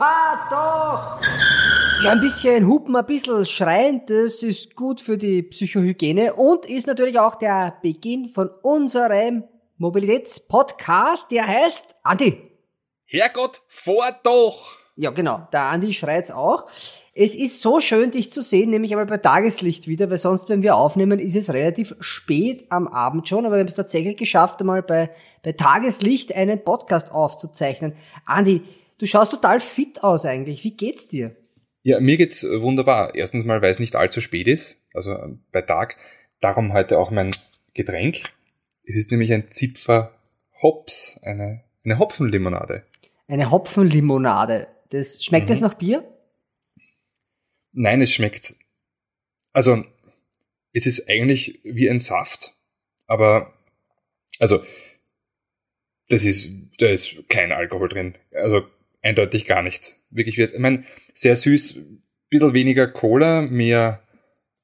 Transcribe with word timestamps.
fahr 0.00 0.48
doch! 0.48 2.02
Ja, 2.02 2.12
ein 2.12 2.20
bisschen 2.20 2.66
hupen, 2.66 2.96
ein 2.96 3.04
bisschen 3.04 3.44
schreien, 3.44 4.00
das 4.06 4.42
ist 4.42 4.74
gut 4.74 5.02
für 5.02 5.18
die 5.18 5.42
Psychohygiene 5.42 6.32
und 6.32 6.64
ist 6.64 6.86
natürlich 6.86 7.18
auch 7.18 7.34
der 7.34 7.74
Beginn 7.82 8.26
von 8.26 8.48
unserem 8.62 9.44
Mobilitätspodcast, 9.76 11.30
der 11.30 11.46
heißt 11.46 11.96
Andi. 12.02 12.40
Herrgott, 13.04 13.60
fahr 13.68 14.18
doch! 14.22 14.78
Ja, 14.96 15.10
genau, 15.10 15.46
der 15.52 15.64
Andi 15.64 15.92
schreit's 15.92 16.30
auch. 16.30 16.66
Es 17.12 17.34
ist 17.34 17.60
so 17.60 17.80
schön, 17.80 18.12
dich 18.12 18.32
zu 18.32 18.40
sehen, 18.40 18.70
nämlich 18.70 18.92
einmal 18.92 19.04
bei 19.04 19.18
Tageslicht 19.18 19.86
wieder, 19.86 20.08
weil 20.08 20.16
sonst, 20.16 20.48
wenn 20.48 20.62
wir 20.62 20.76
aufnehmen, 20.76 21.18
ist 21.18 21.36
es 21.36 21.52
relativ 21.52 21.94
spät 22.00 22.64
am 22.70 22.88
Abend 22.88 23.28
schon, 23.28 23.44
aber 23.44 23.56
wir 23.56 23.60
haben 23.60 23.68
es 23.68 23.74
tatsächlich 23.74 24.16
geschafft, 24.16 24.60
einmal 24.60 24.82
bei, 24.82 25.10
bei 25.42 25.52
Tageslicht 25.52 26.34
einen 26.34 26.64
Podcast 26.64 27.12
aufzuzeichnen. 27.12 27.94
Andi, 28.24 28.62
du 29.00 29.06
schaust 29.06 29.32
total 29.32 29.60
fit 29.60 30.04
aus 30.04 30.26
eigentlich. 30.26 30.62
Wie 30.62 30.76
geht's 30.76 31.08
dir? 31.08 31.34
Ja, 31.82 31.98
mir 32.00 32.18
geht's 32.18 32.44
wunderbar. 32.44 33.14
Erstens 33.14 33.44
mal, 33.44 33.62
weil 33.62 33.70
es 33.70 33.80
nicht 33.80 33.96
allzu 33.96 34.20
spät 34.20 34.46
ist, 34.46 34.76
also 34.92 35.12
ähm, 35.12 35.42
bei 35.50 35.62
Tag. 35.62 35.96
Darum 36.40 36.72
heute 36.72 36.98
auch 36.98 37.10
mein 37.10 37.30
Getränk. 37.74 38.22
Es 38.84 38.96
ist 38.96 39.10
nämlich 39.10 39.32
ein 39.32 39.50
Zipfer 39.50 40.14
Hops, 40.62 41.20
eine, 41.22 41.64
eine 41.84 41.98
Hopfenlimonade. 41.98 42.84
Eine 43.28 43.50
Hopfenlimonade. 43.50 44.68
Das, 44.90 45.24
schmeckt 45.24 45.46
mhm. 45.46 45.52
das 45.52 45.60
nach 45.60 45.74
Bier? 45.74 46.04
Nein, 47.72 48.02
es 48.02 48.12
schmeckt. 48.12 48.56
Also, 49.52 49.84
es 50.72 50.86
ist 50.86 51.08
eigentlich 51.08 51.60
wie 51.64 51.88
ein 51.88 52.00
Saft. 52.00 52.54
Aber, 53.06 53.54
also, 54.38 54.62
das 56.08 56.24
ist, 56.24 56.50
da 56.78 56.88
ist 56.88 57.28
kein 57.28 57.52
Alkohol 57.52 57.88
drin. 57.88 58.14
Also, 58.32 58.66
eindeutig 59.02 59.46
gar 59.46 59.62
nichts. 59.62 59.96
Wirklich, 60.10 60.38
ich 60.38 60.58
meine, 60.58 60.84
sehr 61.14 61.36
süß, 61.36 61.80
bisschen 62.28 62.54
weniger 62.54 62.86
Cola, 62.86 63.42
mehr, 63.42 64.02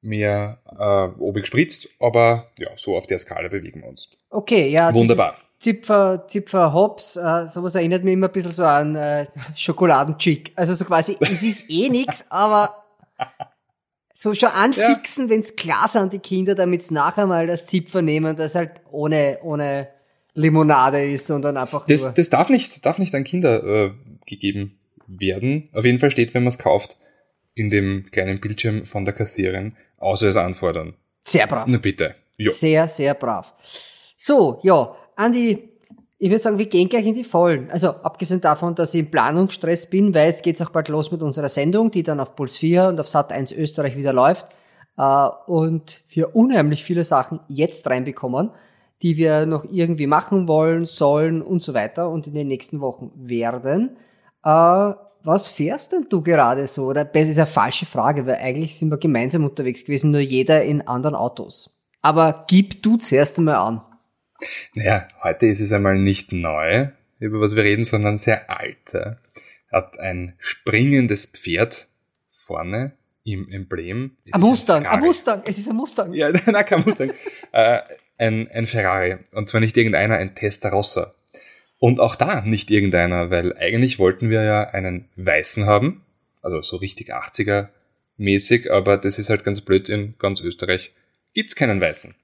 mehr 0.00 0.60
äh, 0.78 1.20
obig 1.20 1.42
gespritzt, 1.42 1.88
aber 2.00 2.50
ja, 2.58 2.68
so 2.76 2.96
auf 2.96 3.06
der 3.06 3.18
Skala 3.18 3.48
bewegen 3.48 3.82
wir 3.82 3.88
uns. 3.88 4.10
Okay, 4.30 4.68
ja. 4.68 4.92
Wunderbar. 4.92 5.38
Zipfer, 5.58 6.26
Zipfer 6.28 6.72
Hops, 6.72 7.16
äh, 7.16 7.48
sowas 7.48 7.74
erinnert 7.74 8.04
mich 8.04 8.12
immer 8.12 8.28
ein 8.28 8.32
bisschen 8.32 8.52
so 8.52 8.64
an 8.64 8.94
äh, 8.94 9.26
Schokoladenchick. 9.54 10.52
Also 10.54 10.74
so 10.74 10.84
quasi, 10.84 11.16
es 11.20 11.42
ist 11.42 11.70
eh 11.70 11.88
nix, 11.90 12.26
aber 12.28 12.84
so 14.12 14.34
schon 14.34 14.50
anfixen, 14.50 15.26
ja. 15.26 15.30
wenn's 15.30 15.56
klar 15.56 15.88
sind, 15.88 16.12
die 16.12 16.18
Kinder, 16.18 16.54
damit's 16.54 16.90
nachher 16.90 17.26
mal 17.26 17.46
das 17.46 17.66
Zipfer 17.66 18.02
nehmen, 18.02 18.36
das 18.36 18.54
halt 18.54 18.82
ohne, 18.90 19.38
ohne 19.42 19.88
Limonade 20.36 21.02
ist, 21.02 21.26
sondern 21.26 21.56
einfach 21.56 21.86
das, 21.86 22.02
nur. 22.02 22.12
Das 22.12 22.30
darf 22.30 22.50
nicht, 22.50 22.84
darf 22.86 22.98
nicht 22.98 23.14
an 23.14 23.24
Kinder 23.24 23.64
äh, 23.64 23.90
gegeben 24.26 24.78
werden. 25.06 25.70
Auf 25.72 25.84
jeden 25.84 25.98
Fall 25.98 26.10
steht, 26.10 26.34
wenn 26.34 26.44
man 26.44 26.52
es 26.52 26.58
kauft, 26.58 26.96
in 27.54 27.70
dem 27.70 28.10
kleinen 28.10 28.40
Bildschirm 28.40 28.84
von 28.84 29.04
der 29.04 29.14
Kassierin, 29.14 29.76
außer 29.98 30.28
es 30.28 30.36
anfordern. 30.36 30.94
Sehr 31.26 31.46
brav. 31.46 31.66
Na 31.68 31.78
bitte. 31.78 32.14
Jo. 32.36 32.52
Sehr, 32.52 32.86
sehr 32.86 33.14
brav. 33.14 33.54
So, 34.16 34.60
ja, 34.62 34.94
Andi, 35.16 35.70
ich 36.18 36.30
würde 36.30 36.42
sagen, 36.42 36.58
wir 36.58 36.66
gehen 36.66 36.88
gleich 36.88 37.06
in 37.06 37.14
die 37.14 37.24
Vollen. 37.24 37.70
Also 37.70 37.88
abgesehen 37.88 38.40
davon, 38.40 38.74
dass 38.74 38.94
ich 38.94 39.00
im 39.00 39.10
Planungsstress 39.10 39.88
bin, 39.88 40.14
weil 40.14 40.28
jetzt 40.28 40.42
geht's 40.42 40.60
auch 40.62 40.70
bald 40.70 40.88
los 40.88 41.10
mit 41.12 41.22
unserer 41.22 41.48
Sendung, 41.48 41.90
die 41.90 42.02
dann 42.02 42.20
auf 42.20 42.36
Puls 42.36 42.56
4 42.58 42.88
und 42.88 43.00
auf 43.00 43.08
Sat 43.08 43.32
1 43.32 43.52
Österreich 43.52 43.96
wieder 43.96 44.12
läuft. 44.12 44.46
Äh, 44.98 45.28
und 45.46 46.00
wir 46.10 46.36
unheimlich 46.36 46.84
viele 46.84 47.04
Sachen 47.04 47.40
jetzt 47.48 47.88
reinbekommen, 47.88 48.50
die 49.02 49.16
wir 49.16 49.46
noch 49.46 49.64
irgendwie 49.70 50.06
machen 50.06 50.48
wollen, 50.48 50.84
sollen 50.84 51.42
und 51.42 51.62
so 51.62 51.74
weiter 51.74 52.10
und 52.10 52.26
in 52.26 52.34
den 52.34 52.48
nächsten 52.48 52.80
Wochen 52.80 53.12
werden. 53.14 53.96
Äh, 54.44 54.92
was 55.22 55.48
fährst 55.48 55.92
denn 55.92 56.06
du 56.08 56.22
gerade 56.22 56.66
so? 56.66 56.86
Oder 56.86 57.04
das 57.04 57.28
ist 57.28 57.38
eine 57.38 57.46
falsche 57.46 57.84
Frage, 57.84 58.26
weil 58.26 58.36
eigentlich 58.36 58.78
sind 58.78 58.90
wir 58.90 58.98
gemeinsam 58.98 59.44
unterwegs 59.44 59.84
gewesen, 59.84 60.12
nur 60.12 60.20
jeder 60.20 60.64
in 60.64 60.86
anderen 60.86 61.16
Autos. 61.16 61.76
Aber 62.00 62.44
gib 62.48 62.82
du 62.82 62.96
zuerst 62.96 63.38
einmal 63.38 63.56
an. 63.56 63.82
Naja, 64.74 65.08
heute 65.22 65.46
ist 65.46 65.60
es 65.60 65.72
einmal 65.72 65.98
nicht 65.98 66.32
neu, 66.32 66.90
über 67.18 67.40
was 67.40 67.56
wir 67.56 67.64
reden, 67.64 67.84
sondern 67.84 68.18
sehr 68.18 68.48
alt. 68.50 68.94
Hat 69.72 69.98
ein 69.98 70.34
springendes 70.38 71.26
Pferd 71.26 71.88
vorne 72.30 72.92
im 73.24 73.48
Emblem. 73.50 74.16
Ein 74.30 74.40
Mustang, 74.40 74.86
ein, 74.86 75.00
Mustang, 75.00 75.42
es 75.46 75.58
ist 75.58 75.68
ein 75.68 75.76
Mustang. 75.76 76.12
Ja, 76.12 76.30
nein, 76.46 76.64
kein 76.64 76.82
Mustang. 76.82 77.12
äh, 77.50 77.80
ein, 78.18 78.48
ein 78.50 78.66
Ferrari. 78.66 79.18
Und 79.32 79.48
zwar 79.48 79.60
nicht 79.60 79.76
irgendeiner, 79.76 80.16
ein 80.16 80.34
Testarossa. 80.34 81.14
Und 81.78 82.00
auch 82.00 82.16
da 82.16 82.42
nicht 82.42 82.70
irgendeiner, 82.70 83.30
weil 83.30 83.56
eigentlich 83.56 83.98
wollten 83.98 84.30
wir 84.30 84.42
ja 84.42 84.62
einen 84.62 85.08
weißen 85.16 85.66
haben, 85.66 86.04
also 86.42 86.62
so 86.62 86.76
richtig 86.76 87.14
80er 87.14 87.68
mäßig, 88.16 88.72
aber 88.72 88.96
das 88.96 89.18
ist 89.18 89.28
halt 89.28 89.44
ganz 89.44 89.60
blöd, 89.60 89.88
in 89.88 90.14
ganz 90.18 90.40
Österreich 90.40 90.92
gibt's 91.34 91.54
keinen 91.54 91.80
weißen. 91.80 92.14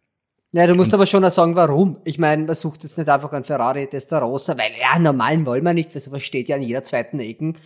Ja, 0.53 0.67
du 0.67 0.75
musst 0.75 0.91
Und 0.91 0.95
aber 0.95 1.07
schon 1.07 1.25
auch 1.25 1.31
sagen, 1.31 1.57
warum. 1.57 1.99
Ich 2.05 2.19
meine, 2.19 2.45
man 2.45 2.55
sucht 2.55 2.83
jetzt 2.83 2.99
nicht 2.99 3.09
einfach 3.09 3.33
einen 3.33 3.45
Ferrari 3.45 3.87
Testarossa, 3.89 4.57
weil 4.59 4.73
ja, 4.79 4.99
normalen 4.99 5.47
wollen 5.47 5.65
wir 5.65 5.73
nicht, 5.73 5.95
weil 5.95 6.03
sowas 6.03 6.23
steht 6.23 6.49
ja 6.49 6.57
an 6.57 6.63
jeder 6.63 6.85
zweiten 6.85 7.21
Ecken 7.21 7.59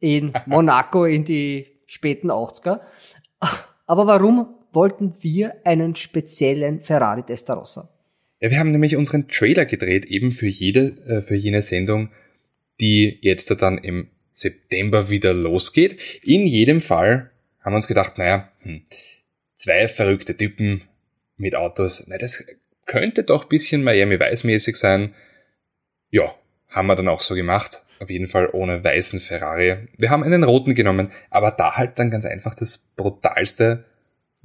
in 0.00 0.34
Monaco 0.46 1.04
in 1.06 1.24
die 1.24 1.66
späten 1.86 2.30
80er. 2.30 2.80
Aber 3.86 4.06
warum 4.06 4.55
wollten 4.76 5.14
wir 5.20 5.56
einen 5.64 5.96
speziellen 5.96 6.82
Ferrari 6.82 7.24
Testarossa? 7.24 7.88
Ja, 8.40 8.50
wir 8.50 8.58
haben 8.58 8.70
nämlich 8.70 8.94
unseren 8.94 9.26
Trailer 9.26 9.64
gedreht, 9.64 10.04
eben 10.04 10.30
für 10.30 10.46
jede, 10.46 10.98
äh, 11.06 11.22
für 11.22 11.34
jene 11.34 11.62
Sendung, 11.62 12.10
die 12.78 13.18
jetzt 13.22 13.50
dann 13.62 13.78
im 13.78 14.10
September 14.34 15.08
wieder 15.08 15.32
losgeht. 15.32 15.98
In 16.22 16.46
jedem 16.46 16.82
Fall 16.82 17.30
haben 17.60 17.72
wir 17.72 17.76
uns 17.76 17.88
gedacht, 17.88 18.18
naja, 18.18 18.52
hm, 18.60 18.82
zwei 19.54 19.88
verrückte 19.88 20.36
Typen 20.36 20.82
mit 21.38 21.56
Autos, 21.56 22.06
na, 22.08 22.18
das 22.18 22.46
könnte 22.84 23.24
doch 23.24 23.44
bisschen 23.44 23.82
Miami 23.82 24.20
Weiß-mäßig 24.20 24.76
sein. 24.76 25.14
Ja, 26.10 26.34
haben 26.68 26.86
wir 26.86 26.96
dann 26.96 27.08
auch 27.08 27.22
so 27.22 27.34
gemacht. 27.34 27.82
Auf 27.98 28.10
jeden 28.10 28.26
Fall 28.26 28.50
ohne 28.52 28.84
weißen 28.84 29.20
Ferrari. 29.20 29.88
Wir 29.96 30.10
haben 30.10 30.22
einen 30.22 30.44
roten 30.44 30.74
genommen, 30.74 31.12
aber 31.30 31.50
da 31.50 31.76
halt 31.76 31.98
dann 31.98 32.10
ganz 32.10 32.26
einfach 32.26 32.54
das 32.54 32.92
brutalste, 32.94 33.86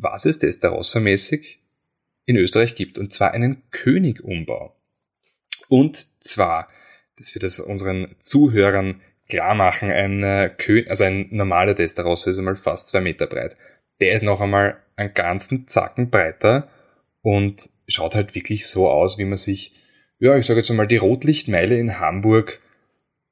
was 0.02 0.26
ist 0.26 0.44
Testarossa-mäßig? 0.44 1.62
in 2.26 2.38
Österreich 2.38 2.76
gibt, 2.76 2.98
und 2.98 3.14
zwar 3.14 3.32
einen 3.32 3.62
König-Umbau. 3.72 4.76
Und 5.68 6.24
zwar, 6.24 6.68
dass 7.18 7.34
wir 7.34 7.40
das 7.40 7.60
unseren 7.60 8.16
Zuhörern 8.20 9.02
klar 9.30 9.56
machen, 9.56 9.92
ein 9.92 10.24
äh, 10.24 10.52
König, 10.56 10.90
also 10.90 11.04
ein 11.04 11.28
normaler 11.32 11.76
Testarossa 11.76 12.30
ist 12.30 12.40
einmal 12.40 12.56
fast 12.56 12.90
zwei 12.90 13.02
Meter 13.02 13.28
breit. 13.28 13.56
Der 14.00 14.14
ist 14.14 14.24
noch 14.24 14.42
einmal 14.42 14.78
einen 14.96 15.14
ganzen 15.14 15.68
Zacken 15.68 16.10
breiter 16.10 16.70
und 17.22 17.70
schaut 17.88 18.16
halt 18.16 18.36
wirklich 18.36 18.68
so 18.68 18.90
aus, 18.90 19.18
wie 19.18 19.26
man 19.26 19.38
sich, 19.38 19.74
ja, 20.20 20.36
ich 20.36 20.46
sage 20.46 20.60
jetzt 20.60 20.70
einmal, 20.70 20.88
die 20.88 20.98
Rotlichtmeile 20.98 21.78
in 21.78 22.00
Hamburg 22.00 22.60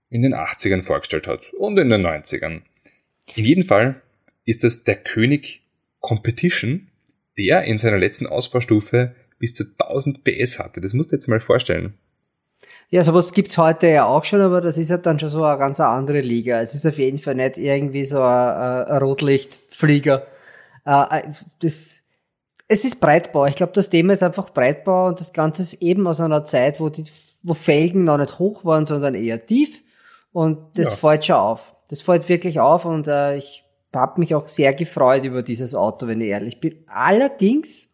in 0.09 0.21
den 0.21 0.33
80ern 0.33 0.81
vorgestellt 0.81 1.27
hat 1.27 1.53
und 1.53 1.77
in 1.79 1.89
den 1.89 2.05
90ern. 2.05 2.61
In 3.35 3.45
jedem 3.45 3.63
Fall 3.65 4.01
ist 4.45 4.63
das 4.63 4.83
der 4.83 4.95
König 4.95 5.63
Competition 5.99 6.89
der 7.39 7.63
in 7.63 7.79
seiner 7.79 7.97
letzten 7.97 8.27
Ausbaustufe 8.27 9.15
bis 9.39 9.55
zu 9.55 9.63
1000 9.63 10.23
PS 10.23 10.59
hatte. 10.59 10.81
Das 10.81 10.93
musst 10.93 11.11
du 11.11 11.15
jetzt 11.15 11.27
mal 11.27 11.39
vorstellen. 11.39 11.97
Ja, 12.89 13.03
sowas 13.03 13.33
gibt's 13.33 13.57
heute 13.57 13.87
ja 13.87 14.05
auch 14.05 14.25
schon, 14.25 14.41
aber 14.41 14.61
das 14.61 14.77
ist 14.77 14.89
ja 14.89 14.97
dann 14.97 15.19
schon 15.19 15.29
so 15.29 15.43
eine 15.43 15.57
ganz 15.57 15.79
andere 15.79 16.21
Liga. 16.21 16.59
Es 16.59 16.75
ist 16.75 16.85
auf 16.85 16.97
jeden 16.97 17.19
Fall 17.19 17.35
nicht 17.35 17.57
irgendwie 17.57 18.03
so 18.03 18.21
ein, 18.21 18.85
ein 18.85 18.97
Rotlichtflieger. 19.01 20.27
Äh, 20.85 21.21
das, 21.61 22.01
es 22.67 22.83
ist 22.83 22.99
Breitbau. 22.99 23.45
Ich 23.45 23.55
glaube, 23.55 23.71
das 23.73 23.89
Thema 23.89 24.13
ist 24.13 24.23
einfach 24.23 24.49
Breitbau 24.49 25.07
und 25.07 25.19
das 25.19 25.31
Ganze 25.31 25.61
ist 25.61 25.75
eben 25.75 26.05
aus 26.07 26.19
einer 26.19 26.43
Zeit, 26.43 26.79
wo 26.79 26.89
die, 26.89 27.05
wo 27.43 27.53
Felgen 27.53 28.03
noch 28.03 28.17
nicht 28.17 28.39
hoch 28.39 28.65
waren, 28.65 28.85
sondern 28.85 29.15
eher 29.15 29.45
tief. 29.45 29.81
Und 30.33 30.77
das 30.77 30.91
ja. 30.91 30.97
fällt 30.97 31.25
schon 31.25 31.35
auf. 31.37 31.75
Das 31.89 32.01
fällt 32.01 32.27
wirklich 32.27 32.59
auf 32.59 32.85
und 32.85 33.07
äh, 33.07 33.37
ich 33.37 33.63
habe 33.93 34.19
mich 34.19 34.35
auch 34.35 34.47
sehr 34.47 34.73
gefreut 34.73 35.23
über 35.23 35.41
dieses 35.41 35.73
Auto, 35.73 36.07
wenn 36.07 36.21
ich 36.21 36.29
ehrlich 36.29 36.59
bin. 36.59 36.83
Allerdings, 36.87 37.89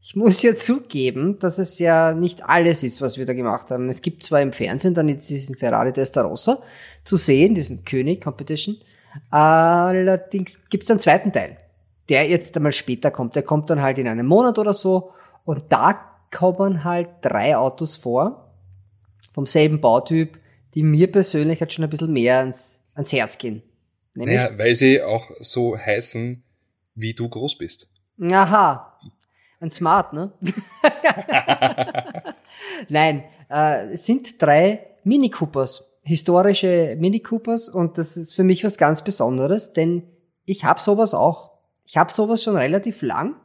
ich 0.00 0.16
muss 0.16 0.42
ja 0.42 0.54
zugeben, 0.54 1.38
dass 1.38 1.58
es 1.58 1.78
ja 1.78 2.14
nicht 2.14 2.48
alles 2.48 2.82
ist, 2.82 3.00
was 3.00 3.18
wir 3.18 3.26
da 3.26 3.32
gemacht 3.32 3.70
haben. 3.70 3.88
Es 3.88 4.02
gibt 4.02 4.22
zwar 4.22 4.40
im 4.40 4.52
Fernsehen 4.52 4.94
dann 4.94 5.08
diesen 5.08 5.56
Ferrari 5.56 5.92
Testarossa 5.92 6.62
zu 7.04 7.16
sehen, 7.16 7.54
diesen 7.54 7.84
König 7.84 8.22
Competition. 8.22 8.76
Allerdings 9.30 10.60
gibt 10.70 10.84
es 10.84 10.90
einen 10.90 11.00
zweiten 11.00 11.32
Teil, 11.32 11.56
der 12.08 12.28
jetzt 12.28 12.56
einmal 12.56 12.72
später 12.72 13.10
kommt. 13.10 13.34
Der 13.34 13.42
kommt 13.42 13.68
dann 13.70 13.82
halt 13.82 13.98
in 13.98 14.06
einem 14.06 14.26
Monat 14.26 14.58
oder 14.58 14.72
so. 14.72 15.12
Und 15.44 15.64
da 15.70 16.00
kommen 16.30 16.84
halt 16.84 17.08
drei 17.22 17.56
Autos 17.56 17.96
vor, 17.96 18.52
vom 19.34 19.46
selben 19.46 19.80
Bautyp, 19.80 20.38
die 20.74 20.84
mir 20.84 21.10
persönlich 21.10 21.60
halt 21.60 21.72
schon 21.72 21.84
ein 21.84 21.90
bisschen 21.90 22.12
mehr 22.12 22.38
ans, 22.38 22.80
ans 22.94 23.12
Herz 23.12 23.38
gehen. 23.38 23.62
Nämlich? 24.14 24.36
Naja, 24.36 24.58
weil 24.58 24.74
sie 24.74 25.02
auch 25.02 25.30
so 25.40 25.76
heißen, 25.76 26.42
wie 26.94 27.14
du 27.14 27.28
groß 27.28 27.58
bist. 27.58 27.88
Aha. 28.30 28.98
Ein 29.60 29.70
Smart, 29.70 30.12
ne? 30.12 30.32
Nein, 32.88 33.24
äh, 33.50 33.92
es 33.92 34.06
sind 34.06 34.40
drei 34.40 34.86
Mini 35.04 35.30
Coopers. 35.30 35.98
historische 36.02 36.96
Mini 36.98 37.20
Coopers 37.20 37.68
und 37.68 37.98
das 37.98 38.16
ist 38.16 38.34
für 38.34 38.42
mich 38.42 38.64
was 38.64 38.78
ganz 38.78 39.04
Besonderes, 39.04 39.72
denn 39.72 40.02
ich 40.44 40.64
habe 40.64 40.80
sowas 40.80 41.14
auch. 41.14 41.50
Ich 41.84 41.96
habe 41.96 42.10
sowas 42.12 42.42
schon 42.42 42.56
relativ 42.56 43.02
lang 43.02 43.36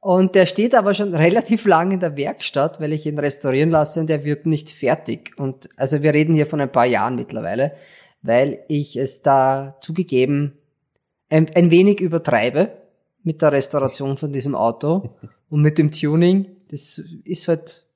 und 0.00 0.34
der 0.34 0.44
steht 0.44 0.74
aber 0.74 0.92
schon 0.92 1.14
relativ 1.14 1.64
lang 1.64 1.92
in 1.92 2.00
der 2.00 2.16
Werkstatt, 2.16 2.78
weil 2.78 2.92
ich 2.92 3.06
ihn 3.06 3.18
restaurieren 3.18 3.70
lasse 3.70 4.00
und 4.00 4.08
der 4.08 4.24
wird 4.24 4.44
nicht 4.44 4.70
fertig. 4.70 5.32
Und 5.38 5.68
also 5.78 6.02
wir 6.02 6.12
reden 6.12 6.34
hier 6.34 6.46
von 6.46 6.60
ein 6.60 6.70
paar 6.72 6.86
Jahren 6.86 7.16
mittlerweile, 7.16 7.72
weil 8.24 8.64
ich 8.68 8.96
es 8.96 9.22
da 9.22 9.76
zugegeben 9.80 10.54
ein, 11.28 11.54
ein 11.54 11.70
wenig 11.70 12.00
übertreibe 12.00 12.72
mit 13.22 13.42
der 13.42 13.52
Restauration 13.52 14.16
von 14.16 14.32
diesem 14.32 14.54
Auto 14.54 15.16
und 15.50 15.60
mit 15.60 15.78
dem 15.78 15.92
Tuning. 15.92 16.46
Das 16.70 16.98
ist 17.24 17.48
halt, 17.48 17.86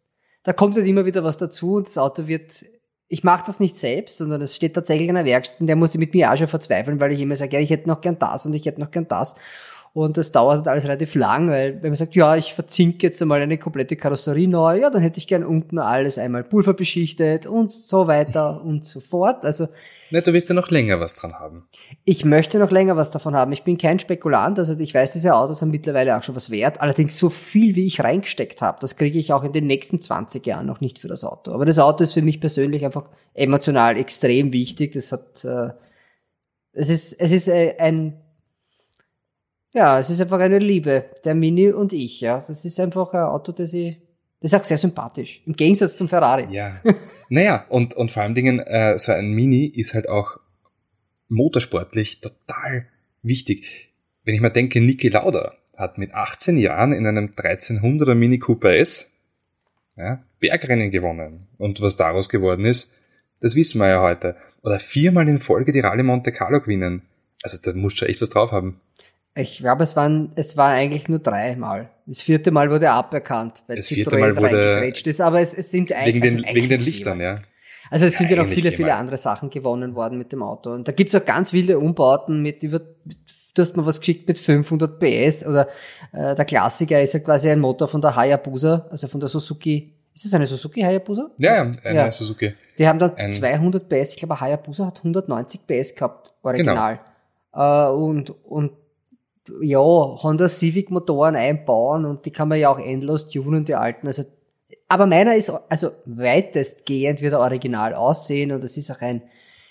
da 0.43 0.53
kommt 0.53 0.77
halt 0.77 0.87
immer 0.87 1.07
wieder 1.07 1.25
was 1.25 1.39
dazu 1.39 1.75
und 1.75 1.89
das 1.89 1.97
Auto 1.99 2.27
wird, 2.27 2.65
ich 3.09 3.25
mache 3.25 3.45
das 3.47 3.59
nicht 3.59 3.79
selbst, 3.79 4.19
sondern 4.19 4.43
es 4.43 4.55
steht 4.55 4.75
tatsächlich 4.75 5.09
in 5.09 5.15
der 5.15 5.25
Werkstatt 5.25 5.63
und 5.63 5.67
der 5.67 5.77
muss 5.77 5.97
mit 5.97 6.13
mir 6.13 6.31
auch 6.31 6.37
schon 6.37 6.47
verzweifeln, 6.47 7.01
weil 7.01 7.13
ich 7.13 7.21
immer 7.21 7.37
sage, 7.37 7.57
ja, 7.57 7.63
ich 7.63 7.71
hätte 7.71 7.89
noch 7.89 8.03
gern 8.03 8.19
das 8.19 8.45
und 8.45 8.55
ich 8.55 8.67
hätte 8.67 8.81
noch 8.81 8.91
gern 8.91 9.09
das. 9.09 9.35
Und 9.99 10.17
das 10.17 10.31
dauert 10.31 10.59
halt 10.59 10.69
alles 10.69 10.85
relativ 10.85 11.17
lang, 11.17 11.51
weil 11.51 11.83
wenn 11.83 11.91
man 11.91 11.97
sagt, 11.97 12.15
ja, 12.15 12.37
ich 12.37 12.55
verzinke 12.55 13.05
jetzt 13.05 13.21
einmal 13.21 13.43
eine 13.43 13.59
komplette 13.59 13.97
Karosserie 13.97 14.47
neu, 14.47 14.79
ja, 14.79 14.91
dann 14.91 15.03
hätte 15.03 15.19
ich 15.19 15.27
gern 15.27 15.43
unten 15.43 15.81
alles 15.81 16.19
einmal 16.19 16.45
pulverbeschichtet 16.45 17.49
und 17.49 17.73
so 17.73 18.07
weiter 18.07 18.63
und 18.63 18.85
so 18.85 19.01
fort. 19.01 19.45
Also 19.45 19.67
Ne, 20.13 20.23
du 20.23 20.33
willst 20.33 20.49
ja 20.51 20.55
noch 20.55 20.71
länger 20.71 21.01
was 21.01 21.17
dran 21.17 21.35
haben. 21.35 21.67
ich 22.05 22.25
möchte 22.25 22.61
noch 22.61 22.71
länger 22.71 22.97
was 22.97 23.11
davon 23.11 23.35
haben. 23.35 23.51
Ich 23.51 23.65
bin 23.65 23.77
kein 23.77 23.99
Spekulant, 23.99 24.61
also 24.61 24.79
ich 24.79 24.95
weiß, 24.95 25.15
diese 25.15 25.35
Autos 25.35 25.63
haben 25.63 25.73
mittlerweile 25.73 26.17
auch 26.17 26.23
schon 26.23 26.37
was 26.37 26.53
wert. 26.53 26.81
Allerdings 26.81 27.19
so 27.19 27.29
viel, 27.29 27.75
wie 27.75 27.85
ich 27.85 27.99
reingesteckt 27.99 28.63
habe, 28.63 28.79
das 28.81 28.95
kriege 28.95 29.19
ich 29.19 29.33
auch 29.33 29.43
in 29.43 29.53
den 29.53 29.67
nächsten 29.67 30.01
20 30.01 30.47
Jahren 30.47 30.67
noch 30.67 30.81
nicht 30.81 31.01
für 31.01 31.09
das 31.09 31.25
Auto. 31.25 31.51
Aber 31.51 31.65
das 31.65 31.81
Auto 31.81 32.05
ist 32.05 32.13
für 32.13 32.23
mich 32.23 32.41
persönlich 32.41 32.85
einfach 32.85 33.09
emotional 33.35 33.97
extrem 33.97 34.53
wichtig. 34.53 34.93
Das 34.93 35.11
hat, 35.11 35.45
äh, 35.45 35.71
es 36.73 36.89
ist, 36.89 37.15
es 37.15 37.33
ist 37.33 37.49
äh, 37.49 37.75
ein, 37.81 38.23
ja, 39.79 39.99
es 40.01 40.11
ist 40.11 40.21
einfach 40.21 40.41
eine 40.41 40.59
Liebe, 40.59 41.05
der 41.25 41.37
Mini 41.37 41.71
und 41.71 41.93
ich, 41.93 42.21
ja. 42.21 42.45
Das 42.49 42.65
ist 42.65 42.81
einfach 42.81 43.13
ein 43.15 43.23
Auto, 43.23 43.53
das 43.53 43.73
ich, 43.73 43.97
das 44.41 44.53
ist 44.53 44.59
auch 44.59 44.65
sehr 44.65 44.77
sympathisch. 44.77 45.41
Im 45.47 45.55
Gegensatz 45.55 45.97
zum 45.97 46.09
Ferrari. 46.09 46.49
Ja. 46.51 46.81
naja, 47.29 47.65
und, 47.69 47.95
und 47.95 48.11
vor 48.11 48.25
allen 48.25 48.35
Dingen, 48.35 48.59
äh, 48.59 48.99
so 48.99 49.13
ein 49.13 49.31
Mini 49.31 49.67
ist 49.67 49.95
halt 49.95 50.09
auch 50.09 50.39
motorsportlich 51.29 52.21
total 52.21 52.89
wichtig. 53.23 53.93
Wenn 54.25 54.35
ich 54.35 54.41
mal 54.41 54.51
denke, 54.51 54.81
Niki 54.81 55.11
Lauda 55.11 55.55
hat 55.77 55.97
mit 55.97 56.13
18 56.13 56.57
Jahren 56.57 56.93
in 56.93 57.07
einem 57.07 57.35
1300er 57.37 58.17
Mini 58.17 58.41
Cooper 58.41 58.75
S 58.75 59.13
ja, 59.97 60.25
Bergrennen 60.41 60.91
gewonnen. 60.91 61.47
Und 61.57 61.81
was 61.81 61.97
daraus 61.97 62.29
geworden 62.29 62.65
ist, 62.65 62.95
das 63.41 63.55
wissen 63.55 63.79
wir 63.79 63.89
ja 63.89 64.03
heute. 64.03 64.35
Oder 64.63 64.81
viermal 64.81 65.29
in 65.29 65.39
Folge 65.39 65.71
die 65.71 65.81
Rallye 65.81 66.03
Monte 66.03 66.33
Carlo 66.33 66.61
gewinnen. 66.61 67.03
Also 67.45 67.59
da 67.63 67.73
musst 67.79 68.01
du 68.01 68.07
echt 68.07 68.21
was 68.21 68.31
drauf 68.31 68.51
haben. 68.51 68.81
Ich 69.35 69.59
glaube, 69.59 69.85
es 69.85 69.95
waren, 69.95 70.33
es 70.35 70.57
waren 70.57 70.73
eigentlich 70.73 71.09
nur 71.09 71.21
dreimal. 71.21 71.91
Das 72.07 72.23
vierte 72.23 72.51
Mal 72.51 72.71
wurde 72.71 72.91
aberkannt, 72.91 73.63
weil 73.69 73.77
Das 73.77 73.87
vierte 73.89 74.11
Citroën 74.17 74.19
Mal 74.21 74.37
wurde- 74.37 74.89
ist, 75.05 75.21
aber 75.21 75.41
es, 75.41 75.55
es 75.55 75.71
sind 75.71 75.91
Wegen 75.91 75.99
eigentlich, 76.01 76.35
den, 76.35 76.45
also 76.45 76.55
wegen 76.57 76.69
den 76.69 76.81
Lichtern, 76.81 77.21
ja. 77.21 77.41
Also 77.91 78.05
es 78.07 78.19
sind 78.19 78.31
ja 78.31 78.37
noch 78.37 78.49
viele, 78.49 78.73
viele 78.73 78.95
andere 78.95 79.17
Sachen 79.17 79.49
gewonnen 79.49 79.95
worden 79.95 80.19
mit 80.19 80.33
dem 80.33 80.43
Auto. 80.43 80.71
Und 80.73 80.87
da 80.89 80.93
gibt's 80.93 81.15
auch 81.15 81.25
ganz 81.25 81.53
wilde 81.53 81.79
Umbauten 81.79 82.43
mit 82.43 82.63
über, 82.63 82.81
du 82.81 83.63
hast 83.63 83.77
mir 83.77 83.87
was 83.87 84.01
geschickt 84.01 84.29
mit 84.29 84.39
500 84.39 84.99
PS 84.99 85.47
oder 85.47 85.69
äh, 86.13 86.35
der 86.35 86.45
Klassiker 86.45 87.01
ist 87.01 87.15
ja 87.15 87.21
quasi 87.21 87.49
ein 87.49 87.61
Motor 87.61 87.89
von 87.89 88.01
der 88.03 88.15
Hayabusa, 88.15 88.89
also 88.91 89.09
von 89.09 89.21
der 89.21 89.29
Suzuki. 89.31 89.95
Ist 90.15 90.25
das 90.25 90.35
eine 90.35 90.47
Suzuki 90.47 90.81
Hayabusa? 90.83 91.31
Ja, 91.39 91.55
ja, 91.65 91.71
eine 91.85 91.95
Ja. 91.99 92.13
Suzuki. 92.13 92.53
Die 92.79 92.87
haben 92.87 92.99
dann 92.99 93.15
Ein- 93.15 93.31
200 93.31 93.89
PS, 93.89 94.11
ich 94.11 94.17
glaube 94.17 94.39
Hayabusa 94.41 94.87
hat 94.87 94.99
190 94.99 95.61
PS 95.67 95.95
gehabt, 95.95 96.35
original. 96.43 96.99
Äh, 97.55 97.87
und, 97.89 98.31
und 98.45 98.73
ja, 99.61 99.79
Honda 99.79 100.49
Civic 100.49 100.91
Motoren 100.91 101.37
einbauen 101.37 102.05
und 102.05 102.25
die 102.27 102.31
kann 102.31 102.49
man 102.49 102.59
ja 102.59 102.71
auch 102.71 102.79
endlos 102.79 103.29
tunen, 103.29 103.65
die 103.65 103.75
alten. 103.75 104.07
Also, 104.07 104.25
aber 104.89 105.07
meiner 105.07 105.35
ist 105.35 105.51
also 105.69 105.91
weitestgehend 106.07 107.21
wird 107.21 107.35
er 107.35 107.41
original 107.41 107.95
aussehen 107.95 108.53
und 108.53 108.65
es 108.65 108.77
ist 108.77 108.91
auch 108.91 109.01
ein, 109.01 109.23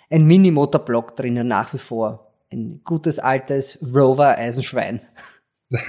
ein 0.10 0.26
Mini-Motorblock 0.26 1.16
drinnen 1.16 1.48
nach 1.48 1.74
wie 1.74 1.80
vor. 1.80 2.32
Ein 2.52 2.82
gutes 2.84 3.20
altes 3.20 3.80
Rover 3.82 4.38
Eisenschwein. 4.38 5.02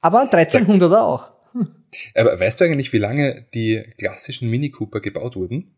aber 0.00 0.20
ein 0.20 0.28
1300er 0.28 1.00
auch. 1.00 1.32
Aber 2.14 2.38
weißt 2.38 2.60
du 2.60 2.64
eigentlich, 2.64 2.92
wie 2.92 2.98
lange 2.98 3.46
die 3.54 3.82
klassischen 3.98 4.48
Mini 4.50 4.70
Cooper 4.70 5.00
gebaut 5.00 5.36
wurden? 5.36 5.74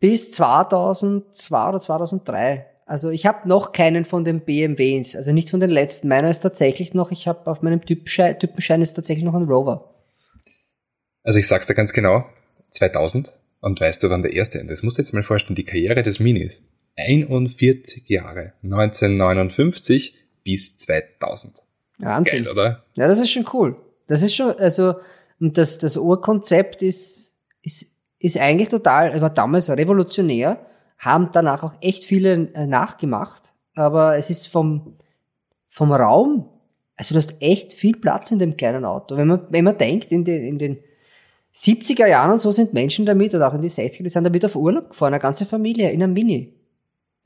bis 0.00 0.32
2002 0.32 1.68
oder 1.68 1.80
2003. 1.80 2.66
Also 2.88 3.10
ich 3.10 3.26
habe 3.26 3.46
noch 3.46 3.72
keinen 3.72 4.06
von 4.06 4.24
den 4.24 4.40
BMWs, 4.40 5.14
also 5.14 5.30
nicht 5.30 5.50
von 5.50 5.60
den 5.60 5.68
letzten. 5.68 6.08
Meiner 6.08 6.30
ist 6.30 6.40
tatsächlich 6.40 6.94
noch, 6.94 7.10
ich 7.10 7.28
habe 7.28 7.46
auf 7.50 7.60
meinem 7.60 7.84
Typenschein, 7.84 8.38
Typenschein 8.38 8.80
ist 8.80 8.94
tatsächlich 8.94 9.26
noch 9.26 9.34
ein 9.34 9.44
Rover. 9.44 9.94
Also 11.22 11.38
ich 11.38 11.46
sag's 11.46 11.66
dir 11.66 11.74
ganz 11.74 11.92
genau, 11.92 12.24
2000. 12.70 13.38
Und 13.60 13.78
weißt 13.78 14.02
du, 14.02 14.08
wann 14.08 14.22
der 14.22 14.32
erste, 14.32 14.64
das 14.64 14.82
musst 14.82 14.96
du 14.96 15.02
jetzt 15.02 15.12
mal 15.12 15.22
vorstellen, 15.22 15.54
die 15.54 15.64
Karriere 15.64 16.02
des 16.02 16.18
Minis. 16.18 16.62
41 16.96 18.08
Jahre, 18.08 18.54
1959 18.62 20.16
bis 20.42 20.78
2000. 20.78 21.58
Wahnsinn. 21.98 22.44
Geil, 22.44 22.52
oder? 22.52 22.84
Ja, 22.94 23.06
das 23.06 23.18
ist 23.18 23.30
schon 23.30 23.44
cool. 23.52 23.76
Das 24.06 24.22
ist 24.22 24.34
schon, 24.34 24.56
also, 24.58 24.94
und 25.38 25.58
das, 25.58 25.76
das 25.76 25.98
Urkonzept 25.98 26.80
ist, 26.82 27.34
ist, 27.60 27.84
ist 28.18 28.38
eigentlich 28.38 28.70
total, 28.70 29.20
war 29.20 29.28
damals 29.28 29.68
revolutionär, 29.68 30.64
haben 30.98 31.30
danach 31.32 31.62
auch 31.62 31.74
echt 31.80 32.04
viele 32.04 32.52
äh, 32.54 32.66
nachgemacht, 32.66 33.52
aber 33.74 34.16
es 34.16 34.30
ist 34.30 34.46
vom, 34.46 34.96
vom 35.68 35.92
Raum, 35.92 36.48
also 36.96 37.14
du 37.14 37.18
hast 37.18 37.40
echt 37.40 37.72
viel 37.72 37.96
Platz 37.96 38.30
in 38.32 38.40
dem 38.40 38.56
kleinen 38.56 38.84
Auto. 38.84 39.16
Wenn 39.16 39.28
man, 39.28 39.46
wenn 39.50 39.64
man 39.64 39.78
denkt, 39.78 40.10
in 40.10 40.24
den, 40.24 40.44
in 40.44 40.58
den 40.58 40.78
70er 41.54 42.06
Jahren 42.06 42.32
und 42.32 42.40
so 42.40 42.50
sind 42.50 42.74
Menschen 42.74 43.06
damit, 43.06 43.34
oder 43.34 43.48
auch 43.48 43.54
in 43.54 43.62
die 43.62 43.70
60er, 43.70 44.02
die 44.02 44.08
sind 44.08 44.24
damit 44.24 44.44
auf 44.44 44.56
Urlaub 44.56 44.90
gefahren, 44.90 45.14
eine 45.14 45.20
ganze 45.20 45.46
Familie, 45.46 45.90
in 45.90 46.02
einem 46.02 46.12
Mini. 46.12 46.54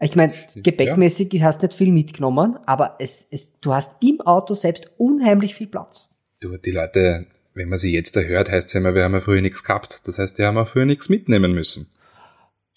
Ich 0.01 0.17
meine, 0.17 0.33
gepäckmäßig 0.57 1.43
hast 1.43 1.63
nicht 1.63 1.75
viel 1.75 1.93
mitgenommen, 1.93 2.59
aber 2.67 2.97
es, 2.99 3.27
es, 3.31 3.59
du 3.61 3.73
hast 3.73 3.93
im 4.03 4.21
Auto 4.21 4.55
selbst 4.55 4.91
unheimlich 4.99 5.55
viel 5.55 5.69
Platz. 5.69 6.19
Du, 6.41 6.57
die 6.57 6.73
Leute, 6.73 7.27
wenn 7.55 7.69
man 7.69 7.79
sie 7.79 7.93
jetzt 7.93 8.17
da 8.17 8.21
hört, 8.21 8.51
heißt 8.51 8.69
es 8.69 8.75
immer, 8.75 8.95
wir 8.95 9.05
haben 9.05 9.15
ja 9.15 9.21
früher 9.21 9.41
nichts 9.41 9.63
gehabt. 9.63 10.07
Das 10.07 10.19
heißt, 10.19 10.39
die 10.39 10.45
haben 10.45 10.59
auch 10.59 10.67
früher 10.67 10.87
nichts 10.87 11.09
mitnehmen 11.09 11.53
müssen. 11.53 11.89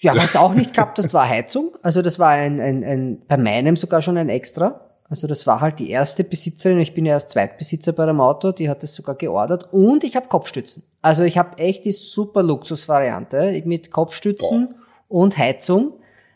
Ja, 0.06 0.16
was 0.16 0.34
du 0.34 0.40
auch 0.40 0.54
nicht 0.54 0.76
gehabt 0.76 1.00
hast, 1.00 1.16
war 1.16 1.28
Heizung. 1.28 1.76
Also 1.82 2.04
das 2.04 2.20
war 2.20 2.30
ein, 2.30 2.62
ein, 2.62 2.84
ein, 2.84 3.22
bei 3.28 3.38
meinem 3.38 3.76
sogar 3.76 4.04
schon 4.04 4.18
ein 4.18 4.30
Extra. 4.30 4.82
Also 5.10 5.26
das 5.26 5.48
war 5.48 5.62
halt 5.62 5.80
die 5.80 5.90
erste 5.90 6.24
Besitzerin, 6.24 6.80
ich 6.80 6.94
bin 6.94 7.08
ja 7.08 7.14
erst 7.14 7.32
Zweitbesitzer 7.32 7.92
bei 7.92 8.06
dem 8.06 8.22
Auto, 8.22 8.52
die 8.52 8.70
hat 8.70 8.84
das 8.84 8.94
sogar 8.94 9.16
geordert. 9.16 9.74
Und 9.74 10.04
ich 10.04 10.16
habe 10.16 10.28
Kopfstützen. 10.28 10.84
Also 11.02 11.24
ich 11.24 11.40
habe 11.40 11.58
echt 11.58 11.86
die 11.86 11.92
super 11.92 12.44
Luxusvariante 12.44 13.64
mit 13.66 13.90
Kopfstützen 13.90 14.76
und 15.08 15.40
Heizung. 15.40 15.94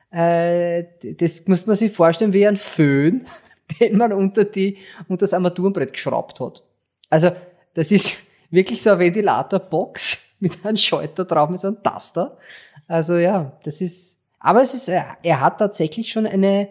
Äh, 0.10 0.86
das 1.20 1.46
muss 1.46 1.68
man 1.68 1.76
sich 1.76 1.92
vorstellen 1.92 2.34
wie 2.34 2.48
ein 2.48 2.58
Föhn, 2.58 3.28
den 3.80 3.98
man 3.98 4.14
unter, 4.14 4.46
die, 4.46 4.80
unter 5.08 5.26
das 5.26 5.34
Armaturenbrett 5.36 5.94
geschraubt 5.94 6.40
hat. 6.40 6.64
Also 7.12 7.30
das 7.76 7.92
ist 7.92 8.18
wirklich 8.50 8.82
so 8.82 8.90
eine 8.90 9.00
Ventilatorbox 9.00 10.26
mit 10.40 10.66
einem 10.66 10.76
Schalter 10.76 11.26
drauf, 11.26 11.52
mit 11.52 11.62
so 11.62 11.68
einem 11.68 11.84
Taster. 11.84 12.36
Also 12.90 13.16
ja, 13.16 13.58
das 13.64 13.80
ist, 13.82 14.18
aber 14.40 14.62
es 14.62 14.74
ist, 14.74 14.90
er, 14.90 15.18
er 15.24 15.40
hat 15.40 15.60
tatsächlich 15.60 16.12
schon 16.12 16.26
eine, 16.26 16.68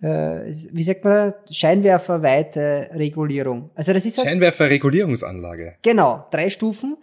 äh, 0.00 0.46
wie 0.72 0.82
sagt 0.82 1.04
man, 1.04 1.34
scheinwerferweite 1.50 2.90
Regulierung. 2.94 3.70
Also 3.74 3.92
das 3.92 4.06
ist 4.06 4.16
halt, 4.18 4.26
Scheinwerferregulierungsanlage. 4.28 5.74
genau, 5.82 6.26
drei 6.30 6.50
Stufen, 6.50 6.96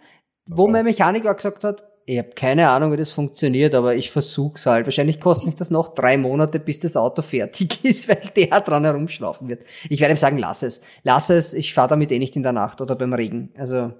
wo 0.46 0.64
Wow. 0.64 0.70
mein 0.70 0.84
Mechaniker 0.84 1.34
gesagt 1.34 1.62
hat, 1.64 1.84
ich 2.06 2.16
habe 2.16 2.30
keine 2.30 2.70
Ahnung, 2.70 2.90
wie 2.92 2.96
das 2.96 3.10
funktioniert, 3.10 3.74
aber 3.74 3.94
ich 3.94 4.10
versuch's 4.10 4.64
halt. 4.64 4.86
Wahrscheinlich 4.86 5.20
kostet 5.20 5.44
mich 5.44 5.56
das 5.56 5.68
noch 5.70 5.92
drei 5.92 6.16
Monate, 6.16 6.58
bis 6.58 6.78
das 6.80 6.96
Auto 6.96 7.20
fertig 7.20 7.84
ist, 7.84 8.08
weil 8.08 8.22
der 8.34 8.62
dran 8.62 8.84
herumschlaufen 8.84 9.46
wird. 9.50 9.66
Ich 9.90 10.00
werde 10.00 10.14
ihm 10.14 10.16
sagen, 10.16 10.38
lass 10.38 10.62
es. 10.62 10.80
Lass 11.02 11.28
es, 11.28 11.52
ich 11.52 11.74
fahre 11.74 11.88
damit 11.88 12.10
eh 12.10 12.18
nicht 12.18 12.34
in 12.34 12.42
der 12.42 12.52
Nacht 12.52 12.80
oder 12.80 12.96
beim 12.96 13.12
Regen. 13.12 13.52
Also, 13.58 13.92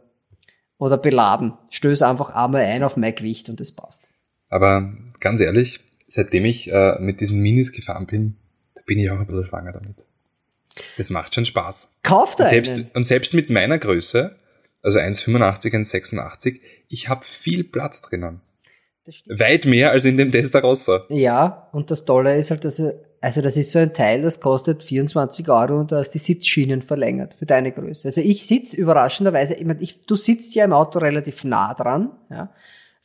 oder 0.78 0.96
beladen. 0.96 1.52
Stöß 1.68 2.00
einfach 2.00 2.30
einmal 2.34 2.62
ein 2.62 2.82
auf 2.82 2.96
mein 2.96 3.14
Gewicht 3.14 3.50
und 3.50 3.60
das 3.60 3.72
passt. 3.72 4.08
Aber 4.50 4.92
ganz 5.20 5.40
ehrlich, 5.40 5.80
seitdem 6.06 6.44
ich 6.44 6.70
äh, 6.72 6.98
mit 7.00 7.20
diesen 7.20 7.40
Minis 7.40 7.72
gefahren 7.72 8.06
bin, 8.06 8.36
da 8.74 8.82
bin 8.86 8.98
ich 8.98 9.10
auch 9.10 9.18
ein 9.18 9.26
bisschen 9.26 9.44
schwanger 9.44 9.72
damit. 9.72 9.96
Das 10.96 11.10
macht 11.10 11.34
schon 11.34 11.44
Spaß. 11.44 11.88
Kauft 12.02 12.40
Und 12.40 12.46
einen. 12.46 12.64
selbst, 12.64 12.96
und 12.96 13.06
selbst 13.06 13.34
mit 13.34 13.50
meiner 13.50 13.78
Größe, 13.78 14.36
also 14.82 14.98
1,85, 14.98 15.74
1,86, 15.74 16.60
ich 16.88 17.08
habe 17.08 17.24
viel 17.24 17.64
Platz 17.64 18.02
drinnen. 18.02 18.40
Weit 19.26 19.64
mehr 19.64 19.90
als 19.90 20.04
in 20.04 20.18
dem 20.18 20.30
Testarossa. 20.30 21.06
Ja, 21.08 21.68
und 21.72 21.90
das 21.90 22.04
Tolle 22.04 22.36
ist 22.36 22.50
halt, 22.50 22.64
dass 22.64 22.80
also 23.20 23.40
das 23.40 23.56
ist 23.56 23.72
so 23.72 23.78
ein 23.78 23.92
Teil, 23.92 24.22
das 24.22 24.40
kostet 24.40 24.84
24 24.84 25.48
Euro 25.48 25.80
und 25.80 25.92
da 25.92 26.00
ist 26.00 26.10
die 26.10 26.18
Sitzschienen 26.18 26.82
verlängert 26.82 27.34
für 27.34 27.46
deine 27.46 27.72
Größe. 27.72 28.08
Also 28.08 28.20
ich 28.20 28.46
sitz 28.46 28.74
überraschenderweise, 28.74 29.54
ich 29.54 29.64
mein, 29.64 29.80
ich, 29.80 30.04
du 30.06 30.14
sitzt 30.14 30.54
ja 30.54 30.64
im 30.64 30.72
Auto 30.72 30.98
relativ 31.00 31.44
nah 31.44 31.74
dran, 31.74 32.12
ja, 32.30 32.52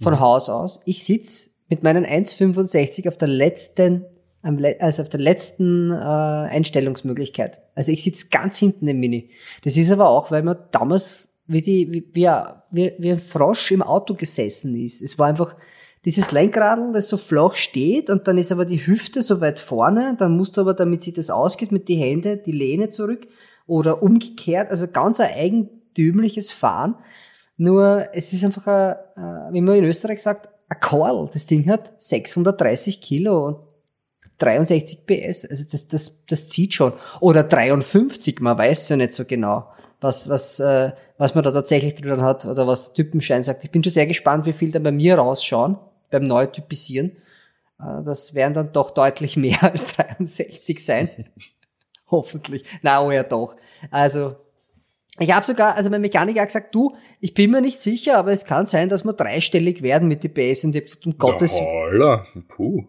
von 0.03 0.13
Mhm. 0.13 0.19
Haus 0.19 0.49
aus. 0.49 0.81
Ich 0.85 1.03
sitz 1.03 1.51
mit 1.69 1.83
meinen 1.83 2.05
1,65 2.05 3.07
auf 3.07 3.17
der 3.17 3.27
letzten, 3.27 4.05
also 4.43 5.01
auf 5.01 5.09
der 5.09 5.19
letzten 5.19 5.91
äh, 5.91 5.95
Einstellungsmöglichkeit. 5.95 7.61
Also 7.73 7.91
ich 7.91 8.03
sitze 8.03 8.27
ganz 8.29 8.59
hinten 8.59 8.87
im 8.87 8.99
Mini. 8.99 9.29
Das 9.63 9.77
ist 9.77 9.91
aber 9.91 10.09
auch, 10.09 10.29
weil 10.29 10.43
man 10.43 10.57
damals 10.71 11.29
wie, 11.47 11.61
die, 11.61 11.91
wie, 11.91 12.05
wie, 12.13 12.29
wie, 12.71 12.93
wie 12.97 13.11
ein 13.11 13.19
Frosch 13.19 13.71
im 13.71 13.81
Auto 13.81 14.13
gesessen 14.13 14.75
ist. 14.75 15.01
Es 15.01 15.17
war 15.17 15.27
einfach 15.27 15.55
dieses 16.05 16.31
Lenkradl, 16.31 16.91
das 16.93 17.07
so 17.07 17.17
flach 17.17 17.55
steht 17.55 18.09
und 18.09 18.27
dann 18.27 18.37
ist 18.37 18.51
aber 18.51 18.65
die 18.65 18.85
Hüfte 18.85 19.21
so 19.21 19.39
weit 19.39 19.59
vorne, 19.59 20.15
dann 20.17 20.35
musst 20.35 20.57
du 20.57 20.61
aber, 20.61 20.73
damit 20.73 21.01
sich 21.01 21.13
das 21.13 21.29
ausgeht, 21.29 21.71
mit 21.71 21.87
die 21.87 21.95
Hände 21.95 22.37
die 22.37 22.51
Lehne 22.51 22.89
zurück 22.89 23.27
oder 23.67 24.03
umgekehrt, 24.03 24.69
also 24.69 24.87
ganz 24.87 25.19
ein 25.19 25.33
eigentümliches 25.33 26.51
Fahren. 26.51 26.95
Nur 27.63 28.09
es 28.11 28.33
ist 28.33 28.43
einfach, 28.43 28.67
ein, 28.67 29.53
wie 29.53 29.61
man 29.61 29.77
in 29.77 29.85
Österreich 29.85 30.21
sagt, 30.21 30.49
ein 30.67 30.79
Korl. 30.81 31.29
Das 31.31 31.45
Ding 31.45 31.65
hat 31.69 31.93
630 31.97 32.99
Kilo 32.99 33.47
und 33.47 33.57
63 34.39 35.05
PS. 35.05 35.45
Also 35.49 35.63
das, 35.71 35.87
das, 35.87 36.25
das 36.25 36.49
zieht 36.49 36.73
schon. 36.73 36.91
Oder 37.21 37.43
53, 37.43 38.41
man 38.41 38.57
weiß 38.57 38.89
ja 38.89 38.97
nicht 38.97 39.13
so 39.13 39.23
genau, 39.23 39.71
was, 40.01 40.27
was, 40.27 40.59
äh, 40.59 40.91
was 41.17 41.35
man 41.35 41.45
da 41.45 41.53
tatsächlich 41.53 41.95
drin 41.95 42.21
hat 42.21 42.45
oder 42.45 42.67
was 42.67 42.87
der 42.87 42.95
Typenschein 42.95 43.43
sagt. 43.43 43.63
Ich 43.63 43.71
bin 43.71 43.81
schon 43.81 43.93
sehr 43.93 44.07
gespannt, 44.07 44.45
wie 44.45 44.51
viel 44.51 44.73
da 44.73 44.79
bei 44.79 44.91
mir 44.91 45.15
rausschauen 45.15 45.77
beim 46.11 46.23
Neutypisieren. 46.23 47.13
Äh, 47.79 48.03
das 48.03 48.33
werden 48.33 48.55
dann 48.55 48.73
doch 48.73 48.91
deutlich 48.91 49.37
mehr 49.37 49.63
als 49.63 49.95
63 49.95 50.83
sein. 50.83 51.09
Hoffentlich. 52.11 52.65
Na, 52.81 53.01
oh 53.01 53.09
ja 53.09 53.23
doch. 53.23 53.55
Also 53.89 54.35
ich 55.19 55.31
habe 55.31 55.45
sogar, 55.45 55.75
also 55.75 55.89
mein 55.89 56.01
Mechaniker 56.01 56.41
hat 56.41 56.49
gesagt, 56.49 56.73
du, 56.73 56.95
ich 57.19 57.33
bin 57.33 57.51
mir 57.51 57.61
nicht 57.61 57.79
sicher, 57.79 58.17
aber 58.17 58.31
es 58.31 58.45
kann 58.45 58.65
sein, 58.65 58.89
dass 58.89 59.05
wir 59.05 59.13
dreistellig 59.13 59.83
werden 59.83 60.07
mit 60.07 60.23
DPS 60.23 60.63
und 60.63 60.75
ich 60.75 60.85
gesagt, 60.85 61.05
um 61.05 61.17
Gottes 61.17 61.53
Willen. 61.53 62.45
Puh. 62.47 62.85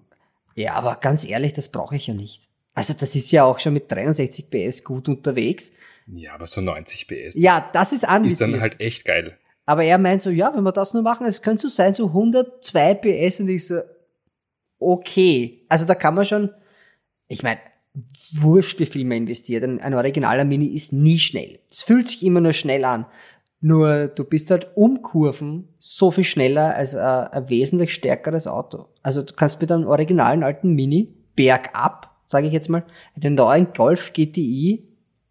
Ja, 0.55 0.75
aber 0.75 0.97
ganz 0.97 1.29
ehrlich, 1.29 1.53
das 1.53 1.69
brauche 1.69 1.97
ich 1.97 2.07
ja 2.07 2.15
nicht. 2.15 2.49
Also 2.75 2.95
das 2.99 3.15
ist 3.15 3.31
ja 3.31 3.45
auch 3.45 3.59
schon 3.59 3.75
mit 3.75 3.91
63 3.93 4.51
PS 4.51 4.85
gut 4.85 5.09
unterwegs. 5.09 5.73
Ja, 6.07 6.35
aber 6.35 6.47
so 6.47 6.61
90 6.61 7.09
PS. 7.09 7.35
Ja, 7.35 7.71
das 7.73 7.93
ist 7.93 8.07
anvisiert. 8.07 8.41
Ist 8.41 8.53
dann 8.53 8.61
halt 8.61 8.81
echt 8.81 9.05
geil. 9.05 9.39
Aber 9.67 9.85
er 9.85 9.99
meint 9.99 10.23
so, 10.23 10.31
ja, 10.31 10.55
wenn 10.55 10.65
wir 10.65 10.73
das 10.73 10.93
nur 10.93 11.03
machen, 11.03 11.27
es 11.27 11.43
könnte 11.43 11.69
so 11.69 11.75
sein, 11.75 11.95
so 11.95 12.09
102 12.09 12.95
PS 12.95 13.41
und 13.41 13.49
ich 13.49 13.67
so, 13.67 13.81
okay. 14.79 15.65
Also 15.69 15.85
da 15.85 15.95
kann 15.95 16.15
man 16.15 16.25
schon, 16.25 16.51
ich 17.29 17.43
meine, 17.43 17.61
wurscht, 18.33 18.81
wie 18.81 18.87
viel 18.87 19.05
man 19.05 19.19
investiert. 19.19 19.65
Ein, 19.65 19.95
originaler 19.95 20.45
Mini 20.45 20.67
ist 20.67 20.93
nie 20.93 21.19
schnell. 21.19 21.61
Es 21.71 21.83
fühlt 21.83 22.09
sich 22.09 22.25
immer 22.25 22.41
nur 22.41 22.53
schnell 22.53 22.85
an. 22.85 23.07
Nur 23.61 24.09
du 24.09 24.25
bist 24.25 24.51
halt 24.51 24.69
um 24.75 25.01
Kurven 25.01 25.69
so 25.79 26.11
viel 26.11 26.25
schneller 26.25 26.75
als 26.75 26.95
ein, 26.95 27.29
ein 27.29 27.49
wesentlich 27.49 27.95
stärkeres 27.95 28.47
Auto. 28.47 28.87
Also 29.03 29.23
du 29.23 29.33
kannst 29.33 29.61
mit 29.61 29.73
einem 29.73 29.87
originalen 29.87 30.43
alten 30.43 30.75
Mini 30.75 31.15
bergab, 31.35 32.15
sage 32.27 32.47
ich 32.47 32.53
jetzt 32.53 32.69
mal, 32.69 32.85
einen 33.17 33.37
neuen 33.37 33.73
Golf 33.73 34.13
GTI 34.13 34.87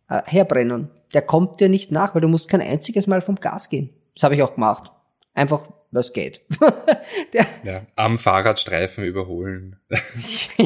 äh, 0.09 0.21
herbrennen. 0.25 0.89
Der 1.13 1.21
kommt 1.21 1.59
dir 1.59 1.69
nicht 1.69 1.91
nach, 1.91 2.15
weil 2.15 2.21
du 2.21 2.27
musst 2.27 2.49
kein 2.49 2.61
einziges 2.61 3.05
Mal 3.07 3.21
vom 3.21 3.35
Gas 3.35 3.69
gehen. 3.69 3.91
Das 4.15 4.23
habe 4.23 4.35
ich 4.35 4.41
auch 4.41 4.55
gemacht. 4.55 4.91
Einfach 5.33 5.67
was 5.93 6.11
geht. 6.11 6.41
ja, 7.63 7.81
am 7.95 8.17
Fahrradstreifen 8.17 9.03
überholen. 9.03 9.77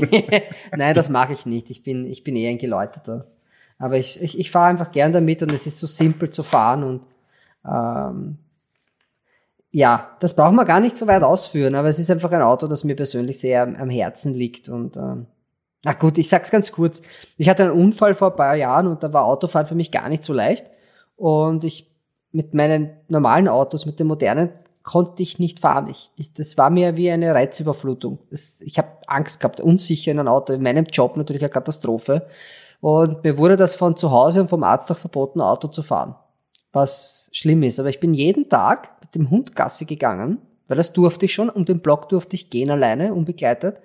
Nein, 0.75 0.95
das 0.95 1.09
mache 1.09 1.33
ich 1.33 1.45
nicht. 1.45 1.69
Ich 1.69 1.83
bin, 1.83 2.05
ich 2.05 2.23
bin 2.23 2.35
eher 2.35 2.49
ein 2.49 2.57
Geläuterter. 2.57 3.27
Aber 3.77 3.97
ich, 3.97 4.21
ich, 4.21 4.39
ich 4.39 4.49
fahre 4.49 4.69
einfach 4.69 4.91
gern 4.91 5.13
damit 5.13 5.43
und 5.43 5.51
es 5.51 5.67
ist 5.67 5.79
so 5.79 5.85
simpel 5.85 6.29
zu 6.29 6.43
fahren 6.43 6.83
und 6.83 7.01
ähm, 7.65 8.37
ja, 9.69 10.15
das 10.19 10.35
braucht 10.35 10.53
man 10.53 10.65
gar 10.65 10.79
nicht 10.79 10.97
so 10.97 11.05
weit 11.05 11.21
ausführen, 11.21 11.75
aber 11.75 11.89
es 11.89 11.99
ist 11.99 12.09
einfach 12.09 12.31
ein 12.31 12.41
Auto, 12.41 12.65
das 12.65 12.83
mir 12.83 12.95
persönlich 12.95 13.39
sehr 13.39 13.61
am, 13.61 13.75
am 13.75 13.89
Herzen 13.89 14.33
liegt 14.33 14.69
und 14.69 14.97
ähm, 14.97 15.27
na 15.83 15.93
gut, 15.93 16.17
ich 16.17 16.27
sag's 16.27 16.49
ganz 16.49 16.71
kurz. 16.71 17.03
Ich 17.37 17.49
hatte 17.49 17.63
einen 17.63 17.71
Unfall 17.71 18.15
vor 18.15 18.31
ein 18.31 18.35
paar 18.35 18.55
Jahren 18.55 18.87
und 18.87 19.03
da 19.03 19.13
war 19.13 19.25
Autofahren 19.25 19.67
für 19.67 19.75
mich 19.75 19.91
gar 19.91 20.09
nicht 20.09 20.23
so 20.23 20.33
leicht 20.33 20.65
und 21.15 21.63
ich 21.63 21.91
mit 22.31 22.55
meinen 22.55 22.89
normalen 23.09 23.47
Autos, 23.47 23.85
mit 23.85 23.99
den 23.99 24.07
modernen 24.07 24.49
konnte 24.87 25.21
ich 25.21 25.37
nicht 25.37 25.59
fahren. 25.59 25.89
Ich, 25.89 26.11
ich, 26.15 26.33
das 26.33 26.57
war 26.57 26.69
mir 26.69 26.95
wie 26.95 27.11
eine 27.11 27.35
Reizüberflutung. 27.35 28.19
Das, 28.31 28.61
ich 28.61 28.77
habe 28.77 28.87
Angst 29.05 29.41
gehabt, 29.41 29.59
unsicher 29.59 30.13
in 30.13 30.19
einem 30.19 30.29
Auto. 30.29 30.53
In 30.53 30.63
meinem 30.63 30.85
Job 30.85 31.17
natürlich 31.17 31.41
eine 31.41 31.49
Katastrophe. 31.49 32.25
Und 32.79 33.21
mir 33.21 33.37
wurde 33.37 33.57
das 33.57 33.75
von 33.75 33.97
zu 33.97 34.11
Hause 34.11 34.39
und 34.39 34.47
vom 34.47 34.63
Arzt 34.63 34.89
auch 34.89 34.97
verboten, 34.97 35.41
Auto 35.41 35.67
zu 35.67 35.83
fahren. 35.83 36.15
Was 36.71 37.29
schlimm 37.33 37.63
ist. 37.63 37.81
Aber 37.81 37.89
ich 37.89 37.99
bin 37.99 38.13
jeden 38.13 38.47
Tag 38.47 38.91
mit 39.01 39.13
dem 39.13 39.29
Hund 39.29 39.57
Gasse 39.57 39.85
gegangen, 39.85 40.37
weil 40.69 40.77
das 40.77 40.93
durfte 40.93 41.25
ich 41.25 41.33
schon. 41.33 41.49
Um 41.49 41.65
den 41.65 41.81
Block 41.81 42.07
durfte 42.07 42.37
ich 42.37 42.49
gehen 42.49 42.71
alleine, 42.71 43.13
unbegleitet. 43.13 43.81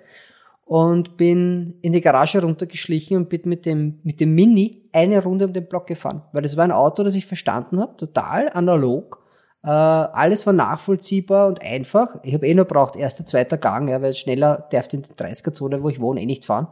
Und 0.63 1.17
bin 1.17 1.79
in 1.81 1.91
die 1.91 1.99
Garage 1.99 2.41
runtergeschlichen 2.41 3.17
und 3.17 3.27
bin 3.27 3.41
mit 3.43 3.65
dem, 3.65 3.99
mit 4.03 4.21
dem 4.21 4.33
Mini 4.33 4.83
eine 4.93 5.21
Runde 5.21 5.47
um 5.47 5.51
den 5.51 5.67
Block 5.67 5.85
gefahren. 5.85 6.21
Weil 6.31 6.43
das 6.43 6.55
war 6.55 6.63
ein 6.63 6.71
Auto, 6.71 7.03
das 7.03 7.15
ich 7.15 7.25
verstanden 7.25 7.81
habe, 7.81 7.97
total 7.97 8.49
analog 8.53 9.22
äh, 9.63 9.67
alles 9.69 10.45
war 10.45 10.53
nachvollziehbar 10.53 11.47
und 11.47 11.61
einfach. 11.61 12.17
Ich 12.23 12.33
habe 12.33 12.47
eh 12.47 12.53
nur 12.53 12.65
braucht 12.65 12.95
erster, 12.95 13.25
zweiter 13.25 13.57
Gang, 13.57 13.87
ja, 13.87 14.01
weil 14.01 14.13
schneller 14.13 14.67
darf 14.71 14.91
in 14.91 15.03
der 15.03 15.15
30er-Zone, 15.15 15.81
wo 15.81 15.89
ich 15.89 16.01
wohne, 16.01 16.21
eh 16.21 16.25
nicht 16.25 16.45
fahren. 16.45 16.67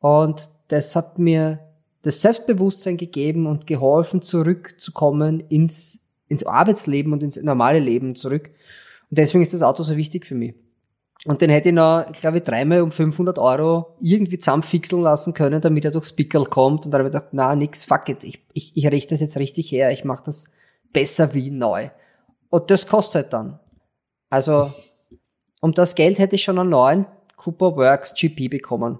Und 0.00 0.48
das 0.68 0.94
hat 0.94 1.18
mir 1.18 1.60
das 2.02 2.20
Selbstbewusstsein 2.20 2.98
gegeben 2.98 3.46
und 3.46 3.66
geholfen, 3.66 4.22
zurückzukommen 4.22 5.40
ins, 5.48 6.00
ins 6.28 6.44
Arbeitsleben 6.44 7.12
und 7.12 7.22
ins 7.22 7.42
normale 7.42 7.78
Leben 7.78 8.14
zurück. 8.14 8.50
Und 9.10 9.18
deswegen 9.18 9.42
ist 9.42 9.54
das 9.54 9.62
Auto 9.62 9.82
so 9.82 9.96
wichtig 9.96 10.26
für 10.26 10.34
mich. 10.34 10.54
Und 11.24 11.42
den 11.42 11.50
hätte 11.50 11.70
ich 11.70 11.74
noch, 11.74 12.06
ich 12.12 12.20
glaube, 12.20 12.42
dreimal 12.42 12.82
um 12.82 12.92
500 12.92 13.38
Euro 13.38 13.96
irgendwie 14.00 14.38
zusammenfixeln 14.38 15.02
lassen 15.02 15.34
können, 15.34 15.60
damit 15.60 15.84
er 15.84 15.90
durchs 15.90 16.12
Pickel 16.12 16.44
kommt. 16.44 16.84
Und 16.84 16.92
dann 16.92 17.00
habe 17.00 17.08
ich 17.08 17.12
gedacht, 17.12 17.32
na, 17.32 17.56
nix, 17.56 17.84
fuck 17.84 18.08
it, 18.08 18.22
ich, 18.22 18.44
ich, 18.52 18.76
ich 18.76 18.86
richte 18.86 19.14
das 19.14 19.20
jetzt 19.20 19.36
richtig 19.38 19.72
her, 19.72 19.90
ich 19.90 20.04
mache 20.04 20.24
das 20.26 20.48
besser 20.92 21.34
wie 21.34 21.50
neu. 21.50 21.88
Und 22.50 22.70
das 22.70 22.86
kostet 22.86 23.14
halt 23.14 23.32
dann. 23.32 23.60
Also, 24.30 24.72
um 25.60 25.72
das 25.72 25.94
Geld 25.94 26.18
hätte 26.18 26.36
ich 26.36 26.44
schon 26.44 26.58
einen 26.58 26.70
neuen 26.70 27.06
Cooper 27.36 27.76
Works 27.76 28.14
GP 28.14 28.48
bekommen. 28.48 28.98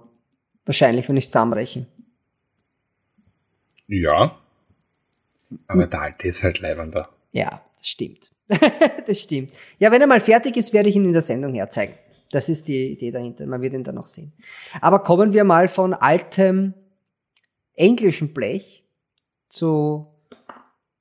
Wahrscheinlich, 0.65 1.09
wenn 1.09 1.17
ich 1.17 1.25
es 1.25 1.31
zusammenrechne. 1.31 1.87
Ja. 3.87 4.39
Aber 5.67 5.87
der 5.87 6.01
alte 6.03 6.29
ist 6.29 6.43
halt 6.43 6.61
leibender. 6.61 7.09
Ja, 7.33 7.63
das 7.79 7.89
stimmt. 7.89 8.31
das 9.07 9.21
stimmt. 9.21 9.53
Ja, 9.79 9.91
wenn 9.91 10.01
er 10.01 10.07
mal 10.07 10.21
fertig 10.21 10.57
ist, 10.57 10.73
werde 10.73 10.89
ich 10.89 10.97
ihn 10.97 11.05
in 11.05 11.13
der 11.13 11.23
Sendung 11.23 11.55
herzeigen. 11.55 11.95
Das 12.31 12.49
ist 12.49 12.69
die 12.69 12.93
Idee 12.93 13.11
dahinter. 13.11 13.47
Man 13.47 13.63
wird 13.63 13.73
ihn 13.73 13.85
dann 13.85 13.95
noch 13.95 14.07
sehen. 14.07 14.33
Aber 14.81 14.99
kommen 14.99 15.33
wir 15.33 15.45
mal 15.45 15.69
von 15.69 15.95
altem 15.95 16.75
englischen 17.75 18.35
Blech 18.35 18.85
zu 19.49 20.07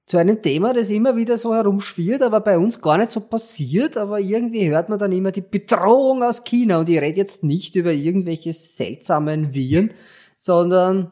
zu 0.08 0.16
einem 0.18 0.42
Thema, 0.42 0.74
das 0.74 0.90
immer 0.90 1.18
wieder 1.18 1.38
so 1.38 1.54
herumschwirrt, 1.54 2.22
aber 2.22 2.40
bei 2.40 2.58
uns 2.58 2.82
gar 2.82 2.98
nicht 2.98 3.12
so 3.12 3.20
passiert, 3.20 3.98
aber 3.98 4.22
irgendwie 4.22 4.70
hört 4.70 4.88
man 4.88 4.98
dann 4.98 5.12
immer 5.12 5.34
die 5.34 5.42
Bedrohung 5.42 6.24
aus 6.24 6.46
China 6.46 6.80
und 6.80 6.88
ich 6.88 7.00
rede 7.02 7.18
jetzt 7.18 7.44
nicht 7.44 7.76
über 7.76 7.92
irgendwelche 7.92 8.54
seltsamen 8.54 9.54
Viren, 9.54 9.92
sondern 10.38 11.12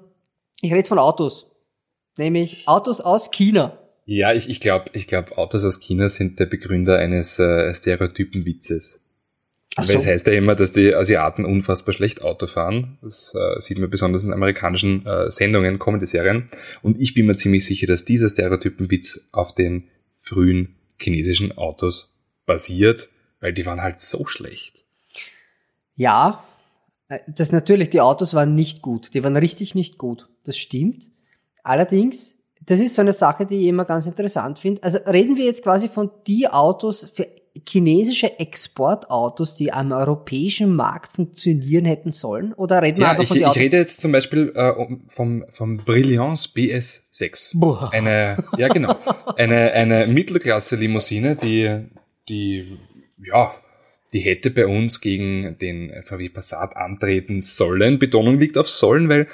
ich 0.62 0.74
rede 0.74 0.88
von 0.88 0.98
Autos, 0.98 1.52
nämlich 2.18 2.70
Autos 2.70 3.02
aus 3.02 3.32
China. 3.32 3.78
Ja, 4.06 4.34
ich, 4.34 4.50
ich 4.50 4.62
glaube, 4.62 4.86
ich 4.94 5.08
glaub, 5.08 5.38
Autos 5.38 5.66
aus 5.66 5.82
China 5.82 6.08
sind 6.08 6.40
der 6.40 6.46
Begründer 6.46 6.98
eines 6.98 7.38
äh, 7.38 7.74
Stereotypenwitzes. 7.74 9.05
So. 9.78 9.90
Weil 9.90 9.98
es 9.98 10.08
heißt 10.08 10.28
ja 10.28 10.34
immer, 10.34 10.56
dass 10.56 10.72
die 10.72 10.94
Asiaten 10.94 11.44
unfassbar 11.44 11.94
schlecht 11.94 12.22
Auto 12.22 12.48
fahren. 12.48 12.98
Das 13.02 13.36
äh, 13.36 13.60
sieht 13.60 13.78
man 13.78 13.90
besonders 13.90 14.24
in 14.24 14.32
amerikanischen 14.32 15.06
äh, 15.06 15.30
Sendungen, 15.30 15.80
Comedy-Serien. 15.80 16.50
Und 16.82 17.02
ich 17.02 17.14
bin 17.14 17.26
mir 17.26 17.36
ziemlich 17.36 17.66
sicher, 17.66 17.86
dass 17.86 18.06
dieser 18.06 18.30
Stereotypenwitz 18.30 19.28
auf 19.34 19.54
den 19.54 19.90
frühen 20.16 20.76
chinesischen 20.98 21.58
Autos 21.58 22.18
basiert, 22.46 23.10
weil 23.42 23.52
die 23.52 23.66
waren 23.66 23.82
halt 23.82 24.00
so 24.00 24.26
schlecht. 24.26 24.86
Ja, 25.96 26.46
äh, 27.10 27.20
das 27.28 27.52
natürlich, 27.52 27.90
die 27.90 28.02
Autos 28.02 28.34
waren 28.34 28.56
nicht 28.56 28.82
gut. 28.82 29.14
Die 29.14 29.24
waren 29.24 29.36
richtig 29.36 29.76
nicht 29.76 29.98
gut. 29.98 30.30
Das 30.46 30.58
stimmt. 30.58 31.10
Allerdings, 31.64 32.38
das 32.66 32.80
ist 32.80 32.96
so 32.96 33.02
eine 33.02 33.14
Sache, 33.14 33.46
die 33.46 33.62
ich 33.62 33.68
immer 33.68 33.86
ganz 33.86 34.08
interessant 34.08 34.60
finde. 34.60 34.84
Also 34.84 35.00
reden 35.00 35.36
wir 35.36 35.46
jetzt 35.46 35.64
quasi 35.64 35.90
von 35.90 36.12
die 36.28 36.48
Autos 36.48 37.12
für 37.14 37.28
chinesische 37.68 38.40
Exportautos, 38.40 39.56
die 39.56 39.72
am 39.72 39.92
europäischen 39.92 40.76
Markt 40.76 41.14
funktionieren 41.14 41.86
hätten 41.86 42.12
sollen? 42.12 42.54
Oder 42.54 42.82
reden 42.82 42.98
wir 42.98 43.06
ja, 43.06 43.12
einfach 43.12 43.24
ich, 43.24 43.30
von 43.30 43.52
Ich 43.52 43.58
rede 43.58 43.78
jetzt 43.78 44.02
zum 44.02 44.12
Beispiel 44.12 44.52
äh, 44.56 44.74
vom, 45.08 45.46
vom 45.50 45.78
Brilliance 45.78 46.50
BS6. 46.50 47.52
Boah. 47.58 47.90
Eine, 47.94 48.44
ja 48.58 48.68
genau, 48.68 48.98
eine, 49.38 49.72
eine 49.72 50.08
Mittelklasse-Limousine, 50.08 51.36
die, 51.38 51.86
die, 52.28 52.78
ja, 53.24 53.56
die 54.12 54.20
hätte 54.20 54.52
bei 54.52 54.68
uns 54.68 55.02
gegen 55.02 55.58
den 55.60 56.04
VW 56.04 56.30
Passat 56.30 56.76
antreten 56.76 57.42
sollen. 57.42 58.00
Betonung 58.00 58.38
liegt 58.38 58.58
auf 58.58 58.70
sollen, 58.70 59.10
weil 59.10 59.28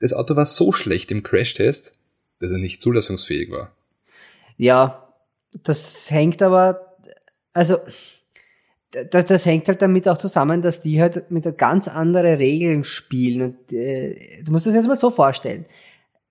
das 0.00 0.12
Auto 0.12 0.36
war 0.36 0.46
so 0.46 0.72
schlecht 0.72 1.10
im 1.10 1.22
Crashtest, 1.22 1.94
dass 2.40 2.52
er 2.52 2.58
nicht 2.58 2.82
zulassungsfähig 2.82 3.50
war. 3.50 3.72
Ja, 4.56 5.08
das 5.62 6.10
hängt 6.10 6.42
aber 6.42 6.83
also 7.54 7.78
das, 9.10 9.26
das 9.26 9.46
hängt 9.46 9.66
halt 9.68 9.82
damit 9.82 10.08
auch 10.08 10.18
zusammen, 10.18 10.62
dass 10.62 10.80
die 10.80 11.00
halt 11.00 11.30
mit 11.30 11.58
ganz 11.58 11.88
andere 11.88 12.38
Regeln 12.38 12.84
spielen. 12.84 13.42
Und 13.42 13.72
äh, 13.72 14.42
du 14.42 14.52
musst 14.52 14.66
das 14.66 14.74
jetzt 14.74 14.86
mal 14.86 14.96
so 14.96 15.10
vorstellen. 15.10 15.64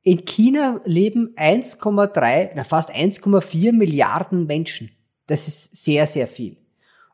In 0.04 0.26
China 0.26 0.82
leben 0.86 1.34
1,3, 1.36 2.52
na 2.56 2.64
fast 2.64 2.92
1,4 2.92 3.72
Milliarden 3.72 4.46
Menschen. 4.46 4.92
Das 5.28 5.48
ist 5.48 5.76
sehr, 5.76 6.06
sehr 6.06 6.28
viel. 6.28 6.58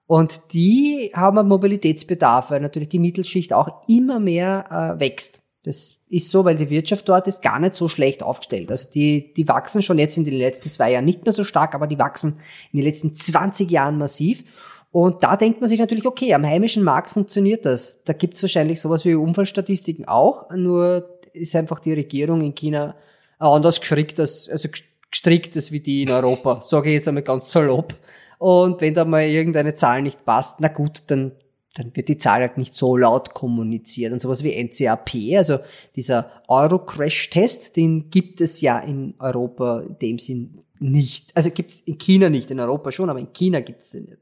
Und 0.07 0.53
die 0.53 1.11
haben 1.13 1.37
einen 1.37 1.49
Mobilitätsbedarf, 1.49 2.49
weil 2.49 2.61
natürlich 2.61 2.89
die 2.89 2.97
Mittelschicht 2.97 3.53
auch 3.53 3.87
immer 3.87 4.19
mehr 4.19 4.95
äh, 4.97 4.99
wächst. 4.99 5.43
Das 5.63 5.98
ist 6.09 6.31
so, 6.31 6.43
weil 6.43 6.57
die 6.57 6.69
Wirtschaft 6.69 7.07
dort 7.07 7.27
ist 7.27 7.41
gar 7.41 7.59
nicht 7.59 7.75
so 7.75 7.87
schlecht 7.87 8.23
aufgestellt. 8.23 8.71
Also 8.71 8.89
die, 8.89 9.33
die 9.35 9.47
wachsen 9.47 9.83
schon 9.83 9.99
jetzt 9.99 10.17
in 10.17 10.25
den 10.25 10.33
letzten 10.33 10.71
zwei 10.71 10.91
Jahren 10.91 11.05
nicht 11.05 11.23
mehr 11.23 11.33
so 11.33 11.43
stark, 11.43 11.75
aber 11.75 11.87
die 11.87 11.99
wachsen 11.99 12.39
in 12.71 12.77
den 12.79 12.85
letzten 12.85 13.15
20 13.15 13.69
Jahren 13.69 13.97
massiv. 13.97 14.43
Und 14.91 15.23
da 15.23 15.37
denkt 15.37 15.61
man 15.61 15.69
sich 15.69 15.79
natürlich, 15.79 16.07
okay, 16.07 16.33
am 16.33 16.45
heimischen 16.45 16.83
Markt 16.83 17.11
funktioniert 17.11 17.65
das. 17.65 18.01
Da 18.05 18.13
gibt's 18.13 18.41
wahrscheinlich 18.41 18.81
sowas 18.81 19.05
wie 19.05 19.13
Unfallstatistiken 19.13 20.07
auch, 20.07 20.49
nur 20.49 21.19
ist 21.33 21.55
einfach 21.55 21.79
die 21.79 21.93
Regierung 21.93 22.41
in 22.41 22.55
China 22.55 22.95
anders 23.37 23.79
gestrickt 23.79 24.19
als, 24.19 24.49
also 24.49 24.67
gestrickt 25.11 25.55
als 25.55 25.71
wie 25.71 25.79
die 25.79 26.01
in 26.01 26.09
Europa, 26.11 26.61
sage 26.61 26.89
ich 26.89 26.95
jetzt 26.95 27.07
einmal 27.07 27.23
ganz 27.23 27.51
salopp. 27.51 27.93
Und 28.39 28.81
wenn 28.81 28.95
da 28.95 29.05
mal 29.05 29.23
irgendeine 29.23 29.75
Zahl 29.75 30.01
nicht 30.01 30.25
passt, 30.25 30.59
na 30.59 30.69
gut, 30.69 31.03
dann, 31.07 31.33
dann 31.75 31.95
wird 31.95 32.09
die 32.09 32.17
Zahl 32.17 32.41
halt 32.41 32.57
nicht 32.57 32.73
so 32.73 32.97
laut 32.97 33.33
kommuniziert. 33.33 34.11
Und 34.11 34.21
sowas 34.21 34.43
wie 34.43 34.61
NCAP, 34.61 35.37
also 35.37 35.59
dieser 35.95 36.31
Euro-Crash-Test, 36.47 37.75
den 37.75 38.09
gibt 38.09 38.41
es 38.41 38.61
ja 38.61 38.79
in 38.79 39.13
Europa 39.19 39.81
in 39.81 39.99
dem 39.99 40.19
Sinn 40.19 40.59
nicht. 40.79 41.35
Also 41.35 41.51
gibt 41.51 41.71
es 41.71 41.81
in 41.81 41.97
China 41.97 42.29
nicht, 42.29 42.49
in 42.51 42.59
Europa 42.59 42.91
schon, 42.91 43.09
aber 43.09 43.19
in 43.19 43.33
China 43.33 43.59
gibt 43.59 43.83
es 43.83 43.91
den 43.91 44.05
nicht. 44.05 44.17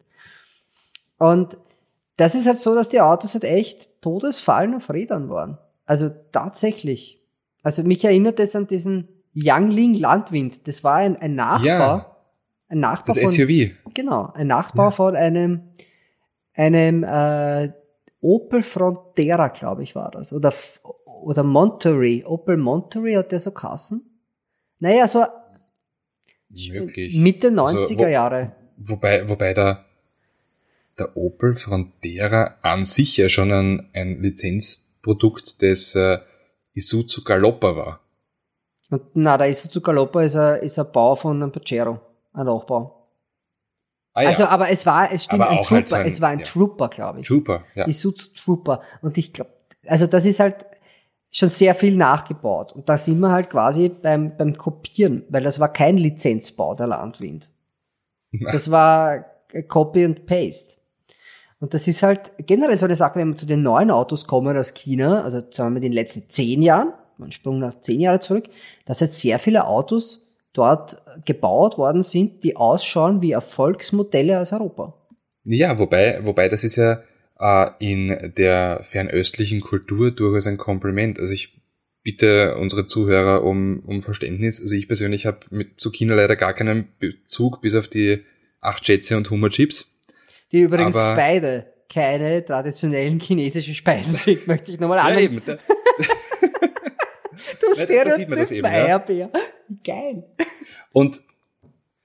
Und 1.18 1.58
das 2.18 2.36
ist 2.36 2.48
halt 2.48 2.60
so, 2.60 2.76
dass 2.76 2.90
die 2.90 3.02
Autos 3.02 3.34
halt 3.34 3.44
echt 3.44 4.02
Todesfallen 4.02 4.76
auf 4.76 4.90
Rädern 4.90 5.30
waren. 5.30 5.58
Also 5.86 6.10
tatsächlich. 6.32 7.22
Also 7.64 7.84
mich 7.84 8.04
erinnert 8.04 8.40
es 8.40 8.56
an 8.56 8.68
diesen 8.68 9.08
Youngling 9.34 9.94
Landwind. 9.94 10.68
Das 10.68 10.84
war 10.84 10.96
ein, 10.96 11.16
ein 11.18 11.36
Nachbau. 11.36 11.66
Ja, 11.66 12.18
ein 12.70 12.80
Nachbau 12.80 13.14
das 13.14 13.20
von, 13.20 13.28
SUV. 13.30 13.72
Genau, 13.94 14.32
ein 14.34 14.48
Nachbau 14.48 14.86
ja. 14.86 14.92
von 14.92 15.16
einem, 15.16 15.62
einem 16.58 17.04
äh, 17.04 17.72
Opel 18.20 18.64
Frontera, 18.64 19.50
glaube 19.50 19.84
ich, 19.84 19.96
war 19.96 20.12
das. 20.12 20.34
Oder, 20.34 20.54
oder 21.06 21.44
Monterey. 21.44 22.26
Opel 22.26 22.58
Monterey 22.58 23.14
hat 23.14 23.32
der 23.32 23.40
so 23.40 23.52
Kassen? 23.52 24.20
Naja, 24.80 25.08
so. 25.08 25.26
Mitte 26.50 27.50
90er 27.50 27.78
also, 27.78 28.00
wo, 28.00 28.06
Jahre. 28.06 28.56
Wobei, 28.78 29.30
wobei 29.30 29.54
der, 29.54 29.86
der 30.98 31.16
Opel 31.16 31.56
Frontera 31.56 32.56
an 32.62 32.86
sich 32.86 33.18
ja 33.18 33.30
schon 33.30 33.52
ein, 33.52 33.90
ein 33.94 34.22
Lizenz 34.22 34.96
Produkt 35.02 35.62
des 35.62 35.96
äh, 35.96 36.20
Isuzu 36.74 37.24
Galoppa 37.24 37.76
war. 37.76 38.00
Und, 38.90 39.04
na, 39.14 39.38
der 39.38 39.50
Isuzu 39.50 39.82
Galoppa 39.82 40.24
ist 40.24 40.36
ein, 40.36 40.62
ist 40.62 40.80
ein 40.80 40.92
Bau 40.92 41.16
von 41.16 41.42
einem 41.42 41.52
Pajero, 41.52 42.00
ein 42.34 42.46
Nachbau. 42.46 42.97
Ah, 44.18 44.24
ja. 44.24 44.30
Also, 44.30 44.46
aber 44.46 44.72
es 44.72 44.84
war, 44.88 45.12
es 45.12 45.26
stimmt, 45.26 45.44
ein 45.44 45.58
Trooper, 45.58 45.76
halt 45.76 45.90
so 45.90 45.96
ein, 45.96 46.08
es 46.08 46.22
war 46.22 46.30
ein 46.30 46.40
ja. 46.40 46.46
Trooper, 46.46 46.90
glaube 46.90 47.20
ich. 47.20 47.28
Trooper, 47.28 47.64
ja. 47.76 47.88
Isuzu 47.88 48.30
Trooper. 48.34 48.82
Und 49.04 49.16
ich 49.20 49.32
glaube, 49.32 49.52
also 49.86 50.08
das 50.08 50.26
ist 50.26 50.40
halt 50.40 50.66
schon 51.30 51.50
sehr 51.50 51.76
viel 51.76 51.96
nachgebaut. 51.96 52.74
Und 52.74 52.90
da 52.90 52.98
sind 52.98 53.20
wir 53.20 53.30
halt 53.30 53.52
quasi 53.52 53.90
beim, 53.90 54.36
beim 54.36 54.58
Kopieren, 54.58 55.24
weil 55.30 55.44
das 55.44 55.60
war 55.60 55.72
kein 55.72 55.98
Lizenzbau, 55.98 56.74
der 56.74 56.88
Landwind. 56.88 57.52
Das 58.52 58.72
war 58.72 59.24
Copy 59.68 60.04
and 60.04 60.26
Paste. 60.26 60.80
Und 61.60 61.76
das 61.76 61.88
ist 61.88 62.02
halt 62.02 62.32
generell 62.40 62.80
so 62.80 62.86
eine 62.86 62.96
Sache, 62.96 63.20
wenn 63.20 63.30
wir 63.30 63.36
zu 63.36 63.46
den 63.46 63.62
neuen 63.62 63.92
Autos 63.92 64.26
kommen 64.26 64.58
aus 64.58 64.74
China, 64.74 65.24
also 65.24 65.42
sagen 65.52 65.74
wir 65.74 65.78
in 65.78 65.84
den 65.84 65.94
letzten 65.94 66.28
zehn 66.28 66.64
Jahren, 66.64 66.94
man 67.18 67.32
Sprung 67.32 67.60
nach 67.60 67.82
zehn 67.82 68.00
Jahre 68.00 68.20
zurück, 68.20 68.50
dass 68.86 69.00
jetzt 69.00 69.22
sehr 69.22 69.38
viele 69.38 69.68
Autos 69.68 70.27
dort 70.58 70.98
gebaut 71.26 71.78
worden 71.78 72.04
sind, 72.04 72.44
die 72.44 72.56
ausschauen 72.56 73.22
wie 73.22 73.32
Erfolgsmodelle 73.32 74.40
aus 74.40 74.52
Europa. 74.52 74.94
Ja, 75.44 75.80
wobei, 75.80 76.20
wobei 76.24 76.50
das 76.50 76.64
ist 76.64 76.76
ja 76.76 77.02
äh, 77.40 77.70
in 77.80 78.34
der 78.38 78.82
fernöstlichen 78.84 79.62
Kultur 79.62 80.12
durchaus 80.12 80.48
ein 80.48 80.58
Kompliment. 80.58 81.20
Also 81.20 81.34
ich 81.34 81.62
bitte 82.04 82.56
unsere 82.58 82.88
Zuhörer 82.88 83.44
um, 83.44 83.84
um 83.86 84.02
Verständnis. 84.02 84.62
Also 84.62 84.76
ich 84.76 84.88
persönlich 84.88 85.26
habe 85.26 85.40
mit 85.50 85.80
zu 85.80 85.92
China 85.92 86.16
leider 86.16 86.36
gar 86.36 86.54
keinen 86.54 86.88
Bezug, 87.00 87.62
bis 87.62 87.76
auf 87.76 87.88
die 87.88 88.24
acht 88.62 88.86
Schätze 88.86 89.18
und 89.18 89.30
Hummerchips 89.30 89.94
die 90.52 90.62
übrigens 90.62 90.96
Aber 90.96 91.16
beide 91.16 91.66
keine 91.90 92.44
traditionellen 92.44 93.20
chinesischen 93.20 93.74
Speisen 93.74 94.16
sind, 94.16 94.48
möchte 94.48 94.72
ich 94.72 94.80
nochmal 94.80 95.00
anmerken. 95.00 95.42
Ja, 97.50 97.60
eben. 97.60 98.30
du 98.30 98.36
Stereotyp 98.36 98.66
Eierbär. 98.66 99.32
Geil. 99.84 100.24
Und, 100.92 101.22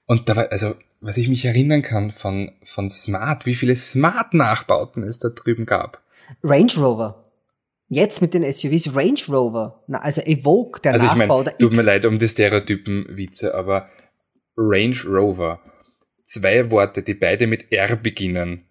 und 0.05 0.29
da 0.29 0.35
war, 0.35 0.51
also, 0.51 0.75
was 1.01 1.17
ich 1.17 1.29
mich 1.29 1.45
erinnern 1.45 1.81
kann 1.81 2.11
von, 2.11 2.51
von 2.63 2.89
Smart, 2.89 3.45
wie 3.45 3.55
viele 3.55 3.75
Smart-Nachbauten 3.75 5.03
es 5.03 5.19
da 5.19 5.29
drüben 5.29 5.65
gab. 5.65 6.01
Range 6.43 6.71
Rover. 6.77 7.31
Jetzt 7.89 8.21
mit 8.21 8.33
den 8.33 8.49
SUVs 8.51 8.95
Range 8.95 9.19
Rover. 9.29 9.83
Na, 9.87 9.99
also 9.99 10.21
Evoque, 10.21 10.81
der 10.81 10.93
also 10.93 11.05
Nachbau. 11.05 11.41
Ich 11.41 11.47
mein, 11.47 11.57
tut 11.57 11.75
mir 11.75 11.83
leid 11.83 12.05
um 12.05 12.17
die 12.17 12.27
Stereotypen-Witze, 12.27 13.53
aber 13.53 13.89
Range 14.57 14.97
Rover 15.05 15.59
zwei 16.23 16.71
Worte, 16.71 17.03
die 17.03 17.13
beide 17.13 17.47
mit 17.47 17.71
R 17.71 17.95
beginnen. 17.95 18.65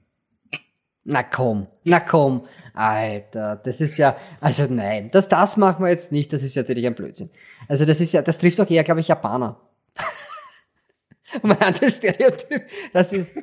Na 1.04 1.22
komm, 1.22 1.66
na 1.84 2.00
komm. 2.00 2.46
Alter, 2.74 3.60
das 3.62 3.80
ist 3.82 3.98
ja, 3.98 4.16
also 4.40 4.64
nein, 4.72 5.10
das, 5.10 5.28
das 5.28 5.58
machen 5.58 5.84
wir 5.84 5.90
jetzt 5.90 6.10
nicht, 6.10 6.32
das 6.32 6.42
ist 6.42 6.56
natürlich 6.56 6.86
ein 6.86 6.94
Blödsinn. 6.94 7.28
Also 7.68 7.84
das 7.84 8.00
ist 8.00 8.12
ja, 8.12 8.22
das 8.22 8.38
trifft 8.38 8.58
doch 8.58 8.70
eher, 8.70 8.82
glaube 8.82 9.00
ich, 9.00 9.08
Japaner. 9.08 9.60
mein 11.42 11.60
anderes 11.60 11.96
Stereotyp, 11.96 12.62
das 12.92 13.12
ist 13.12 13.34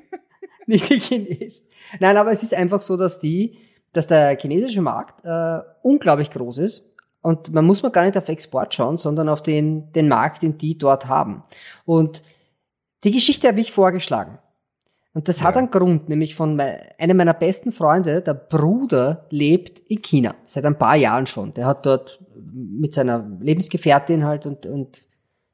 nicht 0.67 0.89
die 0.89 0.99
Chinesen. 0.99 1.65
Nein, 1.99 2.17
aber 2.17 2.31
es 2.31 2.43
ist 2.43 2.53
einfach 2.53 2.81
so, 2.81 2.97
dass 2.97 3.19
die, 3.19 3.57
dass 3.93 4.07
der 4.07 4.37
chinesische 4.37 4.81
Markt 4.81 5.25
äh, 5.25 5.59
unglaublich 5.81 6.29
groß 6.29 6.59
ist 6.59 6.95
und 7.21 7.53
man 7.53 7.65
muss 7.65 7.83
man 7.83 7.91
gar 7.91 8.05
nicht 8.05 8.17
auf 8.17 8.29
Export 8.29 8.73
schauen, 8.73 8.97
sondern 8.97 9.29
auf 9.29 9.43
den, 9.43 9.91
den 9.91 10.07
Markt, 10.07 10.41
den 10.41 10.57
die 10.57 10.77
dort 10.77 11.07
haben. 11.07 11.43
Und 11.85 12.23
die 13.03 13.11
Geschichte 13.11 13.47
habe 13.47 13.59
ich 13.59 13.71
vorgeschlagen. 13.71 14.39
Und 15.13 15.27
das 15.27 15.39
ja. 15.39 15.47
hat 15.47 15.57
einen 15.57 15.71
Grund, 15.71 16.07
nämlich 16.07 16.35
von 16.35 16.59
einem 16.59 17.17
meiner 17.17 17.33
besten 17.33 17.71
Freunde, 17.71 18.21
der 18.21 18.35
Bruder 18.35 19.25
lebt 19.31 19.79
in 19.79 20.01
China, 20.01 20.35
seit 20.45 20.65
ein 20.65 20.77
paar 20.77 20.95
Jahren 20.95 21.25
schon. 21.25 21.53
Der 21.55 21.65
hat 21.65 21.85
dort 21.85 22.23
mit 22.35 22.93
seiner 22.93 23.27
Lebensgefährtin 23.39 24.23
halt 24.23 24.45
und, 24.45 24.65
und 24.65 25.03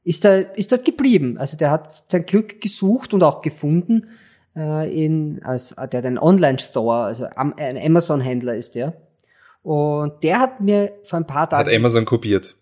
ist, 0.05 0.23
da, 0.23 0.35
ist 0.37 0.71
dort 0.71 0.85
geblieben. 0.85 1.37
Also 1.37 1.57
der 1.57 1.71
hat 1.71 2.05
sein 2.09 2.25
Glück 2.25 2.61
gesucht 2.61 3.13
und 3.13 3.23
auch 3.23 3.41
gefunden 3.41 4.07
äh, 4.55 5.05
in, 5.05 5.43
als, 5.43 5.75
der 5.75 5.81
hat 5.81 6.05
einen 6.05 6.19
Online-Store, 6.19 7.05
also 7.05 7.25
ein 7.35 7.77
Amazon-Händler 7.77 8.55
ist 8.55 8.75
der. 8.75 8.93
Und 9.63 10.23
der 10.23 10.39
hat 10.39 10.61
mir 10.61 10.93
vor 11.03 11.17
ein 11.17 11.27
paar 11.27 11.49
Tagen... 11.49 11.67
Hat 11.67 11.75
Amazon 11.75 12.05
kopiert. 12.05 12.55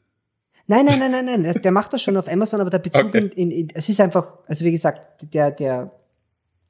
Nein, 0.68 0.86
nein, 0.86 1.00
nein, 1.00 1.26
nein, 1.26 1.42
nein. 1.42 1.62
Der 1.62 1.72
macht 1.74 1.92
das 1.92 2.02
schon 2.02 2.16
auf 2.16 2.30
Amazon, 2.30 2.62
aber 2.62 2.70
der 2.70 2.80
Bezug 2.80 3.08
okay. 3.08 3.18
in, 3.18 3.32
in, 3.32 3.52
in, 3.52 3.68
es 3.74 3.90
ist 3.90 4.00
einfach, 4.00 4.38
also 4.48 4.64
wie 4.64 4.72
gesagt, 4.72 5.22
der, 5.34 5.52
der, 5.52 5.92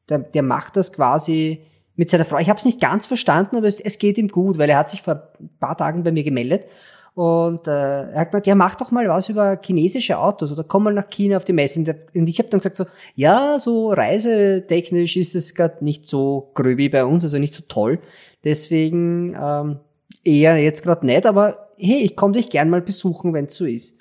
der, 0.09 0.19
der 0.19 0.41
macht 0.41 0.75
das 0.75 0.91
quasi 0.91 1.63
mit 1.95 2.09
seiner 2.09 2.25
Frau. 2.25 2.39
Ich 2.39 2.49
habe 2.49 2.57
es 2.57 2.65
nicht 2.65 2.81
ganz 2.81 3.05
verstanden, 3.05 3.57
aber 3.57 3.67
es, 3.67 3.79
es 3.79 3.99
geht 3.99 4.17
ihm 4.17 4.29
gut, 4.29 4.57
weil 4.57 4.71
er 4.71 4.79
hat 4.79 4.89
sich 4.89 5.03
vor 5.03 5.29
ein 5.39 5.49
paar 5.59 5.77
Tagen 5.77 6.01
bei 6.01 6.11
mir 6.11 6.23
gemeldet 6.23 6.63
und 7.15 7.67
äh, 7.67 8.11
er 8.11 8.21
hat 8.21 8.31
gesagt, 8.31 8.47
ja, 8.47 8.55
mach 8.55 8.75
doch 8.75 8.89
mal 8.89 9.07
was 9.07 9.29
über 9.29 9.59
chinesische 9.63 10.17
Autos 10.17 10.51
oder 10.51 10.63
komm 10.63 10.83
mal 10.83 10.93
nach 10.93 11.09
China 11.09 11.37
auf 11.37 11.45
die 11.45 11.53
Messe. 11.53 11.79
Und 12.15 12.27
ich 12.27 12.39
habe 12.39 12.49
dann 12.49 12.59
gesagt 12.59 12.77
so, 12.77 12.85
ja, 13.13 13.59
so 13.59 13.91
reisetechnisch 13.91 15.15
ist 15.17 15.35
es 15.35 15.53
gerade 15.53 15.83
nicht 15.83 16.07
so 16.07 16.51
gröbi 16.55 16.89
bei 16.89 17.05
uns, 17.05 17.23
also 17.23 17.37
nicht 17.37 17.53
so 17.53 17.63
toll. 17.67 17.99
Deswegen 18.43 19.37
ähm, 19.39 19.79
eher 20.23 20.57
jetzt 20.57 20.83
gerade 20.83 21.05
nicht, 21.05 21.27
aber 21.27 21.69
hey, 21.77 22.01
ich 22.01 22.15
komme 22.15 22.33
dich 22.33 22.49
gern 22.49 22.71
mal 22.71 22.81
besuchen, 22.81 23.33
wenn 23.33 23.45
es 23.45 23.55
so 23.55 23.65
ist. 23.65 23.99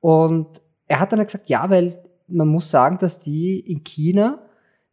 Und 0.00 0.60
er 0.86 1.00
hat 1.00 1.12
dann 1.12 1.24
gesagt, 1.24 1.48
ja, 1.48 1.70
weil 1.70 2.02
man 2.28 2.48
muss 2.48 2.70
sagen, 2.70 2.98
dass 2.98 3.20
die 3.20 3.58
in 3.58 3.84
China 3.84 4.42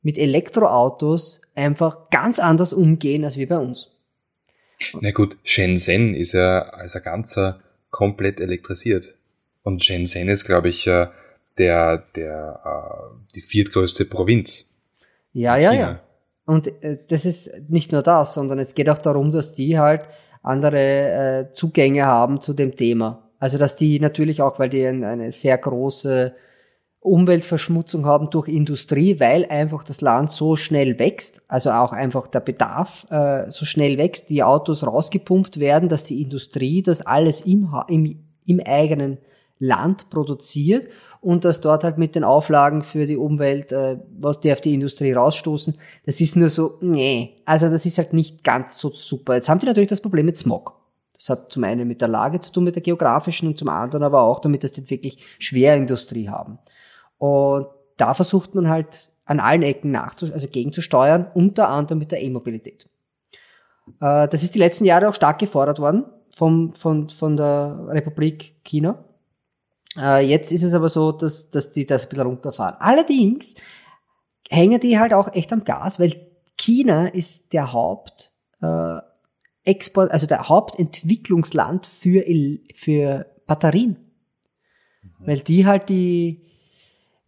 mit 0.01 0.17
Elektroautos 0.17 1.41
einfach 1.53 2.09
ganz 2.11 2.39
anders 2.39 2.71
umgehen 2.71 3.25
als 3.25 3.35
wir 3.35 3.49
bei 3.49 3.57
uns. 3.57 3.96
Na 5.01 5.11
gut, 5.11 5.37
Shenzhen 5.43 6.13
ist 6.13 6.33
ja 6.33 6.61
als 6.61 6.95
ein 6.95 7.03
ganzer 7.03 7.59
komplett 7.89 8.39
elektrisiert. 8.39 9.15
Und 9.63 9.83
Shenzhen 9.83 10.29
ist, 10.29 10.45
glaube 10.45 10.69
ich, 10.69 10.87
äh, 10.87 11.07
der, 11.57 12.03
der, 12.15 12.61
äh, 12.63 13.33
die 13.35 13.41
viertgrößte 13.41 14.05
Provinz. 14.05 14.75
Ja, 15.33 15.57
ja, 15.57 15.73
ja. 15.73 15.99
Und 16.45 16.67
äh, 16.83 16.99
das 17.07 17.25
ist 17.25 17.51
nicht 17.67 17.91
nur 17.91 18.03
das, 18.03 18.33
sondern 18.33 18.59
es 18.59 18.75
geht 18.75 18.89
auch 18.89 18.99
darum, 18.99 19.31
dass 19.31 19.53
die 19.53 19.77
halt 19.77 20.07
andere 20.43 21.49
Zugänge 21.53 22.05
haben 22.05 22.39
zu 22.41 22.53
dem 22.53 22.75
Thema. 22.75 23.29
Also 23.39 23.57
dass 23.57 23.75
die 23.75 23.99
natürlich 23.99 24.41
auch, 24.41 24.59
weil 24.59 24.69
die 24.69 24.85
ein, 24.85 25.03
eine 25.03 25.31
sehr 25.31 25.57
große 25.57 26.33
Umweltverschmutzung 26.99 28.05
haben 28.05 28.29
durch 28.29 28.47
Industrie, 28.47 29.19
weil 29.19 29.45
einfach 29.45 29.83
das 29.83 30.01
Land 30.01 30.31
so 30.31 30.55
schnell 30.55 30.99
wächst, 30.99 31.41
also 31.47 31.71
auch 31.71 31.93
einfach 31.93 32.27
der 32.27 32.39
Bedarf 32.41 33.05
äh, 33.09 33.49
so 33.49 33.65
schnell 33.65 33.97
wächst, 33.97 34.29
die 34.29 34.43
Autos 34.43 34.85
rausgepumpt 34.85 35.59
werden, 35.59 35.89
dass 35.89 36.03
die 36.03 36.21
Industrie 36.21 36.81
das 36.81 37.01
alles 37.01 37.41
im, 37.41 37.73
im, 37.87 38.23
im 38.45 38.59
eigenen 38.59 39.19
Land 39.59 40.09
produziert 40.09 40.87
und 41.21 41.45
dass 41.45 41.61
dort 41.61 41.83
halt 41.83 41.97
mit 41.97 42.15
den 42.15 42.23
Auflagen 42.23 42.83
für 42.83 43.05
die 43.05 43.17
Umwelt, 43.17 43.71
äh, 43.71 43.97
was 44.19 44.39
die 44.39 44.51
auf 44.51 44.61
die 44.61 44.73
Industrie 44.73 45.13
rausstoßen, 45.13 45.75
das 46.05 46.21
ist 46.21 46.35
nur 46.35 46.49
so, 46.49 46.77
nee, 46.81 47.41
also 47.45 47.69
das 47.69 47.85
ist 47.85 47.97
halt 47.97 48.13
nicht 48.13 48.43
ganz 48.43 48.77
so 48.77 48.91
super. 48.91 49.35
Jetzt 49.35 49.49
haben 49.49 49.59
die 49.59 49.65
natürlich 49.65 49.89
das 49.89 50.01
Problem 50.01 50.25
mit 50.25 50.37
Smog. 50.37 50.73
Das 51.13 51.29
hat 51.29 51.51
zum 51.51 51.63
einen 51.63 51.87
mit 51.87 52.01
der 52.01 52.07
Lage 52.07 52.39
zu 52.39 52.51
tun, 52.51 52.63
mit 52.63 52.75
der 52.75 52.83
geografischen 52.83 53.47
und 53.47 53.57
zum 53.57 53.69
anderen 53.69 54.03
aber 54.03 54.21
auch 54.21 54.39
damit, 54.39 54.63
dass 54.63 54.71
die 54.71 54.87
wirklich 54.89 55.17
Schwerindustrie 55.39 56.29
haben. 56.29 56.59
Und 57.17 57.67
da 57.97 58.13
versucht 58.13 58.55
man 58.55 58.69
halt 58.69 59.09
an 59.25 59.39
allen 59.39 59.63
Ecken 59.63 59.91
nachzu 59.91 60.31
also 60.31 60.47
gegenzusteuern, 60.47 61.27
unter 61.33 61.69
anderem 61.69 61.99
mit 61.99 62.11
der 62.11 62.21
E-Mobilität. 62.21 62.87
Äh, 63.99 64.27
das 64.27 64.43
ist 64.43 64.55
die 64.55 64.59
letzten 64.59 64.85
Jahre 64.85 65.09
auch 65.09 65.13
stark 65.13 65.39
gefordert 65.39 65.79
worden 65.79 66.05
vom, 66.29 66.73
von, 66.73 67.09
von 67.09 67.37
der 67.37 67.87
Republik 67.89 68.55
China. 68.63 69.03
Äh, 69.97 70.25
jetzt 70.25 70.51
ist 70.51 70.63
es 70.63 70.73
aber 70.73 70.89
so, 70.89 71.11
dass, 71.11 71.49
dass 71.49 71.71
die 71.71 71.85
das 71.85 72.05
ein 72.05 72.09
bisschen 72.09 72.27
runterfahren. 72.27 72.75
Allerdings 72.79 73.55
hängen 74.49 74.79
die 74.79 74.99
halt 74.99 75.13
auch 75.13 75.33
echt 75.33 75.51
am 75.51 75.63
Gas, 75.63 75.99
weil 75.99 76.15
China 76.57 77.07
ist 77.07 77.53
der 77.53 77.73
Haupt 77.73 78.31
äh, 78.61 78.99
Export, 79.63 80.11
also 80.11 80.27
der 80.27 80.47
Hauptentwicklungsland 80.47 81.85
für, 81.85 82.23
für 82.73 83.25
Batterien. 83.45 83.97
Mhm. 85.01 85.27
Weil 85.27 85.39
die 85.39 85.65
halt 85.65 85.89
die, 85.89 86.46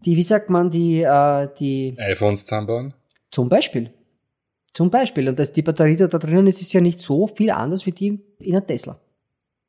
die, 0.05 0.15
wie 0.15 0.23
sagt 0.23 0.49
man, 0.49 0.71
die, 0.71 1.01
äh, 1.01 1.49
die 1.59 1.95
iPhones 1.97 2.45
zusammenbauen? 2.45 2.93
Zum 3.31 3.49
Beispiel. 3.49 3.93
Zum 4.73 4.89
Beispiel. 4.89 5.27
Und 5.27 5.39
dass 5.39 5.51
die 5.51 5.61
Batterie 5.61 5.95
da, 5.95 6.07
da 6.07 6.17
drinnen 6.17 6.47
ist, 6.47 6.61
ist 6.61 6.73
ja 6.73 6.81
nicht 6.81 6.99
so 6.99 7.27
viel 7.27 7.51
anders 7.51 7.85
wie 7.85 7.91
die 7.91 8.19
in 8.39 8.55
einem 8.55 8.65
Tesla. 8.65 8.99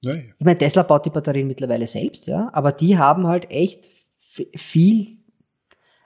Ja. 0.03 0.15
Ich 0.15 0.45
meine, 0.45 0.59
Tesla 0.59 0.83
baut 0.83 1.05
die 1.05 1.11
Batterien 1.11 1.47
mittlerweile 1.47 1.87
selbst, 1.87 2.27
ja, 2.27 2.49
aber 2.53 2.73
die 2.73 2.97
haben 2.97 3.27
halt 3.27 3.51
echt 3.51 3.89
viel 4.55 5.19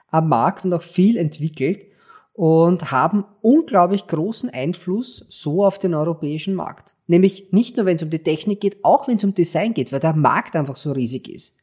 am 0.07 0.27
Markt 0.27 0.65
und 0.65 0.73
auch 0.73 0.81
viel 0.81 1.17
entwickelt 1.17 1.85
und 2.33 2.91
haben 2.91 3.25
unglaublich 3.41 4.07
großen 4.07 4.49
Einfluss 4.49 5.25
so 5.29 5.63
auf 5.63 5.79
den 5.79 5.93
europäischen 5.93 6.55
Markt. 6.55 6.95
Nämlich 7.07 7.53
nicht 7.53 7.77
nur, 7.77 7.85
wenn 7.85 7.95
es 7.95 8.03
um 8.03 8.09
die 8.09 8.23
Technik 8.23 8.59
geht, 8.59 8.83
auch 8.83 9.07
wenn 9.07 9.15
es 9.15 9.23
um 9.23 9.33
Design 9.33 9.73
geht, 9.73 9.91
weil 9.93 10.01
der 10.01 10.13
Markt 10.13 10.55
einfach 10.55 10.75
so 10.75 10.91
riesig 10.91 11.29
ist. 11.29 11.57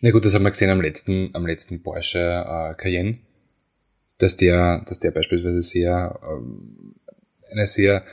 Na 0.00 0.10
gut, 0.10 0.24
das 0.24 0.34
haben 0.34 0.44
wir 0.44 0.50
gesehen 0.50 0.70
am 0.70 0.80
letzten, 0.80 1.30
am 1.34 1.46
letzten 1.46 1.82
Porsche 1.82 2.18
äh, 2.18 2.74
Cayenne, 2.74 3.18
dass 4.18 4.36
der, 4.36 4.84
dass 4.86 5.00
der 5.00 5.10
beispielsweise 5.10 5.62
sehr 5.62 6.18
ähm, 6.22 6.94
eine 7.50 7.66
sehr 7.66 8.04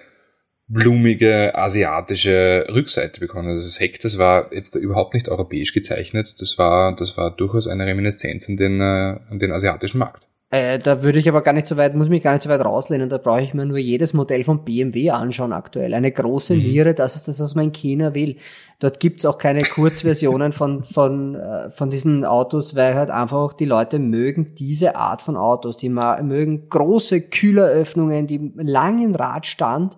blumige 0.68 1.56
asiatische 1.56 2.68
Rückseite 2.70 3.20
bekommen. 3.20 3.50
Also 3.50 3.64
das 3.64 3.80
Heck, 3.80 4.00
das 4.02 4.18
war 4.18 4.54
jetzt 4.54 4.76
überhaupt 4.76 5.14
nicht 5.14 5.30
europäisch 5.30 5.74
gezeichnet. 5.74 6.42
Das 6.42 6.58
war, 6.58 6.96
das 6.96 7.16
war 7.16 7.36
durchaus 7.36 7.68
eine 7.68 7.86
Reminiszenz 7.86 8.50
an 8.50 8.58
den, 8.58 8.82
äh, 8.82 9.20
an 9.30 9.40
den 9.40 9.52
asiatischen 9.52 9.98
Markt. 9.98 10.28
Äh, 10.50 10.80
da 10.80 11.04
würde 11.04 11.20
ich 11.20 11.28
aber 11.28 11.42
gar 11.42 11.52
nicht 11.52 11.68
so 11.68 11.76
weit, 11.76 11.94
muss 11.94 12.08
mich 12.08 12.24
gar 12.24 12.32
nicht 12.32 12.44
so 12.44 12.50
weit 12.50 12.64
rauslehnen. 12.64 13.10
Da 13.10 13.18
brauche 13.18 13.42
ich 13.42 13.54
mir 13.54 13.66
nur 13.66 13.78
jedes 13.78 14.14
Modell 14.14 14.46
von 14.46 14.64
BMW 14.64 15.10
anschauen 15.10 15.52
aktuell. 15.52 15.94
Eine 15.94 16.12
große 16.12 16.56
mhm. 16.56 16.64
Niere, 16.64 16.94
das 16.94 17.18
ist 17.18 17.28
das, 17.28 17.42
was 17.42 17.54
man 17.54 17.66
in 17.66 17.72
China 17.74 18.14
will. 18.14 18.38
Dort 18.80 19.02
gibt's 19.02 19.26
auch 19.26 19.38
keine 19.38 19.62
Kurzversionen 19.62 20.54
von, 20.54 20.86
von, 20.86 21.36
äh, 21.36 21.70
von 21.70 21.90
diesen 21.90 22.24
Autos, 22.24 22.76
weil 22.76 22.96
halt 22.96 23.10
einfach 23.10 23.38
auch 23.38 23.54
die 23.54 23.66
Leute 23.66 24.00
mögen 24.00 24.56
diese 24.56 24.96
Art 24.96 25.22
von 25.22 25.36
Autos. 25.36 25.76
Die 25.76 25.90
mögen 25.90 26.70
große 26.70 27.22
Kühleröffnungen, 27.22 28.28
die 28.28 28.54
langen 28.56 29.16
Radstand 29.16 29.98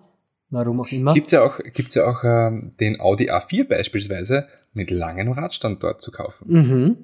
Warum 0.50 0.80
auch 0.80 0.90
immer. 0.90 1.14
Gibt's 1.14 1.30
ja 1.30 1.42
auch, 1.42 1.60
gibt's 1.72 1.94
ja 1.94 2.04
auch 2.06 2.24
ähm, 2.24 2.72
den 2.80 3.00
Audi 3.00 3.30
A4 3.30 3.68
beispielsweise 3.68 4.48
mit 4.72 4.90
langem 4.90 5.30
Radstand 5.30 5.82
dort 5.82 6.02
zu 6.02 6.10
kaufen. 6.10 6.46
Mhm. 6.48 6.96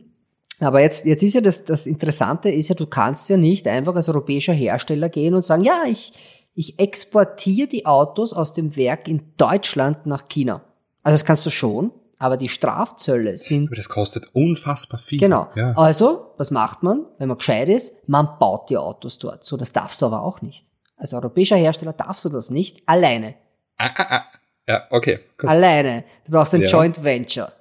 Aber 0.60 0.80
jetzt, 0.80 1.04
jetzt 1.04 1.22
ist 1.22 1.34
ja 1.34 1.40
das, 1.40 1.64
das 1.64 1.86
Interessante 1.86 2.50
ist 2.50 2.68
ja, 2.68 2.74
du 2.74 2.86
kannst 2.86 3.28
ja 3.28 3.36
nicht 3.36 3.68
einfach 3.68 3.94
als 3.94 4.08
europäischer 4.08 4.54
Hersteller 4.54 5.08
gehen 5.08 5.34
und 5.34 5.44
sagen, 5.44 5.64
ja, 5.64 5.84
ich, 5.86 6.12
ich 6.54 6.78
exportiere 6.78 7.68
die 7.68 7.84
Autos 7.84 8.32
aus 8.32 8.54
dem 8.54 8.76
Werk 8.76 9.08
in 9.08 9.32
Deutschland 9.36 10.06
nach 10.06 10.28
China. 10.28 10.62
Also 11.02 11.14
das 11.14 11.24
kannst 11.24 11.44
du 11.44 11.50
schon, 11.50 11.92
aber 12.18 12.36
die 12.38 12.48
Strafzölle 12.48 13.36
sind. 13.36 13.66
Aber 13.66 13.76
das 13.76 13.88
kostet 13.88 14.34
unfassbar 14.34 14.98
viel. 14.98 15.20
Genau. 15.20 15.48
Ja. 15.54 15.74
Also, 15.76 16.32
was 16.38 16.50
macht 16.50 16.82
man, 16.82 17.04
wenn 17.18 17.28
man 17.28 17.36
gescheit 17.36 17.68
ist? 17.68 18.08
Man 18.08 18.38
baut 18.38 18.70
die 18.70 18.78
Autos 18.78 19.18
dort. 19.18 19.44
So, 19.44 19.56
das 19.56 19.72
darfst 19.72 20.00
du 20.00 20.06
aber 20.06 20.22
auch 20.22 20.40
nicht. 20.40 20.64
Als 20.96 21.12
europäischer 21.12 21.56
Hersteller 21.56 21.92
darfst 21.92 22.24
du 22.24 22.30
das 22.30 22.48
nicht 22.48 22.82
alleine. 22.86 23.34
Ah, 23.76 23.90
ah, 23.94 24.06
ah. 24.08 24.24
Ja, 24.66 24.82
okay. 24.90 25.20
Gut. 25.38 25.48
Alleine. 25.48 26.04
Du 26.24 26.32
brauchst 26.32 26.54
ein 26.54 26.62
ja. 26.62 26.68
Joint 26.68 27.04
Venture. 27.04 27.52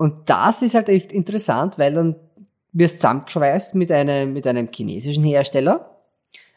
Und 0.00 0.30
das 0.30 0.62
ist 0.62 0.74
halt 0.74 0.88
echt 0.88 1.12
interessant, 1.12 1.78
weil 1.78 1.92
dann 1.92 2.16
wirst 2.72 3.00
zusammengeschweißt 3.00 3.74
mit 3.74 3.92
einem, 3.92 4.32
mit 4.32 4.46
einem 4.46 4.70
chinesischen 4.74 5.22
Hersteller. 5.24 5.98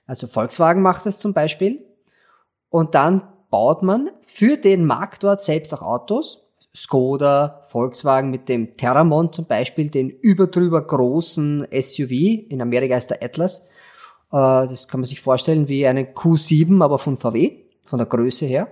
Also 0.08 0.28
Volkswagen 0.28 0.82
macht 0.82 1.06
das 1.06 1.20
zum 1.20 1.34
Beispiel. 1.34 1.84
Und 2.70 2.96
dann 2.96 3.28
baut 3.50 3.84
man 3.84 4.12
für 4.22 4.56
den 4.56 4.86
Markt 4.86 5.24
dort 5.24 5.42
selbst 5.42 5.74
auch 5.74 5.82
Autos. 5.82 6.54
Skoda, 6.74 7.64
Volkswagen 7.66 8.32
mit 8.32 8.48
dem 8.48 8.78
Terramon 8.78 9.34
zum 9.34 9.44
Beispiel, 9.44 9.90
den 9.90 10.10
überdrüber 10.10 10.82
großen 10.82 11.68
SUV. 11.70 12.12
In 12.48 12.62
Amerika 12.62 12.96
ist 12.96 13.10
der 13.10 13.22
Atlas. 13.22 13.68
Äh, 14.32 14.68
das 14.68 14.88
kann 14.88 15.02
man 15.02 15.06
sich 15.06 15.20
vorstellen 15.20 15.68
wie 15.68 15.86
eine 15.86 16.06
Q7, 16.06 16.82
aber 16.82 16.98
von 16.98 17.18
VW, 17.18 17.58
von 17.84 17.98
der 17.98 18.08
Größe 18.08 18.46
her. 18.46 18.70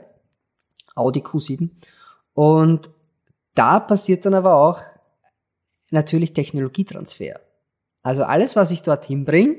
Audi 0.95 1.19
Q7. 1.19 1.71
Und 2.35 2.89
da 3.55 3.79
passiert 3.79 4.25
dann 4.25 4.33
aber 4.33 4.55
auch 4.55 4.81
natürlich 5.89 6.33
Technologietransfer. 6.33 7.39
Also 8.01 8.23
alles, 8.23 8.55
was 8.55 8.71
ich 8.71 8.81
dorthin 8.81 9.25
bringe, 9.25 9.57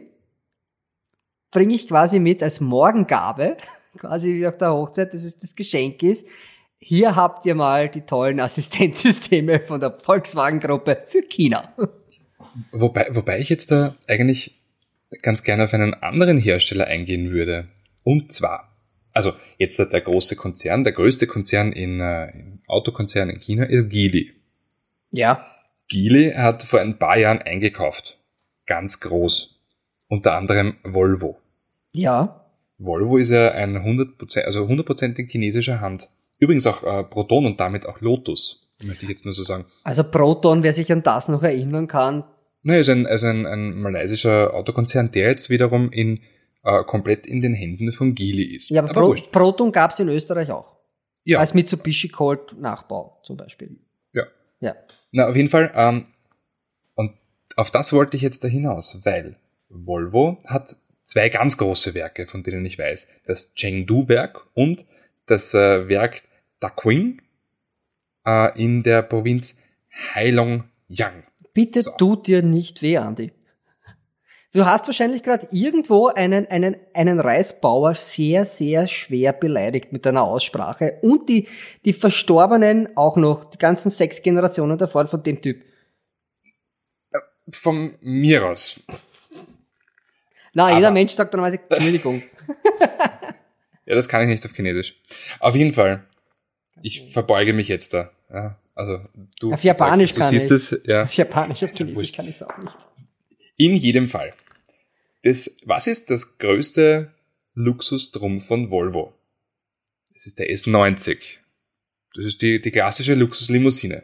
bringe 1.50 1.74
ich 1.74 1.86
quasi 1.86 2.18
mit 2.18 2.42
als 2.42 2.60
Morgengabe, 2.60 3.56
quasi 3.98 4.34
wie 4.34 4.46
auf 4.46 4.58
der 4.58 4.72
Hochzeit, 4.72 5.14
dass 5.14 5.24
es 5.24 5.38
das 5.38 5.54
Geschenk 5.54 6.02
ist. 6.02 6.26
Hier 6.78 7.14
habt 7.14 7.46
ihr 7.46 7.54
mal 7.54 7.88
die 7.88 8.00
tollen 8.00 8.40
Assistenzsysteme 8.40 9.60
von 9.60 9.78
der 9.78 9.92
Volkswagen-Gruppe 9.92 11.04
für 11.06 11.22
China. 11.22 11.72
Wobei, 12.72 13.08
wobei 13.12 13.38
ich 13.38 13.48
jetzt 13.48 13.70
da 13.70 13.94
eigentlich 14.08 14.60
ganz 15.22 15.44
gerne 15.44 15.64
auf 15.64 15.74
einen 15.74 15.94
anderen 15.94 16.38
Hersteller 16.38 16.86
eingehen 16.86 17.30
würde. 17.30 17.68
Und 18.02 18.32
zwar, 18.32 18.71
also 19.12 19.32
jetzt 19.58 19.78
der 19.78 20.00
große 20.00 20.36
Konzern, 20.36 20.84
der 20.84 20.92
größte 20.92 21.26
Konzern 21.26 21.72
in, 21.72 22.00
äh, 22.00 22.30
im 22.30 22.60
Autokonzern 22.66 23.30
in 23.30 23.40
China 23.40 23.64
ist 23.64 23.88
Geely. 23.88 24.32
Ja. 25.10 25.46
Geely 25.88 26.32
hat 26.32 26.62
vor 26.62 26.80
ein 26.80 26.98
paar 26.98 27.18
Jahren 27.18 27.42
eingekauft. 27.42 28.18
Ganz 28.66 29.00
groß. 29.00 29.60
Unter 30.08 30.34
anderem 30.34 30.76
Volvo. 30.82 31.38
Ja. 31.92 32.46
Volvo 32.78 33.18
ist 33.18 33.30
ja 33.30 33.52
ein 33.52 33.76
100%, 33.76 34.40
also 34.40 34.64
100% 34.64 35.18
in 35.18 35.28
chinesischer 35.28 35.80
Hand. 35.80 36.08
Übrigens 36.38 36.66
auch 36.66 36.82
äh, 36.82 37.04
Proton 37.04 37.46
und 37.46 37.60
damit 37.60 37.86
auch 37.86 38.00
Lotus, 38.00 38.68
möchte 38.82 39.04
ich 39.04 39.10
jetzt 39.10 39.24
nur 39.24 39.34
so 39.34 39.42
sagen. 39.42 39.66
Also 39.84 40.02
Proton, 40.04 40.62
wer 40.62 40.72
sich 40.72 40.90
an 40.90 41.02
das 41.02 41.28
noch 41.28 41.42
erinnern 41.42 41.86
kann, 41.86 42.24
Nein, 42.64 42.78
ist 42.78 42.88
ein, 42.88 43.06
also 43.06 43.26
ein, 43.26 43.44
ein 43.44 43.80
malaysischer 43.80 44.54
Autokonzern, 44.54 45.10
der 45.10 45.28
jetzt 45.28 45.50
wiederum 45.50 45.90
in, 45.90 46.20
äh, 46.64 46.84
komplett 46.84 47.26
in 47.26 47.40
den 47.40 47.54
Händen 47.54 47.92
von 47.92 48.14
Geely 48.14 48.54
ist. 48.54 48.70
Ja, 48.70 48.82
aber, 48.82 48.90
aber 48.90 49.14
Pro, 49.14 49.22
Proton 49.30 49.72
gab 49.72 49.90
es 49.90 50.00
in 50.00 50.08
Österreich 50.08 50.50
auch. 50.50 50.76
Ja. 51.24 51.38
Als 51.38 51.54
Mitsubishi 51.54 52.08
Colt 52.08 52.56
Nachbau 52.58 53.20
zum 53.22 53.36
Beispiel. 53.36 53.78
Ja. 54.12 54.24
Ja. 54.60 54.76
Na, 55.12 55.28
auf 55.28 55.36
jeden 55.36 55.48
Fall, 55.48 55.72
ähm, 55.74 56.06
und 56.94 57.12
auf 57.56 57.70
das 57.70 57.92
wollte 57.92 58.16
ich 58.16 58.22
jetzt 58.22 58.42
da 58.44 58.48
hinaus, 58.48 59.00
weil 59.04 59.36
Volvo 59.68 60.38
hat 60.46 60.76
zwei 61.04 61.28
ganz 61.28 61.58
große 61.58 61.94
Werke, 61.94 62.26
von 62.26 62.42
denen 62.42 62.64
ich 62.64 62.78
weiß. 62.78 63.08
Das 63.26 63.54
Chengdu-Werk 63.54 64.46
und 64.54 64.86
das 65.26 65.54
äh, 65.54 65.88
Werk 65.88 66.22
Daquing 66.60 67.20
äh, 68.26 68.60
in 68.60 68.82
der 68.82 69.02
Provinz 69.02 69.56
Heilongjiang. 70.14 71.24
Bitte 71.54 71.82
so. 71.82 71.92
tut 71.98 72.26
dir 72.26 72.42
nicht 72.42 72.82
weh, 72.82 72.96
Andi. 72.96 73.32
Du 74.54 74.66
hast 74.66 74.86
wahrscheinlich 74.86 75.22
gerade 75.22 75.48
irgendwo 75.50 76.08
einen, 76.08 76.46
einen, 76.46 76.76
einen 76.92 77.20
Reisbauer 77.20 77.94
sehr, 77.94 78.44
sehr 78.44 78.86
schwer 78.86 79.32
beleidigt 79.32 79.92
mit 79.92 80.04
deiner 80.04 80.24
Aussprache 80.24 80.98
und 81.00 81.30
die, 81.30 81.48
die 81.86 81.94
Verstorbenen 81.94 82.94
auch 82.94 83.16
noch, 83.16 83.46
die 83.46 83.56
ganzen 83.56 83.90
sechs 83.90 84.20
Generationen 84.20 84.76
davor 84.76 85.08
von 85.08 85.22
dem 85.22 85.40
Typ. 85.40 85.64
Von 87.50 87.96
mir 88.02 88.46
aus. 88.46 88.78
Na, 90.52 90.66
Aber 90.66 90.76
jeder 90.76 90.90
Mensch 90.90 91.12
sagt 91.12 91.32
normalerweise 91.32 91.62
Entschuldigung. 91.70 92.22
ja, 93.86 93.94
das 93.94 94.06
kann 94.06 94.20
ich 94.22 94.28
nicht 94.28 94.44
auf 94.44 94.54
Chinesisch. 94.54 95.00
Auf 95.40 95.56
jeden 95.56 95.72
Fall. 95.72 96.04
Ich 96.82 97.10
verbeuge 97.12 97.54
mich 97.54 97.68
jetzt 97.68 97.94
da. 97.94 98.10
Ja. 98.30 98.58
Also 98.74 99.00
du 99.40 99.54
auf 99.54 99.64
Japanisch 99.64 100.10
sagst, 100.10 100.16
du 100.16 100.20
kann 100.20 100.30
siehst 100.30 100.50
ich. 100.50 100.80
es, 100.80 100.86
ja. 100.86 101.04
Auf 101.04 101.12
Japanisch, 101.14 101.62
auf 101.62 101.70
Chinesisch 101.70 102.12
kann 102.12 102.26
ich 102.26 102.34
es 102.34 102.42
auch 102.42 102.58
nicht. 102.58 102.76
In 103.56 103.74
jedem 103.74 104.08
Fall. 104.08 104.34
Das, 105.22 105.56
was 105.64 105.86
ist 105.86 106.10
das 106.10 106.38
größte 106.38 107.12
Luxusdrum 107.54 108.40
von 108.40 108.70
Volvo? 108.70 109.14
Das 110.14 110.26
ist 110.26 110.38
der 110.38 110.50
S90. 110.50 111.18
Das 112.14 112.24
ist 112.24 112.42
die, 112.42 112.60
die 112.60 112.70
klassische 112.70 113.14
Luxuslimousine. 113.14 114.02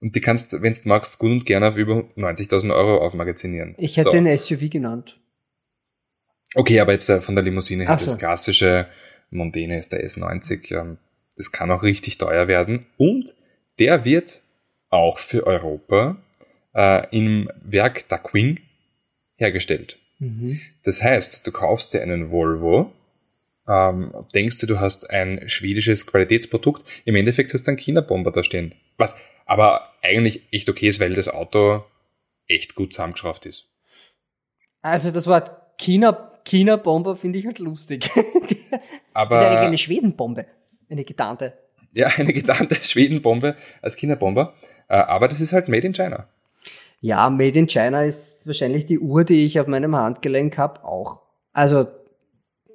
Und 0.00 0.16
die 0.16 0.20
kannst, 0.20 0.60
wenn 0.60 0.72
du 0.72 0.88
magst, 0.88 1.18
gut 1.18 1.30
und 1.30 1.46
gerne 1.46 1.68
auf 1.68 1.76
über 1.76 1.94
90.000 2.16 2.74
Euro 2.74 2.98
aufmagazinieren. 2.98 3.76
Ich 3.78 3.96
hätte 3.96 4.10
so. 4.10 4.12
den 4.12 4.36
SUV 4.36 4.68
genannt. 4.68 5.18
Okay, 6.54 6.80
aber 6.80 6.92
jetzt 6.92 7.08
äh, 7.08 7.20
von 7.20 7.34
der 7.34 7.44
Limousine 7.44 7.86
her, 7.86 7.98
so. 7.98 8.06
das 8.06 8.18
klassische 8.18 8.88
Mondene 9.30 9.78
ist 9.78 9.92
der 9.92 10.04
S90. 10.04 10.74
Ähm, 10.74 10.98
das 11.36 11.52
kann 11.52 11.70
auch 11.70 11.82
richtig 11.82 12.18
teuer 12.18 12.48
werden. 12.48 12.86
Und 12.96 13.34
der 13.78 14.04
wird 14.04 14.42
auch 14.90 15.18
für 15.18 15.46
Europa 15.46 16.16
äh, 16.74 17.06
im 17.16 17.48
Werk 17.62 18.08
Daquing 18.08 18.58
hergestellt. 19.36 19.98
Mhm. 20.22 20.60
Das 20.84 21.02
heißt, 21.02 21.44
du 21.44 21.50
kaufst 21.50 21.92
dir 21.92 22.00
einen 22.00 22.30
Volvo, 22.30 22.92
ähm, 23.68 24.12
denkst 24.34 24.58
du, 24.58 24.66
du 24.66 24.78
hast 24.78 25.10
ein 25.10 25.48
schwedisches 25.48 26.06
Qualitätsprodukt, 26.06 26.84
im 27.04 27.16
Endeffekt 27.16 27.52
hast 27.52 27.66
du 27.66 27.72
einen 27.72 27.78
China-Bomber 27.78 28.30
da 28.30 28.44
stehen. 28.44 28.72
Was 28.98 29.16
aber 29.46 29.90
eigentlich 30.00 30.42
echt 30.52 30.68
okay 30.68 30.86
ist, 30.86 31.00
weil 31.00 31.14
das 31.14 31.28
Auto 31.28 31.84
echt 32.46 32.76
gut 32.76 32.92
zusammengeschraubt 32.92 33.46
ist. 33.46 33.68
Also 34.80 35.10
das 35.10 35.26
Wort 35.26 35.50
China, 35.78 36.40
China-Bomber 36.44 37.16
finde 37.16 37.40
ich 37.40 37.46
halt 37.46 37.58
lustig. 37.58 38.08
aber, 39.12 39.34
das 39.34 39.40
ist 39.42 39.46
eigentlich 39.48 39.66
eine 39.66 39.78
Schwedenbombe, 39.78 40.46
eine 40.88 41.04
getarnte. 41.04 41.58
Ja, 41.94 42.06
eine 42.16 42.32
getarnte 42.32 42.74
Schwedenbombe 42.82 43.56
als 43.80 43.96
China-Bomber. 43.96 44.54
Äh, 44.86 44.98
aber 44.98 45.26
das 45.26 45.40
ist 45.40 45.52
halt 45.52 45.68
made 45.68 45.86
in 45.86 45.92
China. 45.92 46.28
Ja, 47.02 47.28
Made 47.30 47.58
in 47.58 47.66
China 47.66 48.04
ist 48.04 48.46
wahrscheinlich 48.46 48.86
die 48.86 49.00
Uhr, 49.00 49.24
die 49.24 49.44
ich 49.44 49.58
auf 49.58 49.66
meinem 49.66 49.96
Handgelenk 49.96 50.56
habe, 50.56 50.84
auch. 50.84 51.20
Also 51.52 51.88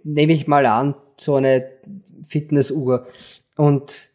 nehme 0.03 0.33
ich 0.33 0.47
mal 0.47 0.65
an, 0.65 0.95
so 1.15 1.35
eine 1.35 1.71
Fitnessuhr. 2.27 3.07
Und 3.55 4.09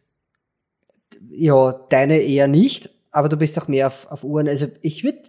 ja, 1.31 1.71
deine 1.89 2.19
eher 2.19 2.47
nicht, 2.47 2.91
aber 3.09 3.27
du 3.27 3.37
bist 3.37 3.59
auch 3.59 3.67
mehr 3.67 3.87
auf, 3.87 4.05
auf 4.11 4.23
Uhren. 4.23 4.47
Also 4.47 4.67
ich 4.83 5.03
würde, 5.03 5.23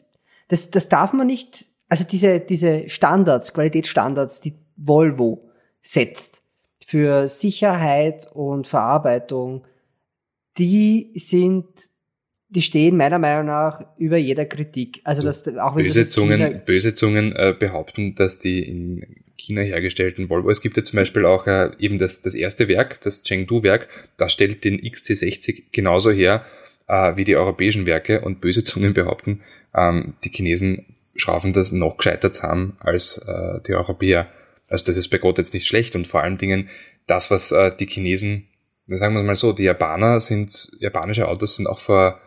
das, 0.49 0.71
das 0.71 0.91
darf 0.91 1.15
man 1.15 1.29
nicht, 1.29 1.65
also 1.89 2.05
diese, 2.05 2.41
diese 2.41 2.91
Standards, 2.91 3.55
Qualitätsstandards, 3.55 4.43
die 4.43 4.53
Volvo 4.77 5.49
setzt 5.81 6.43
für 6.85 7.27
Sicherheit 7.27 8.31
und 8.35 8.67
Verarbeitung, 8.67 9.65
die 10.59 11.11
sind 11.15 11.94
die 12.49 12.63
stehen 12.63 12.97
meiner 12.97 13.19
Meinung 13.19 13.47
nach 13.47 13.85
über 13.99 14.17
jeder 14.17 14.45
Kritik. 14.45 15.01
Also 15.05 15.23
dass 15.23 15.47
auch 15.59 15.77
wenn 15.77 15.85
böse 15.85 16.01
das 16.01 16.11
Zungen, 16.11 16.41
China 16.41 16.59
böse 16.65 16.95
Zungen 16.95 17.33
äh, 17.35 17.55
behaupten, 17.59 18.15
dass 18.15 18.39
die 18.39 18.63
in 18.63 19.07
China 19.37 19.63
hergestellten 19.63 20.29
Volvo. 20.29 20.51
Es 20.51 20.61
gibt 20.61 20.77
ja 20.77 20.85
zum 20.85 20.97
Beispiel 20.97 21.25
auch 21.25 21.47
äh, 21.47 21.71
eben 21.79 21.99
das, 21.99 22.23
das 22.23 22.35
erste 22.35 22.69
Werk, 22.69 23.01
das 23.01 23.23
Chengdu-Werk, 23.25 23.89
das 24.17 24.33
stellt 24.33 24.65
den 24.65 24.81
XC60 24.81 25.65
genauso 25.73 26.11
her 26.11 26.45
äh, 26.87 27.17
wie 27.17 27.25
die 27.25 27.37
europäischen 27.37 27.87
Werke 27.87 28.21
und 28.21 28.41
böse 28.41 28.65
Zungen 28.65 28.95
behaupten, 28.95 29.43
ähm, 29.75 30.15
die 30.25 30.31
Chinesen 30.31 30.87
schrauben 31.17 31.53
das 31.53 31.73
noch 31.73 31.97
gescheiter 31.97 32.33
zusammen 32.33 32.77
als 32.81 33.19
äh, 33.19 33.61
die 33.67 33.75
Europäer. 33.75 34.29
Also 34.69 34.87
das 34.87 34.97
ist 34.97 35.09
bei 35.09 35.19
Gott 35.19 35.39
jetzt 35.39 35.55
nicht 35.55 35.67
schlecht 35.67 35.95
und 35.95 36.07
vor 36.07 36.23
allen 36.23 36.39
Dingen 36.39 36.69
das, 37.07 37.31
was 37.31 37.53
äh, 37.53 37.75
die 37.77 37.87
Chinesen, 37.87 38.49
sagen 38.87 39.15
wir 39.15 39.23
mal 39.23 39.37
so, 39.37 39.53
die 39.53 39.65
Japaner 39.65 40.21
sind, 40.21 40.71
japanische 40.79 41.29
Autos 41.29 41.57
sind 41.57 41.67
auch 41.67 41.79
vor 41.79 42.21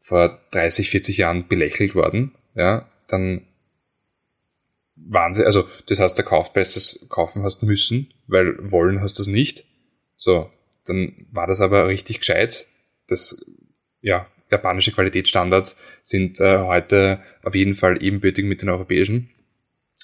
vor 0.00 0.40
30, 0.52 0.90
40 0.90 1.18
Jahren 1.18 1.48
belächelt 1.48 1.94
worden, 1.94 2.34
ja, 2.54 2.88
dann 3.08 3.42
waren 4.96 5.34
sie, 5.34 5.44
also 5.44 5.68
das 5.86 6.00
heißt, 6.00 6.18
der 6.18 6.24
Kaufpreis 6.24 6.74
das 6.74 7.06
kaufen 7.08 7.42
hast 7.42 7.62
müssen, 7.62 8.12
weil 8.26 8.70
wollen 8.70 9.00
hast 9.00 9.18
du 9.18 9.22
es 9.22 9.28
nicht. 9.28 9.64
So, 10.16 10.50
dann 10.86 11.26
war 11.30 11.46
das 11.46 11.60
aber 11.60 11.86
richtig 11.86 12.20
gescheit. 12.20 12.66
Das, 13.06 13.44
ja, 14.00 14.26
japanische 14.50 14.92
Qualitätsstandards 14.92 15.78
sind 16.02 16.40
äh, 16.40 16.58
heute 16.58 17.22
auf 17.42 17.54
jeden 17.54 17.74
Fall 17.74 18.02
ebenbürtig 18.02 18.44
mit 18.44 18.62
den 18.62 18.68
europäischen. 18.68 19.30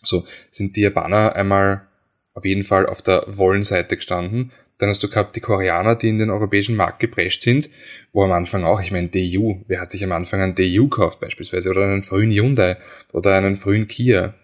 So, 0.02 0.26
sind 0.50 0.76
die 0.76 0.82
Japaner 0.82 1.34
einmal 1.34 1.88
auf 2.34 2.44
jeden 2.44 2.64
Fall 2.64 2.86
auf 2.86 3.00
der 3.00 3.24
Wollenseite 3.26 3.96
gestanden 3.96 4.52
dann 4.78 4.88
hast 4.88 5.02
du 5.02 5.08
gehabt 5.08 5.36
die 5.36 5.40
Koreaner, 5.40 5.94
die 5.94 6.08
in 6.08 6.18
den 6.18 6.30
europäischen 6.30 6.76
Markt 6.76 6.98
geprescht 7.00 7.42
sind, 7.42 7.70
wo 8.12 8.24
am 8.24 8.32
Anfang 8.32 8.64
auch, 8.64 8.80
ich 8.80 8.90
meine, 8.90 9.08
DU, 9.08 9.62
wer 9.68 9.80
hat 9.80 9.90
sich 9.90 10.02
am 10.02 10.12
Anfang 10.12 10.40
einen 10.40 10.54
DU 10.54 10.88
gekauft 10.88 11.20
beispielsweise 11.20 11.70
oder 11.70 11.84
einen 11.84 12.02
frühen 12.02 12.30
Hyundai 12.30 12.76
oder 13.12 13.36
einen 13.36 13.56
frühen 13.56 13.86
Kia. 13.86 14.34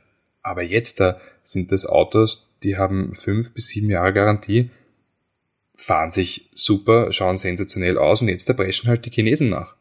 Aber 0.43 0.62
jetzt 0.62 1.01
da 1.01 1.21
sind 1.43 1.73
das 1.73 1.87
Autos, 1.87 2.57
die 2.62 2.77
haben 2.77 3.14
fünf 3.14 3.55
bis 3.55 3.69
sieben 3.69 3.90
Jahre 3.90 4.12
Garantie, 4.12 4.71
fahren 5.75 6.11
sich 6.11 6.51
super, 6.55 7.12
schauen 7.12 7.38
sensationell 7.38 7.99
aus 7.99 8.23
und 8.23 8.29
jetzt 8.29 8.49
da 8.49 8.53
preschen 8.53 8.88
halt 8.88 9.05
die 9.07 9.11
Chinesen 9.11 9.49
nach. 9.49 9.75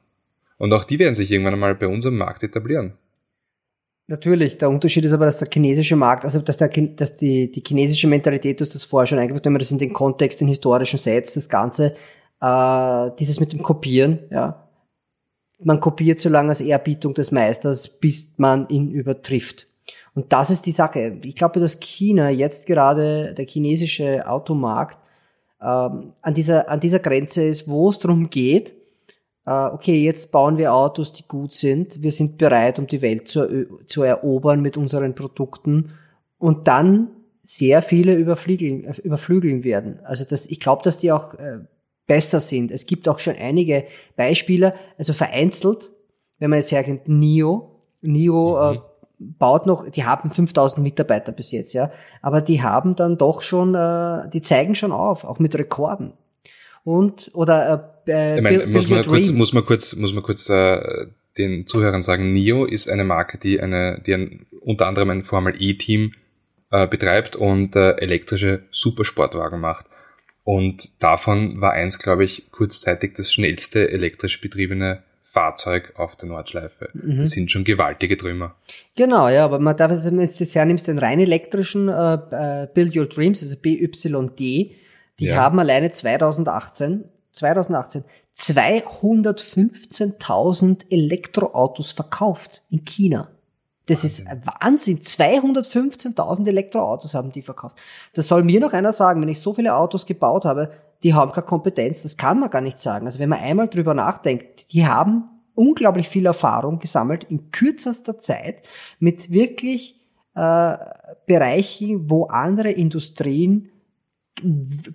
Und 0.58 0.74
auch 0.74 0.84
die 0.84 1.00
werden 1.00 1.16
sich 1.16 1.32
irgendwann 1.32 1.54
einmal 1.54 1.76
bei 1.76 1.88
uns 1.88 2.06
am 2.06 2.18
Markt 2.18 2.44
etablieren. 2.44 2.94
Natürlich, 4.10 4.58
der 4.58 4.72
Unterschied 4.72 5.06
ist 5.06 5.14
aber, 5.14 5.26
dass 5.26 5.38
der 5.38 5.48
chinesische 5.54 5.96
Markt, 5.96 6.24
also 6.24 6.40
dass, 6.40 6.58
der, 6.58 6.70
dass 6.70 7.16
die, 7.16 7.52
die 7.52 7.62
chinesische 7.66 8.08
Mentalität, 8.08 8.60
du 8.60 8.66
hast 8.66 8.74
das 8.74 8.84
vorher 8.84 9.06
schon 9.06 9.20
eingebaut, 9.20 9.46
wenn 9.46 9.54
man 9.54 9.60
das 9.60 9.70
in 9.70 9.78
den 9.78 9.94
Kontext, 9.94 10.42
den 10.42 10.48
historischen 10.48 10.98
setzt, 10.98 11.38
das 11.38 11.48
Ganze, 11.48 11.94
äh, 12.42 13.12
dieses 13.20 13.40
mit 13.40 13.54
dem 13.54 13.62
Kopieren, 13.62 14.18
ja. 14.32 14.68
Man 15.62 15.80
kopiert 15.80 16.20
so 16.20 16.30
lange 16.30 16.50
als 16.50 16.62
Ehrbietung 16.62 17.14
des 17.14 17.32
Meisters, 17.32 17.88
bis 17.88 18.34
man 18.38 18.68
ihn 18.70 18.90
übertrifft. 18.90 19.68
Und 20.16 20.34
das 20.34 20.50
ist 20.50 20.66
die 20.66 20.72
Sache. 20.72 21.20
Ich 21.24 21.36
glaube, 21.36 21.60
dass 21.60 21.80
China 21.80 22.32
jetzt 22.32 22.66
gerade, 22.66 23.36
der 23.36 23.46
chinesische 23.46 24.28
Automarkt, 24.28 24.98
ähm, 25.62 26.14
an, 26.22 26.34
dieser, 26.34 26.68
an 26.68 26.80
dieser 26.80 27.00
Grenze 27.00 27.44
ist, 27.44 27.68
wo 27.68 27.90
es 27.90 28.00
darum 28.00 28.32
geht, 28.32 28.74
okay, 29.50 30.04
jetzt 30.04 30.32
bauen 30.32 30.58
wir 30.58 30.74
Autos, 30.74 31.14
die 31.14 31.24
gut 31.28 31.54
sind, 31.54 32.04
wir 32.04 32.12
sind 32.12 32.38
bereit, 32.38 32.78
um 32.78 32.88
die 32.88 33.02
Welt 33.02 33.28
zu, 33.28 33.68
zu 33.86 34.04
erobern 34.04 34.62
mit 34.62 34.78
unseren 34.78 35.16
Produkten 35.16 35.92
und 36.38 36.68
dann 36.68 37.10
sehr 37.42 37.82
viele 37.82 38.14
überflügeln, 38.14 38.84
überflügeln 39.04 39.64
werden. 39.64 40.00
Also 40.04 40.24
das, 40.24 40.48
ich 40.48 40.60
glaube, 40.60 40.84
dass 40.84 41.00
die 41.00 41.12
auch 41.12 41.34
äh, 41.34 41.60
besser 42.06 42.40
sind. 42.40 42.70
Es 42.70 42.86
gibt 42.86 43.08
auch 43.08 43.18
schon 43.18 43.36
einige 43.36 43.86
Beispiele, 44.16 44.76
also 44.98 45.14
vereinzelt, 45.14 45.92
wenn 46.38 46.50
man 46.50 46.58
jetzt 46.58 46.72
herkommt, 46.72 47.08
NIO, 47.08 47.72
NIO 48.02 48.60
äh, 48.60 48.72
mhm. 48.72 48.78
äh, 48.78 48.82
baut 49.18 49.66
noch, 49.66 49.90
die 49.90 50.06
haben 50.06 50.30
5000 50.30 50.84
Mitarbeiter 50.84 51.32
bis 51.32 51.52
jetzt, 51.52 51.74
ja, 51.74 51.92
aber 52.22 52.42
die 52.42 52.62
haben 52.62 52.96
dann 52.96 53.18
doch 53.18 53.42
schon, 53.42 53.74
äh, 53.74 54.30
die 54.30 54.42
zeigen 54.42 54.76
schon 54.76 54.92
auf, 54.92 55.24
auch 55.24 55.40
mit 55.40 55.58
Rekorden 55.58 56.14
und 56.84 57.32
oder 57.34 57.94
äh, 58.08 58.12
äh 58.12 58.38
ich 58.38 58.42
meine, 58.42 58.68
muss, 58.68 58.88
man 58.88 59.06
kurz, 59.06 59.32
muss 59.32 59.54
man 59.54 59.66
kurz 59.66 59.96
muss 59.96 60.14
man 60.14 60.24
kurz 60.24 60.50
äh, 60.50 61.08
den 61.38 61.68
Zuhörern 61.68 62.02
sagen, 62.02 62.34
NIO 62.34 62.66
ist 62.66 62.90
eine 62.90 63.04
Marke, 63.04 63.38
die 63.38 63.62
eine 63.62 64.02
die 64.06 64.14
ein, 64.14 64.46
unter 64.62 64.88
anderem 64.88 65.10
ein 65.10 65.24
Formel 65.24 65.56
E 65.60 65.76
Team 65.76 66.14
äh, 66.72 66.88
betreibt 66.88 67.36
und 67.36 67.76
äh, 67.76 67.92
elektrische 67.98 68.64
Supersportwagen 68.72 69.60
macht. 69.60 69.88
Und 70.44 71.04
davon 71.04 71.62
war 71.62 71.74
eins, 71.74 72.00
glaube 72.00 72.24
ich, 72.24 72.52
kurzzeitig 72.52 73.14
das 73.14 73.32
schnellste 73.32 73.92
elektrisch 73.92 74.42
betriebene 74.42 75.04
Fahrzeug 75.22 75.94
auf 75.96 76.16
der 76.16 76.28
Nordschleife. 76.30 76.90
Mhm. 76.94 77.20
Das 77.20 77.32
sind 77.32 77.52
schon 77.52 77.64
gewaltige 77.64 78.18
Trümmer. 78.18 78.56
Genau, 78.96 79.30
ja, 79.30 79.46
aber 79.46 79.60
man 79.60 79.78
darf, 79.78 79.92
jetzt 79.92 80.56
hernimmst, 80.56 80.88
den 80.88 80.98
rein 80.98 81.20
elektrischen 81.20 81.88
äh, 81.88 82.64
äh 82.64 82.68
Build 82.74 82.96
Your 82.96 83.06
Dreams, 83.06 83.44
also 83.44 83.56
BYD, 83.56 84.72
die 85.20 85.26
ja. 85.26 85.36
haben 85.36 85.60
alleine 85.60 85.92
2018, 85.92 87.04
2018 87.32 88.04
215.000 88.36 90.86
Elektroautos 90.90 91.92
verkauft 91.92 92.64
in 92.70 92.86
China. 92.86 93.28
Das 93.88 94.04
Wahnsinn. 94.04 94.28
ist 94.28 94.48
Wahnsinn. 94.62 95.00
215.000 95.00 96.48
Elektroautos 96.48 97.16
haben 97.16 97.32
die 97.32 97.42
verkauft. 97.42 97.80
Da 98.14 98.22
soll 98.22 98.44
mir 98.44 98.60
noch 98.60 98.74
einer 98.74 98.92
sagen, 98.92 99.22
wenn 99.22 99.30
ich 99.30 99.42
so 99.42 99.54
viele 99.54 99.76
Autos 99.76 100.06
gebaut 100.06 100.46
habe, 100.46 100.72
die 101.04 101.14
haben 101.14 101.32
keine 101.32 101.48
Kompetenz. 101.48 102.04
Das 102.04 102.16
kann 102.16 102.40
man 102.40 102.50
gar 102.50 102.62
nicht 102.62 102.80
sagen. 102.80 103.08
Also 103.08 103.20
wenn 103.20 103.30
man 103.30 103.40
einmal 103.40 103.68
drüber 103.68 103.94
nachdenkt, 103.94 104.72
die 104.74 104.88
haben 104.88 105.26
unglaublich 105.56 106.08
viel 106.08 106.26
Erfahrung 106.26 106.80
gesammelt 106.80 107.26
in 107.26 107.52
kürzester 107.52 108.20
Zeit 108.20 108.62
mit 109.00 109.32
wirklich 109.32 110.00
äh, 110.36 110.78
Bereichen, 111.26 112.10
wo 112.10 112.26
andere 112.26 112.72
Industrien 112.72 113.70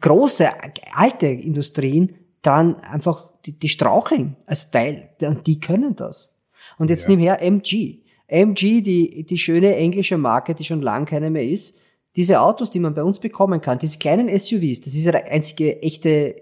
große, 0.01 0.49
alte 0.95 1.27
Industrien 1.27 2.17
dann 2.43 2.81
einfach, 2.81 3.31
die, 3.47 3.59
die 3.59 3.69
straucheln 3.69 4.37
als 4.47 4.71
Teil, 4.71 5.11
und 5.21 5.47
die 5.47 5.61
können 5.61 5.97
das. 5.97 6.39
Und 6.79 6.91
jetzt 6.91 7.05
ja. 7.05 7.11
nimm 7.11 7.21
her 7.21 7.43
MG. 7.43 8.01
MG, 8.27 8.81
die, 8.81 9.25
die 9.25 9.39
schöne 9.39 9.77
englische 9.77 10.19
Marke, 10.19 10.55
die 10.55 10.65
schon 10.65 10.83
lang 10.83 11.05
keine 11.05 11.31
mehr 11.31 11.45
ist, 11.45 11.77
diese 12.17 12.41
Autos, 12.41 12.71
die 12.71 12.81
man 12.81 12.95
bei 12.95 13.03
uns 13.03 13.19
bekommen 13.19 13.61
kann, 13.61 13.79
diese 13.79 13.99
kleinen 13.99 14.29
SUVs, 14.29 14.81
das 14.81 14.95
ist 14.95 15.05
ja 15.05 15.13
der 15.13 15.31
einzige 15.31 15.83
echte 15.83 16.37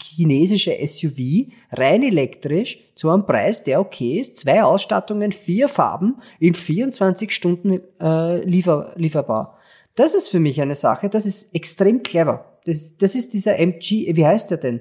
chinesische 0.00 0.76
SUV, 0.86 1.48
rein 1.70 2.02
elektrisch, 2.02 2.78
zu 2.94 3.10
einem 3.10 3.26
Preis, 3.26 3.64
der 3.64 3.80
okay 3.80 4.20
ist, 4.20 4.36
zwei 4.36 4.62
Ausstattungen, 4.62 5.32
vier 5.32 5.68
Farben, 5.68 6.16
in 6.38 6.54
24 6.54 7.30
Stunden 7.30 7.80
äh, 8.00 8.44
liefer, 8.44 8.92
lieferbar. 8.96 9.58
Das 9.94 10.14
ist 10.14 10.28
für 10.28 10.40
mich 10.40 10.60
eine 10.60 10.74
Sache, 10.74 11.08
das 11.08 11.26
ist 11.26 11.54
extrem 11.54 12.02
clever. 12.02 12.58
Das, 12.64 12.96
das 12.96 13.14
ist 13.14 13.32
dieser 13.32 13.58
MG, 13.58 14.14
wie 14.14 14.26
heißt 14.26 14.50
der 14.50 14.58
denn? 14.58 14.80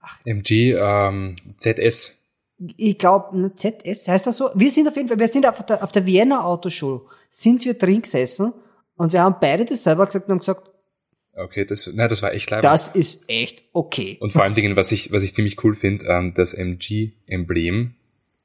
Ach. 0.00 0.18
MG 0.24 0.74
ähm, 0.78 1.36
ZS. 1.56 2.18
Ich 2.76 2.98
glaube, 2.98 3.52
ZS 3.56 4.08
heißt 4.08 4.26
das 4.26 4.36
so. 4.36 4.50
Wir 4.54 4.70
sind 4.70 4.86
auf 4.86 4.96
jeden 4.96 5.08
Fall, 5.08 5.18
wir 5.18 5.28
sind 5.28 5.46
auf 5.46 5.64
der, 5.66 5.82
auf 5.82 5.90
der 5.90 6.06
Vienna 6.06 6.44
Autoshow, 6.44 7.08
sind 7.28 7.64
wir 7.64 7.74
drin 7.74 8.02
gesessen 8.02 8.52
und 8.94 9.12
wir 9.12 9.22
haben 9.22 9.36
beide 9.40 9.64
das 9.64 9.82
selber 9.82 10.06
gesagt 10.06 10.26
und 10.26 10.32
haben 10.32 10.38
gesagt, 10.40 10.68
Okay, 11.34 11.64
das, 11.64 11.90
na, 11.94 12.08
das 12.08 12.22
war 12.22 12.34
echt 12.34 12.50
leid. 12.50 12.62
Das 12.62 12.88
ist 12.88 13.24
echt 13.28 13.64
okay. 13.72 14.18
Und 14.20 14.32
vor 14.32 14.42
allen 14.42 14.54
Dingen, 14.54 14.76
was 14.76 14.92
ich, 14.92 15.12
was 15.12 15.22
ich 15.22 15.34
ziemlich 15.34 15.64
cool 15.64 15.74
finde, 15.74 16.04
ähm, 16.06 16.34
das 16.34 16.52
MG-Emblem. 16.52 17.94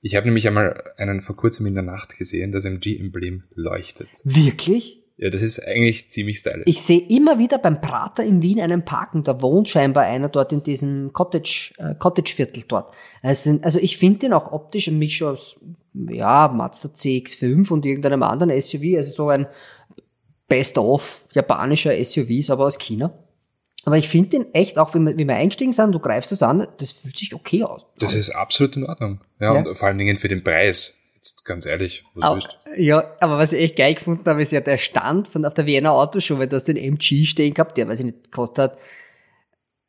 Ich 0.01 0.15
habe 0.15 0.27
nämlich 0.27 0.47
einmal 0.47 0.83
einen 0.95 1.21
vor 1.21 1.35
kurzem 1.35 1.65
in 1.65 1.73
der 1.73 1.83
Nacht 1.83 2.17
gesehen, 2.17 2.53
das 2.53 2.63
MG-Emblem 2.63 3.43
leuchtet. 3.53 4.07
Wirklich? 4.23 5.03
Ja, 5.17 5.31
das 5.31 5.41
ist 5.41 5.59
eigentlich 5.59 6.11
ziemlich 6.11 6.39
stylisch. 6.39 6.65
Ich 6.67 6.81
sehe 6.83 6.99
immer 6.99 7.39
wieder 7.39 7.57
beim 7.57 7.81
Prater 7.81 8.23
in 8.23 8.43
Wien 8.43 8.61
einen 8.61 8.85
Parken, 8.85 9.23
da 9.23 9.41
wohnt 9.41 9.67
scheinbar 9.67 10.03
einer 10.03 10.29
dort 10.29 10.53
in 10.53 10.61
diesem 10.61 11.11
Cottage, 11.11 11.73
äh, 11.79 11.95
Cottage-Viertel 11.95 12.63
dort. 12.67 12.93
Also, 13.23 13.57
also 13.63 13.79
ich 13.79 13.97
finde 13.97 14.19
den 14.19 14.33
auch 14.33 14.51
optisch 14.51 14.87
ein 14.87 14.99
Misch 14.99 15.23
aus, 15.23 15.59
ja, 15.93 16.47
Mazda 16.49 16.89
CX-5 16.89 17.71
und 17.71 17.85
irgendeinem 17.87 18.21
anderen 18.21 18.61
SUV, 18.61 18.97
also 18.97 19.11
so 19.11 19.29
ein 19.29 19.47
Best-of 20.47 21.21
japanischer 21.33 21.91
SUVs, 22.03 22.51
aber 22.51 22.65
aus 22.65 22.77
China. 22.77 23.11
Aber 23.85 23.97
ich 23.97 24.09
finde 24.09 24.29
den 24.29 24.53
echt, 24.53 24.77
auch 24.77 24.93
wenn 24.93 25.03
wir, 25.03 25.17
wenn 25.17 25.27
wir 25.27 25.35
eingestiegen 25.35 25.73
sind, 25.73 25.93
du 25.93 25.99
greifst 25.99 26.31
das 26.31 26.43
an, 26.43 26.67
das 26.77 26.91
fühlt 26.91 27.17
sich 27.17 27.33
okay 27.33 27.63
aus. 27.63 27.85
Das 27.99 28.13
ist 28.13 28.29
absolut 28.29 28.75
in 28.75 28.83
Ordnung. 28.83 29.21
Ja, 29.39 29.55
ja. 29.55 29.59
und 29.61 29.77
vor 29.77 29.87
allen 29.87 29.97
Dingen 29.97 30.17
für 30.17 30.27
den 30.27 30.43
Preis. 30.43 30.93
Ganz 31.45 31.65
ehrlich, 31.65 32.03
was 32.13 32.23
aber, 32.23 32.77
Ja, 32.77 33.15
aber 33.19 33.37
was 33.37 33.53
ich 33.53 33.61
echt 33.61 33.75
geil 33.75 33.95
gefunden 33.95 34.23
habe, 34.25 34.41
ist 34.41 34.51
ja 34.51 34.61
der 34.61 34.77
Stand 34.77 35.27
von 35.27 35.45
auf 35.45 35.53
der 35.53 35.65
Wiener 35.65 35.91
Autoshow, 35.91 36.37
weil 36.37 36.47
du 36.47 36.55
hast 36.55 36.65
den 36.65 36.77
MG 36.77 37.25
stehen 37.25 37.53
gehabt, 37.53 37.77
der, 37.77 37.87
weiß 37.87 37.99
ich 37.99 38.05
nicht, 38.05 38.31
kostet 38.31 38.57
hat 38.57 38.77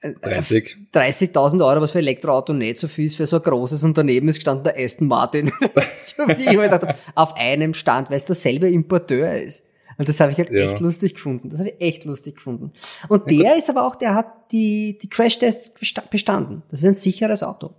30. 0.01 0.77
30.000 0.93 1.67
Euro, 1.67 1.81
was 1.81 1.91
für 1.91 1.99
Elektroauto 1.99 2.53
nicht 2.53 2.79
so 2.79 2.87
viel 2.87 3.07
ist, 3.07 3.17
für 3.17 3.27
so 3.27 3.37
ein 3.37 3.43
großes 3.43 3.83
Unternehmen 3.83 4.29
ist 4.29 4.37
gestanden 4.37 4.65
der 4.65 4.79
Aston 4.79 5.09
Martin. 5.09 5.47
so 5.93 6.29
wie 6.29 6.45
ich 6.45 6.57
mir 6.57 6.69
gedacht, 6.69 6.97
auf 7.17 7.37
einem 7.37 7.75
Stand, 7.75 8.09
weil 8.09 8.17
es 8.17 8.25
derselbe 8.25 8.71
Importeur 8.71 9.35
ist. 9.43 9.67
Und 9.97 10.09
das 10.09 10.21
habe 10.21 10.31
ich 10.31 10.39
halt 10.39 10.51
ja. 10.51 10.61
echt 10.61 10.79
lustig 10.79 11.15
gefunden. 11.15 11.51
Das 11.51 11.59
habe 11.59 11.71
ich 11.71 11.81
echt 11.81 12.05
lustig 12.05 12.37
gefunden. 12.37 12.73
Und 13.09 13.29
der 13.29 13.57
ist 13.57 13.69
aber 13.69 13.85
auch, 13.85 13.97
der 13.97 14.15
hat 14.15 14.53
die, 14.53 14.97
die 15.03 15.09
Crash-Tests 15.09 15.75
bestanden. 16.09 16.63
Das 16.71 16.81
ist 16.81 16.87
ein 16.87 16.95
sicheres 16.95 17.43
Auto. 17.43 17.75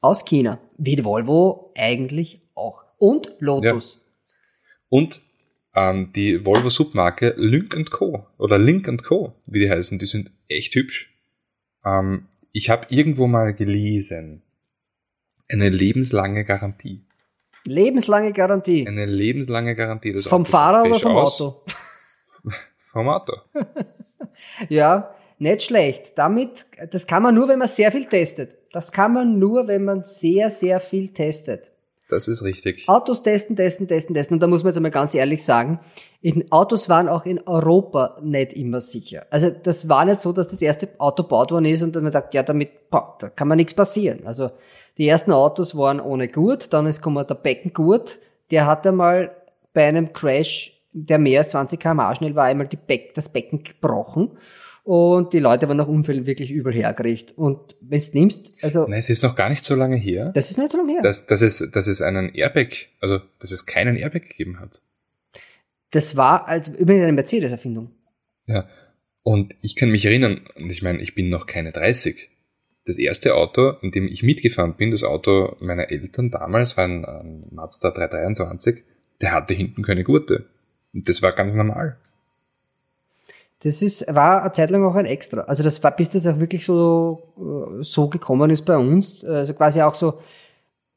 Aus 0.00 0.24
China. 0.24 0.60
Wie 0.78 1.04
Volvo 1.04 1.74
eigentlich 1.76 2.40
auch. 2.54 2.84
Und 2.98 3.32
Lotus. 3.38 3.96
Ja. 3.96 4.02
Und 4.90 5.20
ähm, 5.74 6.12
die 6.14 6.44
Volvo 6.44 6.68
Submarke 6.68 7.34
Link 7.36 7.90
Co. 7.90 8.26
oder 8.38 8.58
Link 8.58 9.04
Co., 9.04 9.34
wie 9.46 9.60
die 9.60 9.70
heißen, 9.70 9.98
die 9.98 10.06
sind 10.06 10.32
echt 10.48 10.74
hübsch. 10.74 11.14
Ähm, 11.84 12.26
ich 12.52 12.70
habe 12.70 12.86
irgendwo 12.88 13.26
mal 13.26 13.54
gelesen, 13.54 14.42
eine 15.48 15.68
lebenslange 15.68 16.44
Garantie. 16.44 17.04
Lebenslange 17.64 18.32
Garantie. 18.32 18.86
Eine 18.86 19.06
lebenslange 19.06 19.74
Garantie. 19.76 20.12
Das 20.12 20.26
vom 20.26 20.42
Auto 20.42 20.50
Fahrer 20.50 20.82
oder 20.84 21.00
vom 21.00 21.16
aus. 21.16 21.40
Auto? 21.40 21.62
vom 22.78 23.08
Auto. 23.08 23.34
ja, 24.68 25.14
nicht 25.38 25.62
schlecht. 25.64 26.16
Damit, 26.16 26.66
das 26.90 27.06
kann 27.06 27.22
man 27.22 27.34
nur, 27.34 27.48
wenn 27.48 27.58
man 27.58 27.68
sehr 27.68 27.92
viel 27.92 28.06
testet. 28.06 28.56
Das 28.72 28.90
kann 28.90 29.12
man 29.12 29.38
nur, 29.38 29.68
wenn 29.68 29.84
man 29.84 30.02
sehr, 30.02 30.50
sehr 30.50 30.80
viel 30.80 31.12
testet. 31.12 31.70
Das 32.08 32.26
ist 32.26 32.42
richtig. 32.42 32.88
Autos 32.88 33.22
testen, 33.22 33.54
testen, 33.54 33.86
testen, 33.86 34.14
testen. 34.14 34.36
Und 34.36 34.42
da 34.42 34.46
muss 34.46 34.62
man 34.62 34.70
jetzt 34.70 34.78
einmal 34.78 34.90
ganz 34.90 35.14
ehrlich 35.14 35.44
sagen, 35.44 35.78
in, 36.22 36.50
Autos 36.50 36.88
waren 36.88 37.08
auch 37.08 37.26
in 37.26 37.46
Europa 37.46 38.18
nicht 38.22 38.54
immer 38.54 38.80
sicher. 38.80 39.26
Also 39.30 39.50
das 39.50 39.90
war 39.90 40.06
nicht 40.06 40.20
so, 40.20 40.32
dass 40.32 40.48
das 40.48 40.62
erste 40.62 40.88
Auto 40.98 41.24
gebaut 41.24 41.52
worden 41.52 41.66
ist 41.66 41.82
und 41.82 41.94
dann 41.94 42.04
man 42.04 42.12
sagt, 42.12 42.32
ja, 42.32 42.42
damit 42.42 42.90
boah, 42.90 43.16
da 43.20 43.28
kann 43.28 43.46
man 43.46 43.56
nichts 43.56 43.74
passieren. 43.74 44.20
Also 44.26 44.50
die 44.96 45.06
ersten 45.06 45.32
Autos 45.32 45.76
waren 45.76 46.00
ohne 46.00 46.28
Gurt, 46.28 46.72
dann 46.72 46.86
ist 46.86 46.96
gekommen 46.96 47.26
der 47.26 47.34
Beckengurt, 47.34 48.18
der 48.50 48.66
hat 48.66 48.86
einmal 48.86 49.30
bei 49.74 49.86
einem 49.86 50.12
Crash, 50.12 50.72
der 50.92 51.18
mehr 51.18 51.40
als 51.40 51.50
20 51.50 51.78
km 51.78 52.14
schnell 52.14 52.34
war, 52.34 52.44
einmal 52.44 52.68
Beck, 52.86 53.12
das 53.14 53.28
Becken 53.28 53.62
gebrochen. 53.62 54.38
Und 54.88 55.34
die 55.34 55.38
Leute 55.38 55.68
waren 55.68 55.76
nach 55.76 55.86
Unfällen 55.86 56.24
wirklich 56.24 56.50
übel 56.50 56.72
hergerichtet. 56.72 57.36
Und 57.36 57.76
wenn 57.82 58.00
du 58.00 58.06
nimmst, 58.14 58.54
also. 58.62 58.86
Nein, 58.86 59.00
es 59.00 59.10
ist 59.10 59.22
noch 59.22 59.36
gar 59.36 59.50
nicht 59.50 59.62
so 59.62 59.74
lange 59.74 59.96
her. 59.96 60.32
Das 60.34 60.50
ist 60.50 60.56
nicht 60.56 60.72
so 60.72 60.78
lange 60.78 60.92
her. 60.92 61.02
Dass, 61.02 61.26
dass, 61.26 61.42
es, 61.42 61.70
dass 61.70 61.88
es 61.88 62.00
einen 62.00 62.34
Airbag, 62.34 62.88
also 62.98 63.20
dass 63.38 63.50
es 63.50 63.66
keinen 63.66 63.96
Airbag 63.96 64.22
gegeben 64.22 64.60
hat. 64.60 64.80
Das 65.90 66.16
war 66.16 66.48
also 66.48 66.72
übrigens 66.72 67.02
eine 67.02 67.12
Mercedes-Erfindung. 67.12 67.90
Ja. 68.46 68.66
Und 69.22 69.54
ich 69.60 69.76
kann 69.76 69.90
mich 69.90 70.06
erinnern, 70.06 70.48
und 70.56 70.72
ich 70.72 70.80
meine, 70.80 71.02
ich 71.02 71.14
bin 71.14 71.28
noch 71.28 71.46
keine 71.46 71.70
30 71.70 72.30
das 72.86 72.96
erste 72.96 73.34
Auto, 73.34 73.74
in 73.82 73.90
dem 73.90 74.08
ich 74.08 74.22
mitgefahren 74.22 74.74
bin, 74.74 74.90
das 74.90 75.04
Auto 75.04 75.54
meiner 75.60 75.90
Eltern 75.90 76.30
damals, 76.30 76.78
war 76.78 76.84
ein, 76.84 77.04
ein 77.04 77.44
Mazda 77.50 77.90
323, 77.90 78.84
der 79.20 79.32
hatte 79.32 79.52
hinten 79.52 79.82
keine 79.82 80.02
Gurte. 80.02 80.46
Und 80.94 81.10
das 81.10 81.20
war 81.20 81.32
ganz 81.32 81.54
normal. 81.54 81.98
Das 83.62 83.82
ist, 83.82 84.06
war 84.14 84.42
eine 84.42 84.52
Zeit 84.52 84.70
lang 84.70 84.84
auch 84.84 84.94
ein 84.94 85.06
Extra. 85.06 85.40
Also 85.42 85.62
das 85.62 85.82
war, 85.82 85.90
bis 85.94 86.10
das 86.10 86.26
auch 86.26 86.38
wirklich 86.38 86.64
so, 86.64 87.34
äh, 87.36 87.82
so 87.82 88.08
gekommen 88.08 88.50
ist 88.50 88.64
bei 88.64 88.76
uns, 88.76 89.24
also 89.24 89.54
quasi 89.54 89.82
auch 89.82 89.94
so, 89.94 90.20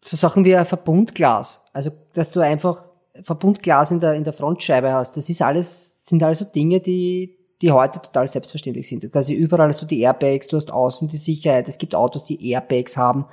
so 0.03 0.17
Sachen 0.17 0.45
wie 0.45 0.55
ein 0.55 0.65
Verbundglas. 0.65 1.63
Also, 1.73 1.91
dass 2.13 2.31
du 2.31 2.39
einfach 2.39 2.83
Verbundglas 3.21 3.91
in 3.91 3.99
der, 3.99 4.13
in 4.13 4.23
der 4.23 4.33
Frontscheibe 4.33 4.91
hast. 4.91 5.17
Das 5.17 5.29
ist 5.29 5.41
alles, 5.41 6.05
sind 6.05 6.23
alles 6.23 6.39
so 6.39 6.45
Dinge, 6.45 6.79
die, 6.79 7.37
die 7.61 7.71
heute 7.71 8.01
total 8.01 8.27
selbstverständlich 8.27 8.87
sind. 8.87 9.11
Quasi 9.11 9.33
überall 9.33 9.67
hast 9.67 9.81
du 9.81 9.85
die 9.85 10.01
Airbags, 10.01 10.47
du 10.47 10.57
hast 10.57 10.71
außen 10.71 11.07
die 11.07 11.17
Sicherheit, 11.17 11.67
es 11.67 11.77
gibt 11.77 11.93
Autos, 11.93 12.23
die 12.23 12.51
Airbags 12.51 12.97
haben 12.97 13.25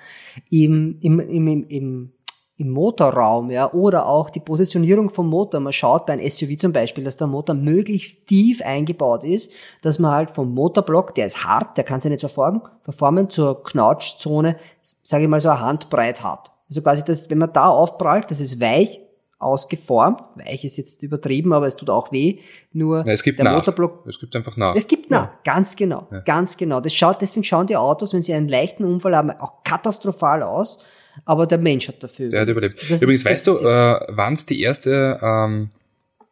im, 0.50 0.98
im, 1.00 1.20
im, 1.20 1.46
im, 1.46 1.68
im, 1.68 2.12
im 2.58 2.70
Motorraum, 2.70 3.52
ja, 3.52 3.72
oder 3.72 4.06
auch 4.06 4.30
die 4.30 4.40
Positionierung 4.40 5.10
vom 5.10 5.28
Motor. 5.28 5.60
Man 5.60 5.72
schaut 5.72 6.06
bei 6.06 6.14
einem 6.14 6.28
SUV 6.28 6.58
zum 6.58 6.72
Beispiel, 6.72 7.04
dass 7.04 7.16
der 7.16 7.28
Motor 7.28 7.54
möglichst 7.54 8.26
tief 8.26 8.60
eingebaut 8.62 9.22
ist, 9.22 9.52
dass 9.80 10.00
man 10.00 10.10
halt 10.10 10.30
vom 10.30 10.52
Motorblock, 10.52 11.14
der 11.14 11.26
ist 11.26 11.44
hart, 11.44 11.76
der 11.76 11.84
kann 11.84 12.00
sich 12.00 12.10
nicht 12.10 12.20
verformen, 12.20 12.60
verformen 12.82 13.30
zur 13.30 13.62
Knautschzone, 13.62 14.56
sage 15.04 15.24
ich 15.24 15.30
mal 15.30 15.40
so 15.40 15.50
eine 15.50 15.60
Handbreit 15.60 16.24
hat. 16.24 16.50
Also 16.68 16.82
quasi 16.82 17.04
das, 17.04 17.30
wenn 17.30 17.38
man 17.38 17.52
da 17.52 17.68
aufprallt, 17.68 18.28
das 18.30 18.40
ist 18.40 18.60
weich, 18.60 19.00
ausgeformt. 19.38 20.20
Weich 20.34 20.64
ist 20.64 20.78
jetzt 20.78 21.04
übertrieben, 21.04 21.52
aber 21.52 21.68
es 21.68 21.76
tut 21.76 21.90
auch 21.90 22.10
weh. 22.10 22.40
Nur 22.72 23.06
ja, 23.06 23.12
es 23.12 23.22
gibt 23.22 23.38
der 23.38 23.44
nach. 23.44 23.54
Motorblock. 23.54 24.04
Es 24.06 24.18
gibt 24.18 24.34
einfach 24.34 24.56
nach. 24.56 24.74
Es 24.74 24.88
gibt 24.88 25.12
nach, 25.12 25.26
ja. 25.26 25.38
ganz 25.44 25.76
genau, 25.76 26.08
ja. 26.10 26.20
ganz 26.20 26.56
genau. 26.56 26.80
Das 26.80 26.92
schaut, 26.92 27.22
deswegen 27.22 27.44
schauen 27.44 27.68
die 27.68 27.76
Autos, 27.76 28.12
wenn 28.12 28.22
sie 28.22 28.34
einen 28.34 28.48
leichten 28.48 28.84
Unfall 28.84 29.16
haben, 29.16 29.30
auch 29.30 29.62
katastrophal 29.62 30.42
aus. 30.42 30.80
Aber 31.24 31.46
der 31.46 31.58
Mensch 31.58 31.88
hat 31.88 32.02
dafür. 32.02 32.30
Der 32.30 32.42
hat 32.42 32.48
überlebt. 32.48 32.84
Das 32.90 33.02
Übrigens, 33.02 33.24
weißt 33.24 33.46
du, 33.46 33.58
äh, 33.58 34.00
wann 34.08 34.34
es 34.34 34.46
die 34.46 34.60
erste, 34.60 35.18
ähm, 35.22 35.70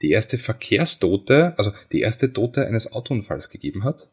die 0.02 0.10
erste 0.10 0.38
Verkehrstote, 0.38 1.54
also 1.56 1.72
die 1.92 2.00
erste 2.00 2.32
Tote 2.32 2.66
eines 2.66 2.92
Autounfalls 2.92 3.50
gegeben 3.50 3.84
hat? 3.84 4.10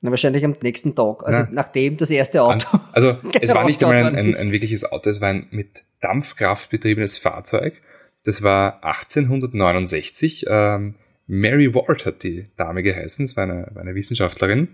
Na, 0.00 0.10
wahrscheinlich 0.10 0.44
am 0.44 0.54
nächsten 0.62 0.94
Tag, 0.94 1.24
also 1.24 1.40
ja. 1.40 1.48
nachdem 1.50 1.96
das 1.96 2.10
erste 2.10 2.42
Auto. 2.42 2.66
Also 2.92 3.16
es 3.40 3.54
war 3.54 3.64
nicht 3.64 3.82
einmal 3.82 4.04
ein, 4.04 4.16
ein, 4.16 4.34
ein 4.34 4.52
wirkliches 4.52 4.84
Auto, 4.84 5.10
es 5.10 5.20
war 5.20 5.30
ein 5.30 5.46
mit 5.50 5.82
Dampfkraft 6.00 6.70
betriebenes 6.70 7.16
Fahrzeug 7.18 7.80
das 8.24 8.42
war 8.42 8.82
1869. 8.82 10.46
Ähm, 10.48 10.94
Mary 11.26 11.74
Ward 11.74 12.04
hat 12.04 12.22
die 12.22 12.46
Dame 12.56 12.82
geheißen, 12.82 13.24
das 13.24 13.36
war 13.36 13.44
eine, 13.44 13.68
war 13.72 13.82
eine 13.82 13.94
Wissenschaftlerin. 13.94 14.68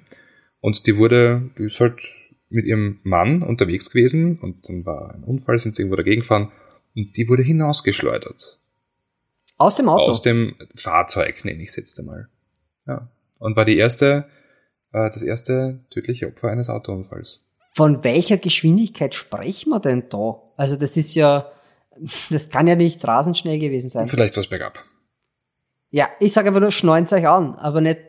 Und 0.61 0.87
die 0.87 0.97
wurde, 0.97 1.51
die 1.59 1.65
ist 1.65 1.81
halt 1.81 2.03
mit 2.51 2.67
ihrem 2.67 3.01
Mann 3.05 3.43
unterwegs 3.43 3.91
gewesen 3.91 4.39
und 4.39 4.69
dann 4.69 4.85
war 4.85 5.15
ein 5.15 5.25
Unfall, 5.25 5.59
sind 5.59 5.77
sie 5.77 5.83
irgendwo 5.83 5.97
dagegen 5.97 6.23
gefahren 6.23 6.53
und 6.95 7.17
die 7.17 7.29
wurde 7.29 7.43
hinausgeschleudert. 7.43 8.59
Aus 9.57 9.77
dem 9.77 9.89
Auto? 9.89 10.03
Aus 10.05 10.23
dem 10.23 10.57
Fahrzeug, 10.75 11.45
nenne 11.45 11.63
ich 11.63 11.69
es 11.69 11.77
jetzt 11.77 11.99
einmal. 11.99 12.29
Ja. 12.87 13.09
Und 13.39 13.57
war 13.57 13.65
die 13.65 13.77
erste, 13.77 14.27
äh, 14.93 15.11
das 15.11 15.23
erste 15.23 15.85
tödliche 15.91 16.27
Opfer 16.27 16.49
eines 16.49 16.69
Autounfalls. 16.69 17.47
Von 17.73 18.03
welcher 18.03 18.37
Geschwindigkeit 18.37 19.15
sprechen 19.15 19.71
wir 19.71 19.81
denn 19.81 20.09
da? 20.09 20.43
Also 20.57 20.77
das 20.77 20.97
ist 20.97 21.15
ja, 21.15 21.53
das 22.31 22.49
kann 22.49 22.67
ja 22.67 22.75
nicht 22.75 23.07
rasend 23.07 23.39
schnell 23.39 23.59
gewesen 23.59 23.91
sein. 23.91 24.07
Vielleicht 24.07 24.37
was 24.37 24.49
bergab. 24.49 24.85
Ja, 25.91 26.09
ich 26.21 26.33
sage 26.33 26.49
einfach 26.49 26.61
nur, 26.61 26.71
schneunt 26.71 27.13
euch 27.13 27.29
an, 27.29 27.55
aber 27.55 27.81
nicht, 27.81 28.01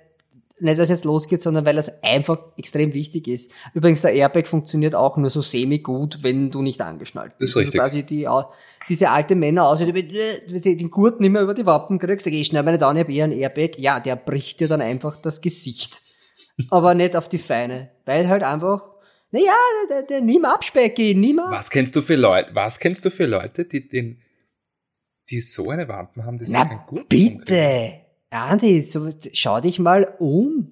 nicht 0.62 0.78
weil 0.78 0.84
es 0.84 0.90
jetzt 0.90 1.06
losgeht, 1.06 1.42
sondern 1.42 1.66
weil 1.66 1.78
es 1.78 1.92
einfach 2.04 2.40
extrem 2.58 2.94
wichtig 2.94 3.28
ist. 3.28 3.52
Übrigens, 3.74 4.02
der 4.02 4.14
Airbag 4.14 4.48
funktioniert 4.48 4.96
auch 4.96 5.18
nur 5.18 5.30
so 5.30 5.42
semi-gut, 5.42 6.24
wenn 6.24 6.52
du 6.52 6.62
nicht 6.62 6.82
angeschnallt 6.82 7.38
bist. 7.38 7.42
Das 7.42 7.50
ist 7.50 7.56
also 7.58 7.66
richtig. 7.66 7.80
quasi 7.80 8.04
die, 8.04 8.28
diese 8.90 9.10
alte 9.10 9.36
Männer 9.36 9.68
aus, 9.68 9.80
die, 9.80 9.92
die 9.92 10.78
den 10.78 10.90
Gurt 10.90 11.20
nicht 11.20 11.32
mehr 11.32 11.42
über 11.42 11.54
die 11.54 11.66
Wappen 11.66 12.00
kriegst, 12.00 12.26
sag 12.26 12.34
ich, 12.34 12.48
schnell 12.48 12.64
meine 12.64 12.78
da, 12.78 12.92
ich 12.94 13.00
habe 13.00 13.14
eher 13.14 13.24
einen 13.26 13.34
Airbag. 13.34 13.78
Ja, 13.78 14.00
der 14.00 14.16
bricht 14.16 14.60
dir 14.60 14.68
dann 14.68 14.82
einfach 14.82 15.22
das 15.22 15.42
Gesicht. 15.42 16.02
aber 16.70 16.94
nicht 16.94 17.16
auf 17.16 17.30
die 17.30 17.40
Feine. 17.40 17.92
Weil 18.06 18.28
halt 18.28 18.44
einfach 18.44 18.82
Naja, 19.32 19.54
der, 19.90 19.98
der, 19.98 20.08
der, 20.08 20.22
nimm 20.22 20.46
Abspecki, 20.46 21.16
nimm 21.16 21.40
ab. 21.40 21.52
Was 21.52 21.70
kennst 21.70 21.96
du 21.96 22.02
für 22.02 22.16
Leute, 22.16 22.54
was 22.54 22.80
kennst 22.80 23.06
du 23.06 23.12
für 23.12 23.26
Leute, 23.26 23.66
die 23.66 23.88
den, 23.88 24.22
die 25.30 25.42
so 25.42 25.70
eine 25.70 25.88
Wampen 25.88 26.26
haben, 26.26 26.38
die 26.38 26.46
Na, 26.50 26.66
kein 26.66 26.86
gut 26.86 27.10
bitte. 27.10 28.02
Andi, 28.32 28.82
so, 28.82 29.10
schau 29.34 29.62
dich 29.62 29.78
mal 29.78 30.16
um. 30.20 30.72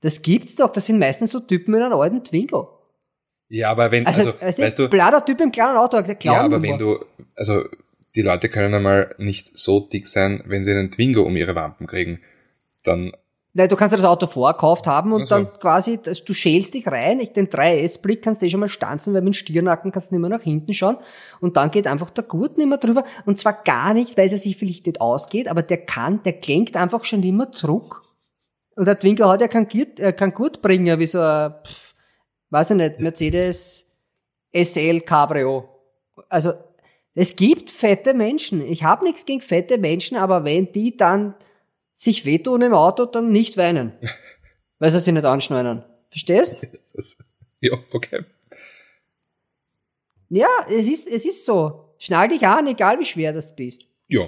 Das 0.00 0.22
gibt's 0.22 0.56
doch. 0.56 0.70
Das 0.70 0.86
sind 0.86 0.98
meistens 0.98 1.32
so 1.32 1.40
Typen 1.40 1.72
mit 1.72 1.82
einem 1.82 1.98
alten 1.98 2.22
Twingo. 2.22 2.78
Ja, 3.48 3.70
aber 3.70 3.90
wenn, 3.90 4.06
Also, 4.06 4.30
also, 4.30 4.40
weißt 4.40 4.58
weißt 4.60 4.78
du, 4.78 4.88
blader 4.88 5.24
Typ 5.24 5.40
im 5.40 5.50
kleinen 5.50 5.76
Auto, 5.76 6.00
der 6.00 6.16
ja, 6.22 6.40
aber 6.40 6.62
wenn 6.62 6.78
du, 6.78 7.04
also, 7.34 7.64
die 8.14 8.22
Leute 8.22 8.48
können 8.48 8.72
einmal 8.74 9.14
nicht 9.18 9.56
so 9.58 9.80
dick 9.80 10.08
sein, 10.08 10.42
wenn 10.46 10.62
sie 10.62 10.70
einen 10.70 10.90
Twingo 10.90 11.22
um 11.22 11.36
ihre 11.36 11.54
Wampen 11.54 11.86
kriegen. 11.86 12.20
Dann, 12.84 13.12
Nein, 13.52 13.68
du 13.68 13.74
kannst 13.74 13.92
ja 13.92 13.96
das 13.96 14.04
Auto 14.04 14.28
vorkauft 14.28 14.86
haben 14.86 15.12
und 15.12 15.22
Ach 15.22 15.26
so. 15.26 15.34
dann 15.34 15.52
quasi, 15.58 15.98
du 15.98 16.34
schälst 16.34 16.74
dich 16.74 16.86
rein, 16.86 17.18
ich, 17.18 17.32
den 17.32 17.48
3S-Blick 17.48 18.22
kannst 18.22 18.42
du 18.42 18.46
eh 18.46 18.50
schon 18.50 18.60
mal 18.60 18.68
stanzen, 18.68 19.12
weil 19.12 19.22
mit 19.22 19.34
dem 19.34 19.38
Stirnacken 19.38 19.90
kannst 19.90 20.10
du 20.10 20.14
nicht 20.14 20.20
mehr 20.20 20.30
nach 20.30 20.44
hinten 20.44 20.72
schauen 20.72 20.98
und 21.40 21.56
dann 21.56 21.72
geht 21.72 21.88
einfach 21.88 22.10
der 22.10 22.22
Gurt 22.22 22.58
nicht 22.58 22.68
mehr 22.68 22.78
drüber 22.78 23.04
und 23.26 23.38
zwar 23.38 23.54
gar 23.64 23.92
nicht, 23.92 24.16
weil 24.16 24.30
er 24.30 24.38
sich 24.38 24.56
vielleicht 24.56 24.86
nicht 24.86 25.00
ausgeht, 25.00 25.48
aber 25.48 25.62
der 25.62 25.78
kann, 25.78 26.22
der 26.22 26.34
klingt 26.34 26.76
einfach 26.76 27.02
schon 27.02 27.24
immer 27.24 27.50
zurück 27.50 28.02
und 28.76 28.86
der 28.86 28.98
Twingo 28.98 29.28
hat 29.28 29.40
ja 29.40 29.48
keinen 29.48 29.68
Gurt, 29.68 29.98
äh, 30.00 30.12
keinen 30.12 30.32
Gurtbringer, 30.32 30.98
wie 30.98 31.06
so 31.06 31.20
ein, 31.20 31.52
pff, 31.64 31.94
weiß 32.50 32.70
ich 32.70 32.76
nicht, 32.76 33.00
Mercedes 33.00 33.86
SL 34.54 35.00
Cabrio. 35.00 35.68
Also, 36.28 36.52
es 37.14 37.36
gibt 37.36 37.70
fette 37.70 38.14
Menschen. 38.14 38.64
Ich 38.64 38.84
habe 38.84 39.04
nichts 39.04 39.26
gegen 39.26 39.40
fette 39.40 39.78
Menschen, 39.78 40.16
aber 40.16 40.44
wenn 40.44 40.72
die 40.72 40.96
dann 40.96 41.34
sich 42.00 42.24
wehtun 42.24 42.62
im 42.62 42.72
Auto, 42.72 43.04
dann 43.04 43.30
nicht 43.30 43.58
weinen. 43.58 43.92
weil 44.78 44.90
sie 44.90 45.00
sich 45.00 45.12
nicht 45.12 45.26
anschneiden. 45.26 45.84
Verstehst? 46.08 46.66
ja, 47.60 47.72
okay. 47.92 48.24
Ja, 50.30 50.48
es 50.68 50.88
ist, 50.88 51.06
es 51.06 51.26
ist 51.26 51.44
so. 51.44 51.94
Schnall 51.98 52.28
dich 52.28 52.46
an, 52.46 52.66
egal 52.66 52.98
wie 52.98 53.04
schwer 53.04 53.32
das 53.34 53.54
bist. 53.54 53.86
Ja. 54.08 54.26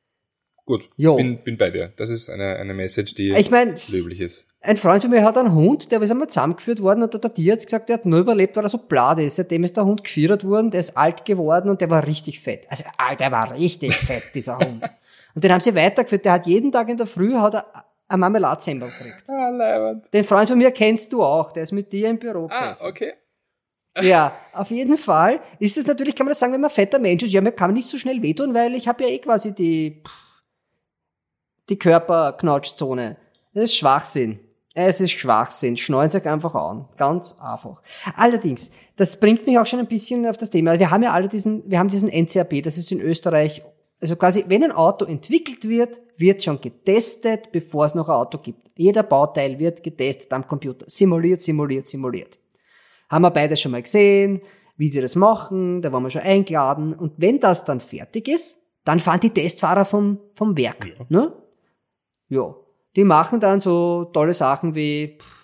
Gut. 0.64 0.88
Jo. 0.96 1.16
Bin, 1.16 1.42
bin 1.44 1.58
bei 1.58 1.70
dir. 1.70 1.92
Das 1.96 2.08
ist 2.08 2.30
eine, 2.30 2.56
eine 2.56 2.72
Message, 2.72 3.14
die 3.14 3.32
Ich 3.32 3.50
meine, 3.50 3.74
löblich 3.88 4.20
ist. 4.20 4.46
ein 4.60 4.76
Freund 4.76 5.02
von 5.02 5.10
mir 5.10 5.24
hat 5.24 5.36
einen 5.36 5.52
Hund, 5.52 5.90
der 5.92 6.00
ist 6.00 6.10
einmal 6.12 6.28
zusammengeführt 6.28 6.80
worden 6.80 7.02
und 7.02 7.12
der 7.12 7.34
Tierarzt 7.34 7.66
gesagt, 7.66 7.88
der 7.88 7.94
hat 7.98 8.06
nur 8.06 8.20
überlebt, 8.20 8.56
weil 8.56 8.64
er 8.64 8.68
so 8.70 8.78
blatt 8.78 9.18
ist. 9.18 9.34
Seitdem 9.36 9.64
ist 9.64 9.76
der 9.76 9.84
Hund 9.84 10.04
geführt 10.04 10.44
worden, 10.44 10.70
der 10.70 10.80
ist 10.80 10.96
alt 10.96 11.24
geworden 11.26 11.68
und 11.68 11.80
der 11.80 11.90
war 11.90 12.06
richtig 12.06 12.40
fett. 12.40 12.64
Also, 12.70 12.84
ah, 12.96 13.14
der 13.16 13.32
war 13.32 13.52
richtig 13.58 13.94
fett, 14.08 14.34
dieser 14.34 14.56
Hund. 14.58 14.82
Und 15.34 15.44
den 15.44 15.52
haben 15.52 15.60
sie 15.60 15.74
weitergeführt. 15.74 16.24
Der 16.24 16.32
hat 16.32 16.46
jeden 16.46 16.72
Tag 16.72 16.88
in 16.88 16.96
der 16.96 17.06
Früh 17.06 17.34
hat 17.36 17.54
er 17.54 17.66
ein 18.08 18.20
Marmeladsemmel 18.20 18.90
gekriegt. 18.90 19.28
Ah, 19.30 19.48
leibend. 19.48 20.12
Den 20.12 20.24
Freund 20.24 20.48
von 20.48 20.58
mir 20.58 20.70
kennst 20.70 21.12
du 21.12 21.22
auch, 21.22 21.52
der 21.52 21.62
ist 21.62 21.72
mit 21.72 21.92
dir 21.92 22.08
im 22.10 22.18
Büro 22.18 22.48
Ah, 22.50 22.60
gesessen. 22.68 22.86
okay. 22.86 23.12
Ja, 24.00 24.32
auf 24.54 24.70
jeden 24.70 24.96
Fall 24.96 25.40
ist 25.58 25.76
es 25.76 25.86
natürlich, 25.86 26.14
kann 26.16 26.24
man 26.26 26.30
das 26.32 26.38
sagen, 26.38 26.52
wenn 26.54 26.60
man 26.62 26.70
fetter 26.70 26.98
Mensch 26.98 27.22
ist, 27.22 27.32
ja, 27.32 27.40
mir 27.42 27.52
kann 27.52 27.68
man 27.68 27.74
nicht 27.74 27.88
so 27.88 27.98
schnell 27.98 28.22
wehtun, 28.22 28.54
weil 28.54 28.74
ich 28.74 28.88
habe 28.88 29.04
ja 29.04 29.10
eh 29.10 29.18
quasi 29.18 29.54
die, 29.54 30.02
die 31.68 31.78
Körperknautschzone. 31.78 33.16
Das 33.54 33.64
ist 33.64 33.76
Schwachsinn. 33.76 34.40
Es 34.74 35.00
ist 35.02 35.12
Schwachsinn. 35.12 35.76
Schneuen 35.76 36.08
sich 36.08 36.26
einfach 36.26 36.54
an. 36.54 36.88
Ganz 36.96 37.38
einfach. 37.38 37.82
Allerdings, 38.16 38.70
das 38.96 39.20
bringt 39.20 39.46
mich 39.46 39.58
auch 39.58 39.66
schon 39.66 39.80
ein 39.80 39.86
bisschen 39.86 40.26
auf 40.26 40.38
das 40.38 40.48
Thema. 40.48 40.78
Wir 40.78 40.90
haben 40.90 41.02
ja 41.02 41.12
alle 41.12 41.28
diesen, 41.28 41.70
wir 41.70 41.78
haben 41.78 41.90
diesen 41.90 42.08
NCAP, 42.08 42.62
das 42.62 42.78
ist 42.78 42.90
in 42.90 43.00
Österreich, 43.00 43.62
also 44.02 44.16
quasi, 44.16 44.44
wenn 44.48 44.64
ein 44.64 44.72
Auto 44.72 45.04
entwickelt 45.04 45.68
wird, 45.68 46.00
wird 46.16 46.42
schon 46.42 46.60
getestet, 46.60 47.52
bevor 47.52 47.86
es 47.86 47.94
noch 47.94 48.08
ein 48.08 48.16
Auto 48.16 48.38
gibt. 48.38 48.70
Jeder 48.76 49.04
Bauteil 49.04 49.60
wird 49.60 49.82
getestet 49.82 50.32
am 50.32 50.46
Computer. 50.46 50.84
Simuliert, 50.88 51.40
simuliert, 51.40 51.86
simuliert. 51.86 52.38
Haben 53.08 53.22
wir 53.22 53.30
beide 53.30 53.56
schon 53.56 53.70
mal 53.70 53.82
gesehen, 53.82 54.42
wie 54.76 54.90
die 54.90 55.00
das 55.00 55.14
machen, 55.14 55.82
da 55.82 55.92
waren 55.92 56.02
wir 56.02 56.10
schon 56.10 56.22
eingeladen. 56.22 56.94
Und 56.94 57.12
wenn 57.18 57.38
das 57.38 57.64
dann 57.64 57.78
fertig 57.78 58.26
ist, 58.26 58.66
dann 58.84 58.98
fahren 58.98 59.20
die 59.20 59.30
Testfahrer 59.30 59.84
vom, 59.84 60.18
vom 60.34 60.56
Werk. 60.56 60.84
Ja. 60.86 61.06
Ne? 61.08 61.32
Ja. 62.28 62.56
Die 62.96 63.04
machen 63.04 63.38
dann 63.38 63.60
so 63.60 64.06
tolle 64.06 64.34
Sachen 64.34 64.74
wie 64.74 65.18
pff, 65.18 65.41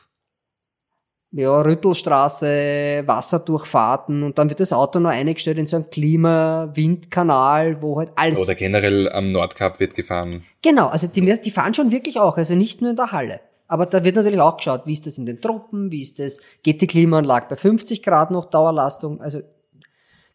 ja, 1.31 1.61
Rüttelstraße, 1.61 3.03
Wasserdurchfahrten 3.05 4.23
und 4.23 4.39
dann 4.39 4.49
wird 4.49 4.61
das 4.61 4.73
Auto 4.73 4.99
noch 4.99 5.11
eingestellt 5.11 5.59
in 5.59 5.67
so 5.67 5.77
einen 5.77 5.91
Klima-Windkanal, 5.91 7.83
wo 7.83 7.99
halt 7.99 8.13
alles. 8.17 8.41
Oder 8.41 8.55
generell 8.55 9.13
am 9.13 9.29
Nordkap 9.29 9.79
wird 9.79 9.95
gefahren. 9.95 10.45
Genau, 10.63 10.89
also 10.89 11.07
die, 11.07 11.41
die 11.41 11.51
fahren 11.51 11.75
schon 11.75 11.91
wirklich 11.91 12.19
auch, 12.19 12.39
also 12.39 12.55
nicht 12.55 12.81
nur 12.81 12.91
in 12.91 12.97
der 12.97 13.13
Halle. 13.13 13.41
Aber 13.67 13.85
da 13.85 14.03
wird 14.03 14.17
natürlich 14.17 14.41
auch 14.41 14.57
geschaut, 14.57 14.87
wie 14.87 14.95
ist 14.95 15.07
das 15.07 15.19
in 15.19 15.27
den 15.27 15.43
Truppen, 15.43 15.93
wie 15.93 16.01
ist 16.01 16.19
das, 16.19 16.41
geht 16.63 16.81
die 16.81 16.87
Klimaanlage 16.87 17.47
bei 17.51 17.57
50 17.57 18.03
Grad 18.03 18.31
noch 18.31 18.47
Dauerlastung, 18.47 19.21
also 19.21 19.43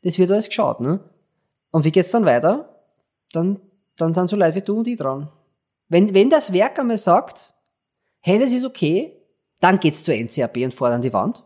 das 0.03 0.19
wird 0.19 0.29
alles 0.29 0.47
geschaut, 0.47 0.79
ne? 0.79 0.99
Und 1.71 1.85
wie 1.85 1.91
geht's 1.91 2.11
dann 2.11 2.25
weiter? 2.25 2.69
Dann, 3.31 3.59
dann 3.97 4.13
sind 4.13 4.29
so 4.29 4.35
Leute 4.35 4.55
wie 4.55 4.61
du 4.61 4.77
und 4.77 4.87
ich 4.87 4.97
dran. 4.97 5.31
Wenn, 5.89 6.13
wenn 6.13 6.29
das 6.29 6.53
Werk 6.53 6.77
einmal 6.77 6.97
sagt, 6.97 7.53
hey, 8.19 8.37
das 8.37 8.51
ist 8.51 8.65
okay, 8.65 9.22
dann 9.63 9.79
geht's 9.79 10.03
zur 10.03 10.15
NCAP 10.15 10.57
und 10.57 10.73
fordern 10.73 11.01
die 11.01 11.13
Wand. 11.13 11.43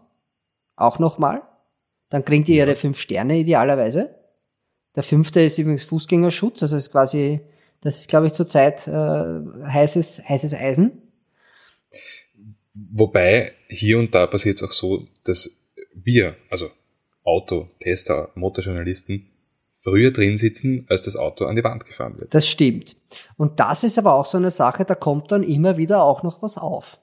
Auch 0.75 0.97
nochmal. 0.97 1.43
Dann 2.09 2.25
kriegen 2.25 2.43
die 2.43 2.55
ihre 2.55 2.75
fünf 2.75 2.99
Sterne 2.99 3.37
idealerweise. 3.37 4.15
Der 4.95 5.03
fünfte 5.03 5.41
ist 5.41 5.59
übrigens 5.59 5.83
Fußgängerschutz, 5.85 6.63
also 6.63 6.77
ist 6.77 6.91
quasi, 6.91 7.41
das 7.81 7.99
ist, 7.99 8.09
glaube 8.09 8.25
ich, 8.25 8.33
zurzeit 8.33 8.87
äh, 8.87 8.91
heißes, 8.91 10.23
heißes 10.27 10.55
Eisen. 10.55 11.03
Wobei 12.73 13.51
hier 13.67 13.99
und 13.99 14.15
da 14.15 14.25
passiert 14.25 14.57
es 14.57 14.63
auch 14.63 14.71
so, 14.71 15.07
dass 15.25 15.61
wir, 15.93 16.35
also 16.49 16.71
Autotester, 17.23 18.31
Motorjournalisten, 18.33 19.29
früher 19.79 20.09
drin 20.09 20.39
sitzen, 20.39 20.87
als 20.89 21.03
das 21.03 21.17
Auto 21.17 21.45
an 21.45 21.55
die 21.55 21.63
Wand 21.63 21.85
gefahren 21.85 22.19
wird. 22.19 22.33
Das 22.33 22.47
stimmt. 22.47 22.95
Und 23.37 23.59
das 23.59 23.83
ist 23.83 23.99
aber 23.99 24.15
auch 24.15 24.25
so 24.25 24.37
eine 24.37 24.49
Sache, 24.49 24.85
da 24.85 24.95
kommt 24.95 25.31
dann 25.31 25.43
immer 25.43 25.77
wieder 25.77 26.01
auch 26.01 26.23
noch 26.23 26.41
was 26.41 26.57
auf. 26.57 26.99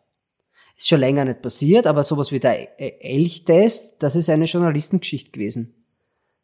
Ist 0.76 0.88
schon 0.88 1.00
länger 1.00 1.24
nicht 1.24 1.42
passiert, 1.42 1.86
aber 1.86 2.02
sowas 2.02 2.32
wie 2.32 2.40
der 2.40 2.80
Elchtest, 2.80 3.96
das 4.00 4.16
ist 4.16 4.28
eine 4.28 4.46
Journalistengeschichte 4.46 5.30
gewesen. 5.30 5.84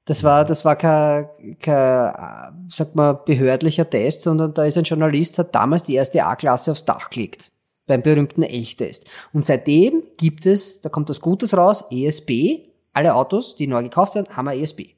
Das 0.05 0.25
war, 0.25 0.45
das 0.45 0.65
war 0.65 0.77
kein, 0.77 1.29
kein, 1.61 2.69
sag 2.69 2.95
mal, 2.95 3.13
behördlicher 3.13 3.89
Test, 3.89 4.23
sondern 4.23 4.55
da 4.55 4.65
ist 4.65 4.79
ein 4.79 4.85
Journalist, 4.85 5.39
hat 5.39 5.55
damals 5.55 5.83
die 5.83 5.95
erste 5.95 6.25
A-Klasse 6.25 6.73
aufs 6.73 6.85
Dach 6.85 7.11
gelegt. 7.11 7.53
Beim 7.87 8.03
berühmten 8.03 8.43
Elchtest. 8.43 9.07
Und 9.33 9.45
seitdem 9.45 10.05
gibt 10.17 10.47
es, 10.47 10.81
da 10.81 10.89
kommt 10.89 11.11
was 11.11 11.21
Gutes 11.21 11.57
raus, 11.57 11.85
ESB. 11.91 12.71
Alle 12.93 13.15
Autos, 13.15 13.57
die 13.57 13.67
neu 13.67 13.83
gekauft 13.83 14.15
werden, 14.15 14.37
haben 14.37 14.49
ein 14.49 14.59
ESB. 14.59 14.95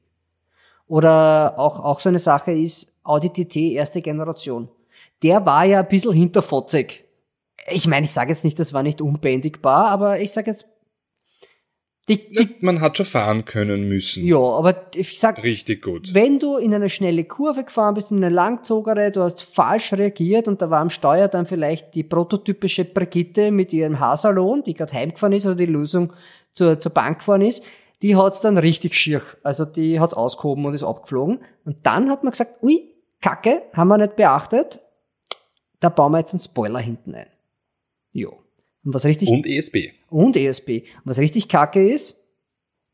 Oder 0.86 1.58
auch, 1.58 1.80
auch 1.80 2.00
so 2.00 2.08
eine 2.08 2.18
Sache 2.18 2.52
ist 2.52 2.92
Audi 3.02 3.30
TT 3.30 3.56
erste 3.56 4.02
Generation. 4.02 4.68
Der 5.22 5.44
war 5.46 5.64
ja 5.64 5.80
ein 5.80 5.88
bisschen 5.88 6.12
hinterfotzig. 6.12 7.04
Ich 7.70 7.86
meine, 7.86 8.06
ich 8.06 8.12
sage 8.12 8.30
jetzt 8.30 8.44
nicht, 8.44 8.58
das 8.58 8.72
war 8.72 8.82
nicht 8.82 9.00
unbändigbar, 9.00 9.88
aber 9.88 10.20
ich 10.20 10.32
sage 10.32 10.50
jetzt, 10.50 10.66
die, 12.08 12.16
die, 12.32 12.56
Man 12.60 12.80
hat 12.80 12.96
schon 12.96 13.06
fahren 13.06 13.44
können 13.44 13.88
müssen. 13.88 14.24
ja, 14.26 14.36
aber 14.36 14.86
ich 14.96 15.20
sag, 15.20 15.40
Richtig 15.44 15.82
gut. 15.82 16.12
wenn 16.12 16.40
du 16.40 16.56
in 16.56 16.74
eine 16.74 16.88
schnelle 16.88 17.22
Kurve 17.22 17.62
gefahren 17.62 17.94
bist, 17.94 18.10
in 18.10 18.16
eine 18.16 18.28
Langzogere, 18.34 19.12
du 19.12 19.22
hast 19.22 19.42
falsch 19.42 19.92
reagiert 19.92 20.48
und 20.48 20.60
da 20.60 20.68
war 20.68 20.80
am 20.80 20.90
Steuer 20.90 21.28
dann 21.28 21.46
vielleicht 21.46 21.94
die 21.94 22.02
prototypische 22.02 22.84
Brigitte 22.84 23.52
mit 23.52 23.72
ihrem 23.72 24.00
Haarsalon, 24.00 24.64
die 24.64 24.74
gerade 24.74 24.92
heimgefahren 24.94 25.32
ist 25.32 25.46
oder 25.46 25.54
die 25.54 25.66
Lösung 25.66 26.12
zur, 26.52 26.80
zur 26.80 26.92
Bank 26.92 27.18
gefahren 27.18 27.42
ist, 27.42 27.62
die 28.02 28.16
hat's 28.16 28.40
dann 28.40 28.58
richtig 28.58 28.94
schier. 28.94 29.22
Also 29.44 29.64
die 29.64 30.00
hat's 30.00 30.12
ausgehoben 30.14 30.66
und 30.66 30.74
ist 30.74 30.82
abgeflogen. 30.82 31.38
Und 31.64 31.86
dann 31.86 32.10
hat 32.10 32.24
man 32.24 32.32
gesagt, 32.32 32.64
ui, 32.64 32.90
Kacke, 33.20 33.62
haben 33.74 33.86
wir 33.88 33.98
nicht 33.98 34.16
beachtet, 34.16 34.80
da 35.78 35.88
bauen 35.88 36.10
wir 36.10 36.18
jetzt 36.18 36.32
einen 36.32 36.40
Spoiler 36.40 36.80
hinten 36.80 37.14
ein. 37.14 37.26
Jo. 38.12 38.38
Und 38.84 38.94
was 38.94 39.04
richtig 39.04 39.28
Und 39.28 39.46
ESB. 39.46 39.92
und 40.10 40.36
ESP. 40.36 40.84
Und 40.96 41.02
was 41.04 41.18
richtig 41.18 41.48
kacke 41.48 41.88
ist, 41.88 42.18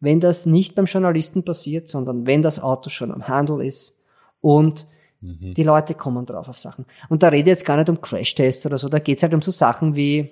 wenn 0.00 0.20
das 0.20 0.46
nicht 0.46 0.74
beim 0.74 0.84
Journalisten 0.84 1.44
passiert, 1.44 1.88
sondern 1.88 2.26
wenn 2.26 2.42
das 2.42 2.60
Auto 2.60 2.88
schon 2.90 3.10
am 3.12 3.26
Handel 3.28 3.60
ist 3.62 3.98
und 4.40 4.86
Mhm. 5.20 5.54
die 5.54 5.64
Leute 5.64 5.94
kommen 5.94 6.26
drauf 6.26 6.48
auf 6.48 6.58
Sachen. 6.58 6.86
Und 7.08 7.24
da 7.24 7.28
rede 7.30 7.50
ich 7.50 7.56
jetzt 7.56 7.64
gar 7.64 7.76
nicht 7.76 7.88
um 7.88 8.00
Crashtests 8.00 8.64
oder 8.66 8.78
so, 8.78 8.88
da 8.88 9.00
geht's 9.00 9.24
halt 9.24 9.34
um 9.34 9.42
so 9.42 9.50
Sachen 9.50 9.96
wie 9.96 10.30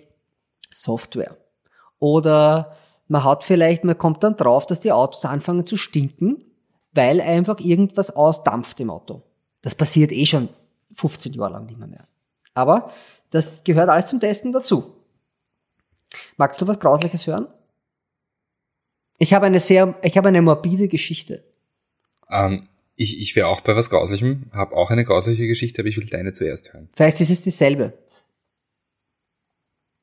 Software. 0.71 1.37
Oder 1.99 2.77
man 3.09 3.25
hat 3.25 3.43
vielleicht, 3.43 3.83
man 3.85 3.99
kommt 3.99 4.23
dann 4.23 4.37
drauf, 4.37 4.65
dass 4.67 4.79
die 4.81 4.93
Autos 4.93 5.25
anfangen 5.25 5.67
zu 5.67 5.77
stinken, 5.77 6.45
weil 6.93 7.21
einfach 7.21 7.59
irgendwas 7.61 8.15
ausdampft 8.15 8.79
im 8.81 8.91
Auto. 8.91 9.23
Das 9.63 9.75
passiert 9.75 10.13
eh 10.13 10.27
schon 10.27 10.49
15 10.93 11.33
Jahre 11.33 11.55
lang 11.55 11.67
nicht 11.67 11.79
mehr. 11.79 11.89
mehr. 11.89 12.05
Aber 12.55 12.93
das 13.37 13.63
gehört 13.65 13.89
alles 13.89 14.07
zum 14.07 14.19
Testen 14.21 14.53
dazu. 14.53 14.95
Magst 16.37 16.61
du 16.61 16.67
was 16.67 16.79
Grausliches 16.81 17.27
hören? 17.27 17.47
Ich 19.19 19.33
habe 19.35 19.47
eine 19.47 19.61
sehr, 19.61 19.95
ich 20.03 20.17
habe 20.17 20.29
eine 20.29 20.43
morbide 20.43 20.89
Geschichte. 20.89 21.45
Ähm, 22.31 22.63
ich 22.97 23.21
ich 23.21 23.37
wäre 23.37 23.49
auch 23.49 23.61
bei 23.61 23.77
was 23.77 23.91
Grauslichem, 23.91 24.51
habe 24.53 24.75
auch 24.77 24.91
eine 24.91 25.05
grausliche 25.05 25.47
Geschichte, 25.47 25.83
aber 25.83 25.89
ich 25.89 25.97
will 25.97 26.07
deine 26.07 26.33
zuerst 26.33 26.73
hören. 26.73 26.89
Vielleicht 26.95 27.21
ist 27.21 27.31
es 27.31 27.43
dieselbe. 27.43 27.93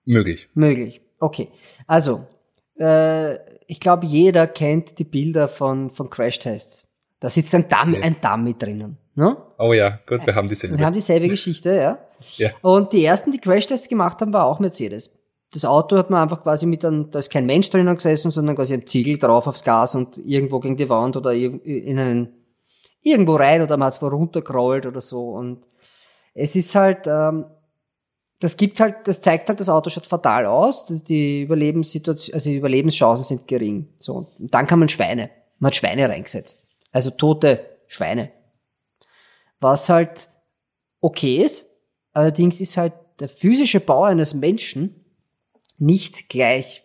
Möglich. 0.06 0.48
Möglich. 0.54 1.02
Okay. 1.20 1.50
Also, 1.88 2.28
äh, 2.78 3.36
ich 3.68 3.80
glaube, 3.80 4.06
jeder 4.06 4.48
kennt 4.48 5.00
die 5.00 5.06
Bilder 5.06 5.48
von, 5.48 5.90
von 5.92 6.10
Crashtests. 6.10 6.92
Da 7.20 7.30
sitzt 7.30 7.56
ein 7.56 7.68
Dummy, 7.70 7.98
Ja. 7.98 8.04
ein 8.04 8.18
Dummy 8.20 8.54
drinnen. 8.58 8.98
Ne? 9.16 9.38
Oh 9.60 9.74
ja, 9.74 10.00
gut, 10.08 10.26
wir 10.26 10.34
haben 10.34 10.50
dieselbe. 10.50 10.78
Wir 10.78 10.86
haben 10.86 10.94
dieselbe 10.94 11.28
Geschichte, 11.28 11.76
ja. 11.76 12.00
Ja. 12.38 12.50
Und 12.62 12.94
die 12.94 13.06
ersten, 13.06 13.32
die 13.32 13.38
Crashtests 13.38 13.88
gemacht 13.88 14.20
haben, 14.22 14.34
war 14.34 14.46
auch 14.46 14.60
Mercedes. 14.60 15.12
Das 15.52 15.66
Auto 15.66 15.98
hat 15.98 16.10
man 16.10 16.24
einfach 16.24 16.42
quasi 16.42 16.66
mit 16.66 16.84
einem, 16.84 17.12
da 17.12 17.20
ist 17.20 17.32
kein 17.32 17.46
Mensch 17.46 17.70
drinnen 17.70 17.96
gesessen, 17.96 18.32
sondern 18.32 18.56
quasi 18.56 18.74
ein 18.74 18.88
Ziegel 18.88 19.20
drauf 19.20 19.46
aufs 19.46 19.64
Gas 19.64 19.94
und 19.94 20.18
irgendwo 20.18 20.60
gegen 20.60 20.78
die 20.78 20.90
Wand 20.90 21.16
oder 21.16 21.32
in 21.34 22.00
einen, 22.00 22.34
irgendwo 23.02 23.36
rein 23.36 23.62
oder 23.62 23.78
man 23.78 23.88
hat 23.88 23.94
es 23.94 24.02
wo 24.02 24.08
runtergerollt 24.08 24.88
oder 24.88 25.00
so. 25.00 25.30
Und 25.30 25.64
es 26.34 26.56
ist 26.56 26.74
halt, 26.74 27.06
ähm, 27.06 27.46
das 28.40 28.58
gibt 28.58 28.80
halt, 28.80 29.08
das 29.08 29.22
zeigt 29.22 29.48
halt, 29.48 29.60
das 29.60 29.70
Auto 29.70 29.92
schaut 29.92 30.08
fatal 30.08 30.48
aus, 30.48 30.88
die 30.88 31.44
Überlebenssituation, 31.44 32.34
also 32.34 32.50
die 32.50 32.58
Überlebenschancen 32.58 33.24
sind 33.24 33.48
gering. 33.48 33.90
So. 33.98 34.28
Und 34.40 34.54
dann 34.54 34.66
kann 34.66 34.80
man 34.80 34.90
Schweine, 34.90 35.30
man 35.60 35.68
hat 35.68 35.76
Schweine 35.76 36.10
reingesetzt. 36.10 36.66
Also 36.92 37.12
tote 37.12 37.64
Schweine. 37.88 38.32
Was 39.64 39.88
halt 39.88 40.30
okay 41.00 41.38
ist, 41.38 41.70
allerdings 42.12 42.60
ist 42.60 42.76
halt 42.76 42.92
der 43.22 43.30
physische 43.30 43.80
Bau 43.80 44.04
eines 44.04 44.34
Menschen 44.34 45.06
nicht 45.78 46.28
gleich, 46.28 46.84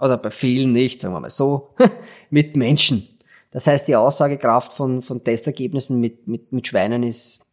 oder 0.00 0.18
bei 0.18 0.32
vielen 0.32 0.72
nicht, 0.72 1.00
sagen 1.00 1.14
wir 1.14 1.20
mal 1.20 1.30
so, 1.30 1.70
mit 2.30 2.56
Menschen. 2.56 3.06
Das 3.52 3.68
heißt, 3.68 3.86
die 3.86 3.94
Aussagekraft 3.94 4.72
von, 4.72 5.02
von 5.02 5.22
Testergebnissen 5.22 6.00
mit, 6.00 6.26
mit, 6.26 6.50
mit 6.50 6.66
Schweinen 6.66 7.04
ist 7.04 7.46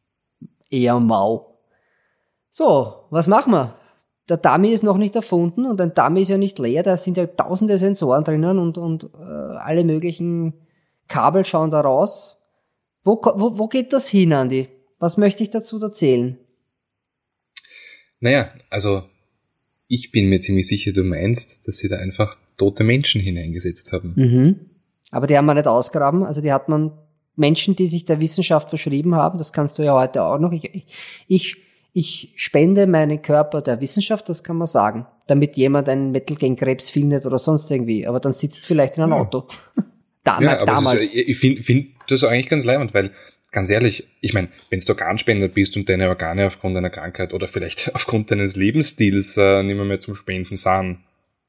eher 0.72 1.00
mau. 1.00 1.60
So, 2.50 3.06
was 3.12 3.28
machen 3.28 3.54
wir? 3.54 3.76
Der 4.28 4.38
Dummy 4.38 4.70
ist 4.72 4.84
noch 4.84 4.98
nicht 4.98 5.16
erfunden 5.16 5.68
und 5.68 5.80
ein 5.82 5.94
Dummy 5.94 6.24
ist 6.24 6.30
ja 6.30 6.40
nicht 6.40 6.58
leer, 6.58 6.82
da 6.82 6.98
sind 6.98 7.18
ja 7.18 7.28
tausende 7.28 7.78
Sensoren 7.78 8.24
drinnen 8.24 8.58
und, 8.58 8.80
und 8.80 9.04
äh, 9.04 9.18
alle 9.18 9.84
möglichen 9.84 10.66
Kabel 11.08 11.46
schauen 11.46 11.70
da 11.70 11.82
raus. 11.82 12.43
Wo, 13.04 13.22
wo, 13.22 13.58
wo 13.58 13.68
geht 13.68 13.94
das 13.94 14.08
hin, 14.08 14.34
Andi? 14.34 14.70
Was 15.00 15.18
möchte 15.18 15.44
ich 15.44 15.50
dazu 15.50 15.82
erzählen? 15.82 16.38
Naja, 18.20 18.52
also 18.70 19.04
ich 19.88 20.12
bin 20.12 20.30
mir 20.30 20.40
ziemlich 20.40 20.68
sicher, 20.68 20.94
du 20.94 21.04
meinst, 21.04 21.68
dass 21.68 21.78
sie 21.78 21.90
da 21.90 21.98
einfach 21.98 22.38
tote 22.58 22.84
Menschen 22.84 23.20
hineingesetzt 23.20 23.92
haben. 23.92 24.14
Mhm. 24.16 24.60
Aber 25.12 25.28
die 25.28 25.38
haben 25.38 25.46
wir 25.46 25.54
nicht 25.54 25.68
ausgraben. 25.68 26.24
Also 26.24 26.42
die 26.42 26.54
hat 26.54 26.70
man 26.70 26.92
Menschen, 27.36 27.76
die 27.76 27.88
sich 27.88 28.06
der 28.06 28.20
Wissenschaft 28.20 28.70
verschrieben 28.70 29.16
haben. 29.16 29.38
Das 29.38 29.54
kannst 29.54 29.78
du 29.78 29.84
ja 29.84 29.94
heute 29.94 30.24
auch 30.24 30.40
noch. 30.40 30.52
Ich, 30.52 30.88
ich, 31.28 31.58
ich 31.92 32.34
spende 32.36 32.88
meinen 32.88 33.22
Körper 33.22 33.62
der 33.62 33.82
Wissenschaft, 33.82 34.30
das 34.30 34.44
kann 34.44 34.58
man 34.58 34.68
sagen. 34.68 35.06
Damit 35.28 35.58
jemand 35.58 35.90
ein 35.90 36.12
Mittel 36.12 36.38
gegen 36.38 36.56
Krebs 36.56 36.90
findet 36.90 37.26
oder 37.26 37.40
sonst 37.40 37.70
irgendwie. 37.70 38.08
Aber 38.08 38.20
dann 38.20 38.34
sitzt 38.34 38.66
vielleicht 38.66 38.98
in 38.98 39.04
einem 39.04 39.14
Ja. 39.14 39.20
Auto. 39.20 39.48
Damals. 40.24 40.46
Ja, 40.46 40.62
aber 40.62 40.66
damals. 40.66 41.04
Ist, 41.06 41.16
ich 41.16 41.38
finde 41.38 41.64
find 41.64 41.92
das 42.08 42.24
eigentlich 42.24 42.50
ganz 42.50 42.64
leibend, 42.64 42.94
weil 42.94 43.12
ganz 43.52 43.70
ehrlich, 43.70 44.08
ich 44.20 44.34
meine, 44.34 44.50
wenn 44.70 44.80
du 44.80 44.92
Organspender 44.92 45.48
bist 45.48 45.78
und 45.78 45.88
deine 45.88 46.10
Organe 46.10 46.46
aufgrund 46.48 46.76
einer 46.76 46.90
Krankheit 46.90 47.34
oder 47.34 47.48
vielleicht 47.48 47.92
aufgrund 47.96 48.32
deines 48.32 48.56
Lebensstils 48.56 49.38
äh, 49.38 49.64
nicht 49.64 49.76
mehr, 49.76 49.86
mehr 49.86 50.02
zum 50.02 50.16
Spenden 50.16 50.56
sind, 50.56 51.00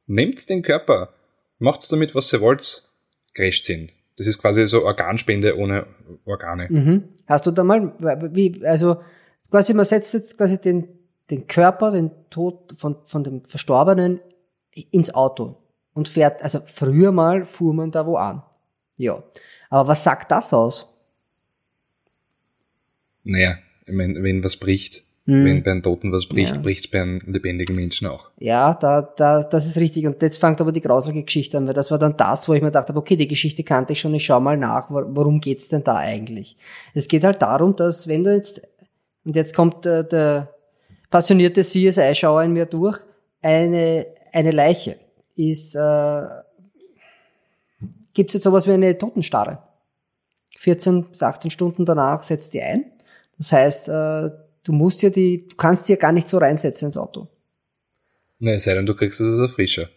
nehmt 0.06 0.48
den 0.48 0.62
Körper, 0.62 1.14
macht's 1.58 1.88
damit, 1.88 2.14
was 2.14 2.32
ihr 2.32 2.40
wollt, 2.40 2.88
crasht 3.34 3.64
sind. 3.64 3.92
Das 4.16 4.28
ist 4.28 4.38
quasi 4.38 4.66
so 4.68 4.84
Organspende 4.84 5.58
ohne 5.58 5.86
Organe. 6.24 6.68
Mhm. 6.70 7.08
Hast 7.26 7.46
du 7.46 7.50
da 7.50 7.64
mal, 7.64 7.92
wie, 8.32 8.64
also 8.64 8.98
quasi, 9.50 9.74
man 9.74 9.84
setzt 9.84 10.14
jetzt 10.14 10.36
quasi 10.36 10.60
den, 10.60 10.88
den 11.30 11.48
Körper, 11.48 11.90
den 11.90 12.12
Tod 12.30 12.74
von, 12.76 12.96
von 13.06 13.24
dem 13.24 13.44
Verstorbenen 13.44 14.20
ins 14.72 15.12
Auto 15.12 15.56
und 15.94 16.08
fährt, 16.08 16.42
also 16.42 16.60
früher 16.64 17.10
mal 17.10 17.44
fuhr 17.44 17.74
man 17.74 17.90
da 17.90 18.06
wo 18.06 18.16
an. 18.16 18.42
Ja. 18.96 19.22
Aber 19.70 19.88
was 19.88 20.04
sagt 20.04 20.30
das 20.30 20.52
aus? 20.52 20.90
Naja, 23.24 23.56
ich 23.86 23.92
meine, 23.94 24.22
wenn 24.22 24.44
was 24.44 24.56
bricht, 24.56 25.02
Hm. 25.26 25.44
wenn 25.46 25.62
bei 25.62 25.70
einem 25.70 25.82
Toten 25.82 26.12
was 26.12 26.26
bricht, 26.26 26.52
Ja. 26.52 26.60
bricht's 26.60 26.86
bei 26.86 27.00
einem 27.00 27.18
lebendigen 27.26 27.74
Menschen 27.74 28.06
auch. 28.08 28.30
Ja, 28.38 28.74
da, 28.74 29.00
da, 29.00 29.42
das 29.42 29.66
ist 29.66 29.78
richtig. 29.78 30.06
Und 30.06 30.20
jetzt 30.20 30.38
fängt 30.38 30.60
aber 30.60 30.70
die 30.72 30.82
grauselige 30.82 31.22
Geschichte 31.24 31.56
an, 31.56 31.66
weil 31.66 31.72
das 31.72 31.90
war 31.90 31.98
dann 31.98 32.14
das, 32.18 32.46
wo 32.46 32.52
ich 32.52 32.60
mir 32.62 32.70
dachte, 32.70 32.94
okay, 32.94 33.16
die 33.16 33.26
Geschichte 33.28 33.64
kannte 33.64 33.94
ich 33.94 34.00
schon, 34.00 34.12
ich 34.14 34.24
schau 34.26 34.38
mal 34.40 34.58
nach, 34.58 34.90
wo- 34.90 35.04
worum 35.16 35.40
geht's 35.40 35.68
denn 35.70 35.82
da 35.82 35.96
eigentlich? 35.96 36.58
Es 36.92 37.08
geht 37.08 37.24
halt 37.24 37.40
darum, 37.40 37.74
dass 37.74 38.06
wenn 38.06 38.22
du 38.24 38.34
jetzt, 38.34 38.60
und 39.24 39.34
jetzt 39.34 39.54
kommt 39.54 39.86
der, 39.86 40.02
der 40.02 40.54
passionierte 41.08 41.62
CSI-Schauer 41.62 42.42
in 42.42 42.52
mir 42.52 42.66
durch, 42.66 42.98
eine, 43.40 44.06
eine 44.32 44.50
Leiche 44.50 44.96
ist, 45.36 45.74
äh, 45.74 46.22
gibt's 48.14 48.34
jetzt 48.34 48.44
sowas 48.44 48.66
wie 48.66 48.72
eine 48.72 48.96
Totenstarre. 48.96 49.58
14 50.58 51.10
bis 51.10 51.22
18 51.22 51.50
Stunden 51.50 51.84
danach 51.84 52.22
setzt 52.22 52.54
die 52.54 52.62
ein. 52.62 52.86
Das 53.36 53.52
heißt, 53.52 53.88
äh, 53.88 54.30
du 54.62 54.72
musst 54.72 55.02
ja 55.02 55.10
die, 55.10 55.46
du 55.48 55.56
kannst 55.56 55.88
die 55.88 55.92
ja 55.92 55.98
gar 55.98 56.12
nicht 56.12 56.28
so 56.28 56.38
reinsetzen 56.38 56.86
ins 56.86 56.96
Auto. 56.96 57.28
Es 58.40 58.64
sei 58.64 58.74
denn, 58.74 58.86
du 58.86 58.94
kriegst 58.94 59.20
es 59.20 59.38
als 59.38 59.52
Frischer. 59.52 59.88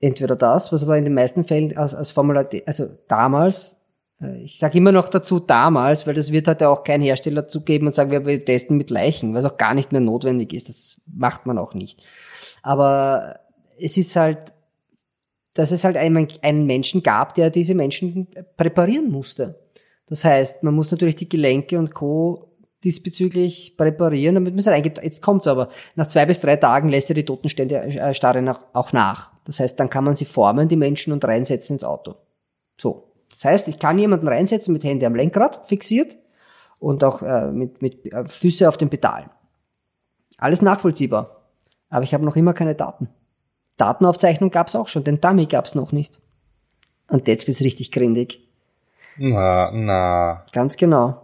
entweder 0.00 0.36
das, 0.36 0.72
was 0.72 0.82
aber 0.82 0.98
in 0.98 1.04
den 1.04 1.14
meisten 1.14 1.44
Fällen 1.44 1.76
als, 1.76 1.94
als 1.94 2.10
Formula 2.10 2.44
D, 2.44 2.62
also 2.66 2.88
damals, 3.08 3.76
äh, 4.20 4.42
ich 4.42 4.58
sage 4.58 4.78
immer 4.78 4.92
noch 4.92 5.08
dazu 5.08 5.40
damals, 5.40 6.06
weil 6.06 6.14
das 6.14 6.32
wird 6.32 6.48
halt 6.48 6.62
auch 6.62 6.84
kein 6.84 7.00
Hersteller 7.00 7.48
zugeben 7.48 7.86
und 7.86 7.94
sagen, 7.94 8.10
wir, 8.10 8.26
wir 8.26 8.44
testen 8.44 8.76
mit 8.76 8.90
Leichen, 8.90 9.32
weil 9.32 9.40
es 9.40 9.46
auch 9.46 9.56
gar 9.56 9.74
nicht 9.74 9.92
mehr 9.92 10.00
notwendig 10.00 10.52
ist. 10.52 10.68
Das 10.68 11.00
macht 11.06 11.46
man 11.46 11.58
auch 11.58 11.74
nicht. 11.74 12.02
Aber 12.62 13.40
es 13.78 13.96
ist 13.96 14.16
halt, 14.16 14.52
dass 15.56 15.72
es 15.72 15.84
halt 15.84 15.96
einen, 15.96 16.28
einen 16.42 16.66
Menschen 16.66 17.02
gab, 17.02 17.34
der 17.34 17.48
diese 17.48 17.74
Menschen 17.74 18.28
präparieren 18.58 19.10
musste. 19.10 19.58
Das 20.06 20.22
heißt, 20.22 20.62
man 20.62 20.74
muss 20.74 20.90
natürlich 20.90 21.16
die 21.16 21.28
Gelenke 21.28 21.78
und 21.78 21.94
Co. 21.94 22.52
diesbezüglich 22.84 23.74
präparieren, 23.76 24.34
damit 24.34 24.52
man 24.52 24.58
es 24.58 24.68
reingibt. 24.68 25.02
Jetzt 25.02 25.22
kommt's 25.22 25.46
aber. 25.46 25.70
Nach 25.94 26.06
zwei 26.06 26.26
bis 26.26 26.40
drei 26.40 26.56
Tagen 26.56 26.90
lässt 26.90 27.08
ja 27.08 27.14
die 27.14 27.24
Totenstände 27.24 27.80
äh, 27.80 28.12
Starre 28.12 28.42
nach, 28.42 28.64
auch 28.74 28.92
nach. 28.92 29.32
Das 29.46 29.58
heißt, 29.58 29.80
dann 29.80 29.88
kann 29.88 30.04
man 30.04 30.14
sie 30.14 30.26
formen, 30.26 30.68
die 30.68 30.76
Menschen, 30.76 31.12
und 31.12 31.24
reinsetzen 31.24 31.74
ins 31.74 31.84
Auto. 31.84 32.16
So. 32.78 33.14
Das 33.30 33.44
heißt, 33.44 33.68
ich 33.68 33.78
kann 33.78 33.98
jemanden 33.98 34.28
reinsetzen 34.28 34.74
mit 34.74 34.84
Hände 34.84 35.06
am 35.06 35.14
Lenkrad, 35.14 35.66
fixiert, 35.66 36.16
und 36.78 37.02
auch 37.02 37.22
äh, 37.22 37.50
mit, 37.50 37.80
mit 37.80 38.04
äh, 38.12 38.26
Füße 38.26 38.68
auf 38.68 38.76
den 38.76 38.90
Pedalen. 38.90 39.30
Alles 40.36 40.60
nachvollziehbar. 40.60 41.48
Aber 41.88 42.04
ich 42.04 42.12
habe 42.12 42.26
noch 42.26 42.36
immer 42.36 42.52
keine 42.52 42.74
Daten. 42.74 43.08
Datenaufzeichnung 43.76 44.50
gab's 44.50 44.74
auch 44.74 44.88
schon, 44.88 45.04
den 45.04 45.20
Dummy 45.20 45.46
gab's 45.46 45.74
noch 45.74 45.92
nicht. 45.92 46.20
Und 47.08 47.28
jetzt 47.28 47.46
wird's 47.46 47.60
richtig 47.60 47.92
grindig. 47.92 48.40
Na, 49.16 49.70
na. 49.72 50.44
Ganz 50.52 50.76
genau. 50.76 51.22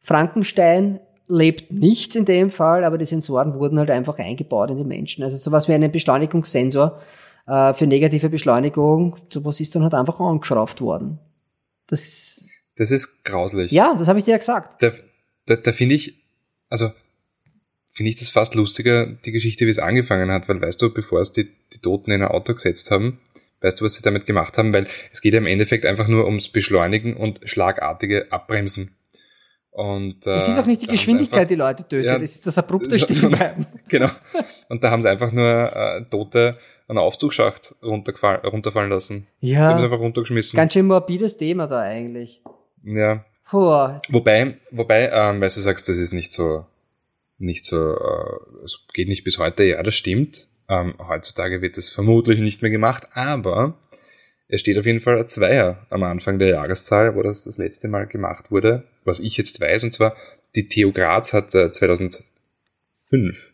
Frankenstein 0.00 1.00
lebt 1.28 1.72
nicht 1.72 2.16
in 2.16 2.24
dem 2.24 2.50
Fall, 2.50 2.84
aber 2.84 2.98
die 2.98 3.04
Sensoren 3.04 3.54
wurden 3.54 3.78
halt 3.78 3.90
einfach 3.90 4.18
eingebaut 4.18 4.70
in 4.70 4.78
den 4.78 4.88
Menschen. 4.88 5.22
Also 5.22 5.36
sowas 5.36 5.68
wie 5.68 5.74
einen 5.74 5.92
Beschleunigungssensor 5.92 7.00
äh, 7.46 7.72
für 7.74 7.86
negative 7.86 8.28
Beschleunigung, 8.28 9.16
sowas 9.32 9.60
ist 9.60 9.74
dann 9.74 9.82
halt 9.84 9.94
einfach 9.94 10.18
angeschraubt 10.18 10.80
worden. 10.80 11.18
Das, 11.86 12.44
Das 12.76 12.90
ist 12.90 13.24
grauslich. 13.24 13.70
ja, 13.70 13.94
das 13.96 14.08
habe 14.08 14.18
ich 14.18 14.24
dir 14.24 14.32
ja 14.32 14.38
gesagt. 14.38 14.82
Da, 14.82 14.90
da, 15.46 15.56
da 15.56 15.72
finde 15.72 15.94
ich, 15.94 16.14
also 16.68 16.90
finde 17.92 18.10
ich 18.10 18.16
das 18.16 18.28
fast 18.28 18.54
lustiger, 18.54 19.06
die 19.06 19.32
Geschichte, 19.32 19.66
wie 19.66 19.70
es 19.70 19.78
angefangen 19.78 20.30
hat, 20.30 20.48
weil 20.48 20.60
weißt 20.60 20.80
du, 20.80 20.92
bevor 20.92 21.20
es 21.20 21.32
die, 21.32 21.48
die 21.72 21.78
Toten 21.80 22.10
in 22.12 22.22
ein 22.22 22.28
Auto 22.28 22.54
gesetzt 22.54 22.90
haben, 22.90 23.20
weißt 23.60 23.80
du, 23.80 23.84
was 23.84 23.94
sie 23.94 24.02
damit 24.02 24.26
gemacht 24.26 24.56
haben? 24.58 24.72
Weil 24.72 24.86
es 25.12 25.20
geht 25.20 25.34
ja 25.34 25.38
im 25.38 25.46
Endeffekt 25.46 25.84
einfach 25.86 26.08
nur 26.08 26.24
ums 26.26 26.48
Beschleunigen 26.48 27.16
und 27.16 27.40
schlagartige 27.44 28.30
Abbremsen. 28.32 28.94
Und, 29.72 30.26
äh, 30.26 30.36
Es 30.36 30.48
ist 30.48 30.58
auch 30.58 30.66
nicht 30.66 30.82
die 30.82 30.86
Geschwindigkeit, 30.88 31.40
einfach, 31.40 31.48
die 31.48 31.54
Leute 31.54 31.82
tötet, 31.88 32.06
Ja, 32.06 32.16
es 32.16 32.34
ist 32.36 32.46
das 32.46 32.58
abrupte 32.58 32.98
so- 32.98 33.04
Stehenbleiben. 33.06 33.66
Genau. 33.88 34.10
Und 34.68 34.82
da 34.84 34.90
haben 34.90 35.00
sie 35.02 35.08
einfach 35.10 35.32
nur 35.32 35.44
äh, 35.46 36.04
Tote 36.10 36.58
an 36.88 36.96
der 36.96 37.04
Aufzugsschacht 37.04 37.74
runterfallen 37.82 38.90
lassen. 38.90 39.26
Die 39.42 39.56
haben 39.56 39.76
sie 39.76 39.80
Ja, 39.80 39.84
einfach 39.84 39.98
runtergeschmissen. 40.00 40.56
ganz 40.56 40.72
schön 40.72 40.86
morbides 40.86 41.36
Thema 41.36 41.66
da 41.68 41.80
eigentlich. 41.80 42.42
ja. 42.84 43.24
Puh, 43.48 43.58
Wobei, 44.10 44.58
wobei, 44.70 45.10
ähm, 45.12 45.40
weil 45.40 45.48
du 45.48 45.60
sagst, 45.60 45.88
das 45.88 45.98
ist 45.98 46.12
nicht 46.12 46.30
so, 46.30 46.66
nicht 47.40 47.64
so, 47.64 47.94
äh, 47.96 48.64
es 48.64 48.84
geht 48.92 49.08
nicht 49.08 49.24
bis 49.24 49.38
heute, 49.38 49.64
ja, 49.64 49.82
das 49.82 49.94
stimmt. 49.94 50.48
Ähm, 50.68 50.94
heutzutage 50.98 51.62
wird 51.62 51.76
das 51.76 51.88
vermutlich 51.88 52.40
nicht 52.40 52.62
mehr 52.62 52.70
gemacht, 52.70 53.08
aber 53.12 53.78
es 54.46 54.60
steht 54.60 54.78
auf 54.78 54.86
jeden 54.86 55.00
Fall 55.00 55.18
ein 55.18 55.28
Zweier 55.28 55.86
am 55.90 56.02
Anfang 56.02 56.38
der 56.38 56.48
Jahreszahl, 56.48 57.14
wo 57.16 57.22
das 57.22 57.44
das 57.44 57.58
letzte 57.58 57.88
Mal 57.88 58.06
gemacht 58.06 58.50
wurde, 58.50 58.84
was 59.04 59.20
ich 59.20 59.36
jetzt 59.36 59.60
weiß, 59.60 59.84
und 59.84 59.94
zwar 59.94 60.16
die 60.54 60.68
TU 60.68 60.92
Graz 60.92 61.32
hat 61.32 61.54
äh, 61.54 61.70
2005 61.70 63.52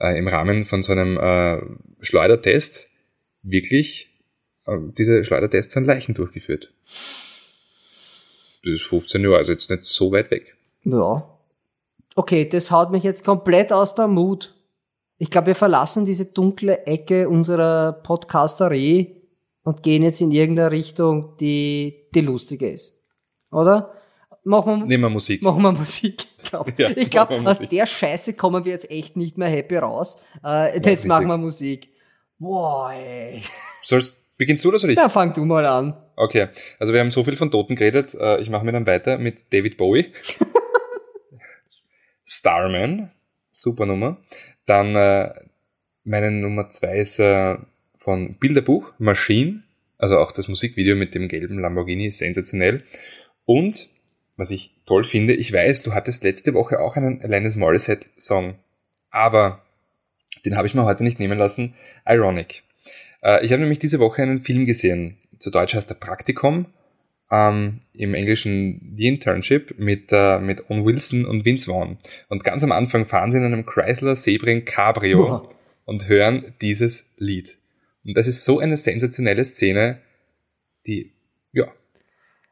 äh, 0.00 0.18
im 0.18 0.28
Rahmen 0.28 0.64
von 0.64 0.82
so 0.82 0.92
einem 0.92 1.18
äh, 1.18 1.60
Schleudertest 2.04 2.88
wirklich 3.42 4.14
äh, 4.66 4.76
diese 4.96 5.24
Schleudertests 5.24 5.76
an 5.76 5.84
Leichen 5.84 6.14
durchgeführt. 6.14 6.72
Das 8.62 8.72
ist 8.72 8.82
15 8.82 9.22
Jahre, 9.22 9.38
also 9.38 9.52
jetzt 9.52 9.70
nicht 9.70 9.82
so 9.82 10.12
weit 10.12 10.30
weg. 10.30 10.56
Ja. 10.84 11.33
Okay, 12.14 12.48
das 12.48 12.70
haut 12.70 12.90
mich 12.90 13.02
jetzt 13.02 13.24
komplett 13.24 13.72
aus 13.72 13.94
der 13.94 14.06
Mut. 14.06 14.54
Ich 15.18 15.30
glaube, 15.30 15.48
wir 15.48 15.54
verlassen 15.54 16.04
diese 16.04 16.26
dunkle 16.26 16.86
Ecke 16.86 17.28
unserer 17.28 17.92
Podcasterie 17.92 19.22
und 19.62 19.82
gehen 19.82 20.02
jetzt 20.02 20.20
in 20.20 20.30
irgendeine 20.32 20.70
Richtung, 20.70 21.36
die, 21.38 22.06
die 22.14 22.20
lustiger 22.20 22.70
ist. 22.70 22.94
Oder? 23.50 23.92
Machen 24.46 24.80
wir, 24.80 24.86
Nehmen 24.86 25.04
wir 25.04 25.10
Musik. 25.10 25.42
machen 25.42 25.62
wir 25.62 25.72
Musik. 25.72 26.26
Glaub. 26.44 26.78
Ja, 26.78 26.90
ich 26.90 27.10
glaube, 27.10 27.40
aus 27.46 27.58
der 27.60 27.86
Scheiße 27.86 28.34
kommen 28.34 28.64
wir 28.64 28.72
jetzt 28.72 28.90
echt 28.90 29.16
nicht 29.16 29.38
mehr 29.38 29.48
happy 29.48 29.76
raus. 29.78 30.20
Äh, 30.44 30.74
jetzt 30.76 30.86
richtig. 30.86 31.08
machen 31.08 31.26
wir 31.28 31.38
Musik. 31.38 31.88
Boah, 32.38 32.92
ey. 32.92 33.42
Sollst, 33.82 34.14
beginnst 34.36 34.62
du 34.64 34.68
oder 34.68 34.78
soll 34.78 34.90
ich? 34.90 34.96
Na, 34.96 35.08
fang 35.08 35.32
du 35.32 35.44
mal 35.46 35.64
an. 35.64 35.96
Okay, 36.16 36.48
also 36.78 36.92
wir 36.92 37.00
haben 37.00 37.10
so 37.10 37.24
viel 37.24 37.36
von 37.36 37.50
Toten 37.50 37.74
geredet. 37.74 38.14
äh, 38.14 38.40
Ich 38.42 38.50
mache 38.50 38.64
mir 38.66 38.72
dann 38.72 38.86
weiter 38.86 39.16
mit 39.18 39.52
David 39.52 39.78
Bowie. 39.78 40.12
Starman, 42.24 43.10
super 43.50 43.86
Nummer. 43.86 44.18
Dann 44.66 44.94
äh, 44.94 45.32
meine 46.04 46.30
Nummer 46.30 46.70
zwei 46.70 46.98
ist 46.98 47.18
äh, 47.18 47.56
von 47.94 48.36
Bilderbuch, 48.38 48.92
Machine, 48.98 49.62
also 49.98 50.18
auch 50.18 50.32
das 50.32 50.48
Musikvideo 50.48 50.96
mit 50.96 51.14
dem 51.14 51.28
gelben 51.28 51.58
Lamborghini, 51.58 52.10
sensationell. 52.10 52.84
Und, 53.44 53.88
was 54.36 54.50
ich 54.50 54.74
toll 54.86 55.04
finde, 55.04 55.34
ich 55.34 55.52
weiß, 55.52 55.82
du 55.82 55.94
hattest 55.94 56.24
letzte 56.24 56.54
Woche 56.54 56.80
auch 56.80 56.96
einen 56.96 57.22
Alanis 57.22 57.56
Morissette-Song, 57.56 58.56
aber 59.10 59.62
den 60.44 60.56
habe 60.56 60.66
ich 60.66 60.74
mir 60.74 60.84
heute 60.84 61.04
nicht 61.04 61.20
nehmen 61.20 61.38
lassen, 61.38 61.74
Ironic. 62.06 62.64
Äh, 63.22 63.44
ich 63.44 63.52
habe 63.52 63.62
nämlich 63.62 63.78
diese 63.78 64.00
Woche 64.00 64.22
einen 64.22 64.42
Film 64.42 64.66
gesehen, 64.66 65.16
zu 65.38 65.50
Deutsch 65.50 65.74
heißt 65.74 65.90
er 65.90 65.96
Praktikum, 65.96 66.66
ähm, 67.30 67.80
im 67.92 68.14
Englischen 68.14 68.94
The 68.96 69.06
Internship 69.06 69.78
mit, 69.78 70.10
äh, 70.12 70.38
mit 70.38 70.68
Owen 70.70 70.84
Wilson 70.84 71.24
und 71.24 71.44
Vince 71.44 71.66
Vaughn. 71.70 71.98
Und 72.28 72.44
ganz 72.44 72.62
am 72.64 72.72
Anfang 72.72 73.06
fahren 73.06 73.32
sie 73.32 73.38
in 73.38 73.44
einem 73.44 73.66
Chrysler 73.66 74.16
Sebring 74.16 74.64
Cabrio 74.64 75.18
Boah. 75.18 75.50
und 75.84 76.08
hören 76.08 76.54
dieses 76.60 77.12
Lied. 77.16 77.56
Und 78.04 78.16
das 78.16 78.26
ist 78.26 78.44
so 78.44 78.58
eine 78.58 78.76
sensationelle 78.76 79.44
Szene, 79.44 80.00
die, 80.86 81.12
ja, 81.52 81.66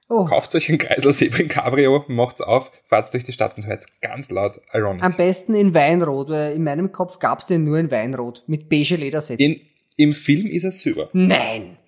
Oh, 0.08 0.26
kauft 0.26 0.54
euch 0.54 0.68
ein 0.68 0.76
Chrysler 0.76 1.12
Sebring 1.12 1.48
Cabrio, 1.48 2.04
macht's 2.08 2.42
auf, 2.42 2.70
fahrt 2.88 3.12
durch 3.14 3.24
die 3.24 3.32
Stadt 3.32 3.56
und 3.56 3.66
hört 3.66 3.84
ganz 4.02 4.30
laut 4.30 4.60
Ironic. 4.72 5.02
am 5.02 5.16
besten 5.16 5.54
in 5.54 5.72
Weinrot, 5.72 6.28
weil 6.28 6.54
in 6.54 6.64
meinem 6.64 6.92
Kopf 6.92 7.18
gab's 7.18 7.46
den 7.46 7.64
nur 7.64 7.78
in 7.78 7.90
Weinrot 7.90 8.42
mit 8.46 8.68
beige 8.68 8.96
Ledersätzen. 8.96 9.40
In, 9.42 9.60
Im 9.96 10.12
Film 10.12 10.46
ist 10.48 10.64
er 10.64 10.70
Silber. 10.70 11.08
Nein! 11.14 11.78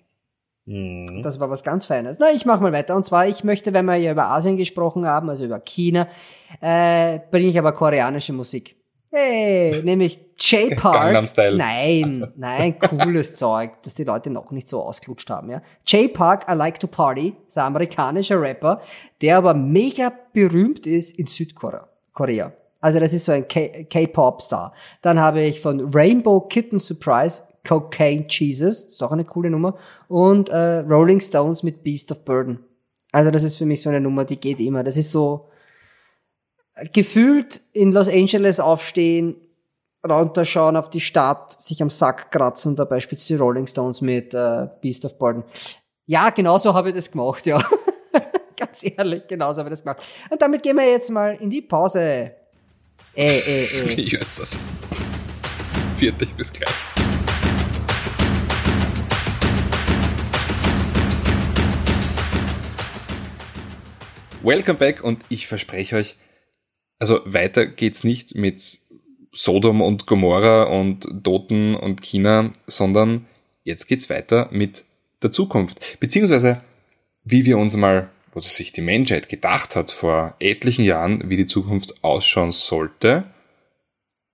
Mhm. 0.65 1.21
Das 1.21 1.39
war 1.39 1.49
was 1.49 1.63
ganz 1.63 1.85
Feines. 1.85 2.17
Na, 2.19 2.27
ich 2.33 2.45
mach 2.45 2.59
mal 2.59 2.71
weiter. 2.71 2.95
Und 2.95 3.05
zwar, 3.05 3.27
ich 3.27 3.43
möchte, 3.43 3.73
wenn 3.73 3.85
wir 3.85 3.95
ja 3.95 4.11
über 4.11 4.27
Asien 4.27 4.57
gesprochen 4.57 5.05
haben, 5.05 5.29
also 5.29 5.45
über 5.45 5.59
China, 5.59 6.07
äh, 6.61 7.19
bringe 7.31 7.47
ich 7.47 7.59
aber 7.59 7.71
koreanische 7.71 8.33
Musik. 8.33 8.75
Hey, 9.11 9.81
nämlich 9.85 10.19
J-Park. 10.37 11.25
Nein, 11.53 12.33
nein, 12.35 12.79
cooles 12.79 13.35
Zeug, 13.35 13.81
das 13.83 13.95
die 13.95 14.03
Leute 14.03 14.29
noch 14.29 14.51
nicht 14.51 14.67
so 14.67 14.81
ausgelutscht 14.81 15.29
haben, 15.29 15.51
ja. 15.51 15.61
J-Park, 15.85 16.47
I 16.49 16.53
Like 16.53 16.79
to 16.79 16.87
Party, 16.87 17.35
ist 17.47 17.57
ein 17.57 17.65
amerikanischer 17.65 18.41
Rapper, 18.41 18.81
der 19.21 19.37
aber 19.37 19.53
mega 19.53 20.11
berühmt 20.33 20.85
ist 20.87 21.17
in 21.17 21.27
Südkorea. 21.27 21.87
Korea. 22.11 22.51
Also 22.81 22.99
das 22.99 23.13
ist 23.13 23.25
so 23.25 23.31
ein 23.31 23.47
K-Pop-Star. 23.47 24.73
Dann 25.01 25.19
habe 25.19 25.41
ich 25.41 25.59
von 25.59 25.91
Rainbow 25.93 26.41
Kitten 26.41 26.77
Surprise 26.77 27.41
Cocaine 27.65 28.25
Jesus, 28.29 28.83
ist 28.83 29.03
auch 29.03 29.11
eine 29.11 29.25
coole 29.25 29.49
Nummer. 29.49 29.75
Und 30.07 30.49
äh, 30.49 30.79
Rolling 30.79 31.19
Stones 31.19 31.63
mit 31.63 31.83
Beast 31.83 32.11
of 32.11 32.23
Burden. 32.23 32.59
Also 33.11 33.31
das 33.31 33.43
ist 33.43 33.57
für 33.57 33.65
mich 33.65 33.81
so 33.81 33.89
eine 33.89 34.01
Nummer, 34.01 34.25
die 34.25 34.37
geht 34.37 34.59
immer. 34.59 34.83
Das 34.83 34.97
ist 34.97 35.11
so 35.11 35.49
äh, 36.75 36.87
gefühlt 36.87 37.61
in 37.73 37.91
Los 37.91 38.07
Angeles 38.07 38.59
aufstehen, 38.59 39.35
runterschauen 40.07 40.75
auf 40.75 40.89
die 40.89 41.01
Stadt, 41.01 41.61
sich 41.61 41.81
am 41.81 41.89
Sack 41.89 42.31
kratzen, 42.31 42.75
dabei 42.75 42.99
spielt 42.99 43.27
die 43.27 43.35
Rolling 43.35 43.67
Stones 43.67 44.01
mit 44.01 44.33
äh, 44.33 44.67
Beast 44.81 45.05
of 45.05 45.17
Burden. 45.17 45.43
Ja, 46.05 46.29
genauso 46.29 46.73
habe 46.73 46.89
ich 46.89 46.95
das 46.95 47.09
gemacht, 47.09 47.45
ja. 47.45 47.63
Ganz 48.57 48.83
ehrlich, 48.83 49.23
genauso 49.27 49.59
habe 49.59 49.69
ich 49.69 49.73
das 49.73 49.83
gemacht. 49.83 50.01
Und 50.29 50.41
damit 50.41 50.63
gehen 50.63 50.77
wir 50.77 50.87
jetzt 50.89 51.09
mal 51.09 51.35
in 51.39 51.49
die 51.49 51.61
Pause. 51.61 52.31
Äh, 53.15 53.39
äh. 53.39 53.93
Jesus. 53.95 54.59
Vierte, 55.97 56.25
bis 56.37 56.51
gleich. 56.51 57.04
Welcome 64.45 64.77
back 64.77 65.03
und 65.03 65.21
ich 65.29 65.47
verspreche 65.47 65.95
euch, 65.95 66.17
also 66.99 67.21
weiter 67.25 67.65
geht's 67.65 68.03
nicht 68.03 68.35
mit 68.35 68.79
Sodom 69.31 69.81
und 69.81 70.05
Gomorra 70.05 70.65
und 70.65 71.23
Toten 71.23 71.73
und 71.73 72.03
China, 72.03 72.51
sondern 72.67 73.25
jetzt 73.63 73.87
geht's 73.87 74.07
weiter 74.07 74.47
mit 74.51 74.85
der 75.23 75.31
Zukunft. 75.31 75.99
Beziehungsweise, 75.99 76.61
wie 77.23 77.45
wir 77.45 77.57
uns 77.57 77.75
mal, 77.75 78.11
was 78.35 78.55
sich 78.55 78.71
die 78.71 78.81
Menschheit 78.81 79.29
gedacht 79.29 79.75
hat 79.75 79.89
vor 79.89 80.35
etlichen 80.39 80.85
Jahren, 80.85 81.27
wie 81.27 81.37
die 81.37 81.47
Zukunft 81.47 82.03
ausschauen 82.03 82.51
sollte. 82.51 83.23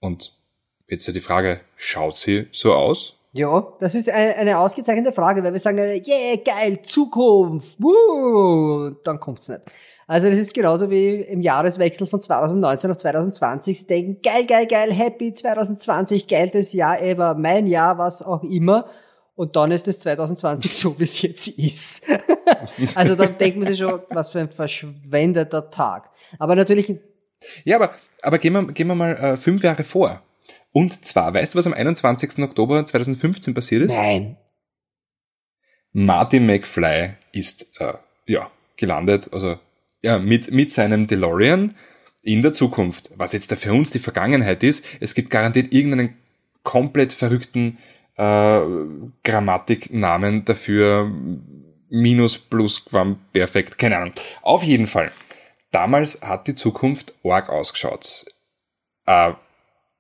Und 0.02 0.38
jetzt 0.90 1.08
ja 1.08 1.14
die 1.14 1.22
Frage, 1.22 1.62
schaut 1.78 2.18
sie 2.18 2.48
so 2.52 2.74
aus? 2.74 3.16
Ja, 3.32 3.66
das 3.80 3.96
ist 3.96 4.10
eine, 4.10 4.36
eine 4.36 4.60
ausgezeichnete 4.60 5.14
Frage, 5.14 5.42
weil 5.42 5.54
wir 5.54 5.60
sagen, 5.62 5.80
yeah, 5.80 6.36
geil, 6.44 6.82
Zukunft, 6.82 7.78
woo, 7.80 8.90
dann 9.06 9.22
kommt's 9.22 9.48
nicht. 9.48 9.62
Also 10.12 10.28
das 10.28 10.40
ist 10.40 10.54
genauso 10.54 10.90
wie 10.90 11.22
im 11.22 11.40
Jahreswechsel 11.40 12.06
von 12.06 12.20
2019 12.20 12.92
auf 12.92 12.98
2020. 12.98 13.80
Sie 13.80 13.88
denken, 13.88 14.22
geil, 14.22 14.46
geil, 14.46 14.68
geil, 14.68 14.92
happy 14.92 15.32
2020, 15.32 16.28
geil 16.28 16.50
das 16.52 16.74
Jahr 16.74 17.02
ever, 17.02 17.34
mein 17.34 17.66
Jahr, 17.66 17.98
was 17.98 18.22
auch 18.22 18.44
immer. 18.44 18.90
Und 19.36 19.56
dann 19.56 19.72
ist 19.72 19.88
es 19.88 20.02
2020 20.02 20.76
so, 20.76 21.00
wie 21.00 21.06
es 21.06 21.22
jetzt 21.22 21.48
ist. 21.48 22.04
also 22.96 23.16
dann 23.16 23.38
denkt 23.38 23.58
man 23.58 23.70
sich 23.70 23.80
schon, 23.80 24.02
was 24.10 24.28
für 24.28 24.42
ein 24.42 24.50
verschwendeter 24.50 25.72
Tag. 25.72 26.10
Aber 26.40 26.56
natürlich, 26.56 26.94
Ja, 27.64 27.78
aber, 27.78 27.92
aber 28.22 28.38
gehen 28.38 28.52
wir, 28.52 28.64
gehen 28.74 28.88
wir 28.88 28.96
mal 28.96 29.16
äh, 29.16 29.38
fünf 29.38 29.64
Jahre 29.64 29.86
vor. 29.86 30.22
Und 30.74 31.06
zwar, 31.06 31.34
weißt 31.34 31.54
du, 31.54 31.58
was 31.58 31.68
am 31.68 31.74
21. 31.74 32.38
Oktober 32.40 32.86
2015 32.86 33.54
passiert 33.54 33.84
ist? 33.84 33.96
nein. 33.96 34.36
Martin 35.94 36.48
McFly 36.48 37.14
ist 37.32 37.80
äh, 37.80 37.94
ja 38.26 38.52
gelandet, 38.76 39.30
also 39.32 39.58
ja 40.02 40.20
mit 40.20 40.52
mit 40.52 40.72
seinem 40.72 41.08
DeLorean 41.08 41.76
in 42.24 42.42
der 42.42 42.54
Zukunft. 42.54 43.12
Was 43.16 43.34
jetzt 43.34 43.52
da 43.52 43.56
für 43.56 43.74
uns 43.74 43.92
die 43.92 44.00
Vergangenheit 44.00 44.64
ist, 44.64 44.86
es 45.00 45.16
gibt 45.16 45.30
garantiert 45.30 45.74
irgendeinen 45.74 46.18
komplett 46.64 47.14
verrückten 47.14 47.78
äh, 48.16 48.62
Grammatiknamen 49.24 50.46
dafür, 50.46 51.12
Minus, 51.90 52.38
Plus, 52.38 52.86
Quam, 52.86 53.20
Perfekt, 53.34 53.78
keine 53.78 53.98
Ahnung. 53.98 54.14
Auf 54.42 54.64
jeden 54.64 54.88
Fall. 54.88 55.12
Damals 55.72 56.22
hat 56.22 56.48
die 56.48 56.56
Zukunft 56.56 57.16
arg 57.24 57.50
ausgeschaut. 57.50 58.26
Äh, 59.06 59.34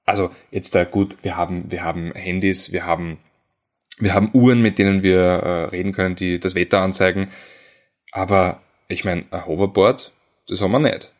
also 0.06 0.32
jetzt 0.52 0.76
da 0.76 0.84
gut, 0.84 1.18
wir 1.22 1.38
haben 1.38 1.72
wir 1.72 1.84
haben 1.84 2.12
Handys, 2.14 2.72
wir 2.72 2.86
haben 2.86 3.18
wir 3.99 4.14
haben 4.14 4.32
Uhren, 4.34 4.62
mit 4.62 4.80
denen 4.80 5.04
wir 5.04 5.20
äh, 5.20 5.64
reden 5.66 5.91
können, 5.91 6.16
die 6.16 6.39
das 6.39 6.56
Wetter 6.56 6.82
anzeigen. 6.82 7.30
Aber 8.12 8.62
ich 8.91 9.05
meine, 9.05 9.25
ein 9.31 9.45
Hoverboard, 9.45 10.11
das 10.47 10.61
haben 10.61 10.71
wir 10.71 10.79
nicht. 10.79 11.13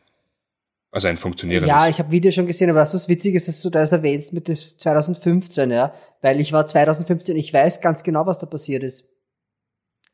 Also 0.92 1.08
ein 1.08 1.18
funktionierendes. 1.18 1.70
Ja, 1.70 1.88
ich 1.88 2.00
habe 2.00 2.12
Video 2.12 2.32
schon 2.32 2.48
gesehen, 2.48 2.70
aber 2.70 2.80
was 2.80 2.92
das 2.92 3.08
witzig 3.08 3.36
ist, 3.36 3.48
dass 3.48 3.62
du 3.62 3.70
das 3.70 3.94
erwähnst 3.94 4.34
mit 4.34 4.50
das 4.50 4.76
2015, 4.78 5.72
ja, 5.72 5.94
weil 6.22 6.42
ich 6.42 6.52
war 6.52 6.66
2015, 6.66 7.38
ich 7.38 7.54
weiß 7.54 7.80
ganz 7.80 8.04
genau, 8.04 8.26
was 8.26 8.40
da 8.40 8.46
passiert 8.46 8.84
ist. 8.84 9.08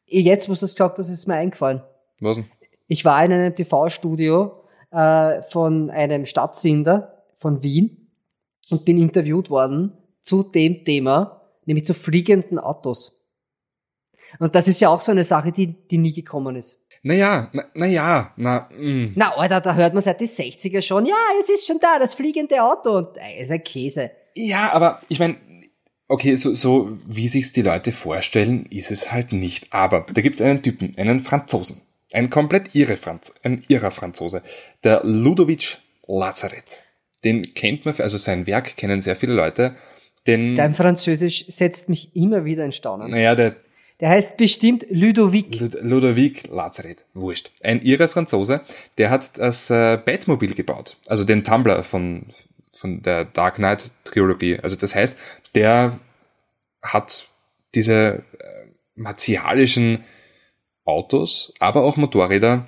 Jetzt, 0.06 0.48
du 0.48 0.52
das 0.52 0.76
gesagt 0.76 1.00
hast, 1.00 1.10
ist 1.10 1.28
mir 1.28 1.36
eingefallen. 1.36 1.82
Was 2.20 2.36
denn? 2.36 2.46
Ich 2.88 3.04
war 3.04 3.24
in 3.26 3.34
einem 3.34 3.56
TV-Studio 3.56 4.64
äh, 4.92 5.42
von 5.42 5.90
einem 5.90 6.26
Stadtsender 6.26 7.26
von 7.38 7.64
Wien 7.64 8.12
und 8.70 8.86
bin 8.86 8.98
interviewt 8.98 9.50
worden 9.50 9.98
zu 10.22 10.44
dem 10.44 10.86
Thema, 10.86 11.42
nämlich 11.66 11.86
zu 11.86 11.94
fliegenden 11.94 12.60
Autos. 12.60 13.20
Und 14.40 14.56
das 14.56 14.68
ist 14.68 14.80
ja 14.80 14.90
auch 14.90 15.02
so 15.02 15.12
eine 15.12 15.24
Sache, 15.24 15.52
die, 15.52 15.88
die 15.88 15.98
nie 15.98 16.14
gekommen 16.14 16.56
ist. 16.56 16.87
Naja, 17.08 17.50
na, 17.54 17.64
na 17.74 17.86
ja, 17.86 18.34
na, 18.36 18.68
mm. 18.78 19.14
Na, 19.16 19.30
Alter, 19.38 19.62
da 19.62 19.76
hört 19.76 19.94
man 19.94 20.04
seit 20.04 20.20
die 20.20 20.28
60er 20.28 20.82
schon, 20.82 21.06
ja, 21.06 21.16
jetzt 21.40 21.50
ist 21.50 21.66
schon 21.66 21.80
da, 21.80 22.00
das 22.00 22.14
fliegende 22.14 22.62
Auto. 22.62 22.98
Und 22.98 23.18
äh, 23.18 23.42
ist 23.42 23.52
ein 23.52 23.64
Käse. 23.64 24.12
Ja, 24.36 24.74
aber 24.74 25.00
ich 25.08 25.18
meine, 25.20 25.38
okay, 26.10 26.36
so, 26.36 26.54
so 26.54 26.98
wie 27.06 27.30
sich's 27.30 27.54
die 27.54 27.62
Leute 27.62 27.94
vorstellen, 27.94 28.66
ist 28.70 28.92
es 28.92 29.14
halt 29.14 29.32
nicht. 29.32 29.72
Aber 29.72 30.06
da 30.14 30.22
gibt's 30.22 30.42
einen 30.42 30.62
Typen, 30.62 30.92
einen 30.98 31.22
Franzosen, 31.22 31.82
ein 32.12 32.30
komplett 32.30 32.76
irre 32.76 32.98
Franz, 32.98 33.34
ein 33.42 33.64
irrer 33.70 33.92
Franzose, 33.92 34.42
der 34.84 35.02
Ludovic 35.06 35.78
Lazareth. 36.08 36.84
Den 37.24 37.54
kennt 37.54 37.86
man, 37.86 37.96
also 38.00 38.18
sein 38.18 38.46
Werk 38.48 38.76
kennen 38.76 39.00
sehr 39.00 39.16
viele 39.16 39.34
Leute. 39.34 39.78
Den, 40.28 40.56
Dein 40.56 40.74
Französisch 40.74 41.46
setzt 41.48 41.88
mich 41.88 42.14
immer 42.18 42.44
wieder 42.44 42.66
in 42.66 42.74
Staunen. 42.74 43.12
naja, 43.12 43.34
der 43.34 43.56
Der 44.00 44.10
heißt 44.10 44.38
bestimmt 44.38 44.86
Ludovic. 44.90 45.60
Lud 45.60 45.76
Ludovic 45.82 46.48
Lazareth, 46.48 47.04
wurscht. 47.14 47.52
Ein 47.64 47.82
irrer 47.82 48.08
Franzose, 48.08 48.62
der 48.98 49.10
hat 49.10 49.38
das 49.38 49.70
äh, 49.70 49.98
Batmobil 49.98 50.54
gebaut. 50.54 50.98
Also 51.08 51.24
den 51.24 51.44
Tumblr 51.44 51.84
von, 51.84 52.28
von 52.72 53.02
der 53.02 53.26
Dark 53.26 53.56
Knight 53.56 53.92
Trilogie. 54.04 54.60
Also 54.60 54.76
das 54.76 54.94
heißt, 54.94 55.18
der 55.56 56.00
hat 56.84 57.28
diese 57.74 58.24
äh, 58.40 58.68
martialischen 58.96 60.04
Autos, 60.86 61.54
aber 61.60 61.84
auch 61.84 61.98
Motorräder 61.98 62.68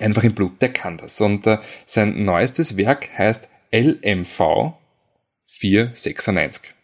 einfach 0.00 0.24
im 0.24 0.34
Blut, 0.34 0.62
der 0.62 0.72
kann 0.72 0.96
das. 0.96 1.20
Und 1.20 1.46
äh, 1.46 1.58
sein 1.86 2.24
neuestes 2.24 2.76
Werk 2.76 3.08
heißt 3.18 3.48
LMV 3.72 4.74
496. 5.42 6.75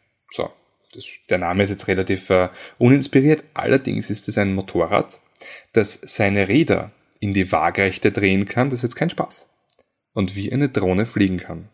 Das, 0.93 1.07
der 1.30 1.38
Name 1.38 1.62
ist 1.62 1.70
jetzt 1.70 1.88
relativ 1.88 2.28
äh, 2.30 2.49
uninspiriert, 2.78 3.45
allerdings 3.55 4.11
ist 4.11 4.28
es 4.28 4.38
ein 4.38 4.55
Motorrad, 4.55 5.20
das 5.72 6.01
seine 6.05 6.49
Räder 6.49 6.90
in 7.18 7.32
die 7.32 7.51
Waagrechte 7.51 8.12
drehen 8.12 8.47
kann, 8.47 8.70
das 8.70 8.80
ist 8.80 8.82
jetzt 8.82 8.97
kein 8.97 9.11
Spaß. 9.11 9.49
Und 10.12 10.36
wie 10.36 10.53
eine 10.53 10.68
Drohne 10.68 11.07
fliegen 11.07 11.38
kann. 11.38 11.68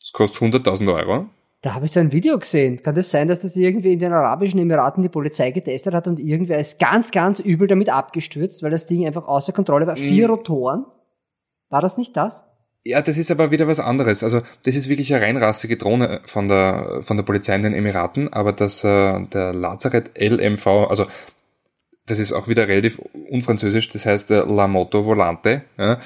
Das 0.00 0.12
kostet 0.12 0.42
100.000 0.42 0.94
Euro. 0.94 1.26
Da 1.62 1.74
habe 1.74 1.86
ich 1.86 1.92
so 1.92 1.98
ein 1.98 2.12
Video 2.12 2.38
gesehen. 2.38 2.82
Kann 2.82 2.94
das 2.94 3.10
sein, 3.10 3.26
dass 3.26 3.40
das 3.40 3.56
irgendwie 3.56 3.94
in 3.94 3.98
den 3.98 4.12
Arabischen 4.12 4.60
Emiraten 4.60 5.02
die 5.02 5.08
Polizei 5.08 5.50
getestet 5.50 5.94
hat 5.94 6.06
und 6.06 6.20
irgendwer 6.20 6.58
ist 6.58 6.78
ganz, 6.78 7.10
ganz 7.10 7.40
übel 7.40 7.66
damit 7.66 7.88
abgestürzt, 7.88 8.62
weil 8.62 8.70
das 8.70 8.86
Ding 8.86 9.06
einfach 9.06 9.26
außer 9.26 9.52
Kontrolle 9.54 9.86
war? 9.86 9.96
Vier 9.96 10.28
Mm. 10.28 10.30
Rotoren. 10.30 10.84
War 11.70 11.80
das 11.80 11.96
nicht 11.96 12.16
das? 12.16 12.44
Ja, 12.86 13.00
das 13.00 13.16
ist 13.16 13.30
aber 13.30 13.50
wieder 13.50 13.66
was 13.66 13.80
anderes. 13.80 14.22
Also 14.22 14.42
das 14.64 14.76
ist 14.76 14.90
wirklich 14.90 15.12
eine 15.14 15.24
reinrassige 15.24 15.78
Drohne 15.78 16.20
von 16.26 16.48
der 16.48 17.00
von 17.00 17.16
der 17.16 17.24
Polizei 17.24 17.54
in 17.56 17.62
den 17.62 17.72
Emiraten, 17.72 18.30
aber 18.30 18.52
das 18.52 18.84
äh, 18.84 19.20
der 19.26 19.54
Lazareth 19.54 20.10
LMV, 20.18 20.66
also 20.66 21.06
das 22.06 22.18
ist 22.18 22.32
auch 22.32 22.46
wieder 22.46 22.68
relativ 22.68 23.00
unfranzösisch, 23.30 23.88
das 23.88 24.04
heißt 24.04 24.30
äh, 24.30 24.44
La 24.44 24.68
Moto 24.68 25.06
Volante. 25.06 25.64
Ja? 25.78 26.00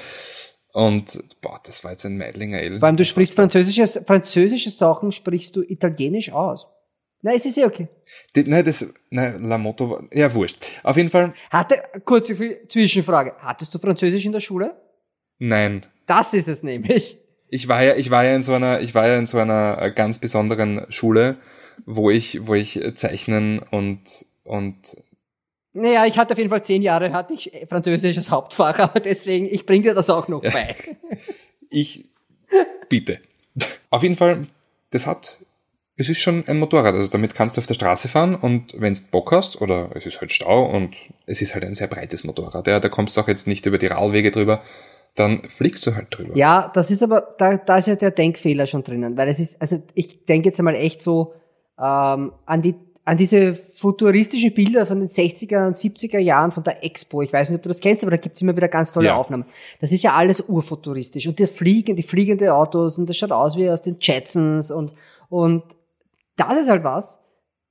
Und 0.71 1.21
boah, 1.41 1.59
das 1.65 1.83
war 1.83 1.91
jetzt 1.91 2.05
ein 2.05 2.17
Meidlinger 2.17 2.59
L. 2.59 2.79
Vor 2.79 2.87
allem, 2.87 2.95
du 2.95 3.03
sprichst 3.03 3.35
französisches, 3.35 3.99
französische 4.05 4.69
Sachen 4.69 5.11
sprichst 5.11 5.55
du 5.55 5.61
italienisch 5.61 6.31
aus. 6.31 6.67
Na, 7.21 7.33
es 7.33 7.45
ist 7.45 7.57
ja 7.57 7.65
okay. 7.65 7.89
Die, 8.35 8.43
nein, 8.43 8.63
das 8.63 8.93
nein, 9.09 9.43
La 9.43 9.57
Moto, 9.57 10.07
ja 10.13 10.33
wurscht. 10.33 10.63
Auf 10.83 10.95
jeden 10.95 11.09
Fall, 11.09 11.33
Hatte, 11.49 11.81
kurze 12.05 12.35
Zwischenfrage. 12.69 13.33
Hattest 13.39 13.73
du 13.73 13.79
Französisch 13.79 14.25
in 14.25 14.31
der 14.31 14.39
Schule? 14.39 14.79
Nein. 15.39 15.85
Das 16.05 16.33
ist 16.33 16.47
es 16.47 16.63
nämlich. 16.63 17.17
Ich 17.49 17.67
war 17.67 17.83
ja, 17.83 17.95
ich 17.95 18.11
war 18.11 18.23
ja 18.25 18.35
in 18.35 18.41
so 18.43 18.53
einer, 18.53 18.81
ich 18.81 18.93
war 18.95 19.07
ja 19.07 19.17
in 19.17 19.25
so 19.25 19.37
einer 19.39 19.77
äh, 19.81 19.91
ganz 19.91 20.19
besonderen 20.19 20.85
Schule, 20.89 21.37
wo 21.85 22.09
ich, 22.11 22.45
wo 22.45 22.53
ich 22.53 22.75
äh, 22.83 22.93
zeichnen 22.95 23.59
und 23.59 24.01
und 24.43 24.75
Naja, 25.73 26.05
ich 26.05 26.17
hatte 26.17 26.33
auf 26.33 26.37
jeden 26.37 26.49
Fall 26.49 26.63
zehn 26.63 26.81
Jahre, 26.81 27.11
hatte 27.13 27.33
ich 27.33 27.51
Französisch 27.67 28.17
als 28.17 28.31
Hauptfach, 28.31 28.77
aber 28.79 28.99
deswegen, 28.99 29.45
ich 29.47 29.65
bringe 29.65 29.83
dir 29.83 29.93
das 29.93 30.09
auch 30.09 30.27
noch 30.27 30.43
Ja. 30.43 30.51
bei. 30.51 30.75
Ich 31.71 32.05
biete. 32.89 33.19
Auf 33.91 34.01
jeden 34.01 34.15
Fall, 34.15 34.47
das 34.89 35.05
hat, 35.05 35.37
es 35.97 36.09
ist 36.09 36.17
schon 36.19 36.43
ein 36.47 36.57
Motorrad, 36.57 36.95
also 36.95 37.07
damit 37.09 37.35
kannst 37.35 37.57
du 37.57 37.61
auf 37.61 37.67
der 37.67 37.75
Straße 37.75 38.07
fahren 38.07 38.33
und 38.33 38.73
wenn 38.79 38.95
du 38.95 39.01
Bock 39.11 39.31
hast, 39.31 39.61
oder 39.61 39.91
es 39.93 40.07
ist 40.07 40.19
halt 40.19 40.31
Stau 40.31 40.65
und 40.65 40.95
es 41.27 41.43
ist 41.43 41.53
halt 41.53 41.63
ein 41.65 41.75
sehr 41.75 41.85
breites 41.87 42.23
Motorrad, 42.23 42.65
ja, 42.65 42.79
da 42.79 42.89
kommst 42.89 43.15
du 43.17 43.21
auch 43.21 43.27
jetzt 43.27 43.45
nicht 43.45 43.67
über 43.67 43.77
die 43.77 43.85
Radwege 43.87 44.31
drüber, 44.31 44.63
dann 45.15 45.49
fliegst 45.49 45.85
du 45.85 45.95
halt 45.95 46.07
drüber. 46.11 46.35
Ja, 46.35 46.71
das 46.73 46.91
ist 46.91 47.03
aber, 47.03 47.35
da, 47.37 47.57
da 47.57 47.77
ist 47.77 47.87
ja 47.87 47.95
der 47.95 48.11
Denkfehler 48.11 48.65
schon 48.65 48.83
drinnen, 48.83 49.17
weil 49.17 49.27
es 49.27 49.39
ist, 49.39 49.61
also 49.61 49.81
ich 49.93 50.25
denke 50.25 50.49
jetzt 50.49 50.59
einmal 50.59 50.75
echt 50.75 51.01
so 51.01 51.33
ähm, 51.77 52.33
an 52.45 52.61
die 52.61 52.75
an 53.09 53.17
diese 53.17 53.55
futuristischen 53.55 54.53
Bilder 54.53 54.85
von 54.85 54.99
den 54.99 55.09
60er 55.09 55.65
und 55.65 55.75
70er 55.75 56.19
Jahren 56.19 56.51
von 56.51 56.63
der 56.63 56.83
Expo. 56.83 57.23
Ich 57.23 57.33
weiß 57.33 57.49
nicht, 57.49 57.57
ob 57.57 57.63
du 57.63 57.69
das 57.69 57.79
kennst, 57.79 58.03
aber 58.03 58.11
da 58.11 58.17
gibt's 58.17 58.39
immer 58.39 58.55
wieder 58.55 58.67
ganz 58.67 58.93
tolle 58.93 59.07
Ja. 59.07 59.15
Aufnahmen. 59.15 59.45
Das 59.81 59.91
ist 59.91 60.03
ja 60.03 60.13
alles 60.13 60.41
urfuturistisch. 60.47 61.25
Und 61.25 61.39
die 61.39 61.47
fliegen, 61.47 61.95
die 61.95 62.03
fliegende 62.03 62.53
Autos 62.53 62.99
und 62.99 63.09
das 63.09 63.17
schaut 63.17 63.31
aus 63.31 63.57
wie 63.57 63.67
aus 63.67 63.81
den 63.81 63.97
Jetsons 63.99 64.69
und, 64.69 64.93
und 65.27 65.63
das 66.35 66.55
ist 66.55 66.69
halt 66.69 66.83
was. 66.83 67.23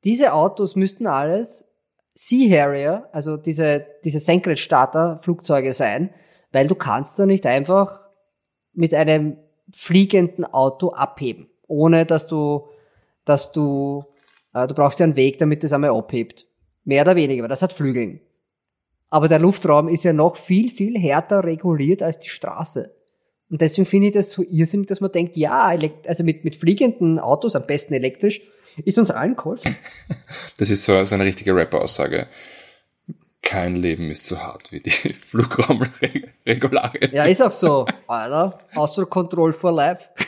Diese 0.02 0.32
Autos 0.32 0.74
müssten 0.74 1.06
alles 1.06 1.68
Sea 2.14 2.50
Harrier, 2.50 3.04
also 3.12 3.36
diese, 3.36 3.86
diese 4.04 4.18
Senkrechtstarter-Flugzeuge 4.18 5.72
sein, 5.72 6.10
weil 6.52 6.66
du 6.66 6.74
kannst 6.74 7.18
da 7.18 7.26
nicht 7.26 7.46
einfach 7.46 8.00
mit 8.72 8.94
einem 8.94 9.36
fliegenden 9.74 10.44
Auto 10.44 10.90
abheben, 10.90 11.48
ohne 11.66 12.06
dass 12.06 12.26
du, 12.26 12.68
dass 13.24 13.52
du, 13.52 14.04
äh, 14.54 14.66
du 14.66 14.74
brauchst 14.74 14.98
ja 14.98 15.04
einen 15.04 15.16
Weg, 15.16 15.38
damit 15.38 15.64
es 15.64 15.72
einmal 15.72 15.90
abhebt. 15.90 16.46
Mehr 16.84 17.02
oder 17.02 17.16
weniger, 17.16 17.42
weil 17.42 17.48
das 17.48 17.62
hat 17.62 17.72
Flügeln. 17.72 18.20
Aber 19.10 19.28
der 19.28 19.38
Luftraum 19.38 19.88
ist 19.88 20.04
ja 20.04 20.12
noch 20.12 20.36
viel, 20.36 20.70
viel 20.70 20.98
härter 20.98 21.44
reguliert 21.44 22.02
als 22.02 22.18
die 22.18 22.28
Straße. 22.28 22.94
Und 23.50 23.62
deswegen 23.62 23.86
finde 23.86 24.08
ich 24.08 24.12
das 24.12 24.30
so 24.30 24.42
irrsinnig, 24.42 24.88
dass 24.88 25.00
man 25.00 25.12
denkt, 25.12 25.36
ja, 25.36 25.74
also 26.06 26.24
mit, 26.24 26.44
mit 26.44 26.56
fliegenden 26.56 27.18
Autos, 27.18 27.56
am 27.56 27.66
besten 27.66 27.94
elektrisch, 27.94 28.42
ist 28.84 28.98
uns 28.98 29.10
allen 29.10 29.36
geholfen. 29.36 29.76
Das 30.58 30.70
ist 30.70 30.84
so, 30.84 31.04
so 31.04 31.14
eine 31.14 31.24
richtige 31.24 31.54
Rapper-Aussage. 31.54 32.26
Kein 33.42 33.76
Leben 33.76 34.10
ist 34.10 34.26
so 34.26 34.38
hart 34.38 34.72
wie 34.72 34.80
die 34.80 34.90
Flugraumregularien. 35.26 37.12
Ja, 37.12 37.24
ist 37.24 37.42
auch 37.42 37.52
so. 37.52 37.86
Alter, 38.06 38.58
Astro 38.74 39.06
Control 39.06 39.52
for 39.52 39.72
Life. 39.72 40.10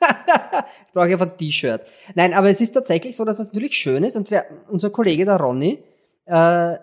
Jetzt 0.00 0.92
brauche 0.92 1.06
ich 1.06 1.12
einfach 1.12 1.30
ein 1.30 1.36
T-Shirt. 1.38 1.82
Nein, 2.14 2.32
aber 2.32 2.48
es 2.48 2.60
ist 2.60 2.72
tatsächlich 2.72 3.16
so, 3.16 3.24
dass 3.24 3.36
das 3.36 3.48
natürlich 3.48 3.76
schön 3.76 4.02
ist 4.02 4.16
und 4.16 4.30
wer, 4.30 4.46
unser 4.68 4.90
Kollege 4.90 5.24
der 5.24 5.36
Ronny, 5.36 5.82
äh, 6.26 6.76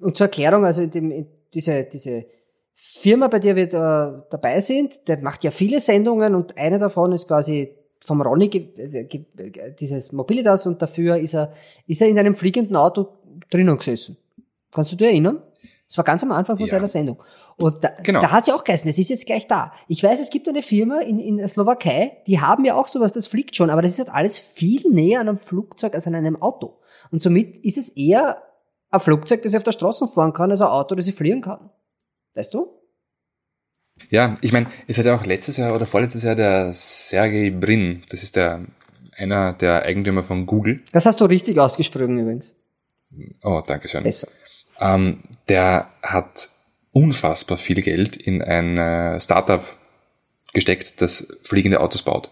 und 0.00 0.16
zur 0.16 0.26
Erklärung, 0.26 0.64
also 0.64 0.82
in 0.82 0.90
dem, 0.90 1.10
in 1.10 1.26
diese, 1.52 1.84
diese 1.84 2.24
Firma, 2.74 3.28
bei 3.28 3.38
der 3.38 3.56
wir 3.56 3.68
da, 3.68 4.26
dabei 4.30 4.60
sind, 4.60 5.06
der 5.08 5.22
macht 5.22 5.44
ja 5.44 5.50
viele 5.50 5.80
Sendungen 5.80 6.34
und 6.34 6.56
eine 6.56 6.78
davon 6.78 7.12
ist 7.12 7.28
quasi 7.28 7.76
vom 8.02 8.22
Ronny 8.22 8.48
ge, 8.48 9.04
ge, 9.04 9.24
dieses 9.78 10.12
Mobilitas 10.12 10.66
und 10.66 10.80
dafür 10.80 11.18
ist 11.18 11.34
er, 11.34 11.52
ist 11.86 12.00
er 12.00 12.08
in 12.08 12.18
einem 12.18 12.34
fliegenden 12.34 12.76
Auto 12.76 13.08
drinnen 13.50 13.76
gesessen. 13.76 14.16
Kannst 14.72 14.92
du 14.92 14.96
dich 14.96 15.08
erinnern? 15.08 15.42
Das 15.88 15.96
war 15.98 16.04
ganz 16.04 16.22
am 16.22 16.30
Anfang 16.30 16.56
von 16.56 16.66
Ja. 16.66 16.70
seiner 16.70 16.86
Sendung. 16.88 17.20
Und 17.56 17.82
da, 17.82 17.90
Genau. 18.02 18.20
da 18.20 18.30
hat 18.30 18.44
sie 18.44 18.52
auch 18.52 18.62
geheißen, 18.64 18.88
es 18.88 18.98
ist 18.98 19.10
jetzt 19.10 19.26
gleich 19.26 19.46
da. 19.48 19.72
Ich 19.88 20.02
weiß, 20.02 20.20
es 20.20 20.30
gibt 20.30 20.48
eine 20.48 20.62
Firma 20.62 21.00
in, 21.00 21.18
in 21.18 21.36
der 21.38 21.48
Slowakei, 21.48 22.18
die 22.26 22.40
haben 22.40 22.64
ja 22.64 22.74
auch 22.74 22.86
sowas, 22.88 23.12
das 23.12 23.26
fliegt 23.26 23.56
schon, 23.56 23.70
aber 23.70 23.82
das 23.82 23.92
ist 23.94 23.98
halt 23.98 24.10
alles 24.14 24.38
viel 24.38 24.88
näher 24.88 25.20
an 25.20 25.28
einem 25.28 25.38
Flugzeug 25.38 25.94
als 25.94 26.06
an 26.06 26.14
einem 26.14 26.40
Auto. 26.40 26.78
Und 27.10 27.20
somit 27.20 27.56
ist 27.64 27.76
es 27.76 27.88
eher 27.90 28.40
ein 28.90 29.00
Flugzeug, 29.00 29.42
das 29.42 29.52
ich 29.52 29.56
auf 29.56 29.62
der 29.64 29.72
Straße 29.72 30.06
fahren 30.08 30.32
kann, 30.32 30.50
als 30.50 30.60
ein 30.60 30.68
Auto, 30.68 30.94
das 30.94 31.06
ich 31.08 31.14
fliegen 31.14 31.42
kann. 31.42 31.70
Weißt 32.34 32.54
du? 32.54 32.68
Ja, 34.08 34.36
ich 34.40 34.52
meine, 34.52 34.66
es 34.86 34.96
hat 34.98 35.04
ja 35.04 35.14
auch 35.14 35.26
letztes 35.26 35.56
Jahr 35.58 35.74
oder 35.74 35.84
vorletztes 35.86 36.22
Jahr 36.22 36.34
der 36.34 36.72
Sergey 36.72 37.50
Brin, 37.50 38.04
das 38.10 38.22
ist 38.22 38.36
der 38.36 38.64
einer 39.16 39.52
der 39.52 39.82
Eigentümer 39.82 40.22
von 40.24 40.46
Google. 40.46 40.80
Das 40.92 41.04
hast 41.04 41.20
du 41.20 41.26
richtig 41.26 41.58
ausgesprochen 41.58 42.16
übrigens. 42.18 42.56
Oh, 43.42 43.60
danke 43.66 43.88
schön. 43.88 44.02
Besser. 44.04 44.28
Ähm, 44.80 45.22
der 45.48 45.90
hat 46.02 46.48
unfassbar 46.92 47.58
viel 47.58 47.82
Geld 47.82 48.16
in 48.16 48.42
ein 48.42 48.78
äh, 48.78 49.20
Startup 49.20 49.64
gesteckt, 50.52 51.00
das 51.00 51.28
fliegende 51.42 51.80
Autos 51.80 52.02
baut. 52.02 52.30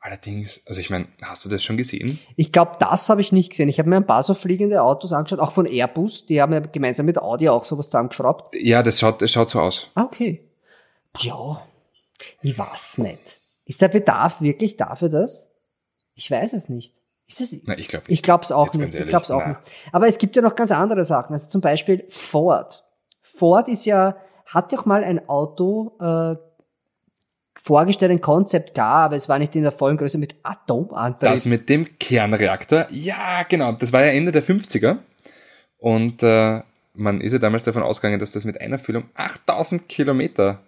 Allerdings, 0.00 0.66
also 0.66 0.80
ich 0.80 0.90
meine, 0.90 1.06
hast 1.22 1.44
du 1.44 1.48
das 1.48 1.62
schon 1.62 1.76
gesehen? 1.76 2.18
Ich 2.34 2.50
glaube, 2.50 2.72
das 2.80 3.08
habe 3.08 3.20
ich 3.20 3.30
nicht 3.30 3.50
gesehen. 3.50 3.68
Ich 3.68 3.78
habe 3.78 3.88
mir 3.88 3.96
ein 3.96 4.06
paar 4.06 4.24
so 4.24 4.34
fliegende 4.34 4.82
Autos 4.82 5.12
angeschaut, 5.12 5.38
auch 5.38 5.52
von 5.52 5.64
Airbus. 5.64 6.26
Die 6.26 6.42
haben 6.42 6.52
ja 6.52 6.58
gemeinsam 6.58 7.06
mit 7.06 7.18
Audi 7.18 7.48
auch 7.48 7.64
sowas 7.64 7.86
zusammengeschraubt. 7.86 8.56
Ja, 8.56 8.82
das 8.82 8.98
schaut, 8.98 9.22
das 9.22 9.30
schaut 9.30 9.50
so 9.50 9.60
aus. 9.60 9.90
Ah, 9.94 10.02
okay. 10.02 10.42
Ja, 11.20 11.62
ich 12.42 12.58
weiß 12.58 12.98
nicht. 12.98 13.38
Ist 13.64 13.80
der 13.80 13.88
Bedarf 13.88 14.40
wirklich 14.40 14.76
dafür 14.76 15.08
das? 15.08 15.54
Ich 16.16 16.28
weiß 16.28 16.52
es 16.54 16.68
nicht. 16.68 16.94
Es, 17.40 17.60
Na, 17.64 17.78
ich 17.78 17.88
glaube 17.88 18.04
ich 18.08 18.22
glaube 18.22 18.44
es 18.44 18.52
auch 18.52 18.72
nicht. 18.74 18.94
Ich 18.94 19.06
glaube 19.06 19.24
es 19.24 19.30
auch 19.30 19.40
na. 19.40 19.48
nicht. 19.48 19.60
Aber 19.92 20.06
es 20.06 20.18
gibt 20.18 20.36
ja 20.36 20.42
noch 20.42 20.56
ganz 20.56 20.72
andere 20.72 21.04
Sachen. 21.04 21.32
Also 21.32 21.48
zum 21.48 21.60
Beispiel 21.60 22.04
Ford. 22.08 22.84
Ford 23.22 23.68
ist 23.68 23.84
ja, 23.84 24.16
hat 24.46 24.72
doch 24.72 24.84
mal 24.84 25.04
ein 25.04 25.28
Auto 25.28 25.96
äh, 26.00 26.36
vorgestellt, 27.62 28.10
ein 28.12 28.20
Concept 28.20 28.74
Car, 28.74 29.04
aber 29.04 29.16
es 29.16 29.28
war 29.28 29.38
nicht 29.38 29.54
in 29.56 29.62
der 29.62 29.72
vollen 29.72 29.96
Größe 29.96 30.18
mit 30.18 30.34
Atomantrieb. 30.42 31.30
Das 31.30 31.46
mit 31.46 31.68
dem 31.68 31.98
Kernreaktor, 31.98 32.86
ja, 32.90 33.44
genau, 33.44 33.72
das 33.72 33.92
war 33.92 34.04
ja 34.04 34.12
Ende 34.12 34.32
der 34.32 34.42
50er. 34.42 34.98
Und 35.78 36.22
äh, 36.22 36.60
man 36.94 37.20
ist 37.20 37.32
ja 37.32 37.38
damals 37.38 37.64
davon 37.64 37.82
ausgegangen, 37.82 38.20
dass 38.20 38.32
das 38.32 38.44
mit 38.44 38.60
einer 38.60 38.78
Füllung 38.78 39.04
8000 39.14 39.88
Kilometer 39.88 40.60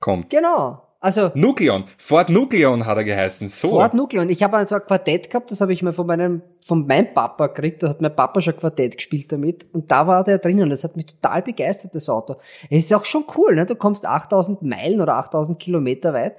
kommt. 0.00 0.30
genau. 0.30 0.85
Also 1.06 1.30
Nucleon, 1.34 1.84
Ford 1.98 2.30
Nucleon 2.30 2.84
hat 2.84 2.96
er 2.96 3.04
geheißen, 3.04 3.46
so. 3.48 3.68
Ford 3.70 3.94
Nucleon. 3.94 4.28
Ich 4.28 4.42
habe 4.42 4.56
also 4.56 4.74
ein 4.74 4.80
Quartett 4.84 5.30
gehabt, 5.30 5.50
das 5.52 5.60
habe 5.60 5.72
ich 5.72 5.82
mal 5.82 5.92
von 5.92 6.06
meinem, 6.06 6.42
von 6.60 6.86
meinem 6.86 7.14
Papa 7.14 7.46
gekriegt. 7.46 7.82
Da 7.82 7.88
hat 7.90 8.00
mein 8.00 8.14
Papa 8.14 8.40
schon 8.40 8.56
Quartett 8.56 8.96
gespielt 8.96 9.30
damit. 9.30 9.66
Und 9.72 9.90
da 9.92 10.06
war 10.08 10.24
der 10.24 10.38
drinnen. 10.38 10.68
Das 10.68 10.82
hat 10.84 10.96
mich 10.96 11.06
total 11.06 11.42
begeistert, 11.42 11.94
das 11.94 12.08
Auto. 12.08 12.36
Es 12.70 12.78
ist 12.86 12.92
auch 12.94 13.04
schon 13.04 13.24
cool, 13.36 13.54
ne? 13.54 13.66
Du 13.66 13.76
kommst 13.76 14.04
8000 14.04 14.62
Meilen 14.62 15.00
oder 15.00 15.14
8000 15.14 15.58
Kilometer 15.60 16.12
weit. 16.12 16.34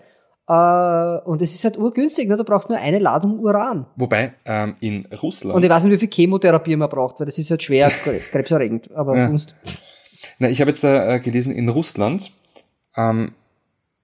Äh, 0.49 1.28
und 1.30 1.41
es 1.41 1.53
ist 1.55 1.63
halt 1.63 1.78
urgünstig, 1.78 2.28
ne? 2.28 2.36
Du 2.38 2.43
brauchst 2.43 2.70
nur 2.70 2.78
eine 2.78 2.99
Ladung 2.99 3.39
Uran. 3.39 3.86
Wobei 3.95 4.34
ähm, 4.45 4.76
in 4.82 5.05
Russland, 5.22 5.55
Und 5.55 5.63
ich 5.63 5.70
weiß 5.72 5.84
nicht, 5.86 5.93
wie 5.93 5.97
viel 5.97 6.09
Chemotherapie 6.11 6.76
man 6.76 6.89
braucht, 6.89 7.20
weil 7.20 7.26
das 7.26 7.38
ist 7.38 7.49
halt 7.51 7.63
schwer 7.63 7.89
kre- 8.05 8.20
krebserregend. 8.32 8.91
Aber 8.93 9.15
Ja. 9.18 9.28
sonst, 9.28 9.55
na, 10.39 10.49
ich 10.49 10.59
habe 10.61 10.72
jetzt 10.72 10.84
da 10.84 11.15
äh, 11.15 11.20
gelesen, 11.20 11.53
in 11.53 11.70
Russland 11.70 12.32
ähm, 12.95 13.34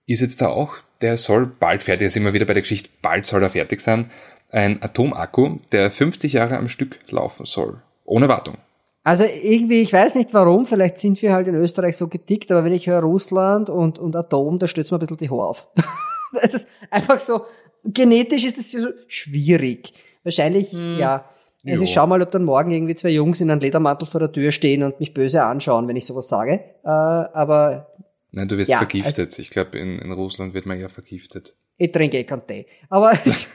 ist 0.06 0.22
jetzt 0.22 0.42
da 0.42 0.48
auch, 0.48 0.76
der 1.02 1.18
soll 1.18 1.46
bald 1.46 1.84
fertig, 1.84 2.08
ist 2.08 2.18
immer 2.18 2.34
wieder 2.34 2.46
bei 2.46 2.54
der 2.54 2.62
Geschichte, 2.62 2.90
bald 3.02 3.26
soll 3.26 3.44
er 3.44 3.50
fertig 3.50 3.82
sein, 3.82 4.10
ein 4.50 4.82
Atomakku, 4.82 5.60
der 5.72 5.92
50 5.92 6.34
Jahre 6.34 6.58
am 6.58 6.68
Stück 6.68 7.00
laufen 7.10 7.46
soll. 7.46 7.82
Ohne 8.06 8.30
Wartung. 8.30 8.58
Also 9.04 9.26
irgendwie, 9.26 9.82
ich 9.82 9.92
weiß 9.92 10.16
nicht 10.16 10.34
warum, 10.34 10.66
vielleicht 10.66 10.98
sind 10.98 11.22
wir 11.22 11.34
halt 11.34 11.48
in 11.48 11.56
Österreich 11.56 11.98
so 11.98 12.08
gedickt, 12.08 12.52
aber 12.52 12.64
wenn 12.64 12.74
ich 12.74 12.88
höre 12.88 13.02
Russland 13.02 13.70
und, 13.70 14.00
und 14.00 14.16
Atom, 14.16 14.60
da 14.60 14.68
stößt 14.68 14.92
mir 14.92 14.98
ein 14.98 15.00
bisschen 15.00 15.18
die 15.18 15.30
Haare 15.30 15.48
auf. 15.48 15.68
das 16.42 16.54
ist 16.54 16.70
einfach 16.90 17.20
so, 17.20 17.42
genetisch 17.84 18.46
ist 18.46 18.58
das 18.58 18.72
so 18.72 18.90
schwierig. 19.08 19.94
Wahrscheinlich, 20.24 20.72
hm. 20.72 20.98
ja. 20.98 21.26
Also 21.66 21.80
jo. 21.80 21.84
ich 21.84 21.94
schau 21.94 22.08
mal, 22.08 22.22
ob 22.22 22.32
dann 22.32 22.44
morgen 22.44 22.72
irgendwie 22.72 22.96
zwei 22.96 23.10
Jungs 23.10 23.40
in 23.40 23.50
einem 23.50 23.62
Ledermantel 23.62 24.06
vor 24.06 24.20
der 24.20 24.32
Tür 24.32 24.52
stehen 24.52 24.84
und 24.84 25.00
mich 25.00 25.14
böse 25.14 25.44
anschauen, 25.44 25.88
wenn 25.88 25.96
ich 25.96 26.06
sowas 26.06 26.28
sage. 26.28 26.60
Äh, 26.84 26.90
aber. 26.90 27.88
Nein, 28.34 28.48
du 28.48 28.58
wirst 28.58 28.70
ja, 28.70 28.80
vergiftet. 28.80 29.30
Also, 29.30 29.42
ich 29.42 29.50
glaube, 29.50 29.78
in, 29.78 30.00
in 30.00 30.12
Russland 30.12 30.54
wird 30.54 30.66
man 30.66 30.80
ja 30.80 30.90
vergiftet. 30.90 31.56
Ich 31.78 31.92
trinke 31.92 32.18
eh 32.18 32.24
keinen 32.24 32.46
Tee. 32.46 32.66
Aber 32.90 33.12
es, 33.26 33.48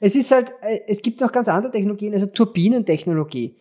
es 0.00 0.16
ist 0.16 0.30
halt, 0.30 0.52
äh, 0.62 0.80
es 0.88 1.02
gibt 1.02 1.20
noch 1.20 1.32
ganz 1.32 1.48
andere 1.48 1.72
Technologien, 1.72 2.12
also 2.12 2.26
Turbinentechnologie. 2.26 3.56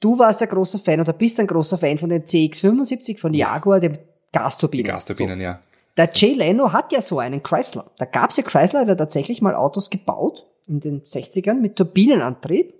Du 0.00 0.18
warst 0.18 0.42
ein 0.42 0.48
großer 0.48 0.78
Fan 0.78 1.00
oder 1.00 1.12
bist 1.12 1.40
ein 1.40 1.46
großer 1.46 1.78
Fan 1.78 1.98
von 1.98 2.08
dem 2.08 2.22
CX75 2.22 3.18
von 3.18 3.34
Jaguar, 3.34 3.80
dem 3.80 3.98
Gasturbinen. 4.32 4.84
Die 4.84 4.90
Gasturbinen, 4.90 5.38
so. 5.38 5.44
ja. 5.44 5.60
Der 5.96 6.10
Jay 6.12 6.34
Leno 6.34 6.72
hat 6.72 6.92
ja 6.92 7.00
so 7.00 7.18
einen 7.18 7.42
Chrysler. 7.42 7.90
Da 7.98 8.04
gab 8.04 8.30
es 8.30 8.36
ja 8.36 8.42
Chrysler, 8.42 8.84
der 8.84 8.96
tatsächlich 8.96 9.40
mal 9.42 9.54
Autos 9.54 9.90
gebaut 9.90 10.46
in 10.66 10.80
den 10.80 11.02
60ern 11.02 11.54
mit 11.54 11.76
Turbinenantrieb. 11.76 12.74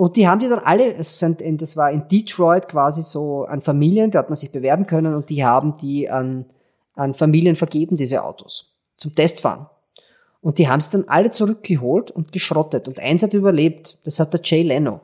Und 0.00 0.16
die 0.16 0.26
haben 0.26 0.38
die 0.38 0.48
dann 0.48 0.60
alle, 0.60 0.94
das 0.94 1.76
war 1.76 1.90
in 1.90 2.08
Detroit 2.08 2.68
quasi 2.68 3.02
so 3.02 3.44
an 3.44 3.60
Familien, 3.60 4.10
da 4.10 4.20
hat 4.20 4.30
man 4.30 4.36
sich 4.36 4.50
bewerben 4.50 4.86
können 4.86 5.14
und 5.14 5.28
die 5.28 5.44
haben 5.44 5.74
die 5.76 6.08
an, 6.08 6.46
an 6.94 7.12
Familien 7.12 7.54
vergeben, 7.54 7.98
diese 7.98 8.24
Autos, 8.24 8.78
zum 8.96 9.14
Testfahren. 9.14 9.66
Und 10.40 10.56
die 10.56 10.68
haben 10.68 10.80
es 10.80 10.88
dann 10.88 11.04
alle 11.06 11.32
zurückgeholt 11.32 12.10
und 12.10 12.32
geschrottet. 12.32 12.88
Und 12.88 12.98
eins 12.98 13.22
hat 13.22 13.34
überlebt, 13.34 13.98
das 14.04 14.18
hat 14.18 14.32
der 14.32 14.40
Jay 14.42 14.62
Leno. 14.62 15.02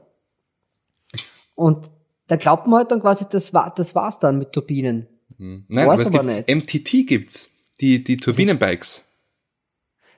Und 1.55 1.91
da 2.29 2.37
glaubt 2.37 2.67
man 2.67 2.79
halt 2.79 2.91
dann 2.91 3.03
quasi, 3.03 3.27
das, 3.31 3.53
war, 3.53 3.75
das 3.77 3.95
war's 3.95 4.19
dann 4.19 4.39
mit 4.39 4.53
Turbinen. 4.53 5.09
Hm. 5.37 5.67
Nein, 5.69 5.89
War's 5.89 6.07
aber, 6.07 6.27
es 6.27 6.47
gibt, 6.47 6.73
MTT 6.73 7.07
gibt's, 7.07 7.51
die, 7.83 8.03
die 8.03 8.17
Turbinenbikes. 8.17 9.05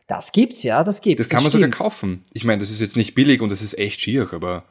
Das 0.09 0.33
gibt's, 0.33 0.65
ja, 0.65 0.83
das 0.83 1.01
gibt's. 1.01 1.19
Das 1.19 1.29
kann 1.29 1.45
das 1.45 1.45
man 1.45 1.51
stimmt. 1.61 1.75
sogar 1.75 1.91
kaufen. 1.91 2.23
Ich 2.33 2.45
meine, 2.45 2.59
das 2.59 2.71
ist 2.71 2.81
jetzt 2.81 2.97
nicht 2.97 3.15
billig 3.15 3.41
und 3.41 3.53
das 3.53 3.63
ist 3.63 3.79
echt 3.79 4.01
schier, 4.01 4.29
aber. 4.33 4.65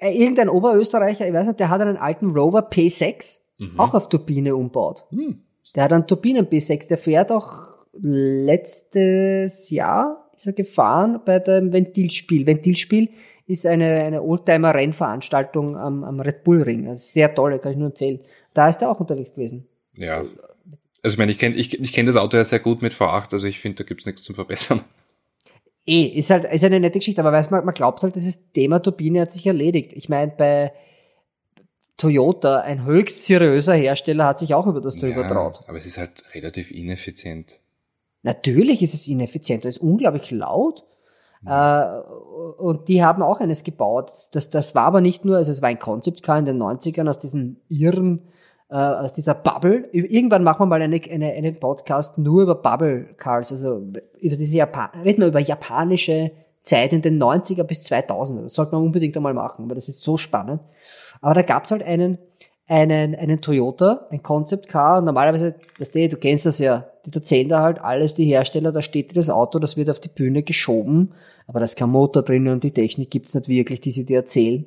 Irgendein 0.00 0.48
Oberösterreicher, 0.48 1.26
ich 1.26 1.34
weiß 1.34 1.48
nicht, 1.48 1.60
der 1.60 1.68
hat 1.68 1.82
einen 1.82 1.98
alten 1.98 2.30
Rover 2.30 2.70
P6 2.70 3.40
mhm. 3.58 3.78
auch 3.78 3.92
auf 3.92 4.08
Turbine 4.08 4.56
umbaut. 4.56 5.04
Mhm. 5.10 5.42
Der 5.74 5.84
hat 5.84 5.92
einen 5.92 6.06
Turbinen 6.06 6.46
P6, 6.46 6.88
der 6.88 6.96
fährt 6.96 7.30
auch 7.30 7.74
letztes 8.00 9.70
Jahr 9.70 10.24
ist 10.34 10.46
er 10.46 10.52
gefahren 10.52 11.20
bei 11.24 11.38
dem 11.38 11.72
Ventilspiel. 11.72 12.46
Ventilspiel 12.46 13.08
ist 13.46 13.66
eine, 13.66 14.02
eine 14.04 14.22
Oldtimer-Rennveranstaltung 14.22 15.76
am, 15.76 16.04
am 16.04 16.20
Red 16.20 16.44
Bull 16.44 16.62
Ring. 16.62 16.88
Also 16.88 17.02
sehr 17.02 17.34
toll, 17.34 17.58
kann 17.58 17.72
ich 17.72 17.78
nur 17.78 17.88
empfehlen. 17.88 18.20
Da 18.52 18.68
ist 18.68 18.82
er 18.82 18.90
auch 18.90 19.00
unterwegs 19.00 19.32
gewesen. 19.32 19.68
Ja. 19.96 20.24
Also 21.04 21.14
ich 21.14 21.18
meine, 21.18 21.30
ich 21.30 21.38
kenne 21.38 21.54
ich, 21.54 21.78
ich 21.78 21.92
kenn 21.92 22.06
das 22.06 22.16
Auto 22.16 22.38
ja 22.38 22.44
sehr 22.44 22.60
gut 22.60 22.80
mit 22.80 22.94
V8, 22.94 23.32
also 23.34 23.46
ich 23.46 23.60
finde, 23.60 23.84
da 23.84 23.84
gibt's 23.84 24.06
nichts 24.06 24.22
zum 24.22 24.34
Verbessern. 24.34 24.80
Eh, 25.86 26.04
ist 26.04 26.30
halt 26.30 26.44
ist 26.44 26.64
eine 26.64 26.80
nette 26.80 26.98
Geschichte, 26.98 27.20
aber 27.20 27.30
weiß 27.30 27.50
man, 27.50 27.62
man 27.62 27.74
glaubt 27.74 28.02
halt, 28.02 28.16
dieses 28.16 28.50
Thema 28.52 28.78
Turbine 28.78 29.20
hat 29.20 29.30
sich 29.30 29.46
erledigt. 29.46 29.92
Ich 29.92 30.08
meine, 30.08 30.32
bei 30.34 30.72
Toyota, 31.98 32.60
ein 32.60 32.86
höchst 32.86 33.26
seriöser 33.26 33.74
Hersteller, 33.74 34.24
hat 34.24 34.38
sich 34.38 34.54
auch 34.54 34.66
über 34.66 34.80
das 34.80 34.96
drüber 34.96 35.22
ja, 35.22 35.28
traut. 35.28 35.60
Aber 35.68 35.76
es 35.76 35.84
ist 35.84 35.98
halt 35.98 36.34
relativ 36.34 36.70
ineffizient. 36.70 37.60
Natürlich 38.22 38.80
ist 38.80 38.94
es 38.94 39.06
ineffizient, 39.06 39.66
es 39.66 39.76
ist 39.76 39.82
unglaublich 39.82 40.30
laut. 40.30 40.84
Mhm. 41.42 41.50
Äh, 41.50 42.00
und 42.58 42.88
die 42.88 43.04
haben 43.04 43.22
auch 43.22 43.40
eines 43.40 43.62
gebaut. 43.62 44.10
Das, 44.32 44.48
das 44.48 44.74
war 44.74 44.86
aber 44.86 45.02
nicht 45.02 45.26
nur, 45.26 45.36
also 45.36 45.52
es 45.52 45.60
war 45.60 45.68
ein 45.68 45.78
Concept 45.78 46.22
Car 46.22 46.38
in 46.38 46.46
den 46.46 46.62
90ern 46.62 47.10
aus 47.10 47.18
diesen 47.18 47.60
irren, 47.68 48.22
äh, 48.74 49.04
aus 49.04 49.12
dieser 49.12 49.34
Bubble. 49.34 49.88
Irgendwann 49.92 50.44
machen 50.44 50.60
wir 50.60 50.66
mal 50.66 50.82
eine, 50.82 51.00
eine, 51.10 51.32
einen 51.32 51.58
Podcast 51.60 52.18
nur 52.18 52.42
über 52.42 52.56
Bubble 52.56 53.06
Cars, 53.16 53.52
also 53.52 53.78
über 54.20 54.36
diese 54.36 54.56
Japan 54.56 54.90
reden 55.02 55.20
wir 55.20 55.28
über 55.28 55.40
japanische 55.40 56.32
Zeit 56.62 56.92
in 56.92 57.02
den 57.02 57.22
90er 57.22 57.64
bis 57.64 57.82
2000. 57.82 58.44
Das 58.44 58.54
sollte 58.54 58.74
man 58.74 58.82
unbedingt 58.82 59.16
einmal 59.16 59.34
machen, 59.34 59.68
weil 59.68 59.76
das 59.76 59.88
ist 59.88 60.02
so 60.02 60.16
spannend. 60.16 60.60
Aber 61.20 61.34
da 61.34 61.42
gab 61.42 61.64
es 61.64 61.70
halt 61.70 61.82
einen, 61.82 62.18
einen, 62.66 63.14
einen 63.14 63.40
Toyota, 63.40 64.06
ein 64.10 64.22
Concept 64.22 64.68
Car. 64.68 65.00
Normalerweise, 65.00 65.54
das, 65.78 65.90
du 65.90 66.16
kennst 66.16 66.46
das 66.46 66.58
ja, 66.58 66.88
die 67.06 67.14
erzählen 67.14 67.48
da 67.48 67.62
halt 67.62 67.80
alles, 67.80 68.14
die 68.14 68.24
Hersteller, 68.24 68.72
da 68.72 68.82
steht 68.82 69.16
das 69.16 69.30
Auto, 69.30 69.58
das 69.58 69.76
wird 69.76 69.90
auf 69.90 70.00
die 70.00 70.08
Bühne 70.08 70.42
geschoben 70.42 71.14
aber 71.46 71.60
da 71.60 71.64
ist 71.64 71.76
kein 71.76 71.90
Motor 71.90 72.22
drin 72.22 72.48
und 72.48 72.64
die 72.64 72.72
Technik 72.72 73.10
gibt's 73.10 73.34
nicht 73.34 73.48
wirklich, 73.48 73.80
die 73.80 73.90
sie 73.90 74.06
dir 74.06 74.18
erzählen. 74.18 74.66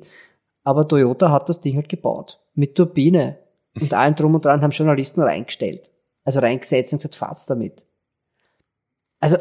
Aber 0.64 0.86
Toyota 0.86 1.30
hat 1.30 1.48
das 1.48 1.60
Ding 1.60 1.76
halt 1.76 1.88
gebaut. 1.88 2.38
Mit 2.54 2.74
Turbine. 2.74 3.38
Und 3.80 3.94
allen 3.94 4.14
drum 4.14 4.34
und 4.34 4.44
dran 4.44 4.62
haben 4.62 4.70
Journalisten 4.70 5.22
reingestellt. 5.22 5.90
Also 6.24 6.40
reingesetzt 6.40 6.92
und 6.92 6.98
gesagt, 6.98 7.16
fahrt's 7.16 7.46
damit. 7.46 7.86
Also. 9.20 9.38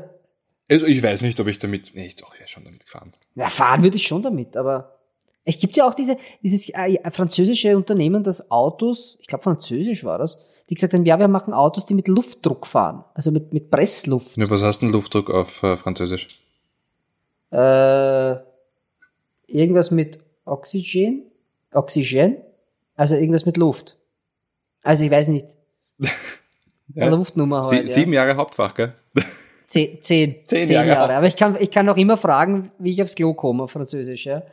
Also 0.70 0.86
ich 0.86 1.02
weiß 1.02 1.22
nicht, 1.22 1.40
ob 1.40 1.48
ich 1.48 1.60
damit, 1.60 1.92
nee, 1.94 2.14
doch, 2.20 2.34
ich 2.34 2.40
wäre 2.40 2.50
schon 2.50 2.66
damit 2.66 2.86
gefahren. 2.86 3.14
Ja, 3.36 3.50
fahren 3.50 3.84
würde 3.84 3.96
ich 3.96 4.06
schon 4.08 4.22
damit, 4.22 4.58
aber 4.58 4.98
es 5.46 5.60
gibt 5.60 5.78
ja 5.78 5.88
auch 5.88 5.94
diese, 5.94 6.18
dieses 6.44 6.70
äh, 6.70 6.98
französische 7.10 7.78
Unternehmen, 7.78 8.24
das 8.24 8.52
Autos, 8.52 9.18
ich 9.22 9.28
glaube 9.28 9.46
französisch 9.46 10.04
war 10.04 10.18
das, 10.18 10.40
die 10.70 10.76
gesagt 10.76 10.94
haben, 10.94 11.06
ja, 11.06 11.18
wir 11.20 11.30
machen 11.30 11.54
Autos, 11.54 11.86
die 11.86 11.94
mit 11.94 12.10
Luftdruck 12.10 12.68
fahren, 12.68 13.06
also 13.14 13.32
mit, 13.32 13.54
mit 13.54 13.72
Pressluft. 13.72 14.36
Ja, 14.36 14.50
was 14.50 14.62
heißt 14.62 14.82
denn 14.82 14.90
Luftdruck 14.90 15.30
auf 15.30 15.64
äh, 15.64 15.78
Französisch? 15.78 16.28
Äh, 17.52 18.36
irgendwas 19.48 19.92
mit 19.92 20.20
Oxygen? 20.44 21.24
Oxygen? 21.72 22.38
Also 22.96 23.16
irgendwas 23.16 23.46
mit 23.46 23.56
Luft. 23.58 23.97
Also 24.84 25.04
ich 25.04 25.12
weiß 25.12 25.30
nicht. 25.30 25.48
ja. 26.94 27.08
Luftnummer 27.08 27.62
halt, 27.62 27.70
Sie, 27.70 27.88
ja. 27.88 27.88
Sieben 27.88 28.14
Jahre 28.14 28.36
Hauptfach, 28.36 28.74
gell? 28.74 28.94
Zehn, 29.68 30.02
zehn, 30.02 30.48
zehn, 30.48 30.66
zehn 30.66 30.76
Jahre. 30.76 30.88
Jahre. 30.88 31.16
Aber 31.18 31.28
ich 31.28 31.36
kann, 31.36 31.58
ich 31.60 31.72
kann 31.72 31.86
noch 31.86 31.98
immer 31.98 32.16
fragen, 32.16 32.72
wie 32.80 32.94
ich 32.94 33.02
aufs 33.02 33.16
Klo 33.16 33.34
komme 33.34 33.64
auf 33.64 33.72
Französisch. 33.72 34.26
Ja. 34.26 34.44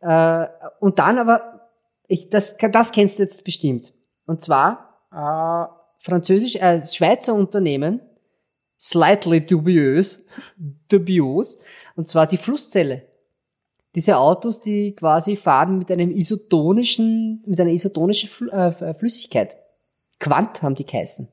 Äh, 0.00 0.48
und 0.80 0.98
dann 0.98 1.18
aber, 1.18 1.68
ich, 2.08 2.30
das, 2.30 2.56
das 2.56 2.90
kennst 2.90 3.18
du 3.18 3.22
jetzt 3.22 3.44
bestimmt. 3.44 3.92
Und 4.26 4.42
zwar 4.42 4.98
äh, 5.12 5.72
Französisch, 5.98 6.56
äh, 6.56 6.84
Schweizer 6.84 7.34
Unternehmen, 7.34 8.00
slightly 8.78 9.44
dubious, 9.44 10.24
dubios, 10.88 11.58
und 11.94 12.08
zwar 12.08 12.26
die 12.26 12.38
Flusszelle. 12.38 13.09
Diese 13.94 14.18
Autos, 14.18 14.60
die 14.60 14.94
quasi 14.94 15.36
fahren 15.36 15.78
mit 15.78 15.90
einem 15.90 16.10
isotonischen, 16.10 17.42
mit 17.46 17.60
einer 17.60 17.70
isotonischen 17.70 18.48
äh, 18.50 18.94
Flüssigkeit. 18.94 19.56
Quant 20.20 20.62
haben 20.62 20.76
die 20.76 20.86
geheißen. 20.86 21.28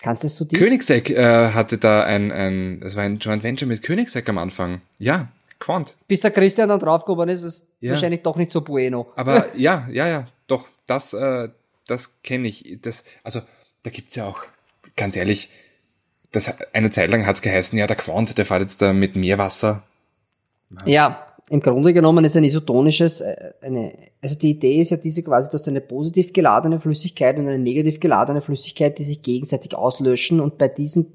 Kannst 0.00 0.22
du 0.22 0.26
das 0.28 0.36
so 0.36 0.46
Koenigsegg 0.46 1.10
äh, 1.10 1.50
hatte 1.50 1.78
da 1.78 2.04
ein, 2.04 2.30
ein, 2.32 2.80
das 2.80 2.96
war 2.96 3.02
ein 3.02 3.18
Joint 3.18 3.42
Venture 3.42 3.66
mit 3.66 3.82
Koenigsegg 3.82 4.28
am 4.28 4.38
Anfang. 4.38 4.82
Ja, 4.98 5.28
Quant. 5.58 5.96
Bis 6.08 6.20
der 6.20 6.30
Christian 6.30 6.68
dann 6.68 6.80
draufgekommen 6.80 7.28
ist, 7.28 7.42
ist 7.42 7.68
ja. 7.80 7.92
wahrscheinlich 7.92 8.22
doch 8.22 8.36
nicht 8.36 8.50
so 8.50 8.60
bueno. 8.60 9.10
Aber 9.16 9.46
ja, 9.56 9.88
ja, 9.90 10.06
ja, 10.06 10.26
doch, 10.46 10.68
das, 10.86 11.12
äh, 11.12 11.48
das 11.86 12.22
kenne 12.22 12.48
ich. 12.48 12.78
Das, 12.82 13.04
also, 13.22 13.40
da 13.82 13.90
gibt's 13.90 14.14
ja 14.14 14.26
auch, 14.26 14.44
ganz 14.96 15.16
ehrlich, 15.16 15.50
das, 16.32 16.54
eine 16.72 16.90
Zeit 16.90 17.10
lang 17.10 17.26
hat's 17.26 17.42
geheißen, 17.42 17.78
ja, 17.78 17.86
der 17.86 17.96
Quant, 17.96 18.36
der 18.36 18.44
fährt 18.44 18.62
jetzt 18.62 18.82
da 18.82 18.92
mit 18.92 19.16
Meerwasser. 19.16 19.82
Ja, 20.84 21.33
im 21.50 21.60
Grunde 21.60 21.92
genommen 21.92 22.24
ist 22.24 22.36
ein 22.36 22.44
isotonisches, 22.44 23.20
äh, 23.20 23.52
eine, 23.60 23.92
also 24.22 24.34
die 24.34 24.50
Idee 24.50 24.80
ist 24.80 24.90
ja 24.90 24.96
diese 24.96 25.22
quasi, 25.22 25.50
du 25.50 25.54
hast 25.54 25.68
eine 25.68 25.80
positiv 25.80 26.32
geladene 26.32 26.80
Flüssigkeit 26.80 27.38
und 27.38 27.46
eine 27.46 27.58
negativ 27.58 28.00
geladene 28.00 28.40
Flüssigkeit, 28.40 28.98
die 28.98 29.04
sich 29.04 29.22
gegenseitig 29.22 29.74
auslöschen 29.74 30.40
und 30.40 30.56
bei 30.58 30.68
diesem 30.68 31.06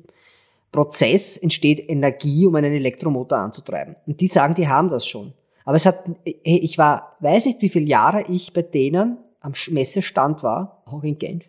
Prozess 0.72 1.38
entsteht 1.38 1.90
Energie, 1.90 2.46
um 2.46 2.56
einen 2.56 2.74
Elektromotor 2.74 3.40
anzutreiben. 3.40 3.96
Und 4.06 4.22
die 4.22 4.28
sagen, 4.28 4.54
die 4.54 4.68
haben 4.68 4.90
das 4.90 5.08
schon. 5.08 5.34
Aber 5.66 5.76
es 5.76 5.88
hat, 5.88 6.04
ich 6.24 6.78
war, 6.78 7.18
weiß 7.22 7.48
nicht, 7.48 7.62
wie 7.62 7.70
viele 7.70 7.86
Jahre 7.86 8.24
ich 8.30 8.54
bei 8.54 8.62
denen 8.62 9.18
am 9.42 9.54
Messestand 9.72 10.44
war, 10.44 10.84
auch 10.86 11.04
in 11.04 11.18
Genf, 11.18 11.46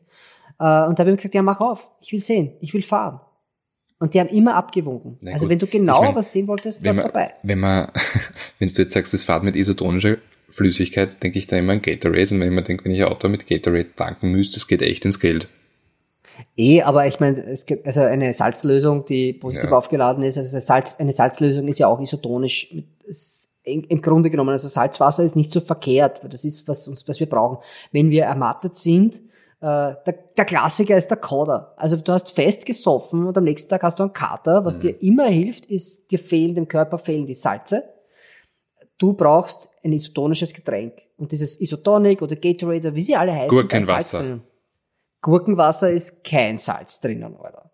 äh, 0.61 0.85
und 0.87 0.99
da 0.99 1.01
habe 1.01 1.11
ich 1.11 1.17
gesagt, 1.17 1.35
ja, 1.35 1.43
mach 1.43 1.61
auf, 1.61 1.91
ich 2.01 2.13
will 2.13 2.21
sehen, 2.21 2.53
ich 2.61 2.75
will 2.75 2.83
fahren. 2.83 3.21
Und 4.01 4.15
die 4.15 4.21
haben 4.21 4.31
immer 4.31 4.55
abgewunken. 4.55 5.19
Na 5.21 5.33
also 5.33 5.45
gut. 5.45 5.51
wenn 5.51 5.59
du 5.59 5.67
genau 5.67 6.01
ich 6.01 6.09
mein, 6.09 6.17
was 6.17 6.33
sehen 6.33 6.49
wolltest, 6.49 6.83
war 6.83 6.91
es 6.91 7.01
vorbei. 7.01 7.35
Wenn 7.43 7.61
man, 7.61 7.93
wenn 8.59 8.69
du 8.69 8.83
jetzt 8.83 8.95
sagst, 8.95 9.13
das 9.13 9.23
fahrt 9.23 9.45
mit 9.45 9.55
isotonischer 9.55 10.17
Flüssigkeit, 10.49 11.23
denke 11.23 11.39
ich 11.39 11.47
da 11.47 11.57
immer 11.57 11.75
an 11.75 11.83
Gatorade. 11.83 12.35
Und 12.35 12.41
wenn 12.41 12.49
ich 12.49 12.55
mir 12.55 12.63
denke, 12.63 12.85
wenn 12.87 12.93
ich 12.93 13.03
ein 13.05 13.13
Auto 13.13 13.29
mit 13.29 13.47
Gatorade 13.47 13.95
tanken 13.95 14.33
müsste, 14.33 14.55
das 14.55 14.67
geht 14.67 14.81
echt 14.81 15.05
ins 15.05 15.21
Geld. 15.21 15.49
Eh, 16.57 16.81
aber 16.81 17.07
ich 17.07 17.21
meine, 17.21 17.43
es 17.45 17.67
gibt 17.67 17.87
also 17.87 18.01
eine 18.01 18.33
Salzlösung, 18.33 19.05
die 19.05 19.35
positiv 19.35 19.71
ja. 19.71 19.77
aufgeladen 19.77 20.23
ist. 20.23 20.39
Also 20.39 20.59
Salz, 20.59 20.97
eine 20.99 21.13
Salzlösung 21.13 21.69
ist 21.69 21.79
ja 21.79 21.87
auch 21.87 22.01
isotonisch. 22.01 22.75
Im 23.65 24.01
Grunde 24.01 24.31
genommen, 24.31 24.51
also 24.51 24.69
Salzwasser 24.69 25.23
ist 25.23 25.37
nicht 25.37 25.51
so 25.51 25.61
verkehrt, 25.61 26.23
weil 26.23 26.31
das 26.31 26.47
ist, 26.47 26.67
was, 26.67 26.91
was 27.07 27.21
wir 27.21 27.29
brauchen. 27.29 27.59
Wenn 27.93 28.09
wir 28.09 28.25
ermattet 28.25 28.77
sind, 28.77 29.21
äh, 29.61 29.95
der, 30.07 30.15
der 30.37 30.45
Klassiker 30.45 30.97
ist 30.97 31.09
der 31.09 31.19
Kader. 31.19 31.75
Also 31.77 31.97
du 31.97 32.13
hast 32.13 32.31
fest 32.31 32.65
gesoffen 32.65 33.27
und 33.27 33.37
am 33.37 33.45
nächsten 33.45 33.69
Tag 33.69 33.83
hast 33.83 33.99
du 33.99 34.05
einen 34.05 34.13
Kater. 34.13 34.65
Was 34.65 34.79
mhm. 34.79 34.81
dir 34.81 35.03
immer 35.03 35.27
hilft, 35.27 35.67
ist, 35.67 36.11
dir 36.11 36.19
fehlen, 36.19 36.55
dem 36.55 36.69
Körper 36.69 36.99
fehlen 36.99 37.27
die 37.27 37.35
Salze. 37.35 37.85
du 38.99 39.13
brauchst 39.13 39.69
ein 39.85 39.93
isotonisches 39.93 40.55
Getränk. 40.55 40.95
Und 41.17 41.33
dieses 41.33 41.61
Isotonic 41.61 42.23
oder 42.23 42.37
Gatorade, 42.37 42.95
wie 42.95 43.03
sie 43.03 43.15
alle 43.15 43.35
heißen, 43.35 43.51
Gurkenwasser. 43.51 44.41
Gurkenwasser 45.21 45.91
ist 45.91 46.25
kein 46.25 46.57
Salz 46.57 47.01
drinnen, 47.01 47.37
oder? 47.37 47.71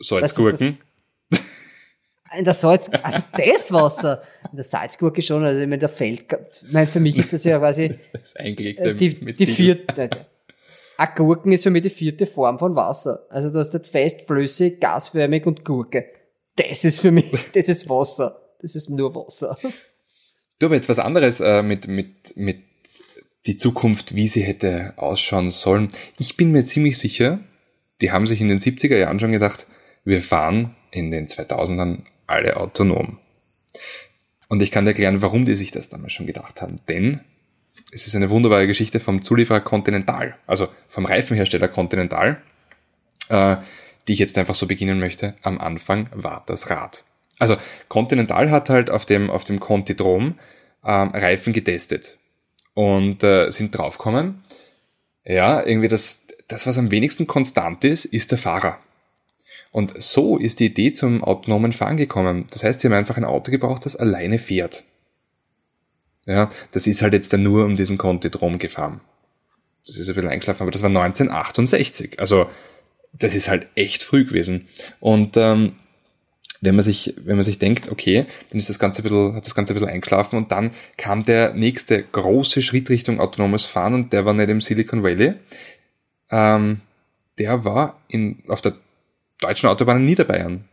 Salzgurken? 0.00 0.78
In 2.36 2.44
der 2.44 2.54
Salz, 2.54 2.90
also 3.02 3.22
das 3.36 3.72
Wasser, 3.72 4.22
in 4.50 4.56
der 4.56 4.64
Salzgurke 4.64 5.20
schon, 5.20 5.44
also 5.44 5.60
ich 5.60 5.66
meine, 5.66 5.78
der 5.78 5.88
Feld, 5.90 6.26
ich 6.66 6.72
meine, 6.72 6.86
für 6.86 7.00
mich 7.00 7.16
ist 7.18 7.32
das 7.32 7.44
ja 7.44 7.58
quasi 7.58 7.88
das 8.12 8.32
äh, 8.36 8.94
die, 8.94 9.34
die 9.34 9.46
vierte, 9.46 10.26
ein 11.02 11.14
Gurken 11.16 11.50
ist 11.52 11.64
für 11.64 11.70
mich 11.70 11.82
die 11.82 11.90
vierte 11.90 12.26
Form 12.26 12.58
von 12.58 12.76
Wasser. 12.76 13.26
Also 13.28 13.50
du 13.50 13.58
hast 13.58 13.72
halt 13.72 13.86
fest, 13.86 14.22
flüssig, 14.22 14.80
gasförmig 14.80 15.46
und 15.46 15.64
Gurke. 15.64 16.06
Das 16.56 16.84
ist 16.84 17.00
für 17.00 17.10
mich, 17.10 17.32
das 17.54 17.68
ist 17.68 17.88
Wasser. 17.88 18.40
Das 18.60 18.76
ist 18.76 18.88
nur 18.88 19.14
Wasser. 19.14 19.58
Du 20.58 20.66
aber 20.66 20.76
jetzt 20.76 20.88
was 20.88 21.00
anderes 21.00 21.40
äh, 21.40 21.62
mit, 21.62 21.88
mit, 21.88 22.36
mit 22.36 22.62
die 23.46 23.56
Zukunft, 23.56 24.14
wie 24.14 24.28
sie 24.28 24.42
hätte 24.42 24.94
ausschauen 24.96 25.50
sollen. 25.50 25.88
Ich 26.18 26.36
bin 26.36 26.52
mir 26.52 26.64
ziemlich 26.64 26.98
sicher, 26.98 27.40
die 28.00 28.12
haben 28.12 28.28
sich 28.28 28.40
in 28.40 28.46
den 28.46 28.60
70er 28.60 28.96
Jahren 28.96 29.18
schon 29.18 29.32
gedacht, 29.32 29.66
wir 30.04 30.22
fahren 30.22 30.76
in 30.92 31.10
den 31.10 31.26
2000ern 31.26 32.04
alle 32.28 32.56
autonom. 32.58 33.18
Und 34.48 34.62
ich 34.62 34.70
kann 34.70 34.84
dir 34.84 34.90
erklären, 34.90 35.22
warum 35.22 35.46
die 35.46 35.56
sich 35.56 35.72
das 35.72 35.88
damals 35.88 36.12
schon 36.12 36.26
gedacht 36.26 36.62
haben. 36.62 36.76
Denn 36.88 37.22
es 37.92 38.06
ist 38.06 38.16
eine 38.16 38.30
wunderbare 38.30 38.66
Geschichte 38.66 39.00
vom 39.00 39.22
Zulieferer 39.22 39.60
Continental, 39.60 40.36
also 40.46 40.68
vom 40.88 41.04
Reifenhersteller 41.04 41.68
Continental, 41.68 42.40
äh, 43.28 43.56
die 44.08 44.14
ich 44.14 44.18
jetzt 44.18 44.38
einfach 44.38 44.54
so 44.54 44.66
beginnen 44.66 44.98
möchte. 44.98 45.34
Am 45.42 45.58
Anfang 45.58 46.08
war 46.12 46.42
das 46.46 46.70
Rad. 46.70 47.04
Also 47.38 47.56
Continental 47.88 48.50
hat 48.50 48.70
halt 48.70 48.90
auf 48.90 49.06
dem, 49.06 49.30
auf 49.30 49.44
dem 49.44 49.60
Contidrom 49.60 50.38
ähm, 50.84 51.10
Reifen 51.10 51.52
getestet 51.52 52.18
und 52.74 53.22
äh, 53.22 53.50
sind 53.50 53.76
draufgekommen, 53.76 54.42
ja, 55.24 55.64
irgendwie 55.64 55.88
das, 55.88 56.24
das, 56.48 56.66
was 56.66 56.78
am 56.78 56.90
wenigsten 56.90 57.26
konstant 57.26 57.84
ist, 57.84 58.04
ist 58.04 58.30
der 58.30 58.38
Fahrer. 58.38 58.78
Und 59.70 59.94
so 60.02 60.36
ist 60.36 60.60
die 60.60 60.66
Idee 60.66 60.92
zum 60.92 61.24
autonomen 61.24 61.72
Fahren 61.72 61.96
gekommen. 61.96 62.46
Das 62.50 62.64
heißt, 62.64 62.80
sie 62.80 62.88
haben 62.88 62.94
einfach 62.94 63.16
ein 63.16 63.24
Auto 63.24 63.50
gebraucht, 63.50 63.86
das 63.86 63.96
alleine 63.96 64.38
fährt. 64.38 64.84
Ja, 66.26 66.48
das 66.70 66.86
ist 66.86 67.02
halt 67.02 67.14
jetzt 67.14 67.32
dann 67.32 67.42
nur 67.42 67.64
um 67.64 67.76
diesen 67.76 67.98
Conti-Drom 67.98 68.58
gefahren. 68.58 69.00
Das 69.86 69.98
ist 69.98 70.08
ein 70.08 70.14
bisschen 70.14 70.30
eingelaufen, 70.30 70.62
aber 70.62 70.70
das 70.70 70.82
war 70.82 70.90
1968. 70.90 72.20
Also, 72.20 72.48
das 73.12 73.34
ist 73.34 73.48
halt 73.48 73.66
echt 73.74 74.02
früh 74.02 74.24
gewesen. 74.24 74.68
Und 75.00 75.36
ähm, 75.36 75.74
wenn 76.60 76.76
man 76.76 76.84
sich, 76.84 77.14
wenn 77.18 77.36
man 77.36 77.44
sich 77.44 77.58
denkt, 77.58 77.90
okay, 77.90 78.26
dann 78.50 78.58
ist 78.58 78.68
das 78.68 78.78
Ganze 78.78 79.00
ein 79.00 79.02
bisschen, 79.02 79.34
hat 79.34 79.44
das 79.44 79.54
Ganze 79.54 79.72
ein 79.72 79.74
bisschen 79.74 79.90
eingeschlafen 79.90 80.36
und 80.36 80.52
dann 80.52 80.70
kam 80.96 81.24
der 81.24 81.54
nächste 81.54 82.02
große 82.02 82.62
Schritt 82.62 82.88
Richtung 82.88 83.18
autonomes 83.18 83.64
Fahren 83.64 83.94
und 83.94 84.12
der 84.12 84.24
war 84.24 84.32
nicht 84.32 84.48
im 84.48 84.60
Silicon 84.60 85.02
Valley. 85.02 85.34
Ähm, 86.30 86.80
der 87.38 87.64
war 87.64 88.00
in, 88.06 88.44
auf 88.46 88.62
der 88.62 88.74
deutschen 89.40 89.68
Autobahn 89.68 89.98
in 89.98 90.04
Niederbayern. 90.04 90.64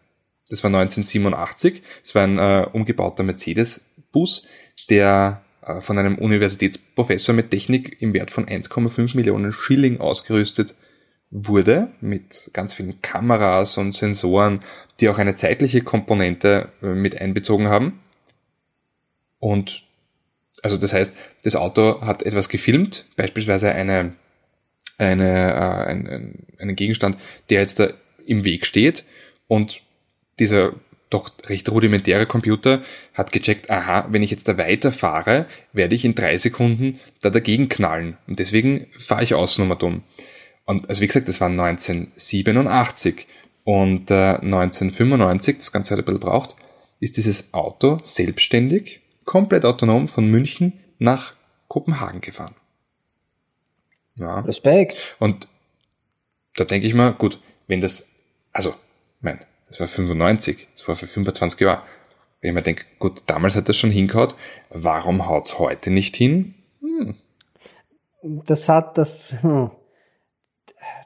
Das 0.49 0.63
war 0.63 0.69
1987. 0.69 1.81
Es 2.03 2.13
war 2.13 2.23
ein 2.23 2.37
äh, 2.37 2.67
umgebauter 2.71 3.23
Mercedes-Bus, 4.09 4.47
der 4.89 5.41
äh, 5.61 5.81
von 5.81 5.97
einem 5.97 6.17
Universitätsprofessor 6.17 7.35
mit 7.35 7.51
Technik 7.51 8.01
im 8.01 8.13
Wert 8.13 8.31
von 8.31 8.45
1,5 8.45 9.15
Millionen 9.15 9.51
Schilling 9.51 9.99
ausgerüstet 9.99 10.75
wurde, 11.31 11.89
mit 12.01 12.49
ganz 12.53 12.73
vielen 12.73 13.01
Kameras 13.01 13.77
und 13.77 13.93
Sensoren, 13.93 14.61
die 14.99 15.09
auch 15.09 15.19
eine 15.19 15.35
zeitliche 15.35 15.81
Komponente 15.81 16.69
äh, 16.81 16.87
mit 16.87 17.19
einbezogen 17.19 17.67
haben. 17.67 17.99
Und 19.39 19.83
also 20.61 20.75
das 20.75 20.91
heißt, 20.91 21.15
das 21.43 21.55
Auto 21.55 22.01
hat 22.01 22.23
etwas 22.23 22.49
gefilmt, 22.49 23.05
beispielsweise 23.15 23.71
eine, 23.71 24.13
eine, 24.97 25.53
äh, 25.53 25.85
ein, 25.85 26.45
einen 26.57 26.75
Gegenstand, 26.75 27.17
der 27.49 27.61
jetzt 27.61 27.79
da 27.79 27.87
im 28.25 28.43
Weg 28.43 28.65
steht 28.65 29.05
und 29.47 29.81
dieser 30.39 30.73
doch 31.09 31.31
recht 31.45 31.69
rudimentäre 31.69 32.25
Computer 32.25 32.83
hat 33.13 33.31
gecheckt, 33.31 33.69
aha, 33.69 34.07
wenn 34.11 34.21
ich 34.21 34.31
jetzt 34.31 34.47
da 34.47 34.57
weiterfahre, 34.57 35.47
werde 35.73 35.95
ich 35.95 36.05
in 36.05 36.15
drei 36.15 36.37
Sekunden 36.37 36.99
da 37.21 37.29
dagegen 37.29 37.67
knallen. 37.67 38.17
Und 38.27 38.39
deswegen 38.39 38.87
fahre 38.97 39.23
ich 39.23 39.33
außen 39.33 39.63
um 39.63 39.77
dumm. 39.77 40.03
Und 40.65 40.87
also 40.87 41.01
wie 41.01 41.07
gesagt, 41.07 41.27
das 41.27 41.41
war 41.41 41.49
1987 41.49 43.25
und 43.63 44.11
äh, 44.11 44.35
1995, 44.35 45.57
das 45.57 45.71
Ganze 45.71 45.93
hat 45.93 45.99
ein 45.99 46.05
bisschen 46.05 46.19
braucht, 46.19 46.55
ist 46.99 47.17
dieses 47.17 47.53
Auto 47.53 47.97
selbstständig, 48.03 49.01
komplett 49.25 49.65
autonom 49.65 50.07
von 50.07 50.25
München 50.29 50.73
nach 50.99 51.33
Kopenhagen 51.67 52.21
gefahren. 52.21 52.55
Ja. 54.15 54.41
Respekt. 54.41 55.15
Und 55.19 55.47
da 56.55 56.65
denke 56.65 56.87
ich 56.87 56.93
mal, 56.93 57.13
gut, 57.13 57.39
wenn 57.67 57.81
das, 57.81 58.09
also, 58.51 58.75
mein, 59.21 59.39
das 59.69 59.79
war 59.79 59.87
95, 59.87 60.67
das 60.75 60.87
war 60.87 60.95
für 60.95 61.07
25 61.07 61.59
Jahre. 61.61 61.83
Wenn 62.41 62.49
ich 62.49 62.55
mir 62.55 62.61
denke, 62.61 62.85
gut, 62.99 63.23
damals 63.27 63.55
hat 63.55 63.69
das 63.69 63.77
schon 63.77 63.91
hingehaut, 63.91 64.35
warum 64.69 65.27
haut's 65.27 65.59
heute 65.59 65.91
nicht 65.91 66.15
hin? 66.15 66.55
Hm. 66.81 67.15
Das 68.45 68.67
hat 68.67 68.97
das, 68.97 69.35
hm, 69.41 69.71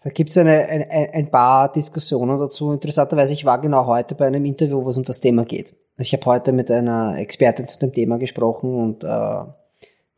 da 0.03 0.09
gibt 0.09 0.29
es 0.31 0.37
eine, 0.37 0.65
eine, 0.65 0.89
ein 0.89 1.31
paar 1.31 1.71
Diskussionen 1.71 2.39
dazu. 2.39 2.71
Interessanterweise, 2.71 3.33
ich 3.33 3.45
war 3.45 3.59
genau 3.61 3.85
heute 3.85 4.15
bei 4.15 4.27
einem 4.27 4.45
Interview, 4.45 4.83
wo 4.83 4.89
es 4.89 4.97
um 4.97 5.03
das 5.03 5.19
Thema 5.19 5.45
geht. 5.45 5.73
Ich 5.97 6.13
habe 6.13 6.25
heute 6.25 6.51
mit 6.51 6.71
einer 6.71 7.17
Expertin 7.17 7.67
zu 7.67 7.79
dem 7.79 7.93
Thema 7.93 8.17
gesprochen 8.17 8.75
und 8.75 9.03
äh, 9.03 9.43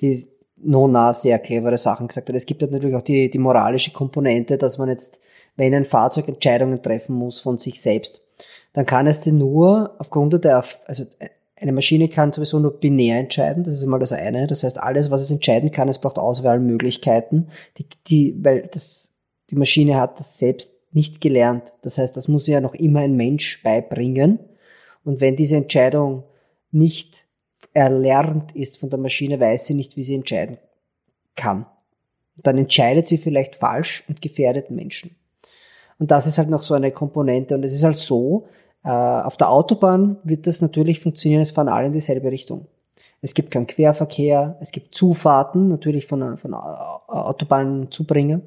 die 0.01 0.27
Nona 0.57 1.13
sehr 1.13 1.39
clevere 1.39 1.77
Sachen 1.77 2.07
gesagt 2.07 2.29
hat. 2.29 2.35
Es 2.35 2.45
gibt 2.45 2.61
natürlich 2.61 2.95
auch 2.95 3.01
die, 3.01 3.29
die 3.29 3.39
moralische 3.39 3.91
Komponente, 3.91 4.57
dass 4.57 4.77
man 4.77 4.89
jetzt, 4.89 5.21
wenn 5.55 5.73
ein 5.73 5.85
Fahrzeug 5.85 6.27
Entscheidungen 6.27 6.81
treffen 6.81 7.15
muss 7.15 7.39
von 7.39 7.57
sich 7.57 7.81
selbst, 7.81 8.24
dann 8.75 8.85
kann 8.85 9.07
es 9.07 9.21
die 9.21 9.31
nur 9.31 9.95
aufgrund 9.99 10.43
der, 10.43 10.63
also 10.85 11.05
eine 11.55 11.71
Maschine 11.71 12.09
kann 12.09 12.33
sowieso 12.33 12.59
nur 12.59 12.77
binär 12.77 13.17
entscheiden, 13.17 13.63
das 13.63 13.75
ist 13.75 13.83
einmal 13.83 14.01
das 14.01 14.11
eine. 14.11 14.47
Das 14.47 14.63
heißt, 14.63 14.77
alles, 14.83 15.09
was 15.09 15.21
es 15.21 15.31
entscheiden 15.31 15.71
kann, 15.71 15.87
es 15.87 15.99
braucht 15.99 16.19
Auswahlmöglichkeiten, 16.19 17.47
die, 17.77 17.85
die, 18.07 18.35
weil 18.43 18.69
das 18.71 19.13
die 19.49 19.55
Maschine 19.55 19.95
hat 19.95 20.19
das 20.19 20.39
selbst 20.39 20.73
nicht 20.91 21.21
gelernt. 21.21 21.71
Das 21.83 21.97
heißt, 21.97 22.17
das 22.17 22.27
muss 22.27 22.47
ja 22.47 22.59
noch 22.59 22.73
immer 22.73 22.99
ein 22.99 23.15
Mensch 23.15 23.63
beibringen. 23.63 24.39
Und 25.05 25.21
wenn 25.21 25.37
diese 25.37 25.55
Entscheidung 25.55 26.23
nicht 26.71 27.25
erlernt 27.73 28.53
ist 28.55 28.77
von 28.77 28.89
der 28.89 28.99
Maschine, 28.99 29.39
weiß 29.39 29.67
sie 29.67 29.73
nicht, 29.73 29.95
wie 29.95 30.03
sie 30.03 30.15
entscheiden 30.15 30.57
kann. 31.35 31.65
Dann 32.35 32.57
entscheidet 32.57 33.07
sie 33.07 33.17
vielleicht 33.17 33.55
falsch 33.55 34.03
und 34.09 34.21
gefährdet 34.21 34.69
Menschen. 34.69 35.15
Und 35.97 36.11
das 36.11 36.27
ist 36.27 36.37
halt 36.37 36.49
noch 36.49 36.63
so 36.63 36.73
eine 36.73 36.91
Komponente. 36.91 37.55
Und 37.55 37.63
es 37.63 37.73
ist 37.73 37.83
halt 37.83 37.97
so, 37.97 38.47
äh, 38.47 38.64
auf 38.91 39.37
der 39.37 39.49
Autobahn 39.49 40.17
wird 40.23 40.47
das 40.47 40.61
natürlich 40.61 40.99
funktionieren, 40.99 41.41
es 41.41 41.51
fahren 41.51 41.69
alle 41.69 41.87
in 41.87 41.93
dieselbe 41.93 42.31
Richtung. 42.31 42.67
Es 43.21 43.33
gibt 43.33 43.49
keinen 43.49 43.65
Querverkehr, 43.65 44.57
es 44.61 44.71
gibt 44.71 44.93
Zufahrten, 44.93 45.67
natürlich 45.67 46.05
von, 46.05 46.37
von 46.37 46.53
Autobahnzubringer. 46.53 48.41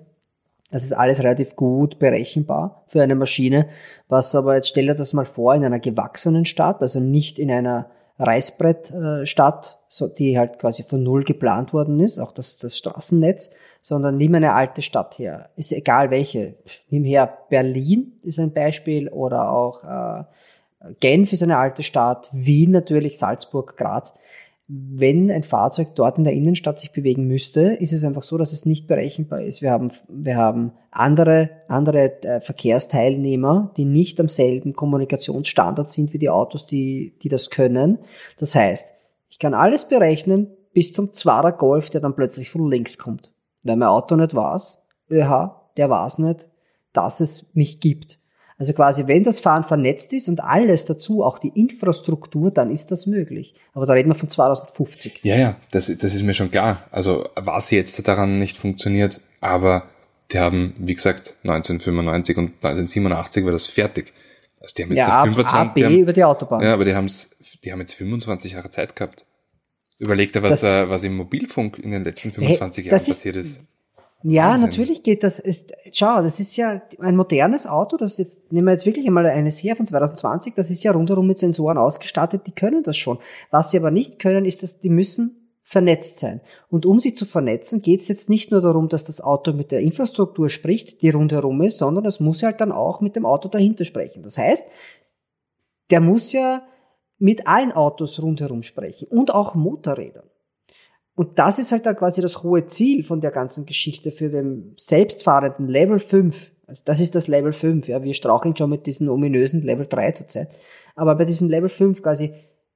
Das 0.71 0.85
ist 0.85 0.93
alles 0.93 1.21
relativ 1.21 1.57
gut 1.57 1.99
berechenbar 1.99 2.85
für 2.87 3.03
eine 3.03 3.15
Maschine. 3.15 3.69
Was 4.09 4.35
aber 4.35 4.55
jetzt 4.55 4.69
stell 4.69 4.87
dir 4.87 4.95
das 4.95 5.15
mal 5.15 5.25
vor 5.25 5.55
in 5.55 5.65
einer 5.65 5.81
gewachsenen 5.81 6.45
Stadt, 6.45 6.83
also 6.83 7.01
nicht 7.01 7.39
in 7.39 7.51
einer 7.51 7.91
Reißbrettstadt, 8.19 9.79
die 10.19 10.39
halt 10.39 10.59
quasi 10.59 10.83
von 10.83 11.03
null 11.03 11.25
geplant 11.25 11.73
worden 11.73 11.99
ist, 12.01 12.19
auch 12.19 12.33
das, 12.33 12.59
das 12.59 12.77
Straßennetz, 12.77 13.51
sondern 13.81 14.17
nimm 14.17 14.35
eine 14.35 14.55
alte 14.55 14.83
Stadt 14.83 15.19
her. 15.19 15.51
Ist 15.57 15.73
egal 15.73 16.11
welche. 16.11 16.55
Nimm 16.91 17.05
her 17.05 17.39
Berlin 17.49 18.13
ist 18.23 18.39
ein 18.39 18.53
Beispiel 18.53 19.09
oder 19.09 19.51
auch 19.51 19.85
äh, 19.85 20.25
Genf 21.01 21.33
ist 21.33 21.43
eine 21.43 21.59
alte 21.59 21.83
Stadt, 21.83 22.29
Wien 22.33 22.71
natürlich, 22.71 23.19
Salzburg, 23.19 23.77
Graz 23.77 24.15
wenn 24.69 25.31
ein 25.31 25.43
Fahrzeug 25.43 25.95
dort 25.95 26.19
in 26.19 26.25
der 26.25 26.35
Innenstadt 26.35 26.79
sich 26.79 26.93
bewegen 26.93 27.27
müsste, 27.27 27.63
ist 27.63 27.95
es 27.95 28.05
einfach 28.05 28.23
so, 28.23 28.37
dass 28.37 28.53
es 28.53 28.67
nicht 28.67 28.87
berechenbar 28.87 29.41
ist. 29.41 29.63
Wir 29.63 29.71
haben, 29.71 29.91
wir 30.09 30.37
haben 30.37 30.73
andere, 30.91 31.49
andere 31.69 32.23
äh, 32.23 32.41
Verkehrsteilnehmer, 32.41 33.73
die 33.79 33.87
nicht 33.87 34.21
am 34.21 34.29
selben 34.29 34.75
Kommunikationsstandard 34.75 35.89
sind 35.89 36.13
wie 36.13 36.19
die 36.19 36.29
Autos, 36.29 36.67
die, 36.67 37.15
die 37.23 37.31
das 37.31 37.49
können. 37.49 37.99
Das 38.39 38.55
heißt, 38.55 38.93
ich 39.31 39.39
kann 39.39 39.55
alles 39.55 39.89
berechnen 39.89 40.49
bis 40.75 40.93
zum 40.93 41.15
Zwarer 41.15 41.53
Golf, 41.53 41.89
der 41.89 42.03
dann 42.03 42.15
plötzlich 42.15 42.51
von 42.51 42.71
links 42.71 42.99
kommt. 42.99 43.31
Weil 43.65 43.77
mein 43.77 43.89
Auto 43.89 44.17
nicht 44.17 44.35
weiß, 44.35 44.83
ÖH, 45.11 45.51
der 45.77 45.91
weiß 45.91 46.19
nicht, 46.19 46.49
dass 46.93 47.21
es 47.21 47.55
mich 47.55 47.81
gibt. 47.81 48.19
Also 48.59 48.73
quasi, 48.73 49.07
wenn 49.07 49.23
das 49.23 49.39
Fahren 49.39 49.63
vernetzt 49.63 50.13
ist 50.13 50.29
und 50.29 50.43
alles 50.43 50.85
dazu, 50.85 51.23
auch 51.23 51.39
die 51.39 51.53
Infrastruktur, 51.55 52.51
dann 52.51 52.71
ist 52.71 52.91
das 52.91 53.07
möglich. 53.07 53.55
Aber 53.73 53.87
da 53.87 53.93
reden 53.93 54.11
wir 54.11 54.17
von 54.17 54.29
2050. 54.29 55.21
Ja, 55.23 55.37
ja, 55.37 55.57
das, 55.71 55.87
das 55.87 56.15
ist 56.15 56.25
mir 56.25 56.35
schon 56.35 56.51
klar. 56.51 56.83
Also 56.91 57.29
was 57.37 57.71
jetzt 57.71 58.07
daran 58.09 58.39
nicht 58.39 58.57
funktioniert, 58.57 59.21
aber 59.41 59.85
die 60.33 60.41
haben, 60.41 60.75
wie 60.79 60.95
gesagt, 60.95 61.37
1995 61.45 62.37
und 62.37 62.45
1987 62.57 63.45
war 63.45 63.53
das 63.53 63.67
fertig. 63.67 64.13
Also 64.61 64.75
die 64.77 64.83
haben 64.83 64.91
jetzt 64.91 65.07
ja, 65.07 65.23
25, 65.23 65.55
A, 65.55 65.65
B 65.73 65.85
haben, 65.85 65.99
über 65.99 66.13
die 66.13 66.25
Autobahn. 66.25 66.61
Ja, 66.61 66.75
aber 66.75 66.85
die, 66.85 66.97
haben's, 66.97 67.31
die 67.63 67.71
haben 67.71 67.79
jetzt 67.79 67.95
25 67.95 68.53
Jahre 68.53 68.71
Zeit 68.71 68.97
gehabt. 68.97 69.25
Überleg 69.99 70.33
dir, 70.33 70.43
was, 70.43 70.61
das, 70.61 70.89
was 70.89 71.05
im 71.05 71.17
Mobilfunk 71.17 71.79
in 71.79 71.91
den 71.91 72.05
letzten 72.05 72.33
25 72.33 72.85
hey, 72.85 72.91
Jahren 72.91 72.99
passiert 72.99 73.37
ist. 73.37 73.61
Ja, 74.23 74.51
Wahnsinn. 74.51 74.69
natürlich 74.69 75.03
geht 75.03 75.23
das. 75.23 75.39
Ist, 75.39 75.73
schau, 75.93 76.23
das 76.23 76.41
ist 76.41 76.57
ja 76.57 76.83
ein 76.99 77.17
modernes 77.17 77.67
Auto, 77.67 77.97
das 77.97 78.19
jetzt, 78.19 78.53
nehmen 78.53 78.67
wir 78.67 78.73
jetzt 78.73 78.87
wirklich 78.87 79.07
einmal 79.07 79.27
eines 79.27 79.63
her 79.63 79.77
von 79.77 79.87
2020, 79.87 80.55
das 80.55 80.71
ist 80.71 80.83
ja 80.83 80.93
rundherum 80.93 81.27
mit 81.27 81.39
Sensoren 81.39 81.79
ausgestattet, 81.79 82.43
die 82.47 82.53
können 82.53 82.83
das 82.83 82.97
schon. 82.97 83.19
Was 83.51 83.71
sie 83.71 83.79
aber 83.79 83.91
nicht 83.91 84.19
können, 84.19 84.45
ist, 84.45 84.63
dass 84.63 84.81
die 84.81 84.89
müssen 84.89 85.49
vernetzt 85.63 86.19
sein. 86.19 86.41
Und 86.71 86.87
um 86.87 86.99
sie 86.99 87.13
zu 87.13 87.27
vernetzen, 87.27 87.83
geht 87.83 88.01
es 88.01 88.09
jetzt 88.09 88.31
nicht 88.31 88.51
nur 88.51 88.61
darum, 88.61 88.89
dass 88.89 89.05
das 89.05 89.21
Auto 89.21 89.53
mit 89.53 89.71
der 89.71 89.81
Infrastruktur 89.81 90.49
spricht, 90.49 91.03
die 91.03 91.11
rundherum 91.11 91.61
ist, 91.61 91.79
sondern 91.79 92.07
es 92.07 92.21
muss 92.21 92.43
halt 92.43 92.61
dann 92.61 92.73
auch 92.73 93.01
mit 93.01 93.17
dem 93.17 93.27
Auto 93.27 93.49
dahinter 93.49 93.85
sprechen. 93.85 94.23
Das 94.23 94.39
heißt, 94.39 94.67
der 95.91 96.01
muss 96.01 96.33
ja 96.33 96.63
mit 97.19 97.47
allen 97.47 97.73
Autos 97.73 98.23
rundherum 98.23 98.63
sprechen 98.63 99.09
und 99.09 99.33
auch 99.35 99.55
Motorrädern. 99.55 100.29
Und 101.15 101.39
das 101.41 101.59
ist 101.59 101.73
halt 101.73 101.85
dann 101.85 101.97
quasi 101.97 102.23
das 102.23 102.45
hohe 102.45 102.67
Ziel 102.67 103.03
von 103.03 103.21
der 103.21 103.33
ganzen 103.33 103.67
Geschichte 103.67 104.13
für 104.13 104.29
den 104.29 104.75
selbstfahrenden 104.79 105.67
Level 105.67 105.99
5. 105.99 106.53
Also 106.69 106.83
das 106.85 107.01
ist 107.01 107.17
das 107.17 107.27
Level 107.27 107.53
5. 107.53 107.89
Ja, 107.89 108.05
wir 108.05 108.15
straucheln 108.15 108.55
schon 108.55 108.71
mit 108.71 108.87
diesem 108.87 109.09
ominösen 109.09 109.63
Level 109.63 109.87
3 109.89 110.13
zurzeit. 110.13 110.49
Aber 110.95 111.17
bei 111.17 111.25
diesem 111.25 111.49
Level 111.49 111.69
5 111.69 112.03
quasi, 112.03 112.35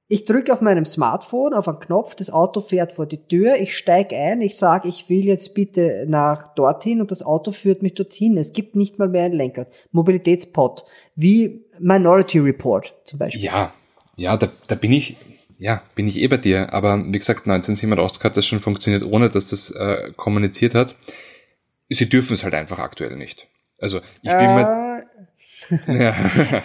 ich 0.08 0.24
drücke 0.24 0.52
auf 0.52 0.60
meinem 0.60 0.84
Smartphone 0.84 1.54
auf 1.54 1.68
einen 1.68 1.78
Knopf, 1.78 2.16
das 2.16 2.30
Auto 2.30 2.60
fährt 2.60 2.92
vor 2.92 3.06
die 3.06 3.28
Tür, 3.28 3.54
ich 3.56 3.76
steige 3.76 4.16
ein, 4.16 4.40
ich 4.40 4.56
sage, 4.56 4.88
ich 4.88 5.08
will 5.08 5.24
jetzt 5.24 5.54
bitte 5.54 6.04
nach 6.08 6.52
dorthin 6.54 7.00
und 7.00 7.12
das 7.12 7.22
Auto 7.22 7.52
führt 7.52 7.82
mich 7.82 7.94
dorthin. 7.94 8.36
Es 8.36 8.52
gibt 8.52 8.74
nicht 8.74 8.98
mal 8.98 9.08
mehr 9.08 9.26
ein 9.26 9.32
Lenkrad. 9.32 9.68
Mobilitätspot, 9.92 10.84
wie 11.14 11.64
Minority 11.78 12.40
Report 12.40 12.92
zum 13.04 13.20
Beispiel. 13.20 13.44
Ja, 13.44 13.72
ja, 14.16 14.36
da, 14.36 14.50
da 14.66 14.74
bin 14.74 14.92
ich, 14.92 15.16
ja, 15.58 15.82
bin 15.94 16.06
ich 16.08 16.18
eh 16.18 16.28
bei 16.28 16.36
dir. 16.36 16.72
Aber 16.72 16.96
wie 17.04 17.18
gesagt, 17.18 17.46
1987 17.46 18.22
hat 18.24 18.36
das 18.36 18.46
schon 18.46 18.60
funktioniert, 18.60 19.04
ohne 19.04 19.30
dass 19.30 19.46
das 19.46 19.70
äh, 19.70 20.12
kommuniziert 20.16 20.74
hat. 20.74 20.96
Sie 21.88 22.08
dürfen 22.08 22.34
es 22.34 22.44
halt 22.44 22.54
einfach 22.54 22.78
aktuell 22.78 23.16
nicht. 23.16 23.48
Also 23.80 24.00
ich 24.22 24.30
bin 24.30 24.48
äh, 24.48 24.54
mir. 24.54 25.04
ja. 25.86 26.62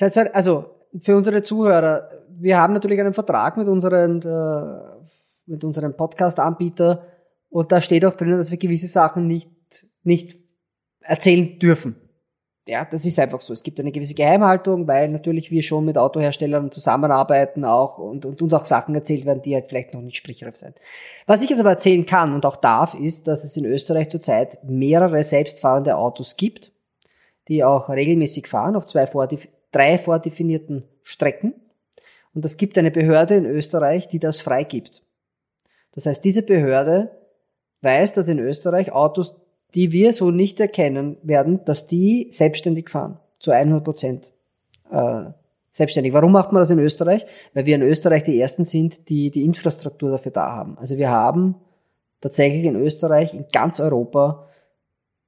also 0.32 0.74
für 1.00 1.16
unsere 1.16 1.42
Zuhörer, 1.42 2.10
wir 2.28 2.58
haben 2.58 2.72
natürlich 2.72 3.00
einen 3.00 3.14
Vertrag 3.14 3.56
mit 3.56 3.68
unseren, 3.68 4.22
äh, 4.22 5.10
mit 5.46 5.62
unserem 5.64 5.96
Podcast-Anbieter 5.96 7.06
und 7.48 7.72
da 7.72 7.80
steht 7.80 8.04
auch 8.04 8.14
drin, 8.14 8.30
dass 8.30 8.50
wir 8.50 8.58
gewisse 8.58 8.88
Sachen 8.88 9.26
nicht, 9.26 9.50
nicht 10.02 10.38
erzählen 11.00 11.58
dürfen. 11.58 11.96
Ja, 12.70 12.84
das 12.84 13.04
ist 13.04 13.18
einfach 13.18 13.40
so. 13.40 13.52
Es 13.52 13.64
gibt 13.64 13.80
eine 13.80 13.90
gewisse 13.90 14.14
Geheimhaltung, 14.14 14.86
weil 14.86 15.08
natürlich 15.08 15.50
wir 15.50 15.60
schon 15.60 15.84
mit 15.84 15.98
Autoherstellern 15.98 16.70
zusammenarbeiten 16.70 17.64
auch 17.64 17.98
und, 17.98 18.24
und 18.24 18.40
uns 18.40 18.54
auch 18.54 18.64
Sachen 18.64 18.94
erzählt 18.94 19.26
werden, 19.26 19.42
die 19.42 19.54
halt 19.56 19.66
vielleicht 19.66 19.92
noch 19.92 20.00
nicht 20.00 20.16
sprichreif 20.16 20.54
sind. 20.54 20.76
Was 21.26 21.42
ich 21.42 21.50
jetzt 21.50 21.58
aber 21.58 21.70
erzählen 21.70 22.06
kann 22.06 22.32
und 22.32 22.46
auch 22.46 22.54
darf, 22.54 22.94
ist, 22.94 23.26
dass 23.26 23.42
es 23.42 23.56
in 23.56 23.64
Österreich 23.64 24.08
zurzeit 24.08 24.62
mehrere 24.62 25.24
selbstfahrende 25.24 25.96
Autos 25.96 26.36
gibt, 26.36 26.70
die 27.48 27.64
auch 27.64 27.88
regelmäßig 27.88 28.46
fahren 28.46 28.76
auf 28.76 28.86
zwei 28.86 29.08
vordef 29.08 29.48
drei 29.72 29.98
vordefinierten 29.98 30.84
Strecken. 31.02 31.54
Und 32.34 32.44
es 32.44 32.56
gibt 32.56 32.78
eine 32.78 32.92
Behörde 32.92 33.34
in 33.34 33.46
Österreich, 33.46 34.06
die 34.06 34.20
das 34.20 34.40
freigibt. 34.40 35.02
Das 35.90 36.06
heißt, 36.06 36.24
diese 36.24 36.42
Behörde 36.42 37.10
weiß, 37.82 38.12
dass 38.12 38.28
in 38.28 38.38
Österreich 38.38 38.92
Autos 38.92 39.39
die 39.74 39.92
wir 39.92 40.12
so 40.12 40.30
nicht 40.30 40.60
erkennen 40.60 41.16
werden, 41.22 41.64
dass 41.64 41.86
die 41.86 42.28
selbstständig 42.30 42.88
fahren, 42.88 43.18
zu 43.38 43.50
100 43.50 43.84
Prozent 43.84 44.32
äh, 44.90 45.24
selbstständig. 45.72 46.12
Warum 46.12 46.32
macht 46.32 46.52
man 46.52 46.60
das 46.60 46.70
in 46.70 46.78
Österreich? 46.78 47.26
Weil 47.54 47.66
wir 47.66 47.76
in 47.76 47.82
Österreich 47.82 48.22
die 48.24 48.40
Ersten 48.40 48.64
sind, 48.64 49.08
die 49.08 49.30
die 49.30 49.44
Infrastruktur 49.44 50.10
dafür 50.10 50.32
da 50.32 50.50
haben. 50.50 50.76
Also 50.78 50.98
wir 50.98 51.10
haben 51.10 51.56
tatsächlich 52.20 52.64
in 52.64 52.76
Österreich, 52.76 53.34
in 53.34 53.46
ganz 53.52 53.80
Europa, 53.80 54.46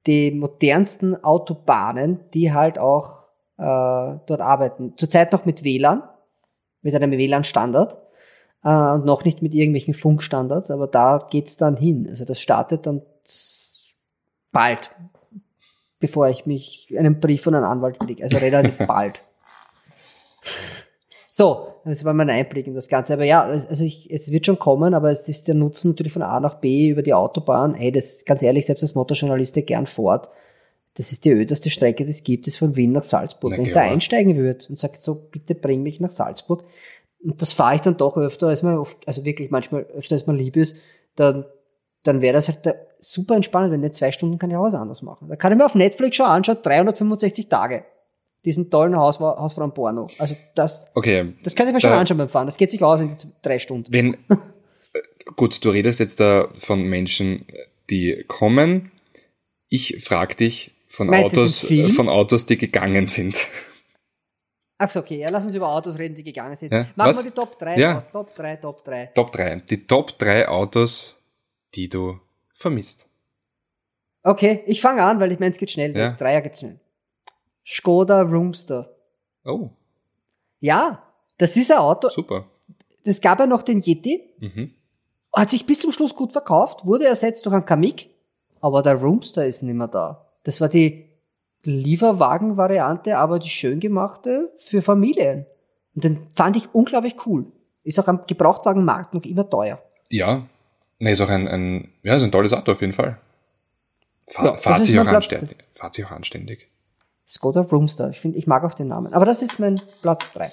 die 0.05 0.31
modernsten 0.31 1.23
Autobahnen, 1.23 2.19
die 2.33 2.51
halt 2.51 2.77
auch 2.77 3.29
äh, 3.57 3.63
dort 4.25 4.41
arbeiten. 4.41 4.93
Zurzeit 4.97 5.31
noch 5.31 5.45
mit 5.45 5.63
WLAN, 5.63 6.03
mit 6.81 6.93
einem 6.93 7.11
WLAN-Standard 7.11 7.97
äh, 8.63 8.69
und 8.69 9.05
noch 9.05 9.23
nicht 9.23 9.41
mit 9.41 9.53
irgendwelchen 9.53 9.93
Funkstandards, 9.93 10.71
aber 10.71 10.87
da 10.87 11.25
geht's 11.29 11.57
dann 11.57 11.77
hin. 11.77 12.07
Also 12.09 12.25
das 12.25 12.41
startet 12.41 12.85
dann 12.85 13.01
bald, 14.53 14.91
bevor 15.99 16.29
ich 16.29 16.45
mich 16.45 16.87
einen 16.97 17.19
Brief 17.19 17.41
von 17.41 17.55
einem 17.55 17.65
Anwalt 17.65 17.99
kriege. 17.99 18.23
Also 18.23 18.37
relativ 18.37 18.77
bald. 18.87 19.21
So, 21.31 21.67
das 21.83 22.05
war 22.05 22.13
mein 22.13 22.29
Einblick 22.29 22.67
in 22.67 22.75
das 22.75 22.87
Ganze. 22.87 23.13
Aber 23.13 23.25
ja, 23.25 23.43
also 23.43 23.83
ich, 23.83 24.09
es 24.09 24.31
wird 24.31 24.45
schon 24.45 24.59
kommen, 24.59 24.93
aber 24.93 25.11
es 25.11 25.27
ist 25.27 25.49
der 25.49 25.55
Nutzen 25.55 25.89
natürlich 25.89 26.13
von 26.13 26.21
A 26.21 26.39
nach 26.39 26.55
B 26.55 26.87
über 26.89 27.01
die 27.01 27.13
Autobahn. 27.13 27.73
Hey, 27.73 27.91
das 27.91 28.23
ganz 28.23 28.41
ehrlich, 28.41 28.65
selbst 28.65 28.83
als 28.83 28.95
Motorjournalist 28.95 29.55
der 29.57 29.63
gern 29.63 29.87
fort. 29.87 30.29
Das 30.95 31.11
ist 31.11 31.25
die 31.25 31.31
öderste 31.31 31.71
Strecke, 31.71 32.05
die 32.05 32.11
es 32.11 32.23
gibt, 32.23 32.47
ist 32.47 32.57
von 32.57 32.75
Wien 32.75 32.91
nach 32.91 33.01
Salzburg. 33.01 33.51
Na, 33.51 33.57
Wenn 33.57 33.65
ich 33.65 33.73
da 33.73 33.81
einsteigen 33.81 34.37
würde 34.37 34.65
und 34.69 34.77
sagt 34.77 35.01
so, 35.01 35.15
bitte 35.15 35.55
bring 35.55 35.81
mich 35.81 35.99
nach 35.99 36.11
Salzburg. 36.11 36.63
Und 37.23 37.41
das 37.41 37.51
fahre 37.51 37.75
ich 37.75 37.81
dann 37.81 37.97
doch 37.97 38.15
öfter, 38.15 38.49
als 38.49 38.61
man 38.61 38.77
oft, 38.77 39.07
also 39.07 39.25
wirklich 39.25 39.49
manchmal 39.49 39.87
öfter 39.95 40.13
als 40.13 40.27
man 40.27 40.37
lieb 40.37 40.55
ist, 40.55 40.77
dann 41.15 41.45
dann 42.03 42.21
wäre 42.21 42.33
das 42.33 42.49
halt 42.49 42.75
super 43.03 43.35
entspannend, 43.35 43.71
wenn 43.71 43.83
in 43.83 43.93
zwei 43.93 44.11
Stunden 44.11 44.39
kann 44.39 44.49
ich 44.49 44.57
auch 44.57 44.63
was 44.63 44.75
anderes 44.75 45.01
machen. 45.01 45.27
Da 45.27 45.35
kann 45.35 45.51
ich 45.51 45.57
mir 45.57 45.65
auf 45.65 45.75
Netflix 45.75 46.17
schon 46.17 46.25
anschauen, 46.25 46.57
365 46.61 47.49
Tage. 47.49 47.85
Diesen 48.45 48.69
tollen 48.69 48.95
Haus, 48.97 49.19
Hausfrauen 49.19 49.73
Porno. 49.73 50.07
Also 50.19 50.35
das, 50.55 50.89
okay, 50.95 51.33
das 51.43 51.55
kann 51.55 51.67
ich 51.67 51.73
mir 51.73 51.79
schon 51.79 51.91
anschauen 51.91 52.17
beim 52.17 52.29
Fahren. 52.29 52.45
Das 52.47 52.57
geht 52.57 52.71
sich 52.71 52.83
aus 52.83 52.99
in 52.99 53.15
die 53.15 53.27
drei 53.41 53.59
Stunden. 53.59 53.91
Wenn, 53.91 54.13
äh, 54.93 55.01
gut, 55.35 55.63
du 55.63 55.69
redest 55.69 55.99
jetzt 55.99 56.19
da 56.19 56.49
von 56.57 56.83
Menschen, 56.83 57.45
die 57.89 58.25
kommen. 58.27 58.91
Ich 59.69 60.03
frage 60.03 60.35
dich 60.35 60.71
von 60.87 61.07
Meinst 61.07 61.37
Autos, 61.37 61.65
von 61.95 62.09
Autos, 62.09 62.45
die 62.45 62.57
gegangen 62.57 63.07
sind. 63.07 63.47
Ach 64.77 64.89
so, 64.89 64.99
okay, 64.99 65.19
ja, 65.19 65.29
lass 65.29 65.45
uns 65.45 65.55
über 65.55 65.69
Autos 65.69 65.97
reden, 65.97 66.13
die 66.13 66.23
gegangen 66.23 66.55
sind. 66.55 66.73
Ja, 66.73 66.87
Machen 66.95 67.15
wir 67.15 67.23
die 67.23 67.31
Top 67.31 67.57
3 67.57 67.79
ja. 67.79 67.97
Aus. 67.97 68.03
Top 68.11 68.35
3, 68.35 68.57
Top 68.57 68.83
3. 68.83 69.05
Top 69.15 69.31
3. 69.31 69.61
Die 69.69 69.87
Top 69.87 70.17
3 70.19 70.49
Autos, 70.49 71.17
die 71.75 71.87
du 71.87 72.19
vermisst? 72.53 73.07
Okay, 74.23 74.63
ich 74.67 74.81
fange 74.81 75.03
an, 75.03 75.19
weil 75.19 75.31
ich 75.31 75.39
meine, 75.39 75.51
es 75.51 75.57
geht 75.57 75.71
schnell. 75.71 75.95
Ja. 75.95 76.11
Dreier 76.11 76.41
geht 76.41 76.59
schnell. 76.59 76.79
Skoda 77.65 78.21
Roomster. 78.21 78.95
Oh. 79.43 79.69
Ja, 80.59 81.03
das 81.37 81.57
ist 81.57 81.71
ein 81.71 81.77
Auto. 81.77 82.09
Super. 82.09 82.45
Es 83.03 83.19
gab 83.19 83.39
ja 83.39 83.47
noch 83.47 83.63
den 83.63 83.81
Yeti. 83.81 84.21
Mhm. 84.39 84.71
Hat 85.35 85.49
sich 85.49 85.65
bis 85.65 85.79
zum 85.79 85.91
Schluss 85.91 86.15
gut 86.15 86.31
verkauft, 86.31 86.85
wurde 86.85 87.05
ersetzt 87.05 87.45
durch 87.45 87.53
einen 87.53 87.65
Kamik, 87.65 88.09
aber 88.61 88.81
der 88.81 88.95
Roomster 88.95 89.45
ist 89.45 89.63
nicht 89.63 89.73
mehr 89.73 89.87
da. 89.87 90.29
Das 90.43 90.61
war 90.61 90.69
die 90.69 91.09
Lieferwagen-Variante, 91.63 93.17
aber 93.17 93.39
die 93.39 93.49
schön 93.49 93.79
gemachte 93.79 94.53
für 94.59 94.81
Familien. 94.81 95.45
Und 95.95 96.03
den 96.03 96.27
fand 96.33 96.55
ich 96.57 96.73
unglaublich 96.73 97.15
cool. 97.25 97.51
Ist 97.83 97.99
auch 97.99 98.07
am 98.07 98.25
Gebrauchtwagenmarkt 98.27 99.13
noch 99.13 99.23
immer 99.23 99.49
teuer. 99.49 99.81
Ja, 100.09 100.47
Ne, 101.03 101.11
ist 101.11 101.19
auch 101.19 101.27
ein, 101.27 101.49
ein, 101.49 101.89
ja, 102.03 102.15
ist 102.15 102.23
ein 102.23 102.31
tolles 102.31 102.53
Auto 102.53 102.71
auf 102.71 102.79
jeden 102.79 102.93
Fall. 102.93 103.17
Fahr, 104.25 104.45
ja, 104.45 104.55
fahrt, 104.55 104.85
sich 104.85 104.97
auch 104.97 105.05
anständig, 105.05 105.57
fahrt 105.73 105.95
sich 105.95 106.05
auch 106.05 106.11
anständig. 106.11 106.69
Skoda 107.27 107.59
Roomster, 107.59 108.09
ich 108.09 108.21
finde, 108.21 108.37
ich 108.37 108.47
mag 108.47 108.63
auch 108.63 108.73
den 108.73 108.87
Namen. 108.87 109.13
Aber 109.13 109.25
das 109.25 109.41
ist 109.41 109.59
mein 109.59 109.81
Platz 110.01 110.31
3. 110.31 110.49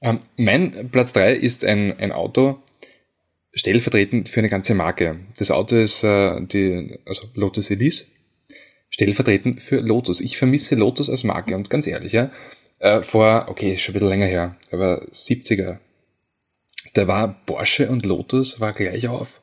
Ähm, 0.00 0.18
mein 0.36 0.90
Platz 0.90 1.12
3 1.12 1.32
ist 1.32 1.64
ein, 1.64 1.96
ein 2.00 2.10
Auto, 2.10 2.58
stellvertretend 3.52 4.28
für 4.28 4.40
eine 4.40 4.48
ganze 4.48 4.74
Marke. 4.74 5.20
Das 5.36 5.52
Auto 5.52 5.76
ist 5.76 6.02
äh, 6.02 6.40
die, 6.40 6.98
also 7.06 7.28
Lotus 7.34 7.70
Elise, 7.70 8.06
stellvertretend 8.90 9.62
für 9.62 9.78
Lotus. 9.78 10.20
Ich 10.20 10.38
vermisse 10.38 10.74
Lotus 10.74 11.08
als 11.08 11.22
Marke 11.22 11.54
und 11.54 11.70
ganz 11.70 11.86
ehrlich, 11.86 12.14
ja, 12.14 12.32
äh, 12.80 13.02
vor, 13.02 13.46
okay, 13.48 13.74
ist 13.74 13.82
schon 13.82 13.92
ein 13.92 14.00
bisschen 14.00 14.08
länger 14.08 14.26
her, 14.26 14.56
aber 14.72 15.04
70er, 15.12 15.78
da 16.94 17.06
war 17.06 17.40
Porsche 17.46 17.88
und 17.88 18.04
Lotus 18.04 18.58
war 18.58 18.72
gleich 18.72 19.06
auf. 19.06 19.40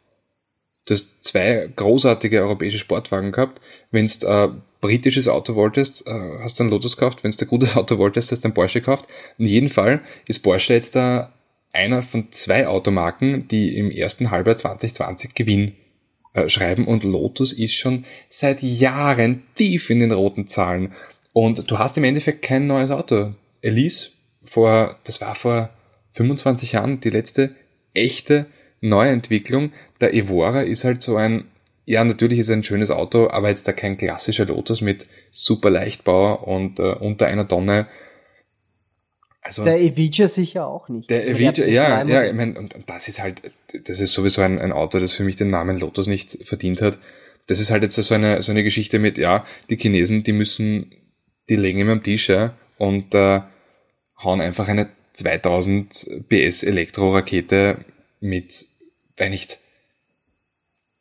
Du 0.86 0.94
hast 0.94 1.24
zwei 1.24 1.70
großartige 1.76 2.42
europäische 2.42 2.78
Sportwagen 2.78 3.32
gehabt. 3.32 3.60
Wenn 3.92 4.08
du 4.08 4.28
ein 4.28 4.62
britisches 4.82 5.28
Auto 5.28 5.56
wolltest, 5.56 6.06
äh, 6.08 6.12
hast 6.44 6.60
du 6.60 6.64
ein 6.64 6.70
Lotus 6.70 6.96
gekauft. 6.96 7.24
Wenn 7.24 7.32
du 7.32 7.44
ein 7.44 7.48
gutes 7.48 7.76
Auto 7.76 7.98
wolltest, 7.98 8.32
hast 8.32 8.44
du 8.44 8.50
ein 8.50 8.54
Porsche 8.54 8.82
gekauft. 8.82 9.06
In 9.38 9.48
jedem 9.48 9.70
Fall 9.70 10.02
ist 10.28 10.40
Porsche 10.40 10.74
jetzt 10.74 10.96
da 10.96 11.34
einer 11.74 12.04
von 12.04 12.32
zwei 12.32 12.68
Automarken, 12.68 13.48
die 13.48 13.78
im 13.78 13.92
ersten 13.92 14.32
Halbjahr 14.32 14.58
2020 14.58 15.34
Gewinn 15.34 15.74
äh, 16.34 16.50
schreiben 16.50 16.88
und 16.88 17.04
Lotus 17.04 17.52
ist 17.52 17.74
schon 17.74 18.06
seit 18.30 18.62
Jahren 18.62 19.44
tief 19.56 19.90
in 19.90 20.00
den 20.00 20.12
roten 20.12 20.48
Zahlen. 20.48 20.94
Und 21.34 21.70
du 21.70 21.80
hast 21.80 21.98
im 21.98 22.04
Endeffekt 22.04 22.44
kein 22.44 22.68
neues 22.68 22.92
Auto. 22.92 23.34
Elise 23.62 24.10
vor, 24.44 24.98
das 25.04 25.20
war 25.20 25.36
vor 25.36 25.70
25 26.10 26.74
Jahren 26.74 27.00
die 27.02 27.10
letzte 27.10 27.56
echte 27.94 28.46
Neuentwicklung. 28.82 29.72
Der 30.02 30.14
Evora 30.14 30.62
ist 30.62 30.84
halt 30.84 31.02
so 31.02 31.16
ein, 31.16 31.46
ja, 31.86 32.04
natürlich 32.04 32.40
ist 32.40 32.50
es 32.50 32.54
ein 32.54 32.64
schönes 32.64 32.92
Auto, 32.92 33.30
aber 33.30 33.50
jetzt 33.50 33.68
da 33.68 33.74
kein 33.74 33.98
klassischer 33.98 34.46
Lotus 34.46 34.82
mit 34.82 35.08
super 35.32 35.70
Leichtbau 35.70 36.36
und 36.36 36.80
äh, 36.80 36.94
unter 36.94 37.28
einer 37.28 37.48
Tonne. 37.48 37.88
Also 39.42 39.64
Der 39.64 39.80
Evija 39.80 40.28
sicher 40.28 40.68
auch 40.68 40.90
nicht. 40.90 41.10
der 41.10 41.28
Evija, 41.28 41.52
ja, 41.68 42.04
ja, 42.04 42.26
ich 42.26 42.34
mein, 42.34 42.58
und, 42.58 42.74
und 42.74 42.90
das 42.90 43.08
ist 43.08 43.22
halt, 43.22 43.44
das 43.84 44.00
ist 44.00 44.14
sowieso 44.14 44.42
ein, 44.42 44.58
ein 44.60 44.72
Auto, 44.72 45.00
das 45.00 45.12
für 45.12 45.24
mich 45.24 45.36
den 45.36 45.50
Namen 45.50 45.78
Lotus 45.78 46.08
nicht 46.08 46.40
verdient 46.48 46.82
hat. 46.82 46.98
Das 47.48 47.60
ist 47.60 47.70
halt 47.70 47.84
jetzt 47.84 47.96
so 47.96 48.16
eine, 48.16 48.42
so 48.42 48.52
eine 48.52 48.64
Geschichte 48.64 48.98
mit, 48.98 49.20
ja, 49.20 49.46
die 49.70 49.78
Chinesen, 49.78 50.24
die 50.24 50.34
müssen, 50.34 50.90
die 51.48 51.58
legen 51.58 51.80
immer 51.80 51.92
am 51.92 52.02
Tisch, 52.02 52.30
ja, 52.30 52.56
und 52.80 53.14
äh, 53.14 53.42
hauen 54.24 54.42
einfach 54.42 54.68
eine 54.68 54.90
2000 55.14 56.24
PS 56.28 56.64
Elektrorakete 56.64 57.86
mit, 58.26 58.68
wenn 59.18 59.32
nicht, 59.32 59.60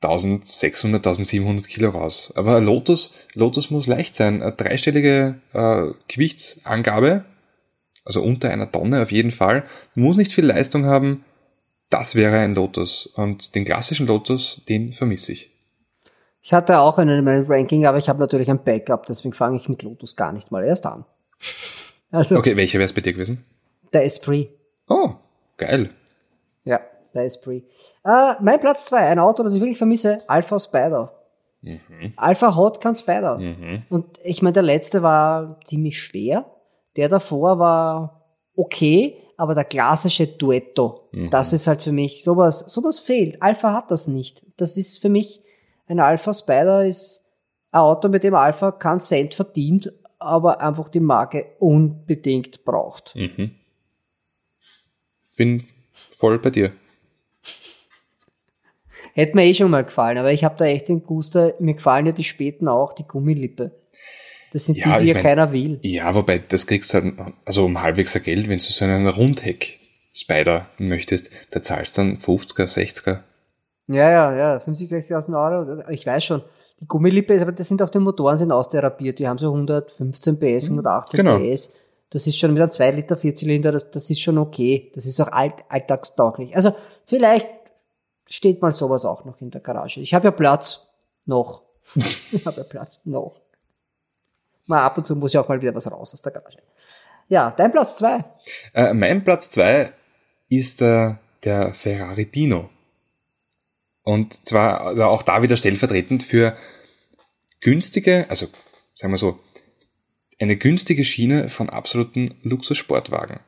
1600, 0.02 1.06
1700 1.06 1.66
Kilo 1.66 1.90
raus. 1.90 2.32
Aber 2.36 2.60
Lotus, 2.60 3.14
Lotus 3.34 3.70
muss 3.70 3.86
leicht 3.86 4.14
sein. 4.14 4.42
Eine 4.42 4.52
dreistellige 4.52 5.36
äh, 5.54 5.92
Gewichtsangabe, 6.08 7.24
also 8.04 8.22
unter 8.22 8.50
einer 8.50 8.70
Tonne 8.70 9.02
auf 9.02 9.10
jeden 9.10 9.30
Fall, 9.30 9.64
muss 9.94 10.16
nicht 10.18 10.32
viel 10.32 10.44
Leistung 10.44 10.84
haben. 10.84 11.24
Das 11.88 12.14
wäre 12.16 12.38
ein 12.38 12.54
Lotus. 12.54 13.06
Und 13.06 13.54
den 13.54 13.64
klassischen 13.64 14.06
Lotus, 14.06 14.60
den 14.68 14.92
vermisse 14.92 15.32
ich. 15.32 15.50
Ich 16.42 16.52
hatte 16.52 16.80
auch 16.80 16.98
einen 16.98 17.20
in 17.20 17.24
meinem 17.24 17.46
Ranking, 17.46 17.86
aber 17.86 17.96
ich 17.96 18.10
habe 18.10 18.20
natürlich 18.20 18.50
ein 18.50 18.62
Backup, 18.62 19.06
deswegen 19.06 19.32
fange 19.32 19.56
ich 19.56 19.70
mit 19.70 19.82
Lotus 19.82 20.16
gar 20.16 20.32
nicht 20.32 20.50
mal 20.50 20.64
erst 20.64 20.86
an. 20.86 21.04
Also 22.10 22.36
Okay, 22.36 22.56
welcher 22.56 22.78
wäre 22.78 22.84
es 22.84 22.92
bei 22.92 23.00
dir 23.00 23.12
gewesen? 23.12 23.44
der 23.92 24.04
Esprit. 24.04 24.50
Oh, 24.86 25.14
geil. 25.56 25.90
Ja, 26.64 26.80
der 27.14 27.24
Esprit. 27.24 27.64
Äh, 28.04 28.34
mein 28.40 28.60
Platz 28.60 28.86
zwei, 28.86 29.00
ein 29.00 29.18
Auto, 29.18 29.42
das 29.42 29.54
ich 29.54 29.60
wirklich 29.60 29.78
vermisse, 29.78 30.22
Alpha 30.28 30.58
Spider. 30.58 31.12
Alpha 32.16 32.56
Hot 32.56 32.80
kann 32.80 32.94
Spider. 32.94 33.38
Und 33.88 34.20
ich 34.22 34.42
meine, 34.42 34.52
der 34.52 34.62
letzte 34.62 35.02
war 35.02 35.60
ziemlich 35.64 35.98
schwer. 35.98 36.44
Der 36.96 37.08
davor 37.08 37.58
war 37.58 38.22
okay, 38.54 39.16
aber 39.36 39.54
der 39.54 39.64
klassische 39.64 40.26
Duetto, 40.26 41.08
das 41.30 41.52
ist 41.52 41.66
halt 41.66 41.82
für 41.82 41.92
mich, 41.92 42.22
sowas, 42.22 42.60
sowas 42.60 43.00
fehlt. 43.00 43.42
Alpha 43.42 43.72
hat 43.72 43.90
das 43.90 44.06
nicht. 44.06 44.44
Das 44.56 44.76
ist 44.76 45.00
für 45.00 45.08
mich, 45.08 45.40
ein 45.86 46.00
Alpha 46.00 46.32
Spider 46.32 46.84
ist 46.84 47.24
ein 47.70 47.80
Auto, 47.80 48.08
mit 48.08 48.24
dem 48.24 48.34
Alpha 48.34 48.70
keinen 48.70 49.00
Cent 49.00 49.34
verdient, 49.34 49.92
aber 50.18 50.60
einfach 50.60 50.88
die 50.88 51.00
Marke 51.00 51.46
unbedingt 51.58 52.64
braucht. 52.64 53.16
Mhm. 53.16 53.52
Bin 55.36 55.64
voll 55.92 56.38
bei 56.38 56.50
dir. 56.50 56.72
Hätte 59.14 59.36
mir 59.36 59.44
eh 59.46 59.54
schon 59.54 59.70
mal 59.70 59.84
gefallen, 59.84 60.18
aber 60.18 60.32
ich 60.32 60.44
habe 60.44 60.56
da 60.58 60.66
echt 60.66 60.88
den 60.88 61.02
Guster, 61.02 61.54
mir 61.60 61.74
gefallen 61.74 62.06
ja 62.06 62.12
die 62.12 62.24
späten 62.24 62.68
auch, 62.68 62.92
die 62.92 63.04
Gummilippe. 63.06 63.70
Das 64.52 64.66
sind 64.66 64.76
Ja, 64.76 64.98
die, 64.98 65.02
die 65.04 65.08
ja 65.08 65.14
mein- 65.14 65.22
keiner 65.22 65.52
will. 65.52 65.78
Ja, 65.82 66.14
wobei, 66.14 66.38
das 66.38 66.66
kriegst 66.66 66.92
du 66.94 67.02
halt, 67.02 67.14
also 67.44 67.64
um 67.64 67.80
halbwegs 67.82 68.14
ein 68.16 68.22
Geld, 68.22 68.48
wenn 68.48 68.58
du 68.58 68.64
so 68.64 68.84
einen 68.84 69.06
Rundheck-Spider 69.08 70.66
möchtest, 70.78 71.30
da 71.50 71.62
zahlst 71.62 71.96
du 71.96 72.02
dann 72.02 72.18
50er, 72.18 72.66
60er. 72.66 73.20
Ja, 73.88 74.10
ja, 74.10 74.36
ja, 74.36 74.60
50, 74.60 74.90
60.000 74.90 75.34
Euro, 75.36 75.88
ich 75.90 76.06
weiß 76.06 76.24
schon. 76.24 76.42
Die 76.80 76.86
Gummilippe 76.86 77.34
ist, 77.34 77.42
aber 77.42 77.52
das 77.52 77.68
sind 77.68 77.82
auch 77.82 77.90
die 77.90 77.98
Motoren 77.98 78.38
sind 78.38 78.50
austherapiert, 78.52 79.18
die 79.18 79.28
haben 79.28 79.38
so 79.38 79.46
115 79.52 80.38
PS, 80.38 80.64
118 80.64 81.18
Genau. 81.18 81.38
PS. 81.38 81.72
Das 82.10 82.26
ist 82.26 82.38
schon 82.38 82.52
mit 82.52 82.62
einem 82.62 82.70
2 82.72 82.90
Liter 82.92 83.16
Vierzylinder, 83.16 83.72
das, 83.72 83.90
das 83.90 84.08
ist 84.10 84.20
schon 84.20 84.38
okay. 84.38 84.90
Das 84.94 85.06
ist 85.06 85.20
auch 85.20 85.28
alt, 85.32 85.54
alltagstauglich. 85.68 86.54
Also 86.56 86.74
vielleicht 87.06 87.46
steht 88.28 88.62
mal 88.62 88.72
sowas 88.72 89.04
auch 89.04 89.24
noch 89.24 89.40
in 89.40 89.50
der 89.50 89.60
Garage. 89.60 90.00
Ich 90.00 90.14
habe 90.14 90.26
ja 90.26 90.30
Platz 90.30 90.88
noch. 91.26 91.62
ich 92.32 92.44
habe 92.46 92.58
ja 92.58 92.64
Platz 92.64 93.00
noch. 93.04 93.40
Mal 94.66 94.82
ab 94.82 94.96
und 94.96 95.06
zu 95.06 95.16
muss 95.16 95.32
ja 95.32 95.40
auch 95.40 95.48
mal 95.48 95.60
wieder 95.60 95.74
was 95.74 95.90
raus 95.90 96.14
aus 96.14 96.22
der 96.22 96.32
Garage. 96.32 96.58
Ja, 97.28 97.50
dein 97.50 97.72
Platz 97.72 97.96
zwei. 97.96 98.24
Äh, 98.72 98.94
mein 98.94 99.24
Platz 99.24 99.50
zwei 99.50 99.92
ist 100.48 100.82
äh, 100.82 101.14
der 101.42 101.74
Ferrari 101.74 102.26
Dino. 102.26 102.70
Und 104.02 104.46
zwar 104.46 104.82
also 104.82 105.04
auch 105.04 105.22
da 105.22 105.42
wieder 105.42 105.56
stellvertretend 105.56 106.22
für 106.22 106.56
günstige, 107.60 108.26
also 108.28 108.46
sagen 108.94 109.12
wir 109.12 109.18
so, 109.18 109.40
eine 110.38 110.56
günstige 110.56 111.04
Schiene 111.04 111.48
von 111.48 111.70
absoluten 111.70 112.34
Luxussportwagen. 112.42 113.40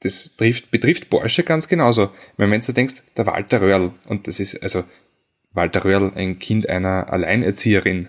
Das 0.00 0.36
trifft, 0.36 0.70
betrifft 0.70 1.08
Porsche 1.10 1.42
ganz 1.44 1.68
genauso. 1.68 2.10
Wenn 2.36 2.50
du 2.60 2.72
denkst, 2.72 2.96
der 3.16 3.26
Walter 3.26 3.60
Röhrl, 3.60 3.92
und 4.08 4.26
das 4.26 4.40
ist 4.40 4.62
also 4.62 4.84
Walter 5.52 5.84
Röhrl, 5.84 6.12
ein 6.14 6.38
Kind 6.38 6.68
einer 6.68 7.10
Alleinerzieherin, 7.12 8.08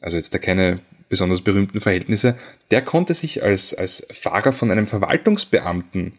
also 0.00 0.16
jetzt 0.16 0.32
da 0.32 0.38
keine 0.38 0.80
besonders 1.08 1.40
berühmten 1.40 1.80
Verhältnisse, 1.80 2.36
der 2.70 2.82
konnte 2.82 3.14
sich 3.14 3.42
als, 3.42 3.74
als 3.74 4.06
Fahrer 4.12 4.52
von 4.52 4.70
einem 4.70 4.86
Verwaltungsbeamten 4.86 6.12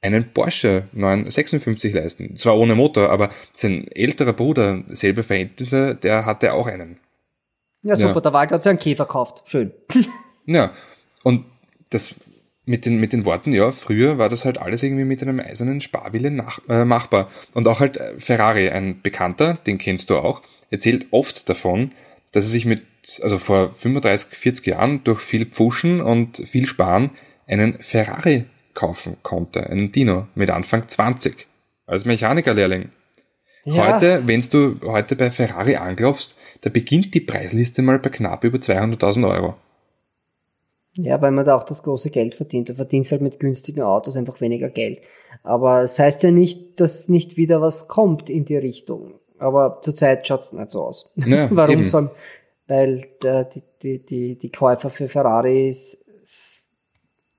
einen 0.00 0.32
Porsche 0.32 0.84
956 0.92 1.92
leisten. 1.92 2.36
Zwar 2.36 2.56
ohne 2.56 2.74
Motor, 2.74 3.10
aber 3.10 3.30
sein 3.52 3.88
älterer 3.88 4.32
Bruder, 4.32 4.84
selbe 4.88 5.22
Verhältnisse, 5.22 5.94
der 5.96 6.24
hatte 6.24 6.54
auch 6.54 6.66
einen. 6.66 6.98
Ja, 7.82 7.96
super, 7.96 8.14
Ja. 8.14 8.20
der 8.20 8.32
Walter 8.32 8.54
hat 8.54 8.62
sich 8.62 8.70
einen 8.70 8.78
Käfer 8.78 9.04
gekauft. 9.06 9.42
Schön. 9.46 9.72
Ja, 10.50 10.72
und 11.24 11.44
das 11.90 12.14
mit 12.68 12.84
den, 12.84 12.98
mit 12.98 13.12
den 13.12 13.24
Worten, 13.24 13.52
ja, 13.52 13.70
früher 13.70 14.18
war 14.18 14.28
das 14.28 14.44
halt 14.44 14.58
alles 14.58 14.82
irgendwie 14.82 15.04
mit 15.04 15.22
einem 15.22 15.40
eisernen 15.40 15.80
Sparwille 15.80 16.30
nach, 16.30 16.60
äh, 16.68 16.84
machbar. 16.84 17.30
Und 17.54 17.66
auch 17.66 17.80
halt 17.80 17.96
äh, 17.96 18.18
Ferrari, 18.18 18.68
ein 18.68 19.00
Bekannter, 19.02 19.54
den 19.54 19.78
kennst 19.78 20.10
du 20.10 20.18
auch, 20.18 20.42
erzählt 20.70 21.06
oft 21.10 21.48
davon, 21.48 21.92
dass 22.32 22.44
er 22.44 22.50
sich 22.50 22.66
mit, 22.66 22.82
also 23.22 23.38
vor 23.38 23.70
35, 23.70 24.36
40 24.38 24.66
Jahren 24.66 25.04
durch 25.04 25.20
viel 25.20 25.46
Pfuschen 25.46 26.00
und 26.00 26.36
viel 26.46 26.66
Sparen 26.66 27.10
einen 27.46 27.82
Ferrari 27.82 28.44
kaufen 28.74 29.16
konnte, 29.22 29.68
einen 29.68 29.90
Dino, 29.90 30.28
mit 30.34 30.50
Anfang 30.50 30.86
20, 30.86 31.46
als 31.86 32.04
Mechanikerlehrling. 32.04 32.90
Ja. 33.64 33.94
Heute, 33.94 34.22
wenn 34.26 34.40
du 34.40 34.76
heute 34.84 35.16
bei 35.16 35.30
Ferrari 35.30 35.76
anklopfst, 35.76 36.36
da 36.60 36.70
beginnt 36.70 37.14
die 37.14 37.20
Preisliste 37.20 37.82
mal 37.82 37.98
bei 37.98 38.10
knapp 38.10 38.44
über 38.44 38.58
200.000 38.58 39.28
Euro. 39.28 39.56
Ja, 40.94 41.20
weil 41.22 41.30
man 41.30 41.44
da 41.44 41.56
auch 41.56 41.64
das 41.64 41.82
große 41.82 42.10
Geld 42.10 42.34
verdient. 42.34 42.68
Du 42.70 42.74
verdienst 42.74 43.12
halt 43.12 43.20
mit 43.22 43.38
günstigen 43.38 43.82
Autos 43.82 44.16
einfach 44.16 44.40
weniger 44.40 44.68
Geld. 44.68 45.00
Aber 45.44 45.82
es 45.82 45.98
heißt 45.98 46.22
ja 46.24 46.30
nicht, 46.30 46.80
dass 46.80 47.08
nicht 47.08 47.36
wieder 47.36 47.60
was 47.60 47.86
kommt 47.88 48.28
in 48.30 48.44
die 48.44 48.56
Richtung. 48.56 49.14
Aber 49.38 49.80
zurzeit 49.82 50.26
schaut's 50.26 50.52
nicht 50.52 50.70
so 50.72 50.82
aus. 50.84 51.12
Ja, 51.16 51.48
Warum 51.54 51.72
eben. 51.74 51.84
soll, 51.84 52.10
weil 52.66 53.06
der, 53.22 53.44
die, 53.44 53.62
die, 53.82 54.04
die, 54.04 54.38
die 54.38 54.50
Käufer 54.50 54.90
für 54.90 55.08
Ferraris, 55.08 56.04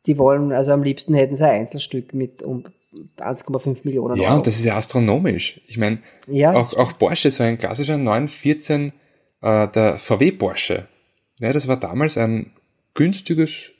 die 0.05 0.17
wollen, 0.17 0.53
also 0.53 0.71
am 0.71 0.83
liebsten 0.83 1.13
hätten 1.13 1.35
sie 1.35 1.45
ein 1.45 1.59
Einzelstück 1.61 2.13
mit 2.13 2.41
um 2.41 2.63
1,5 3.19 3.79
Millionen 3.83 4.15
Ja, 4.15 4.29
Euro. 4.29 4.37
und 4.37 4.47
das 4.47 4.55
ist 4.55 4.65
ja 4.65 4.77
astronomisch. 4.77 5.61
Ich 5.67 5.77
meine, 5.77 5.99
ja, 6.27 6.53
auch, 6.53 6.75
auch 6.77 6.97
Porsche, 6.97 7.29
so 7.29 7.43
ein 7.43 7.57
klassischer 7.57 7.97
914, 7.97 8.93
äh, 9.41 9.67
der 9.67 9.99
VW 9.99 10.31
Porsche. 10.31 10.87
Ja, 11.39 11.51
das 11.53 11.67
war 11.67 11.77
damals 11.77 12.17
ein 12.17 12.51
günstiges, 12.99 13.71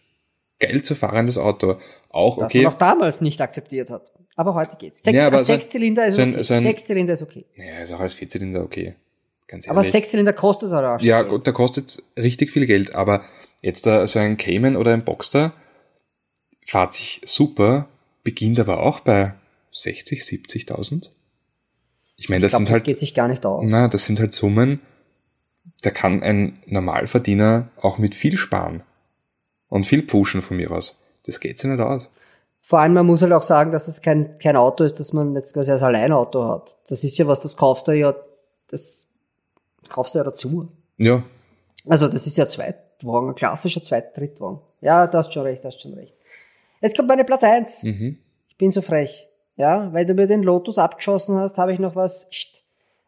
geil 0.60 0.82
zu 0.82 0.96
fahrendes 0.96 1.38
Auto. 1.38 1.78
Auch 2.10 2.38
das 2.38 2.46
okay. 2.46 2.64
man 2.64 2.74
auch 2.74 2.78
damals 2.78 3.22
nicht 3.22 3.40
akzeptiert 3.42 3.90
hat. 3.90 4.12
Aber 4.36 4.54
heute 4.56 4.78
geht's. 4.78 5.04
Sechs, 5.04 5.18
Ja, 5.18 5.38
Sechszylinder 5.38 6.08
ist 6.08 6.16
so 6.16 6.22
ein- 6.22 6.34
okay. 6.34 6.44
so 6.44 6.54
ein- 6.54 6.62
Sechszylinder 6.64 7.14
ist 7.14 7.22
okay. 7.22 7.46
Naja, 7.58 7.80
ist 7.80 7.92
auch 7.94 8.00
als 8.00 8.14
Vierzylinder 8.14 8.64
okay. 8.64 8.96
Ganz 9.48 9.66
ehrlich. 9.66 9.72
Aber 9.78 9.84
Sechszylinder 9.84 10.32
kostet 10.34 10.72
halt 10.72 10.86
auch 10.86 11.00
schon 11.00 11.08
Ja, 11.08 11.20
Geld. 11.22 11.30
gut, 11.32 11.46
der 11.46 11.54
kostet 11.54 12.02
richtig 12.18 12.52
viel 12.52 12.66
Geld, 12.66 12.96
aber 12.96 13.24
jetzt 13.62 13.86
da 13.86 14.08
so 14.08 14.20
ein 14.20 14.38
Cayman 14.38 14.76
oder 14.78 14.94
ein 14.94 15.04
Boxster 15.04 15.54
fahrt 16.66 16.94
sich 16.94 17.22
super, 17.26 17.90
beginnt 18.24 18.60
aber 18.60 18.80
auch 18.82 19.02
bei 19.02 19.34
60, 19.72 20.24
70.000. 20.24 21.12
Ich 22.16 22.30
meine, 22.30 22.42
das 22.42 22.52
Ich 22.52 22.58
glaube, 22.58 22.66
sind 22.66 22.68
das 22.70 22.74
halt, 22.74 22.84
geht 22.86 23.00
sich 23.00 23.14
gar 23.14 23.28
nicht 23.28 23.46
aus. 23.46 23.66
na, 23.70 23.88
das 23.88 24.06
sind 24.06 24.20
halt 24.20 24.34
Summen, 24.34 24.80
da 25.82 25.90
kann 25.92 26.22
ein 26.24 26.60
Normalverdiener 26.66 27.70
auch 27.82 27.98
mit 27.98 28.16
viel 28.16 28.38
sparen. 28.38 28.84
Und 29.70 29.86
viel 29.86 30.04
pushen 30.04 30.42
von 30.42 30.58
mir 30.58 30.72
aus. 30.72 31.00
Das 31.26 31.40
geht 31.40 31.60
sich 31.60 31.70
nicht 31.70 31.80
aus. 31.80 32.10
Vor 32.62 32.80
allem, 32.80 32.94
man 32.94 33.06
muss 33.06 33.22
halt 33.22 33.34
auch 33.34 33.44
sagen, 33.44 33.72
dass 33.72 33.86
das 33.86 34.02
kein, 34.02 34.38
kein 34.40 34.56
Auto 34.56 34.84
ist, 34.84 35.00
das 35.00 35.14
man 35.14 35.34
jetzt 35.36 35.54
quasi 35.54 35.72
als 35.72 35.84
Alleinauto 35.84 36.48
hat. 36.48 36.78
Das 36.88 37.04
ist 37.04 37.18
ja 37.18 37.28
was, 37.28 37.40
das 37.40 37.58
kaufst 37.58 37.88
du 37.88 37.94
ja, 37.94 38.14
das 38.68 39.08
kaufst 39.90 40.14
du 40.14 40.20
ja 40.20 40.24
dazu. 40.24 40.68
Ja, 40.98 41.24
Also, 41.88 42.08
das 42.08 42.28
ist 42.28 42.38
ja 42.38 42.48
Zweitwagen, 42.48 43.30
ein 43.30 43.36
klassischer 43.36 43.84
Zweit-, 43.84 44.16
Drittwagen. 44.16 44.60
Ja, 44.82 45.08
da 45.08 45.20
hast 45.20 45.34
schon 45.34 45.44
recht, 45.44 45.64
da 45.64 45.70
hast 45.70 45.82
schon 45.82 45.94
recht. 45.94 46.14
Jetzt 46.82 46.96
kommt 46.96 47.10
meine 47.10 47.26
Platz 47.26 47.44
eins. 47.44 47.84
mhm. 47.84 48.20
Ich 48.48 48.58
bin 48.58 48.72
so 48.72 48.82
frech. 48.82 49.28
Ja, 49.56 49.92
weil 49.94 50.06
du 50.06 50.14
mir 50.14 50.28
den 50.28 50.44
Lotus 50.44 50.78
abgeschossen 50.78 51.38
hast, 51.38 51.58
habe 51.58 51.74
ich 51.74 51.80
noch 51.80 51.96
was. 51.96 52.30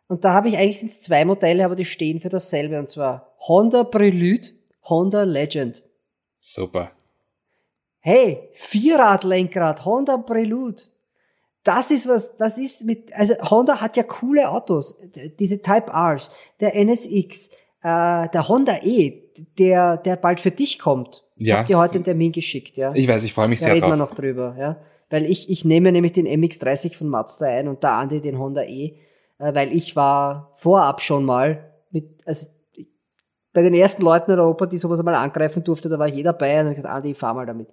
Und 0.07 0.25
da 0.25 0.33
habe 0.33 0.49
ich 0.49 0.57
eigentlich 0.57 0.79
sind's 0.79 1.01
zwei 1.01 1.23
Modelle, 1.23 1.63
aber 1.63 1.75
die 1.75 1.85
stehen 1.85 2.19
für 2.19 2.29
dasselbe. 2.29 2.77
Und 2.79 2.89
zwar 2.89 3.33
Honda 3.47 3.83
Prelude, 3.83 4.49
Honda 4.83 5.23
Legend. 5.23 5.83
Super. 6.41 6.91
Hey, 7.99 8.49
Vierradlenkrad, 8.53 9.85
Honda 9.85 10.17
Prelude. 10.17 10.83
Das 11.63 11.91
ist 11.91 12.07
was, 12.07 12.35
das 12.37 12.57
ist 12.57 12.83
mit, 12.85 13.13
also 13.13 13.35
Honda 13.49 13.79
hat 13.79 13.95
ja 13.95 14.01
coole 14.03 14.49
Autos. 14.49 14.99
Diese 15.39 15.61
Type 15.61 15.91
Rs, 15.93 16.31
der 16.59 16.75
NSX, 16.75 17.49
äh, 17.83 18.27
der 18.29 18.47
Honda 18.47 18.77
E, 18.81 19.21
der, 19.59 19.97
der 19.97 20.15
bald 20.15 20.41
für 20.41 20.49
dich 20.49 20.79
kommt. 20.79 21.23
Ich 21.35 21.47
Ja. 21.47 21.59
hab 21.59 21.67
dir 21.67 21.77
heute 21.77 21.95
einen 21.95 22.03
Termin 22.03 22.31
geschickt, 22.31 22.77
ja. 22.77 22.91
Ich 22.95 23.07
weiß, 23.07 23.21
ich 23.23 23.33
freue 23.33 23.47
mich 23.47 23.59
Da 23.59 23.65
sehr 23.65 23.75
reden 23.75 23.85
wir 23.85 23.89
drauf. 23.97 24.09
noch 24.09 24.15
drüber, 24.15 24.55
ja. 24.57 24.77
Weil 25.11 25.25
ich, 25.27 25.49
ich 25.51 25.63
nehme 25.63 25.91
nämlich 25.91 26.13
den 26.13 26.25
MX-30 26.25 26.95
von 26.97 27.07
Mazda 27.09 27.45
ein 27.45 27.67
und 27.67 27.83
der 27.83 27.91
Andi 27.93 28.21
den 28.21 28.39
Honda 28.39 28.63
E, 28.63 28.95
äh, 29.37 29.53
weil 29.53 29.71
ich 29.75 29.95
war 29.95 30.51
vorab 30.55 31.01
schon 31.01 31.23
mal 31.25 31.71
mit, 31.91 32.25
also 32.25 32.47
bei 33.53 33.61
den 33.61 33.73
ersten 33.73 34.03
Leuten 34.03 34.31
in 34.31 34.39
Europa, 34.39 34.65
die 34.65 34.77
sowas 34.77 35.01
mal 35.03 35.15
angreifen 35.15 35.63
durfte, 35.63 35.89
da 35.89 35.99
war 35.99 36.07
ich 36.07 36.15
eh 36.15 36.23
dabei 36.23 36.61
und 36.61 36.67
hab 36.67 36.75
gesagt, 36.75 36.93
Andi, 36.93 37.11
ich 37.11 37.17
fahr 37.17 37.33
mal 37.33 37.45
damit. 37.45 37.67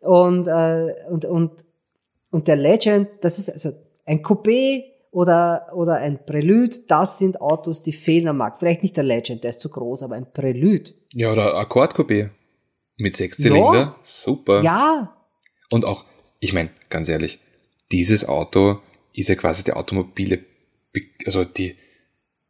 Und, 0.00 0.46
äh, 0.46 0.94
und, 1.08 1.24
und, 1.24 1.52
und 2.30 2.48
der 2.48 2.56
Legend, 2.56 3.08
das 3.22 3.38
ist 3.38 3.50
also 3.50 3.72
ein 4.04 4.22
Coupé 4.22 4.84
oder, 5.10 5.68
oder 5.72 5.94
ein 5.94 6.26
Prelude, 6.26 6.76
das 6.88 7.18
sind 7.18 7.40
Autos, 7.40 7.82
die 7.82 7.92
fehlen 7.92 8.28
am 8.28 8.36
Markt. 8.38 8.58
Vielleicht 8.58 8.82
nicht 8.82 8.96
der 8.96 9.04
Legend, 9.04 9.44
der 9.44 9.50
ist 9.50 9.60
zu 9.60 9.70
groß, 9.70 10.02
aber 10.02 10.16
ein 10.16 10.30
Prelude. 10.30 10.92
Ja, 11.12 11.32
oder 11.32 11.54
Akkord-Coupé. 11.56 12.30
Mit 12.98 13.16
sechs 13.16 13.38
Ja. 13.38 13.44
Zylinder. 13.50 13.96
Super. 14.02 14.62
Ja, 14.62 15.16
Und 15.72 15.84
auch, 15.84 16.04
ich 16.38 16.52
meine, 16.52 16.70
ganz 16.90 17.08
ehrlich, 17.08 17.40
dieses 17.90 18.28
Auto 18.28 18.78
ist 19.12 19.28
ja 19.28 19.34
quasi 19.34 19.64
die 19.64 19.72
automobile, 19.72 20.40
also 21.26 21.44
die, 21.44 21.76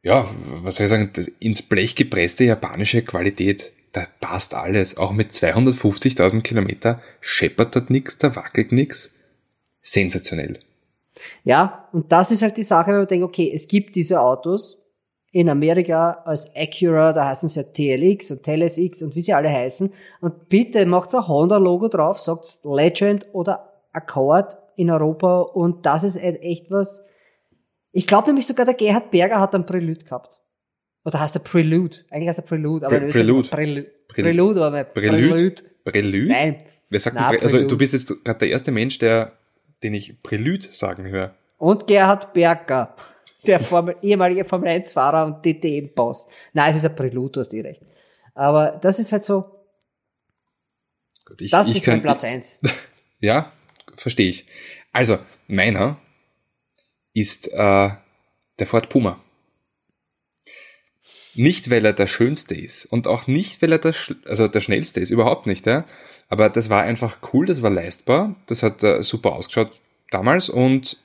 ja, 0.05 0.29
was 0.63 0.77
soll 0.77 0.85
ich 0.85 0.91
sagen, 0.91 1.11
ins 1.41 1.63
Blech 1.63 1.97
gepresste 1.97 2.45
japanische 2.45 3.03
Qualität. 3.03 3.73
Da 3.93 4.07
passt 4.21 4.55
alles. 4.55 4.97
Auch 4.99 5.13
mit 5.13 5.33
250.000 5.33 6.43
Kilometer 6.43 7.01
scheppert 7.21 7.75
dort 7.75 7.91
nix, 7.91 8.19
da 8.19 8.37
wackelt 8.37 8.71
nix. 8.71 9.13
Sensationell. 9.81 10.59
Ja, 11.43 11.89
und 11.93 12.13
das 12.13 12.31
ist 12.31 12.43
halt 12.43 12.57
die 12.59 12.65
Sache, 12.65 12.91
wenn 12.91 12.99
man 12.99 13.09
denkt, 13.09 13.25
okay, 13.25 13.51
es 13.55 13.67
gibt 13.67 13.97
diese 13.97 14.21
Autos 14.21 14.83
in 15.33 15.49
Amerika 15.49 16.23
als 16.27 16.55
Acura, 16.55 17.13
da 17.13 17.29
heißen 17.29 17.49
sie 17.49 17.61
ja 17.61 17.65
TLX 17.65 18.31
und 18.31 18.43
TLSX 18.43 19.03
und 19.03 19.15
wie 19.15 19.23
sie 19.23 19.33
alle 19.33 19.51
heißen. 19.51 19.91
Und 20.21 20.49
bitte 20.49 20.85
macht 20.87 21.15
ein 21.15 21.27
Honda-Logo 21.27 21.89
drauf, 21.89 22.19
sagt 22.19 22.59
Legend 22.63 23.27
oder 23.33 23.73
Accord 23.93 24.55
in 24.77 24.91
Europa 24.91 25.41
und 25.41 25.87
das 25.87 26.05
ist 26.05 26.17
e- 26.17 26.39
echt 26.41 26.71
was. 26.71 27.05
Ich 27.97 28.07
glaube 28.07 28.27
nämlich 28.29 28.47
sogar 28.47 28.67
der 28.67 28.75
Gerhard 28.75 29.11
Berger 29.11 29.41
hat 29.41 29.55
einen 29.55 29.65
Prelude 29.67 30.05
gehabt. 30.05 30.41
Oder 31.05 31.21
heißt 31.21 31.35
der 31.37 31.41
Prelude? 31.41 31.99
Eigentlich 32.11 32.29
heißt 32.29 32.41
er 32.41 32.45
Prelude, 32.45 32.87
aber 32.87 32.99
Pre- 32.99 33.09
Prelude. 33.11 33.49
Prelude. 33.49 33.91
Prel- 34.09 34.23
Prelude, 34.23 34.65
aber 34.65 34.85
Prelude? 34.85 35.55
Prelude? 35.85 36.27
Nein. 36.29 36.57
Wer 36.91 37.01
sagt 37.01 37.15
Na, 37.17 37.29
denn 37.31 37.39
Pre 37.39 37.45
also 37.45 37.57
Prelude. 37.57 37.71
du 37.75 37.79
bist 37.79 37.93
jetzt 37.93 38.25
gerade 38.25 38.39
der 38.41 38.49
erste 38.49 38.71
Mensch, 38.73 38.99
der, 38.99 39.33
den 39.83 39.95
ich 39.95 40.23
Prelude 40.23 40.67
sagen 40.73 41.07
höre. 41.09 41.35
Und 41.59 41.87
Gerhard 41.87 42.33
Berger, 42.33 42.95
der 43.47 43.61
Formel, 43.61 43.97
ehemalige 44.03 44.45
Formel 44.45 44.69
1-Fahrer 44.71 45.27
und 45.27 45.43
DTM-Boss. 45.45 46.27
Nein, 46.53 46.71
es 46.73 46.79
ist 46.79 46.87
ein 46.87 46.97
Prelude, 46.97 47.33
du 47.33 47.41
hast 47.41 47.55
eh 47.55 47.61
recht. 47.61 47.83
Aber 48.35 48.79
das 48.83 48.99
ist 48.99 49.13
halt 49.13 49.25
so, 49.25 49.45
Gut, 51.27 51.41
ich, 51.41 51.51
das 51.51 51.69
ich 51.69 51.77
ist 51.79 51.85
kann, 51.85 51.95
mein 51.95 52.03
Platz 52.03 52.25
1. 52.25 52.61
Ja, 53.21 53.53
verstehe 53.97 54.29
ich. 54.29 54.47
Also, 54.93 55.19
meiner 55.47 55.97
ist 57.15 57.49
äh, 57.49 57.91
der 58.59 58.67
Ford 58.67 58.89
Puma. 58.91 59.21
Nicht, 61.37 61.71
weil 61.71 61.85
er 61.85 61.93
der 61.93 62.07
schönste 62.07 62.55
ist 62.55 62.87
und 62.87 63.09
auch 63.09 63.27
nicht, 63.27 63.61
weil 63.63 63.73
er 63.73 63.79
der, 63.79 63.95
also 64.27 64.47
der 64.47 64.61
schnellste 64.61 65.01
ist, 65.01 65.11
überhaupt 65.11 65.47
nicht. 65.47 65.67
Ja? 65.67 65.85
Aber 66.29 66.49
das 66.49 66.71
war 66.71 66.83
einfach 66.83 67.19
cool, 67.33 67.47
das 67.47 67.63
war 67.63 67.71
leistbar, 67.71 68.37
das 68.47 68.63
hat 68.63 68.83
äh, 68.83 69.03
super 69.03 69.33
ausgeschaut 69.33 69.81
damals 70.11 70.49
und 70.49 70.99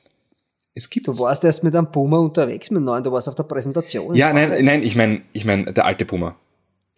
es 0.76 0.90
gibt... 0.90 1.08
Du 1.08 1.18
warst 1.20 1.44
erst 1.44 1.64
mit 1.64 1.76
einem 1.76 1.92
Puma 1.92 2.18
unterwegs, 2.18 2.70
mit 2.70 2.84
neuen, 2.84 3.04
du 3.04 3.12
warst 3.12 3.28
auf 3.28 3.36
der 3.36 3.44
Präsentation. 3.44 4.16
ja, 4.16 4.32
nein, 4.34 4.64
nein, 4.64 4.84
ich 4.84 4.96
meine 4.96 5.24
ich 5.34 5.46
mein, 5.46 5.74
der 5.74 5.86
alte 5.86 6.06
Puma. 6.06 6.36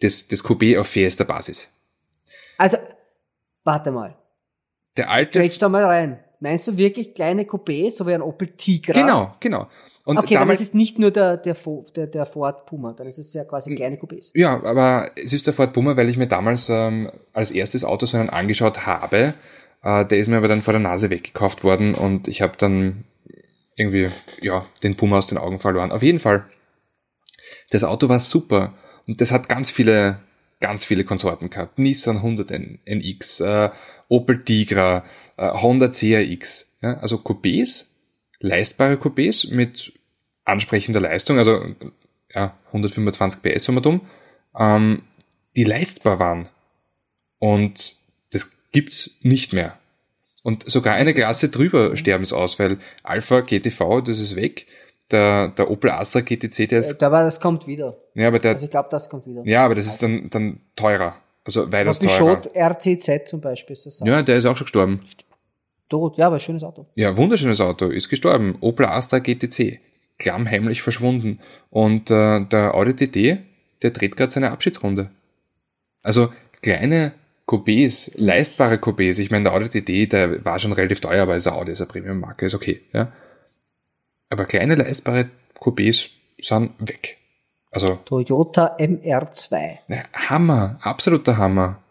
Das, 0.00 0.28
das 0.28 0.44
Coupé 0.44 0.78
auf 0.78 0.88
Fiesta-Basis. 0.88 1.72
Also, 2.58 2.76
warte 3.64 3.92
mal, 3.92 4.16
Der 4.96 5.10
alte... 5.10 5.38
grätsch 5.38 5.58
da 5.58 5.68
mal 5.68 5.84
rein. 5.84 6.22
Meinst 6.42 6.66
du 6.66 6.76
wirklich 6.76 7.14
kleine 7.14 7.44
Coupés, 7.44 7.92
so 7.92 8.04
wie 8.04 8.14
ein 8.14 8.20
Opel 8.20 8.48
Tigra? 8.56 8.94
Genau, 8.94 9.36
genau. 9.38 9.68
Und 10.04 10.18
okay, 10.18 10.34
dann 10.34 10.42
damals, 10.42 10.60
ist 10.60 10.68
es 10.70 10.74
nicht 10.74 10.98
nur 10.98 11.12
der, 11.12 11.36
der, 11.36 11.56
der, 11.94 12.08
der 12.08 12.26
Ford 12.26 12.66
Puma, 12.66 12.88
dann 12.88 13.06
ist 13.06 13.18
es 13.18 13.32
ja 13.32 13.44
quasi 13.44 13.72
kleine 13.76 13.94
Coupés. 13.94 14.32
Ja, 14.34 14.60
aber 14.64 15.12
es 15.14 15.32
ist 15.32 15.46
der 15.46 15.54
Ford 15.54 15.72
Puma, 15.72 15.96
weil 15.96 16.08
ich 16.08 16.16
mir 16.16 16.26
damals 16.26 16.68
ähm, 16.68 17.12
als 17.32 17.52
erstes 17.52 17.84
Auto 17.84 18.06
so 18.06 18.16
einen 18.16 18.28
angeschaut 18.28 18.86
habe. 18.86 19.34
Äh, 19.84 20.04
der 20.04 20.18
ist 20.18 20.26
mir 20.26 20.36
aber 20.36 20.48
dann 20.48 20.62
vor 20.62 20.72
der 20.72 20.80
Nase 20.80 21.10
weggekauft 21.10 21.62
worden 21.62 21.94
und 21.94 22.26
ich 22.26 22.42
habe 22.42 22.54
dann 22.58 23.04
irgendwie 23.76 24.10
ja 24.40 24.66
den 24.82 24.96
Puma 24.96 25.18
aus 25.18 25.28
den 25.28 25.38
Augen 25.38 25.60
verloren. 25.60 25.92
Auf 25.92 26.02
jeden 26.02 26.18
Fall, 26.18 26.44
das 27.70 27.84
Auto 27.84 28.08
war 28.08 28.18
super 28.18 28.74
und 29.06 29.20
das 29.20 29.30
hat 29.30 29.48
ganz 29.48 29.70
viele 29.70 30.18
ganz 30.62 30.86
viele 30.86 31.04
Konsorten 31.04 31.50
gehabt. 31.50 31.78
Nissan 31.78 32.16
100 32.16 32.50
N- 32.52 32.78
NX, 32.86 33.40
äh, 33.40 33.70
Opel 34.08 34.42
Tigra, 34.44 35.04
äh, 35.36 35.50
Honda 35.50 35.88
CRX. 35.88 36.68
Ja, 36.80 36.94
also 36.98 37.16
Coupés, 37.16 37.88
leistbare 38.40 38.94
Coupés 38.94 39.52
mit 39.52 39.92
ansprechender 40.44 41.00
Leistung, 41.00 41.38
also 41.38 41.64
ja, 42.34 42.56
125 42.68 43.42
PS, 43.42 43.68
man 43.68 43.82
dumm, 43.82 44.00
ähm, 44.58 45.02
die 45.56 45.64
leistbar 45.64 46.18
waren. 46.18 46.48
Und 47.38 47.96
das 48.30 48.52
gibt's 48.72 49.10
nicht 49.20 49.52
mehr. 49.52 49.78
Und 50.42 50.68
sogar 50.68 50.94
eine 50.94 51.14
Klasse 51.14 51.50
drüber 51.50 51.96
sterben 51.96 52.24
es 52.24 52.32
aus, 52.32 52.58
weil 52.58 52.78
Alpha 53.04 53.40
GTV, 53.40 54.00
das 54.00 54.18
ist 54.18 54.34
weg. 54.34 54.66
Der, 55.12 55.48
der 55.48 55.70
Opel 55.70 55.90
Astra 55.90 56.20
GTC, 56.20 56.68
der 56.68 56.80
ist, 56.80 57.02
Aber 57.02 57.22
das 57.24 57.38
kommt 57.40 57.66
wieder. 57.66 57.96
ja, 58.14 58.28
aber 58.28 58.38
der, 58.38 58.52
Also 58.54 58.64
ich 58.64 58.70
glaube, 58.70 58.88
das 58.90 59.08
kommt 59.08 59.26
wieder. 59.26 59.42
ja, 59.44 59.64
aber 59.64 59.74
das 59.74 59.86
ist 59.86 60.02
dann, 60.02 60.30
dann 60.30 60.60
teurer. 60.74 61.16
Also 61.44 61.70
weitaus 61.72 61.98
teurer. 61.98 62.36
Peugeot 62.36 62.50
RCZ 62.54 63.28
zum 63.28 63.40
Beispiel 63.40 63.74
ist 63.74 63.86
das 63.86 64.00
auch. 64.02 64.06
Ja, 64.06 64.22
der 64.22 64.36
ist 64.38 64.46
auch 64.46 64.56
schon 64.56 64.64
gestorben. 64.64 65.00
Tot, 65.88 66.16
ja, 66.16 66.28
aber 66.28 66.38
schönes 66.38 66.62
Auto. 66.62 66.86
Ja, 66.94 67.16
wunderschönes 67.16 67.60
Auto, 67.60 67.88
ist 67.88 68.08
gestorben. 68.08 68.56
Opel 68.60 68.86
Astra 68.86 69.18
GTC. 69.18 69.80
Klammheimlich 70.18 70.80
verschwunden. 70.82 71.40
Und 71.68 72.10
äh, 72.10 72.40
der 72.46 72.74
Audi 72.74 72.94
TT, 72.94 73.40
der 73.82 73.90
dreht 73.90 74.16
gerade 74.16 74.32
seine 74.32 74.52
Abschiedsrunde. 74.52 75.10
Also 76.02 76.32
kleine 76.62 77.12
Coupés, 77.46 78.12
leistbare 78.16 78.76
Coupés. 78.76 79.18
Ich 79.18 79.30
meine, 79.30 79.44
der 79.44 79.52
Audi 79.52 79.68
TT, 79.82 80.12
der 80.12 80.44
war 80.44 80.58
schon 80.58 80.72
relativ 80.72 81.00
teuer, 81.00 81.22
aber 81.24 81.34
ist 81.36 81.46
ein 81.48 81.54
Audi, 81.54 81.72
ist 81.72 81.80
eine 81.80 81.88
Premium-Marke, 81.88 82.46
ist 82.46 82.54
okay. 82.54 82.80
Ja. 82.92 83.12
Aber 84.32 84.46
kleine 84.46 84.76
leistbare 84.76 85.28
Coupés 85.60 86.08
sind 86.40 86.70
weg. 86.80 87.18
Also 87.70 87.96
Toyota 88.06 88.76
MR2. 88.78 89.78
ja, 89.88 90.04
Hammer, 90.14 90.78
absoluter 90.80 91.36
Hammer. 91.36 91.82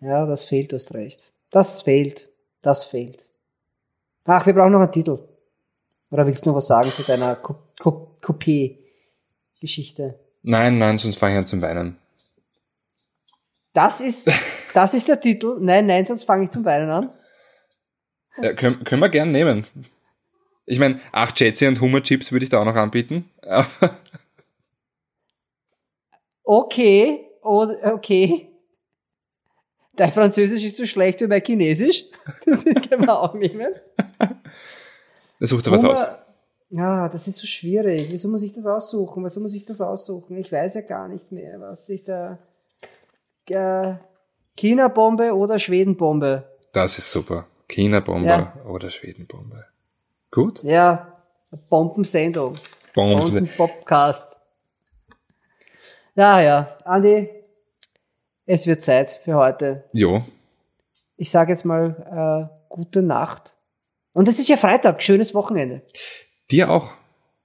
Ja, 0.00 0.26
das 0.26 0.44
fehlt, 0.44 0.72
du 0.72 0.76
hast 0.76 0.92
recht. 0.92 1.32
Das 1.50 1.80
fehlt. 1.80 2.28
Das 2.60 2.84
fehlt. 2.84 3.30
Ach, 4.26 4.44
wir 4.44 4.52
brauchen 4.52 4.72
noch 4.72 4.80
einen 4.80 4.92
Titel. 4.92 5.18
Oder 6.10 6.26
willst 6.26 6.44
du 6.44 6.50
noch 6.50 6.56
was 6.56 6.66
sagen 6.66 6.90
zu 6.92 7.02
deiner 7.02 7.34
Coup- 7.36 7.56
Coup- 7.80 8.18
Coupé-Geschichte? 8.22 10.18
Nein, 10.42 10.76
nein, 10.76 10.98
sonst 10.98 11.16
fange 11.16 11.32
ich 11.34 11.38
an 11.38 11.46
zum 11.46 11.62
Weinen. 11.62 11.96
Das 13.72 14.02
ist, 14.02 14.30
das 14.74 14.92
ist 14.92 15.08
der 15.08 15.18
Titel. 15.20 15.56
Nein, 15.60 15.86
nein, 15.86 16.04
sonst 16.04 16.24
fange 16.24 16.44
ich 16.44 16.50
zum 16.50 16.64
Weinen 16.66 16.90
an. 16.90 17.10
Ja, 18.42 18.52
können, 18.52 18.84
können 18.84 19.00
wir 19.00 19.08
gern 19.08 19.30
nehmen. 19.32 19.66
Ich 20.66 20.78
meine, 20.78 21.00
8 21.12 21.40
Jetsi 21.40 21.66
und 21.66 21.80
Hummerchips 21.80 22.32
würde 22.32 22.44
ich 22.44 22.50
da 22.50 22.60
auch 22.60 22.64
noch 22.64 22.76
anbieten. 22.76 23.30
Okay, 26.46 27.26
oder, 27.42 27.94
okay. 27.94 28.50
Dein 29.96 30.12
Französisch 30.12 30.64
ist 30.64 30.76
so 30.76 30.84
schlecht 30.86 31.20
wie 31.20 31.26
mein 31.26 31.42
Chinesisch. 31.42 32.04
Das 32.46 32.64
können 32.64 33.06
wir 33.06 33.18
auch 33.18 33.34
nehmen. 33.34 33.74
da 34.18 35.46
sucht 35.46 35.66
er 35.66 35.72
was 35.72 35.84
aus. 35.84 36.04
Ja, 36.70 37.08
das 37.08 37.28
ist 37.28 37.38
so 37.38 37.46
schwierig. 37.46 38.08
Wieso 38.10 38.28
muss 38.28 38.42
ich 38.42 38.52
das 38.52 38.66
aussuchen? 38.66 39.24
Wieso 39.24 39.40
muss 39.40 39.54
ich 39.54 39.64
das 39.64 39.80
aussuchen? 39.80 40.36
Ich 40.38 40.50
weiß 40.50 40.74
ja 40.74 40.80
gar 40.82 41.08
nicht 41.08 41.32
mehr, 41.32 41.60
was 41.60 41.88
ich 41.88 42.04
da. 42.04 42.38
Äh, 43.48 43.94
China-Bombe 44.56 45.34
oder 45.34 45.58
Schweden-Bombe? 45.58 46.44
Das 46.72 46.98
ist 46.98 47.10
super. 47.10 47.46
China-Bombe 47.68 48.28
Ja. 48.28 48.56
oder 48.66 48.90
Schweden-Bombe. 48.90 49.64
Gut. 50.34 50.64
Ja, 50.64 51.22
Bombensendung. 51.68 52.56
Bombe. 52.92 53.22
Und 53.22 53.36
ein 53.36 53.48
Podcast. 53.56 54.40
Naja, 56.16 56.76
Andi, 56.84 57.28
es 58.44 58.66
wird 58.66 58.82
Zeit 58.82 59.20
für 59.22 59.36
heute. 59.36 59.84
Jo. 59.92 60.24
Ich 61.16 61.30
sage 61.30 61.52
jetzt 61.52 61.64
mal 61.64 62.50
äh, 62.50 62.68
gute 62.68 63.00
Nacht. 63.00 63.54
Und 64.12 64.26
es 64.26 64.40
ist 64.40 64.48
ja 64.48 64.56
Freitag, 64.56 65.04
schönes 65.04 65.34
Wochenende. 65.34 65.82
Dir 66.50 66.68
auch. 66.68 66.94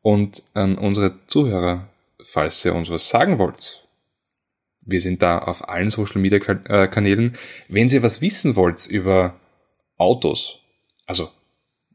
Und 0.02 0.46
an 0.56 0.76
unsere 0.76 1.14
Zuhörer, 1.28 1.90
falls 2.24 2.66
ihr 2.66 2.74
uns 2.74 2.90
was 2.90 3.08
sagen 3.08 3.38
wollt. 3.38 3.88
Wir 4.82 5.02
sind 5.02 5.22
da 5.22 5.38
auf 5.38 5.70
allen 5.70 5.92
Social 5.92 6.20
Media 6.22 6.40
äh, 6.40 6.88
Kanälen. 6.88 7.38
Wenn 7.68 7.90
ihr 7.90 8.02
was 8.02 8.20
wissen 8.22 8.56
wollt 8.56 8.88
über 8.88 9.36
Autos, 10.00 10.62
also 11.06 11.30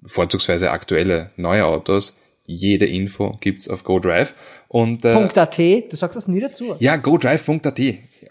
vorzugsweise 0.05 0.71
aktuelle 0.71 1.31
neue 1.37 1.65
Autos, 1.65 2.19
jede 2.45 2.87
Info 2.87 3.37
gibt's 3.41 3.69
auf 3.69 3.85
GoDrive. 3.85 4.35
Und, 4.69 5.05
äh, 5.05 5.13
.at, 5.13 5.59
du 5.59 5.97
sagst 5.97 6.17
das 6.17 6.29
nie 6.29 6.41
dazu. 6.41 6.77
Ja, 6.79 6.97
godrive.at. 6.97 7.81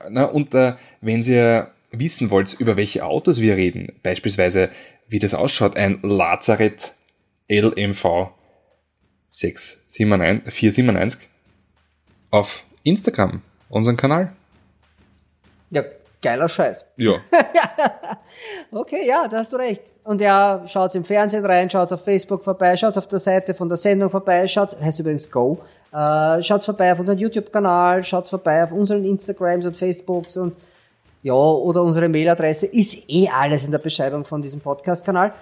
Na, 0.09 0.25
und 0.25 0.53
äh, 0.53 0.73
wenn 1.01 1.23
ihr 1.23 1.71
wissen 1.91 2.29
wollt, 2.29 2.53
über 2.59 2.75
welche 2.75 3.05
Autos 3.05 3.39
wir 3.39 3.55
reden, 3.55 3.93
beispielsweise 4.03 4.69
wie 5.07 5.19
das 5.19 5.33
ausschaut, 5.33 5.77
ein 5.77 5.99
Lazarett 6.01 6.93
LMV 7.49 8.29
697, 9.27 10.51
497 10.51 11.29
auf 12.31 12.65
Instagram, 12.83 13.41
unseren 13.69 13.97
Kanal. 13.97 14.33
Ja, 15.69 15.83
geiler 16.23 16.49
Scheiß. 16.49 16.87
Ja. 16.97 17.13
Okay, 18.71 19.07
ja, 19.07 19.27
da 19.27 19.37
hast 19.37 19.53
du 19.53 19.57
recht. 19.57 19.83
Und 20.03 20.19
ja, 20.19 20.63
schaut's 20.65 20.95
im 20.95 21.03
Fernsehen 21.03 21.45
rein, 21.45 21.69
schaut's 21.69 21.91
auf 21.91 22.03
Facebook 22.03 22.43
vorbei, 22.43 22.75
schaut's 22.75 22.97
auf 22.97 23.07
der 23.07 23.19
Seite 23.19 23.53
von 23.53 23.69
der 23.69 23.77
Sendung 23.77 24.09
vorbei, 24.09 24.47
schaut, 24.47 24.75
heißt 24.81 24.99
übrigens 24.99 25.29
Go, 25.29 25.59
äh, 25.91 26.41
schaut's 26.41 26.65
vorbei 26.65 26.91
auf 26.91 26.99
unserem 26.99 27.19
YouTube-Kanal, 27.19 28.03
schaut's 28.03 28.31
vorbei 28.31 28.63
auf 28.63 28.71
unseren 28.71 29.05
Instagrams 29.05 29.65
und 29.65 29.77
Facebooks 29.77 30.37
und 30.37 30.55
ja, 31.21 31.33
oder 31.33 31.83
unsere 31.83 32.09
Mailadresse 32.09 32.65
ist 32.65 33.07
eh 33.07 33.29
alles 33.29 33.65
in 33.65 33.71
der 33.71 33.77
Beschreibung 33.77 34.25
von 34.25 34.41
diesem 34.41 34.59
Podcast-Kanal. 34.59 35.33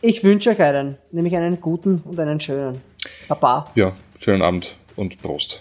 Ich 0.00 0.22
wünsche 0.24 0.50
euch 0.50 0.62
einen, 0.62 0.96
nämlich 1.10 1.36
einen 1.36 1.60
guten 1.60 2.02
und 2.04 2.18
einen 2.18 2.40
schönen. 2.40 2.80
Baba. 3.28 3.70
Ja, 3.74 3.92
schönen 4.18 4.42
Abend 4.42 4.76
und 4.94 5.20
Prost. 5.20 5.60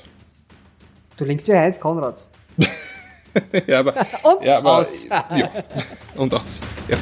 Du 1.18 1.26
linkst 1.26 1.48
wie 1.48 1.53
Heinz 1.53 1.80
Konrads. 1.80 2.30
ja, 3.68 3.80
aber, 3.80 3.94
Und 4.24 4.44
ja, 4.44 4.57
aber, 4.57 4.78
aus. 4.78 5.06
Ja, 5.07 5.49
und 6.16 6.34
aus. 6.34 6.60
Ja. 6.88 6.98